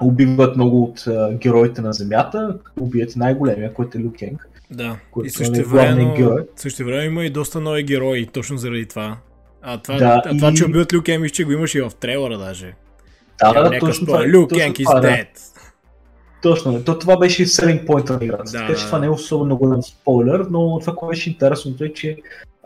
убиват 0.00 0.56
много 0.56 0.84
от 0.84 1.06
а, 1.06 1.32
героите 1.32 1.80
на 1.80 1.92
Земята, 1.92 2.58
убият 2.80 3.16
най-големия, 3.16 3.74
който 3.74 3.98
е 3.98 4.00
Люкенг. 4.00 4.48
Да, 4.70 4.96
и 5.24 5.30
също 5.30 5.60
е 5.60 5.62
време, 5.62 6.14
също 6.56 6.84
време 6.84 7.04
има 7.04 7.24
и 7.24 7.30
доста 7.30 7.60
нови 7.60 7.82
герои, 7.82 8.26
точно 8.26 8.56
заради 8.56 8.86
това. 8.86 9.16
А 9.62 9.78
това, 9.78 9.96
да, 9.96 10.22
а 10.24 10.36
това 10.36 10.50
и... 10.50 10.54
че 10.54 10.64
убиват 10.64 10.92
Люкенг, 10.92 11.32
че 11.32 11.44
го 11.44 11.52
имаше 11.52 11.78
и 11.78 11.82
в 11.82 11.92
трейлера 12.00 12.38
даже. 12.38 12.74
Да, 13.40 13.68
да, 13.68 13.78
точно 13.78 14.06
това. 14.06 14.28
Люкенг 14.28 14.76
is 14.76 15.00
да. 15.00 15.08
dead. 15.08 15.26
Точно, 16.42 16.84
то 16.84 16.98
това 16.98 17.18
беше 17.18 17.46
selling 17.46 17.86
point 17.86 18.10
на 18.10 18.24
играта. 18.24 18.52
Да, 18.52 18.58
така 18.58 18.74
че 18.74 18.86
това 18.86 18.98
не 18.98 19.06
е 19.06 19.10
особено 19.10 19.56
голям 19.56 19.82
спойлер, 19.82 20.46
но 20.50 20.78
това, 20.80 20.94
което 20.94 21.10
беше 21.10 21.30
интересното 21.30 21.84
е, 21.84 21.92
че 21.92 22.16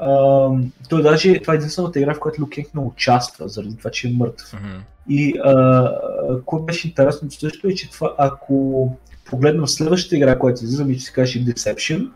Uh, 0.02 0.64
той 0.88 1.02
даже, 1.02 1.40
това 1.40 1.54
е 1.54 1.56
единствената 1.56 2.00
игра, 2.00 2.14
в 2.14 2.18
която 2.18 2.42
Люкенг 2.42 2.74
не 2.74 2.80
участва, 2.80 3.48
заради 3.48 3.76
това, 3.76 3.90
че 3.90 4.08
е 4.08 4.10
мъртв. 4.10 4.56
Uh-huh. 4.56 4.80
И 5.08 5.34
uh, 5.40 6.44
което 6.44 6.64
беше 6.64 6.88
интересно 6.88 7.30
също 7.30 7.68
е, 7.68 7.74
че 7.74 7.90
това, 7.90 8.14
ако 8.18 8.96
погледнем 9.24 9.66
следващата 9.66 10.16
игра, 10.16 10.38
която 10.38 10.64
излиза, 10.64 10.86
че 10.94 11.00
се 11.00 11.12
каже 11.12 11.44
Deception, 11.44 12.08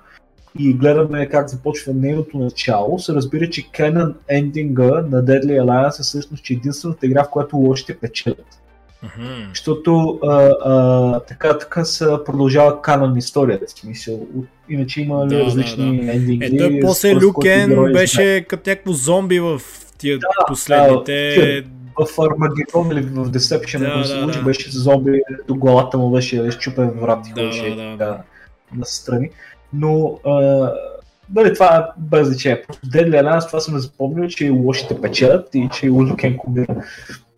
и 0.59 0.75
гледаме 0.75 1.29
как 1.29 1.49
започва 1.49 1.95
нейното 1.95 2.39
начало, 2.39 2.99
се 2.99 3.15
разбира, 3.15 3.51
че 3.51 3.63
Canon 3.63 4.15
ендинга 4.29 4.85
на 4.85 5.25
Deadly 5.25 5.63
Alliance 5.63 6.01
е 6.01 6.03
всъщност 6.03 6.45
че 6.45 6.53
единствената 6.53 7.07
игра, 7.07 7.25
в 7.25 7.31
която 7.31 7.57
лошите 7.57 7.99
печелят. 7.99 8.62
Mm-hmm. 9.05 9.49
Защото 9.49 10.19
а, 10.23 10.53
а, 10.65 11.21
така, 11.21 11.59
така 11.59 11.85
се 11.85 12.07
продължава 12.27 12.83
канон 12.83 13.17
историята. 13.17 13.69
Смисъл. 13.69 14.27
Иначе 14.69 15.01
има 15.01 15.27
да, 15.27 15.45
различни 15.45 16.01
да, 16.01 16.07
да. 16.07 16.13
ендинги. 16.13 16.45
Ето, 16.45 16.79
после 16.83 17.15
Люкен 17.15 17.93
беше 17.93 18.45
като 18.49 18.71
някакво 18.71 18.93
зомби 18.93 19.41
в 19.41 19.63
тия 19.99 20.19
да, 20.19 20.27
последните... 20.49 21.63
Да, 21.63 21.69
в 22.05 22.19
Армагедон 22.19 22.91
или 22.93 23.01
в 23.03 23.31
Deception, 23.31 23.79
да, 23.79 23.99
да, 23.99 24.05
се 24.05 24.21
случи, 24.21 24.39
да. 24.39 24.45
беше 24.45 24.71
зомби, 24.71 25.21
до 25.49 25.55
главата 25.55 25.99
му 25.99 26.11
беше 26.11 26.43
изчупен 26.43 26.91
врат 26.91 27.29
и 27.29 27.33
да, 27.33 27.41
ходеше 27.41 27.71
да, 27.71 27.77
да, 27.77 27.97
да. 27.97 28.19
настрани. 28.75 29.31
Но 29.73 30.19
а, 30.27 30.69
дали 31.29 31.55
това 31.55 31.93
без 31.99 32.29
значение. 32.29 32.63
Просто 32.67 32.87
Deadly 32.87 33.23
Alliance 33.23 33.47
това 33.47 33.61
съм 33.61 33.79
запомнил, 33.79 34.29
че 34.29 34.51
лошите 34.51 35.01
печелят 35.01 35.55
и 35.55 35.69
че 35.73 35.89
Лукен 35.89 36.37
кубира 36.37 36.77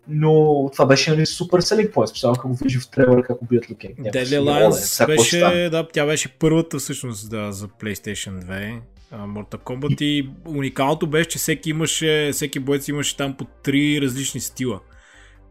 но 0.07 0.69
това 0.73 0.85
беше 0.85 1.11
нали, 1.11 1.25
супер 1.25 1.59
селинг 1.59 1.91
point, 1.91 2.05
специално 2.05 2.35
ако 2.39 2.49
го 2.49 2.55
вижда 2.55 2.79
в 2.79 2.89
трейлера 2.89 3.23
как 3.23 3.41
убият 3.41 3.69
Люкен. 3.71 3.91
Deadly 3.91 4.39
Alliance 4.39 5.07
беше, 5.07 5.69
да, 5.71 5.87
тя 5.93 6.05
беше 6.05 6.29
първата 6.29 6.77
всъщност 6.77 7.29
да, 7.29 7.51
за 7.51 7.67
PlayStation 7.67 8.43
2. 8.43 8.79
Mortal 9.13 9.59
Kombat 9.59 10.01
и... 10.01 10.29
уникалното 10.47 11.07
беше, 11.07 11.29
че 11.29 11.37
всеки 11.37 11.69
имаше, 11.69 12.29
всеки 12.33 12.59
боец 12.59 12.87
имаше 12.87 13.17
там 13.17 13.37
по 13.37 13.45
три 13.63 14.01
различни 14.01 14.41
стила 14.41 14.79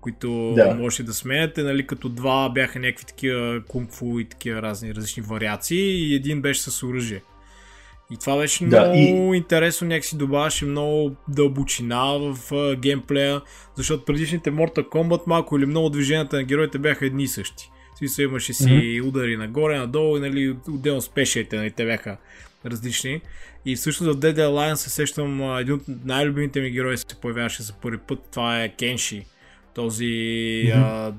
които 0.05 0.53
да. 0.57 0.75
можеше 0.75 1.03
да 1.03 1.15
сменяте, 1.15 1.63
нали, 1.63 1.87
като 1.87 2.09
два 2.09 2.49
бяха 2.49 2.79
някакви 2.79 3.05
такива 3.05 3.61
кунг-фу 3.69 4.21
и 4.21 4.29
такива 4.29 4.63
разни 4.63 4.95
различни 4.95 5.23
вариации 5.23 6.11
и 6.11 6.15
един 6.15 6.43
беше 6.43 6.61
с 6.61 6.83
оръжие. 6.83 7.23
И 8.11 8.17
това 8.17 8.37
беше 8.37 8.67
да, 8.67 8.81
много 8.81 9.35
и... 9.35 9.37
интересно, 9.37 9.89
някакси 9.89 10.17
добавяше 10.17 10.65
много 10.65 11.17
дълбочина 11.29 12.05
в 12.05 12.37
uh, 12.51 12.77
геймплея, 12.77 13.41
защото 13.77 14.05
предишните 14.05 14.53
Mortal 14.53 14.89
Kombat 14.89 15.23
малко 15.27 15.59
или 15.59 15.67
много 15.67 15.91
движенията 15.91 16.37
на 16.37 16.45
героите 16.45 16.79
бяха 16.79 17.07
едни 17.07 17.23
и 17.23 17.29
същи. 17.29 17.71
Смисъл 17.99 18.23
имаше 18.23 18.53
си 18.53 18.65
mm-hmm. 18.65 19.09
удари 19.09 19.37
нагоре, 19.37 19.79
надолу 19.79 20.17
и 20.17 20.21
нали, 20.21 20.57
отделно 20.69 21.01
спешите, 21.01 21.57
нали, 21.57 21.71
те 21.71 21.85
бяха 21.85 22.17
различни. 22.67 23.21
И 23.65 23.77
всъщност 23.77 24.13
в 24.13 24.21
Dead 24.21 24.39
Alliance 24.39 24.75
се 24.75 24.91
сещам, 24.91 25.59
един 25.59 25.75
от 25.75 25.83
най-любимите 26.05 26.61
ми 26.61 26.71
герои 26.71 26.99
се 26.99 27.21
появяваше 27.23 27.63
за 27.63 27.73
първи 27.73 27.99
път, 27.99 28.19
това 28.33 28.63
е 28.63 28.69
Кенши. 28.69 29.27
Този 29.75 30.05
mm-hmm 30.05 31.13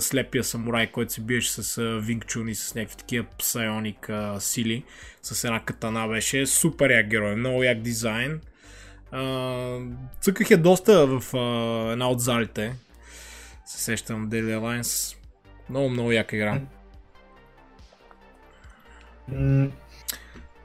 слепия 0.00 0.44
самурай, 0.44 0.86
който 0.86 1.12
се 1.12 1.20
биеше 1.20 1.50
с 1.52 1.82
Винг 2.00 2.26
Чун 2.26 2.48
и 2.48 2.54
с 2.54 2.74
някакви 2.74 2.96
такива 2.96 3.26
псайоник 3.38 4.10
сили. 4.38 4.84
С 5.22 5.44
една 5.44 5.60
катана 5.60 6.08
беше 6.08 6.46
супер 6.46 6.90
як 6.90 7.08
герой, 7.08 7.36
много 7.36 7.62
як 7.62 7.80
дизайн. 7.80 8.40
Цъках 10.20 10.50
я 10.50 10.58
доста 10.58 11.06
в 11.06 11.34
една 11.92 12.10
от 12.10 12.20
залите. 12.20 12.74
Се 13.66 13.82
сещам 13.82 14.30
Daily 14.30 14.58
Alliance. 14.58 15.16
Много, 15.70 15.88
много 15.88 16.12
яка 16.12 16.36
игра. 16.36 16.60
Mm. 19.32 19.70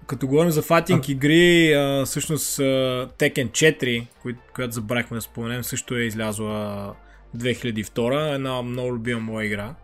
Като 0.08 0.28
говорим 0.28 0.52
за 0.52 0.62
фатинг 0.62 1.10
игри, 1.10 1.72
uh, 1.74 2.06
всъщност 2.06 2.58
uh, 2.58 3.12
Tekken 3.20 3.50
4, 3.50 4.08
която 4.54 4.74
забрахме 4.74 5.18
да 5.18 5.22
споменем, 5.22 5.64
също 5.64 5.96
е 5.96 6.02
излязла 6.02 6.96
2002, 7.36 8.36
една 8.36 8.62
много 8.62 8.94
любима 8.94 9.20
моя 9.20 9.46
игра. 9.46 9.76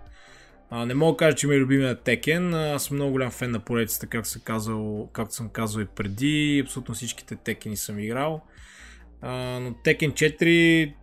А, 0.69 0.85
не 0.85 0.93
мога 0.93 1.11
да 1.11 1.17
кажа, 1.17 1.37
че 1.37 1.47
ми 1.47 1.55
е 1.55 1.59
любимия 1.59 1.95
Текен. 1.95 2.53
Аз 2.53 2.83
съм 2.83 2.95
много 2.95 3.11
голям 3.11 3.31
фен 3.31 3.51
на 3.51 3.59
поредицата, 3.59 4.07
както, 4.07 4.29
съм 4.29 4.41
казал, 4.45 5.09
както 5.13 5.35
съм 5.35 5.49
казал 5.49 5.81
и 5.81 5.85
преди. 5.85 6.61
Абсолютно 6.65 6.95
всичките 6.95 7.35
Текени 7.35 7.77
съм 7.77 7.99
играл. 7.99 8.41
А, 9.21 9.59
но 9.59 9.73
Текен 9.73 10.11
4 10.11 10.93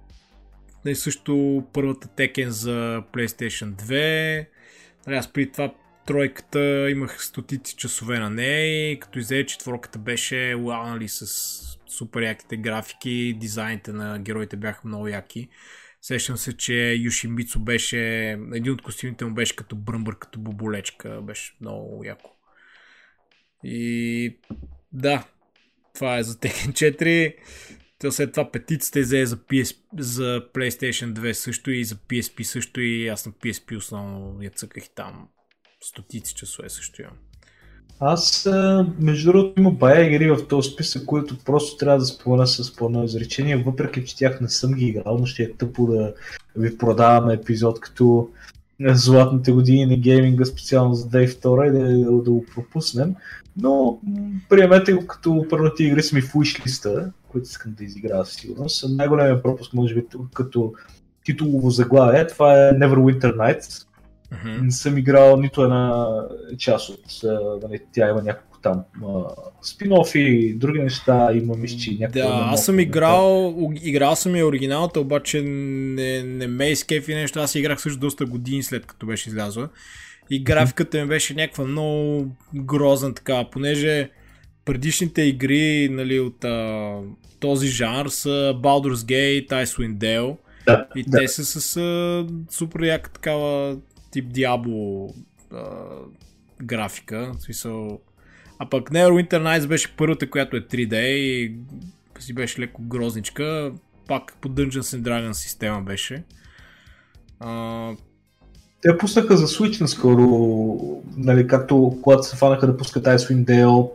е 0.86 0.94
също 0.94 1.64
първата 1.72 2.08
Текен 2.08 2.50
за 2.50 3.02
PlayStation 3.12 3.72
2. 3.72 4.46
Нали, 5.06 5.16
аз 5.16 5.32
при 5.32 5.52
това 5.52 5.74
тройката 6.06 6.90
имах 6.90 7.24
стотици 7.24 7.76
часове 7.76 8.18
на 8.18 8.30
нея 8.30 8.90
и 8.90 9.00
като 9.00 9.18
излезе 9.18 9.46
четворката 9.46 9.98
беше 9.98 10.56
уау, 10.58 10.86
нали, 10.86 11.08
с 11.08 11.26
супер 11.86 12.22
яките 12.22 12.56
графики, 12.56 13.36
дизайните 13.40 13.92
на 13.92 14.18
героите 14.18 14.56
бяха 14.56 14.80
много 14.84 15.08
яки. 15.08 15.48
Сещам 16.00 16.36
се, 16.36 16.56
че 16.56 16.92
Юшимицу 16.92 17.60
беше, 17.60 17.98
един 18.54 18.72
от 18.72 18.82
костюмите 18.82 19.24
му 19.24 19.34
беше 19.34 19.56
като 19.56 19.76
бръмбър, 19.76 20.18
като 20.18 20.40
боболечка, 20.40 21.22
беше 21.22 21.56
много 21.60 22.04
яко. 22.04 22.30
И 23.64 24.38
да, 24.92 25.28
това 25.94 26.18
е 26.18 26.22
за 26.22 26.34
Tekken 26.34 26.72
4. 26.72 27.36
То 27.98 28.12
след 28.12 28.32
това 28.32 28.50
петицата 28.50 29.00
взе 29.00 29.26
за, 29.26 29.36
PS, 29.36 29.76
за 29.98 30.50
PlayStation 30.54 31.12
2 31.12 31.32
също 31.32 31.70
и 31.70 31.84
за 31.84 31.96
PSP 31.96 32.42
също 32.42 32.80
и 32.80 33.08
аз 33.08 33.26
на 33.26 33.32
PSP 33.32 33.76
основно 33.76 34.42
я 34.42 34.50
цъках 34.50 34.84
там 34.94 35.28
стотици 35.80 36.34
часове 36.34 36.68
също 36.68 37.02
имам. 37.02 37.18
Аз, 38.00 38.48
между 39.00 39.32
другото, 39.32 39.60
има 39.60 39.70
бая 39.70 40.06
игри 40.06 40.30
в 40.30 40.48
този 40.48 40.70
списък, 40.70 41.04
които 41.04 41.38
просто 41.44 41.76
трябва 41.76 41.98
да 41.98 42.04
спомена 42.04 42.46
с 42.46 42.76
пълно 42.76 43.04
изречение, 43.04 43.56
въпреки 43.56 44.04
че 44.04 44.16
тях 44.16 44.40
не 44.40 44.48
съм 44.48 44.72
ги 44.72 44.86
играл, 44.86 45.18
но 45.18 45.26
ще 45.26 45.42
е 45.42 45.52
тъпо 45.52 45.86
да 45.86 46.14
ви 46.56 46.78
продаваме 46.78 47.34
епизод 47.34 47.80
като 47.80 48.28
златните 48.80 49.52
години 49.52 49.86
на 49.86 49.96
гейминга 49.96 50.44
специално 50.44 50.94
за 50.94 51.08
Day 51.08 51.26
2 51.26 51.68
и 51.68 51.70
да, 51.70 52.10
да, 52.10 52.22
да 52.22 52.30
го 52.30 52.44
пропуснем. 52.54 53.14
Но 53.56 54.00
приемете 54.48 54.92
го 54.92 55.06
като 55.06 55.46
първите 55.50 55.84
игри 55.84 56.02
са 56.02 56.16
ми 56.16 56.22
в 56.22 56.34
листа, 56.66 57.12
които 57.28 57.44
искам 57.44 57.74
да 57.78 57.84
изиграя 57.84 58.24
сигурно. 58.24 58.68
Съм 58.68 58.96
най-големия 58.96 59.42
пропуск, 59.42 59.74
може 59.74 59.94
би, 59.94 60.04
като 60.34 60.72
титулово 61.24 61.70
заглавие. 61.70 62.26
Това 62.26 62.68
е 62.68 62.72
Neverwinter 62.72 63.36
Nights. 63.36 63.87
Mm-hmm. 64.32 64.60
Не 64.60 64.70
съм 64.70 64.98
играл 64.98 65.36
нито 65.36 65.62
една 65.62 66.06
част 66.58 66.88
от... 66.88 66.98
Нали, 67.62 67.80
тя 67.92 68.08
има 68.08 68.22
няколко 68.22 68.58
там 68.62 68.84
спин-офи, 69.62 70.58
други 70.58 70.78
неща, 70.78 71.30
има 71.34 71.56
мисчи, 71.56 71.98
някакви... 72.00 72.20
Да, 72.20 72.48
аз 72.52 72.64
съм 72.64 72.80
играл, 72.80 73.54
играл 73.82 74.16
съм 74.16 74.36
и 74.36 74.42
оригиналата, 74.42 75.00
обаче 75.00 75.42
не, 75.42 76.22
не 76.22 76.46
ме 76.46 76.70
изкефи 76.70 77.14
нещо. 77.14 77.40
Аз 77.40 77.54
играх 77.54 77.80
също 77.80 78.00
доста 78.00 78.26
години 78.26 78.62
след 78.62 78.86
като 78.86 79.06
беше 79.06 79.28
излязла. 79.28 79.68
И 80.30 80.44
графиката 80.44 81.00
ми 81.00 81.06
беше 81.06 81.34
някаква 81.34 81.64
много 81.64 82.26
грозна 82.54 83.14
така, 83.14 83.44
понеже 83.52 84.10
предишните 84.64 85.22
игри 85.22 85.88
нали, 85.88 86.20
от 86.20 86.44
а, 86.44 86.92
този 87.40 87.68
жанр 87.68 88.08
са 88.08 88.54
Baldur's 88.62 88.94
Gate, 88.94 89.48
Icewind 89.48 89.96
Dale. 89.96 90.36
Да, 90.66 90.86
и 90.96 91.02
да. 91.02 91.18
те 91.18 91.28
са 91.28 91.44
с 91.44 91.76
а, 91.76 92.26
супер 92.50 92.80
яка 92.80 93.10
такава 93.10 93.76
тип 94.10 94.32
Diablo 94.32 95.14
а, 95.52 95.64
графика. 96.62 97.32
В 97.38 97.42
смисъл... 97.42 98.00
А 98.58 98.68
пък 98.68 98.90
Neverwinter 98.90 99.32
Nights 99.32 99.66
беше 99.66 99.96
първата, 99.96 100.30
която 100.30 100.56
е 100.56 100.60
3D 100.60 100.96
и 101.06 101.56
си 102.18 102.32
беше 102.34 102.60
леко 102.60 102.82
грозничка. 102.82 103.72
Пак 104.08 104.36
по 104.40 104.48
Dungeons 104.48 104.96
and 104.98 105.02
Dragons 105.02 105.32
система 105.32 105.82
беше. 105.82 106.24
А, 107.40 107.92
те 108.80 108.98
пуснаха 108.98 109.36
за 109.36 109.46
Switch 109.46 109.80
наскоро, 109.80 111.02
нали, 111.16 111.46
както 111.46 111.98
когато 112.02 112.22
се 112.22 112.36
фанаха 112.36 112.66
да 112.66 112.76
пускат 112.76 113.04
Icewind 113.04 113.44
Dale, 113.44 113.90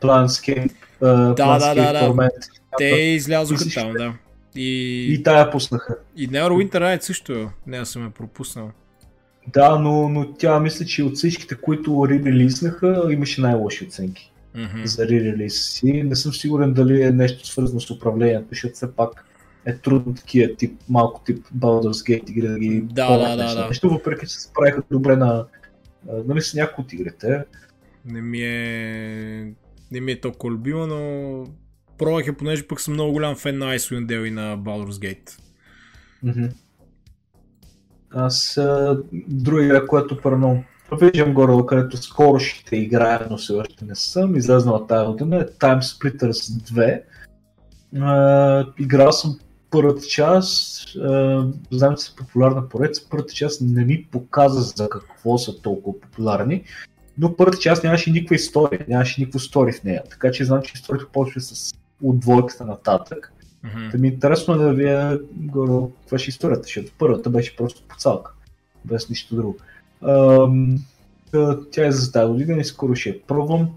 Planescape, 0.00 0.72
да, 1.00 1.34
Planescape 1.34 1.74
да, 1.74 1.92
да. 1.92 2.00
Torment. 2.00 2.48
те 2.78 2.84
излязоха 2.84 3.64
там, 3.74 3.92
да. 3.92 4.14
И, 4.56 5.06
И 5.14 5.22
тая 5.22 5.50
пуснаха. 5.50 5.96
и 6.16 6.28
Neverwinter 6.28 6.74
Nights 6.74 7.02
също. 7.02 7.50
Не, 7.66 7.84
съм 7.86 8.04
я 8.04 8.10
пропуснал. 8.10 8.70
Да, 9.46 9.78
но, 9.78 10.08
но 10.08 10.32
тя 10.32 10.60
мисля, 10.60 10.84
че 10.84 11.02
от 11.02 11.16
всичките, 11.16 11.54
които 11.54 12.06
ререлизнаха, 12.10 13.08
имаше 13.10 13.40
най-лоши 13.40 13.84
оценки 13.84 14.32
Мгм. 14.54 14.84
за 14.84 15.08
ререлиз 15.08 15.70
си. 15.70 16.02
Не 16.02 16.16
съм 16.16 16.32
сигурен 16.32 16.72
дали 16.72 17.02
е 17.02 17.10
нещо 17.10 17.46
свързано 17.46 17.80
с 17.80 17.90
управлението, 17.90 18.48
защото 18.50 18.74
все 18.74 18.96
пак 18.96 19.24
е 19.66 19.76
трудно 19.76 20.14
такива 20.14 20.56
тип, 20.56 20.80
малко 20.88 21.22
тип 21.24 21.46
Baldur's 21.56 22.08
Gate 22.08 22.30
игри 22.30 22.48
да 22.48 22.58
ги 22.58 22.80
Да, 22.80 23.18
да, 23.18 23.36
да, 23.36 23.54
да. 23.54 23.68
Нещо, 23.68 23.90
въпреки 23.90 24.26
че 24.26 24.32
се 24.32 24.40
справиха 24.40 24.82
добре 24.90 25.16
на 25.16 25.46
нали 26.26 26.42
с 26.42 26.54
някои 26.54 26.84
от 26.84 26.92
игрите. 26.92 27.44
Не 28.04 28.22
ми 28.22 28.42
е... 28.42 29.52
Не 29.90 30.00
ми 30.00 30.12
е 30.12 30.20
толкова 30.20 30.52
любима, 30.52 30.86
но 30.86 31.44
пробвах 31.98 32.26
я, 32.26 32.32
понеже 32.32 32.66
пък 32.66 32.80
съм 32.80 32.94
много 32.94 33.12
голям 33.12 33.36
фен 33.36 33.58
на 33.58 33.74
Icewind 33.78 34.06
Dale 34.06 34.24
и 34.24 34.30
на 34.30 34.58
Baldur's 34.58 34.90
Gate. 34.90 35.38
Мгм. 36.22 36.44
Аз 38.14 38.56
а, 38.56 38.98
друга 39.28 39.64
игра, 39.64 39.86
която 39.86 40.20
първо 40.22 40.64
виждам 41.00 41.34
горе, 41.34 41.66
където 41.66 41.96
скоро 41.96 42.38
ще 42.38 42.76
играя, 42.76 43.26
но 43.30 43.36
все 43.36 43.52
още 43.52 43.84
не 43.84 43.94
съм, 43.94 44.36
излезнала 44.36 44.86
тази 44.86 45.06
година, 45.06 45.36
е 45.36 45.44
Time 45.44 45.80
Splitters 45.80 46.32
2. 46.32 47.02
А, 48.00 48.66
играл 48.78 49.12
съм 49.12 49.38
първата 49.70 50.02
част, 50.02 50.86
а, 50.96 51.46
знам, 51.70 51.96
че 51.96 52.04
са 52.04 52.16
популярна 52.16 52.68
поред, 52.68 52.96
първата 53.10 53.34
част 53.34 53.60
не 53.60 53.84
ми 53.84 54.08
показа 54.10 54.60
за 54.60 54.88
какво 54.88 55.38
са 55.38 55.62
толкова 55.62 56.00
популярни, 56.00 56.64
но 57.18 57.36
първата 57.36 57.58
част 57.58 57.84
нямаше 57.84 58.10
никаква 58.10 58.36
история, 58.36 58.84
нямаше 58.88 59.20
никаква 59.20 59.40
стори 59.40 59.72
в 59.72 59.84
нея, 59.84 60.02
така 60.10 60.30
че 60.30 60.44
знам, 60.44 60.62
че 60.62 60.72
историята 60.74 61.12
почва 61.12 61.40
с 61.40 61.72
от 62.02 62.20
двойката 62.20 62.64
нататък. 62.64 63.32
Мгм. 63.64 63.88
Да 63.92 63.98
ми 63.98 64.08
е 64.08 64.10
интересно 64.10 64.58
да 64.58 64.72
ви 64.72 65.18
горе 65.34 65.92
каква 66.00 66.18
ще 66.18 66.28
е 66.28 66.32
историята, 66.32 66.62
защото 66.62 66.92
първата 66.98 67.30
беше 67.30 67.56
просто 67.56 67.82
поцалка, 67.88 68.32
без 68.84 69.08
нищо 69.08 69.36
друго. 69.36 69.56
Ам, 70.08 70.76
та, 71.32 71.58
тя 71.70 71.86
е 71.86 71.92
за 71.92 72.12
тази 72.12 72.32
година 72.32 72.60
и 72.60 72.64
скоро 72.64 72.94
ще 72.94 73.08
я 73.08 73.22
пробвам. 73.22 73.70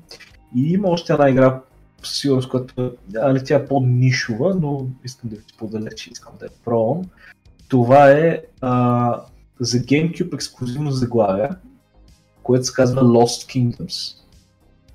И 0.56 0.74
има 0.74 0.90
още 0.90 1.14
една 1.14 1.30
игра, 1.30 1.62
сигурност, 2.03 2.49
която 2.49 2.94
али, 3.22 3.44
тя 3.44 3.56
е 3.56 3.66
по-нишова, 3.66 4.56
но 4.62 4.88
искам 5.03 5.30
да 5.30 5.36
ви 5.36 5.41
споделя, 5.53 5.90
че 5.95 6.10
искам 6.12 6.34
да 6.40 6.45
я 6.45 6.52
пробвам. 6.66 7.02
Това 7.68 8.12
е 8.12 8.41
а, 8.62 9.22
за 9.60 9.78
GameCube 9.78 10.34
ексклюзивно 10.34 10.91
заглавие, 10.91 11.49
което 12.44 12.66
се 12.66 12.74
казва 12.74 13.02
Lost 13.02 13.49
Kingdoms. 13.53 14.18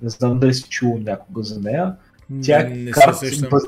Не 0.01 0.09
знам 0.09 0.39
дали 0.39 0.53
си 0.53 0.69
чул 0.69 0.97
някога 0.97 1.43
за 1.43 1.59
нея. 1.59 1.95
Тя 2.43 2.63
не, 2.63 2.73
е 2.73 2.75
не 2.75 2.91
карта, 2.91 3.13
сещам. 3.13 3.49
бъз... 3.49 3.63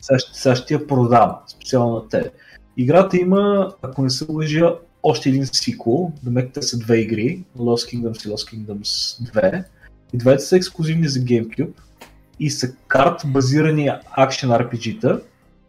сега, 0.00 0.18
ще- 0.18 0.38
сега 0.40 0.56
ще 0.56 0.74
я 0.74 0.86
продам, 0.86 1.36
специално 1.46 1.94
на 1.94 2.08
те. 2.08 2.30
Играта 2.76 3.16
има, 3.16 3.72
ако 3.82 4.02
не 4.02 4.10
се 4.10 4.26
лъжа, 4.28 4.74
още 5.02 5.28
един 5.28 5.46
сиквел, 5.46 6.12
да 6.22 6.48
те 6.52 6.62
са 6.62 6.78
две 6.78 6.96
игри, 6.96 7.42
Lost 7.58 7.96
Kingdoms 7.96 8.26
и 8.26 8.32
Lost 8.32 8.54
Kingdoms 8.54 8.82
2. 9.32 9.64
И 10.12 10.18
двете 10.18 10.42
са 10.42 10.56
ексклюзивни 10.56 11.08
за 11.08 11.20
GameCube 11.20 11.72
и 12.40 12.50
са 12.50 12.74
карт 12.88 13.22
базирани 13.26 13.90
акшен 14.10 14.50
RPG-та 14.50 15.20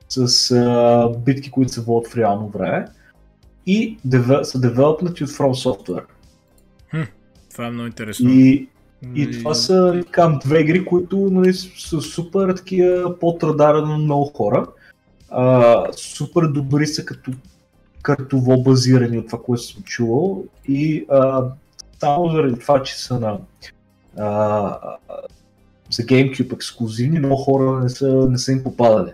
с 0.10 0.52
а, 0.52 1.10
битки, 1.26 1.52
които 1.52 1.72
се 1.72 1.82
водят 1.82 2.12
в 2.12 2.18
реално 2.18 2.50
време 2.50 2.86
и 3.66 3.98
деве, 4.06 4.44
са 4.44 4.60
девелопнати 4.60 5.24
от 5.24 5.30
From 5.30 5.68
Software. 5.68 6.06
Това 7.52 7.68
е 7.68 7.72
много 7.72 7.88
интересно. 7.88 8.30
И 8.30 8.68
и 9.04 9.08
Нали, 9.08 9.40
това 9.40 9.54
са 9.54 10.04
към 10.12 10.40
две 10.46 10.60
игри, 10.60 10.86
които 10.86 11.18
нали, 11.18 11.54
са 11.54 12.02
супер 12.02 12.54
такива 12.54 13.20
под 13.20 13.44
радара 13.44 13.82
на 13.82 13.98
много 13.98 14.26
хора. 14.26 14.68
А, 15.30 15.86
супер 15.94 16.42
добри 16.48 16.88
са 16.88 17.06
като 17.06 17.32
картово 18.02 18.64
базирани 18.64 19.18
от 19.18 19.26
това, 19.26 19.42
което 19.42 19.64
съм 19.64 19.84
чувал. 19.84 20.44
И 20.68 21.06
а, 21.10 21.44
само 22.00 22.30
заради 22.30 22.60
това, 22.60 22.84
че 22.84 23.00
са 23.00 23.20
на 23.20 23.38
а, 24.18 24.80
за 25.92 26.04
GameCube 26.04 26.54
ексклюзивни, 26.54 27.20
много 27.20 27.36
хора 27.36 27.80
не 27.84 27.90
са, 27.90 28.28
не 28.32 28.38
са 28.38 28.52
им 28.52 28.64
попадали. 28.64 29.12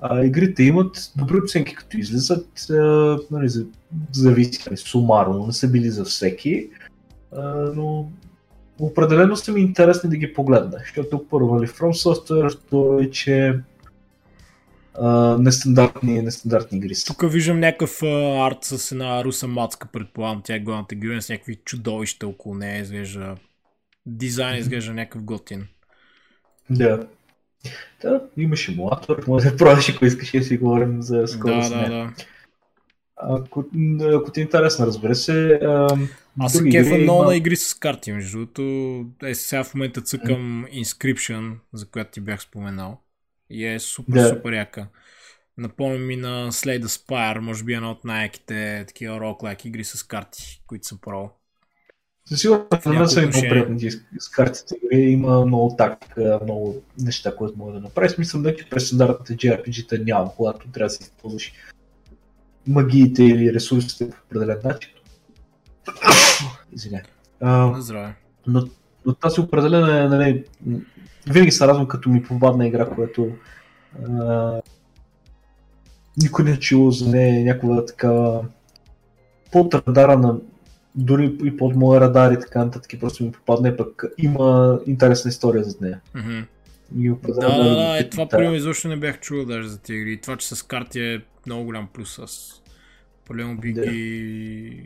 А, 0.00 0.24
игрите 0.24 0.62
имат 0.62 1.12
добри 1.16 1.36
оценки 1.38 1.74
като 1.74 1.98
излизат, 1.98 2.70
а, 2.70 3.18
нали, 3.30 3.48
за- 3.48 3.66
зависи 4.12 4.76
сумарно, 4.76 5.46
не 5.46 5.52
са 5.52 5.68
били 5.68 5.90
за 5.90 6.04
всеки, 6.04 6.68
а, 7.36 7.42
но 7.76 8.08
определено 8.82 9.36
са 9.36 9.52
ми 9.52 9.60
интересни 9.60 10.10
да 10.10 10.16
ги 10.16 10.32
погледна, 10.32 10.78
защото 10.78 11.26
първо 11.30 11.54
нали, 11.54 11.66
From 11.66 12.08
Software, 12.08 12.58
второ 12.58 12.98
е, 12.98 13.10
че 13.10 13.54
а, 14.94 15.38
нестандартни, 15.38 16.22
нестандартни 16.22 16.78
игри 16.78 16.94
са. 16.94 17.06
Тук 17.06 17.32
виждам 17.32 17.60
някакъв 17.60 18.02
а, 18.02 18.46
арт 18.46 18.58
с 18.64 18.92
една 18.92 19.24
руса 19.24 19.46
мацка, 19.46 19.88
предполагам. 19.92 20.42
Тя 20.44 20.54
е 20.54 20.60
главната 20.60 20.94
героиня 20.94 21.22
с 21.22 21.28
някакви 21.28 21.54
чудовища 21.54 22.28
около 22.28 22.54
нея. 22.54 22.82
Изглежда... 22.82 23.36
Дизайн 24.06 24.58
изглежда 24.58 24.94
някакъв 24.94 25.22
готин. 25.22 25.66
Да. 26.70 27.06
Да, 28.02 28.20
имаш 28.36 28.68
емулатор, 28.68 29.24
може 29.26 29.50
да 29.50 29.56
пробваш, 29.56 29.88
ако 29.88 30.06
искаш 30.06 30.30
да 30.30 30.42
си 30.42 30.58
говорим 30.58 31.02
за 31.02 31.26
скоро 31.26 31.54
Да, 31.54 31.68
да, 31.68 31.88
да. 31.88 32.10
Ако, 33.16 33.64
ако 34.14 34.32
ти 34.32 34.40
е 34.40 34.42
интересно, 34.42 34.86
разбира 34.86 35.14
се. 35.14 35.60
А, 35.62 35.96
Аз 36.40 36.52
се 36.52 36.70
кефа 36.70 36.94
много 36.94 37.22
има- 37.22 37.30
на 37.30 37.36
игри 37.36 37.56
с 37.56 37.74
карти, 37.74 38.12
между 38.12 38.38
другото. 38.38 38.62
Е, 39.22 39.34
сега 39.34 39.64
в 39.64 39.74
момента 39.74 40.00
цъкам 40.00 40.66
Inscription, 40.74 41.52
за 41.72 41.86
която 41.86 42.10
ти 42.10 42.20
бях 42.20 42.42
споменал. 42.42 42.98
И 43.50 43.66
е 43.66 43.80
супер, 43.80 44.12
Да. 44.12 44.28
супер 44.28 44.52
яка. 44.52 44.86
Напомня 45.58 45.98
ми 45.98 46.16
на 46.16 46.52
Slay 46.52 46.82
the 46.82 46.86
Spire, 46.86 47.38
може 47.38 47.64
би 47.64 47.74
една 47.74 47.90
от 47.90 48.04
най-яките 48.04 48.84
такива 48.88 49.16
roguelike 49.18 49.66
игри 49.66 49.84
с 49.84 50.02
карти, 50.02 50.62
които 50.66 50.86
съм 50.86 50.98
пробвал. 50.98 51.32
Със 52.24 52.40
сигурност 52.40 52.86
на 52.86 52.92
мен 52.92 53.08
са 53.08 53.20
много 53.20 53.40
приятни 53.40 53.90
с, 54.18 54.28
картите 54.28 54.74
игри. 54.84 55.00
Има 55.00 55.46
много 55.46 55.74
тактика, 55.78 56.40
много 56.42 56.82
неща, 57.00 57.36
които 57.36 57.58
могат 57.58 57.74
да 57.74 57.80
направиш. 57.80 58.18
Мисля, 58.18 58.38
да, 58.38 58.56
че 58.56 58.70
през 58.70 58.86
стандартните 58.86 59.36
JRPG-та 59.48 59.96
няма, 59.98 60.34
когато 60.36 60.68
трябва 60.68 60.86
да 60.86 60.90
си 60.90 61.02
използваш 61.02 61.52
магиите 62.66 63.24
или 63.24 63.54
ресурсите 63.54 64.10
по 64.10 64.16
определен 64.26 64.58
начин. 64.64 64.90
Извиня. 66.72 67.02
А, 67.40 67.66
На 67.66 67.82
здраве. 67.82 68.14
но, 68.46 68.64
но 69.06 69.14
тази 69.14 69.40
определена 69.40 70.00
е, 70.00 70.08
нали, 70.08 70.44
винаги 71.30 71.52
се 71.52 71.66
радвам, 71.66 71.88
като 71.88 72.10
ми 72.10 72.22
попадна 72.22 72.66
игра, 72.66 72.86
която 72.86 73.28
а, 74.08 74.60
никой 76.16 76.44
не 76.44 76.50
е 76.50 76.58
чул 76.58 76.90
за 76.90 77.08
нея, 77.10 77.44
някаква 77.44 77.84
такава 77.86 78.44
под 79.52 79.74
радара 79.74 80.18
на 80.18 80.36
дори 80.94 81.36
и 81.44 81.56
под 81.56 81.76
моя 81.76 82.00
радар 82.00 82.32
и 82.32 82.40
така 82.40 82.64
нататък, 82.64 83.00
просто 83.00 83.24
ми 83.24 83.32
попадне, 83.32 83.76
пък 83.76 84.04
има 84.18 84.78
интересна 84.86 85.28
история 85.28 85.64
за 85.64 85.76
нея. 85.80 86.00
Мгм. 86.14 86.40
Да, 86.94 87.40
да, 87.40 87.74
да, 87.74 87.92
ми 87.92 87.98
е, 87.98 88.10
това 88.10 88.24
пита. 88.24 88.36
примерно 88.36 88.56
изобщо 88.56 88.88
не 88.88 88.96
бях 88.96 89.20
чувал 89.20 89.44
даже 89.44 89.68
за 89.68 89.78
тези 89.78 89.98
игри. 89.98 90.20
Това, 90.20 90.36
че 90.36 90.48
с 90.48 90.62
карти 90.62 91.00
е 91.00 91.20
много 91.46 91.64
голям 91.64 91.88
плюс. 91.92 92.18
Аз 92.18 92.62
Определено 93.24 93.56
би, 93.56 93.72
Да. 93.72 93.86
ги, 93.86 94.82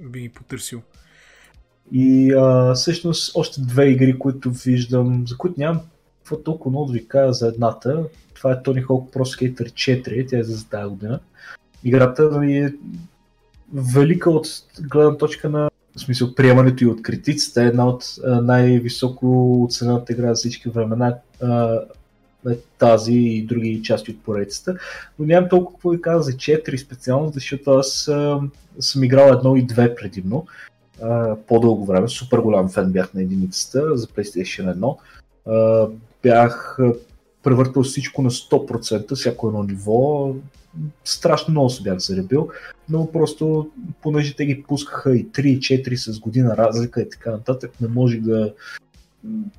би 0.00 0.20
ги 0.20 0.28
потърсил. 0.28 0.82
И 1.92 2.32
а, 2.32 2.74
всъщност 2.74 3.36
още 3.36 3.60
две 3.60 3.88
игри, 3.88 4.18
които 4.18 4.50
виждам, 4.50 5.24
за 5.28 5.36
които 5.36 5.60
нямам 5.60 5.80
какво 6.18 6.36
толкова 6.36 6.70
много 6.70 6.86
да 6.86 6.92
ви 6.92 7.08
кажа 7.08 7.32
за 7.32 7.48
едната. 7.48 8.04
Това 8.34 8.52
е 8.52 8.54
Tony 8.54 8.84
Hawk 8.84 9.12
Pro 9.16 9.52
Skater 9.54 9.72
4, 10.02 10.28
тя 10.28 10.38
е 10.38 10.42
за 10.42 10.68
тази 10.68 10.90
година. 10.90 11.20
играта 11.84 12.30
нали, 12.30 12.56
е 12.56 12.72
велика 13.72 14.30
от 14.30 14.46
гледна 14.80 15.16
точка 15.16 15.50
на 15.50 15.70
в 15.96 16.00
смисъл 16.00 16.34
приемането 16.34 16.84
и 16.84 16.86
от 16.86 17.02
критиците. 17.02 17.64
Една 17.64 17.88
от 17.88 18.04
най-високо 18.24 19.62
оценената 19.64 20.12
игра 20.12 20.28
за 20.28 20.34
всички 20.34 20.68
времена 20.68 21.08
е 21.08 21.14
тази 22.78 23.12
и 23.12 23.42
други 23.42 23.82
части 23.82 24.10
от 24.10 24.22
поредицата. 24.22 24.78
Но 25.18 25.26
нямам 25.26 25.48
толкова 25.48 25.76
какво 25.76 25.90
да 25.90 26.00
кажа 26.00 26.22
за 26.22 26.32
4 26.32 26.76
специално, 26.76 27.30
защото 27.34 27.70
аз 27.70 28.08
а, 28.08 28.40
съм 28.80 29.04
играл 29.04 29.32
едно 29.32 29.56
и 29.56 29.66
две 29.66 29.94
предимно. 29.94 30.46
А, 31.02 31.36
по-дълго 31.36 31.84
време. 31.84 32.08
Супер 32.08 32.38
голям 32.38 32.68
фен 32.68 32.92
бях 32.92 33.14
на 33.14 33.22
единицата 33.22 33.96
за 33.96 34.06
PlayStation 34.06 34.74
1. 34.74 34.96
А, 35.46 35.88
бях 36.22 36.78
превъртал 37.42 37.82
всичко 37.82 38.22
на 38.22 38.30
100%, 38.30 39.14
всяко 39.14 39.48
едно 39.48 39.62
ниво. 39.62 40.34
Страшно 41.04 41.52
много 41.52 41.70
се 41.70 41.82
бях 41.82 41.98
заребил, 41.98 42.48
но 42.88 43.12
просто 43.12 43.70
понеже 44.02 44.36
те 44.36 44.46
ги 44.46 44.62
пускаха 44.62 45.16
и 45.16 45.26
3-4 45.26 45.94
с 45.94 46.20
година 46.20 46.56
разлика 46.56 47.02
и 47.02 47.10
така 47.10 47.30
нататък, 47.30 47.70
не 47.80 47.88
можех 47.88 48.20
да, 48.20 48.52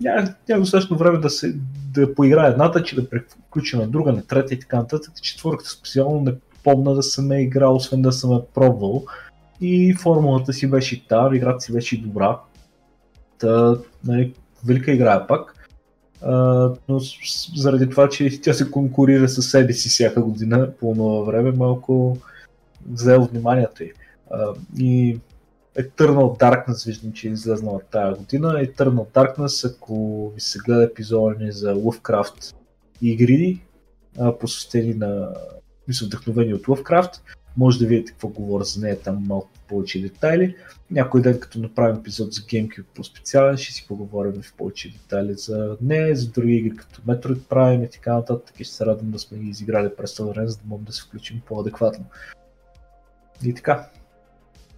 няма, 0.02 0.34
няма 0.50 0.62
достатъчно 0.62 0.98
време 0.98 1.18
да, 1.18 1.30
се, 1.30 1.56
да 1.94 2.16
поиграе 2.16 2.50
едната, 2.50 2.84
че 2.84 2.96
да 2.96 3.10
преключи 3.10 3.78
на 3.78 3.88
друга, 3.88 4.12
на 4.12 4.26
трета 4.26 4.54
и 4.54 4.60
така 4.60 4.78
нататък. 4.78 5.22
Четвърката 5.22 5.70
специално 5.70 6.22
не 6.22 6.34
помна 6.64 6.94
да 6.94 7.04
съм 7.04 7.32
е 7.32 7.42
играл, 7.42 7.76
освен 7.76 8.02
да 8.02 8.12
съм 8.12 8.36
е 8.36 8.42
пробвал. 8.54 9.06
И 9.62 9.94
формулата 9.94 10.54
си 10.54 10.70
беше 10.70 11.08
та, 11.08 11.30
играта 11.34 11.62
си 11.62 11.74
беше 11.74 12.02
добра. 12.02 12.40
Та, 13.40 13.76
нали, 14.04 14.34
велика 14.66 14.92
игра 14.92 15.14
е 15.14 15.28
пак. 15.28 15.56
Uh, 16.26 16.78
но 16.90 17.00
заради 17.56 17.90
това, 17.90 18.10
че 18.10 18.42
тя 18.42 18.54
се 18.54 18.72
конкурира 18.72 19.30
с 19.30 19.42
себе 19.42 19.74
си 19.74 19.90
всяка 19.90 20.22
година 20.22 20.70
по 20.80 20.94
това 20.96 21.24
време, 21.24 21.52
малко 21.52 22.18
взел 22.92 23.28
вниманието 23.32 23.84
й. 23.84 23.92
Uh, 24.34 24.56
и 24.78 25.20
Eternal 25.78 26.40
Darkness 26.40 26.86
виждам, 26.86 27.14
че 27.14 27.28
е 27.28 27.32
излезнала 27.32 27.80
тази 27.92 28.20
година. 28.20 28.48
Eternal 28.48 29.08
Darkness, 29.14 29.74
ако 29.74 30.30
ви 30.36 30.42
се 30.42 30.60
гледа 30.60 30.84
епизода 30.84 31.36
ни 31.40 31.52
за 31.52 31.76
Lovecraft 31.76 32.56
игри, 33.02 33.66
посветени 34.40 34.94
на 34.94 35.34
мисля, 35.88 36.06
вдъхновени 36.06 36.54
от 36.54 36.62
Lovecraft, 36.62 37.22
може 37.58 37.80
да 37.80 37.86
видите 37.86 38.12
какво 38.12 38.28
говоря 38.28 38.64
за 38.64 38.82
нея 38.82 39.00
там 39.00 39.24
малко 39.28 39.50
повече 39.68 40.02
детайли. 40.02 40.56
Някой 40.92 41.22
ден, 41.22 41.40
като 41.40 41.60
направим 41.60 41.96
епизод 41.96 42.34
за 42.34 42.42
GameCube 42.42 42.86
по-специален, 42.96 43.58
ще 43.58 43.74
си 43.74 43.86
поговорим 43.88 44.42
в 44.42 44.54
повече 44.54 44.92
детайли 44.92 45.34
за 45.34 45.78
нея, 45.82 46.16
за 46.16 46.30
други 46.30 46.56
игри 46.56 46.76
като 46.76 47.02
Metroid 47.02 47.40
Prime 47.40 47.86
и 47.86 47.90
така 47.90 48.14
нататък. 48.14 48.60
И 48.60 48.64
ще 48.64 48.76
се 48.76 48.86
радвам 48.86 49.12
да 49.12 49.20
сме 49.20 49.38
ги 49.38 49.50
изиграли 49.50 49.90
през 49.98 50.16
това 50.16 50.32
време, 50.32 50.48
за 50.48 50.58
да 50.58 50.64
можем 50.66 50.86
да 50.86 50.94
се 50.94 51.04
включим 51.04 51.42
по-адекватно. 51.46 52.06
И 53.46 53.54
така, 53.54 53.90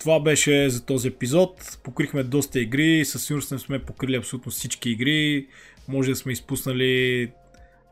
това 0.03 0.19
беше 0.19 0.69
за 0.69 0.85
този 0.85 1.07
епизод. 1.07 1.77
Покрихме 1.83 2.23
доста 2.23 2.59
игри, 2.59 3.05
със 3.05 3.25
сигурност 3.25 3.51
не 3.51 3.59
сме 3.59 3.79
покрили 3.79 4.15
абсолютно 4.15 4.51
всички 4.51 4.89
игри. 4.89 5.47
Може 5.87 6.09
да 6.09 6.15
сме 6.15 6.31
изпуснали 6.31 7.31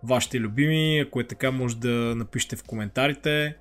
вашите 0.04 0.40
любими, 0.40 1.00
ако 1.00 1.20
е 1.20 1.28
така 1.28 1.52
може 1.52 1.78
да 1.78 1.90
напишете 1.90 2.56
в 2.56 2.64
коментарите. 2.64 3.56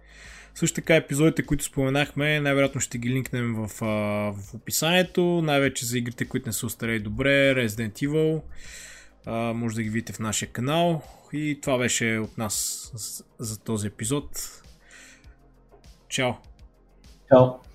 Също 0.54 0.74
така 0.74 0.96
епизодите, 0.96 1.42
които 1.42 1.64
споменахме, 1.64 2.40
най-вероятно 2.40 2.80
ще 2.80 2.98
ги 2.98 3.10
линкнем 3.10 3.54
в, 3.54 3.68
в 4.32 4.54
описанието, 4.54 5.42
най-вече 5.42 5.86
за 5.86 5.98
игрите, 5.98 6.24
които 6.24 6.48
не 6.48 6.52
са 6.52 6.66
остарели 6.66 6.98
добре, 6.98 7.54
Resident 7.54 7.92
Evil. 7.92 8.42
А, 9.26 9.52
може 9.52 9.74
да 9.74 9.82
ги 9.82 9.90
видите 9.90 10.12
в 10.12 10.18
нашия 10.18 10.48
канал. 10.48 11.02
И 11.32 11.58
това 11.62 11.78
беше 11.78 12.18
от 12.18 12.38
нас 12.38 12.86
за 13.38 13.60
този 13.60 13.86
епизод. 13.86 14.28
Чао! 16.08 16.32
Чао! 17.28 17.69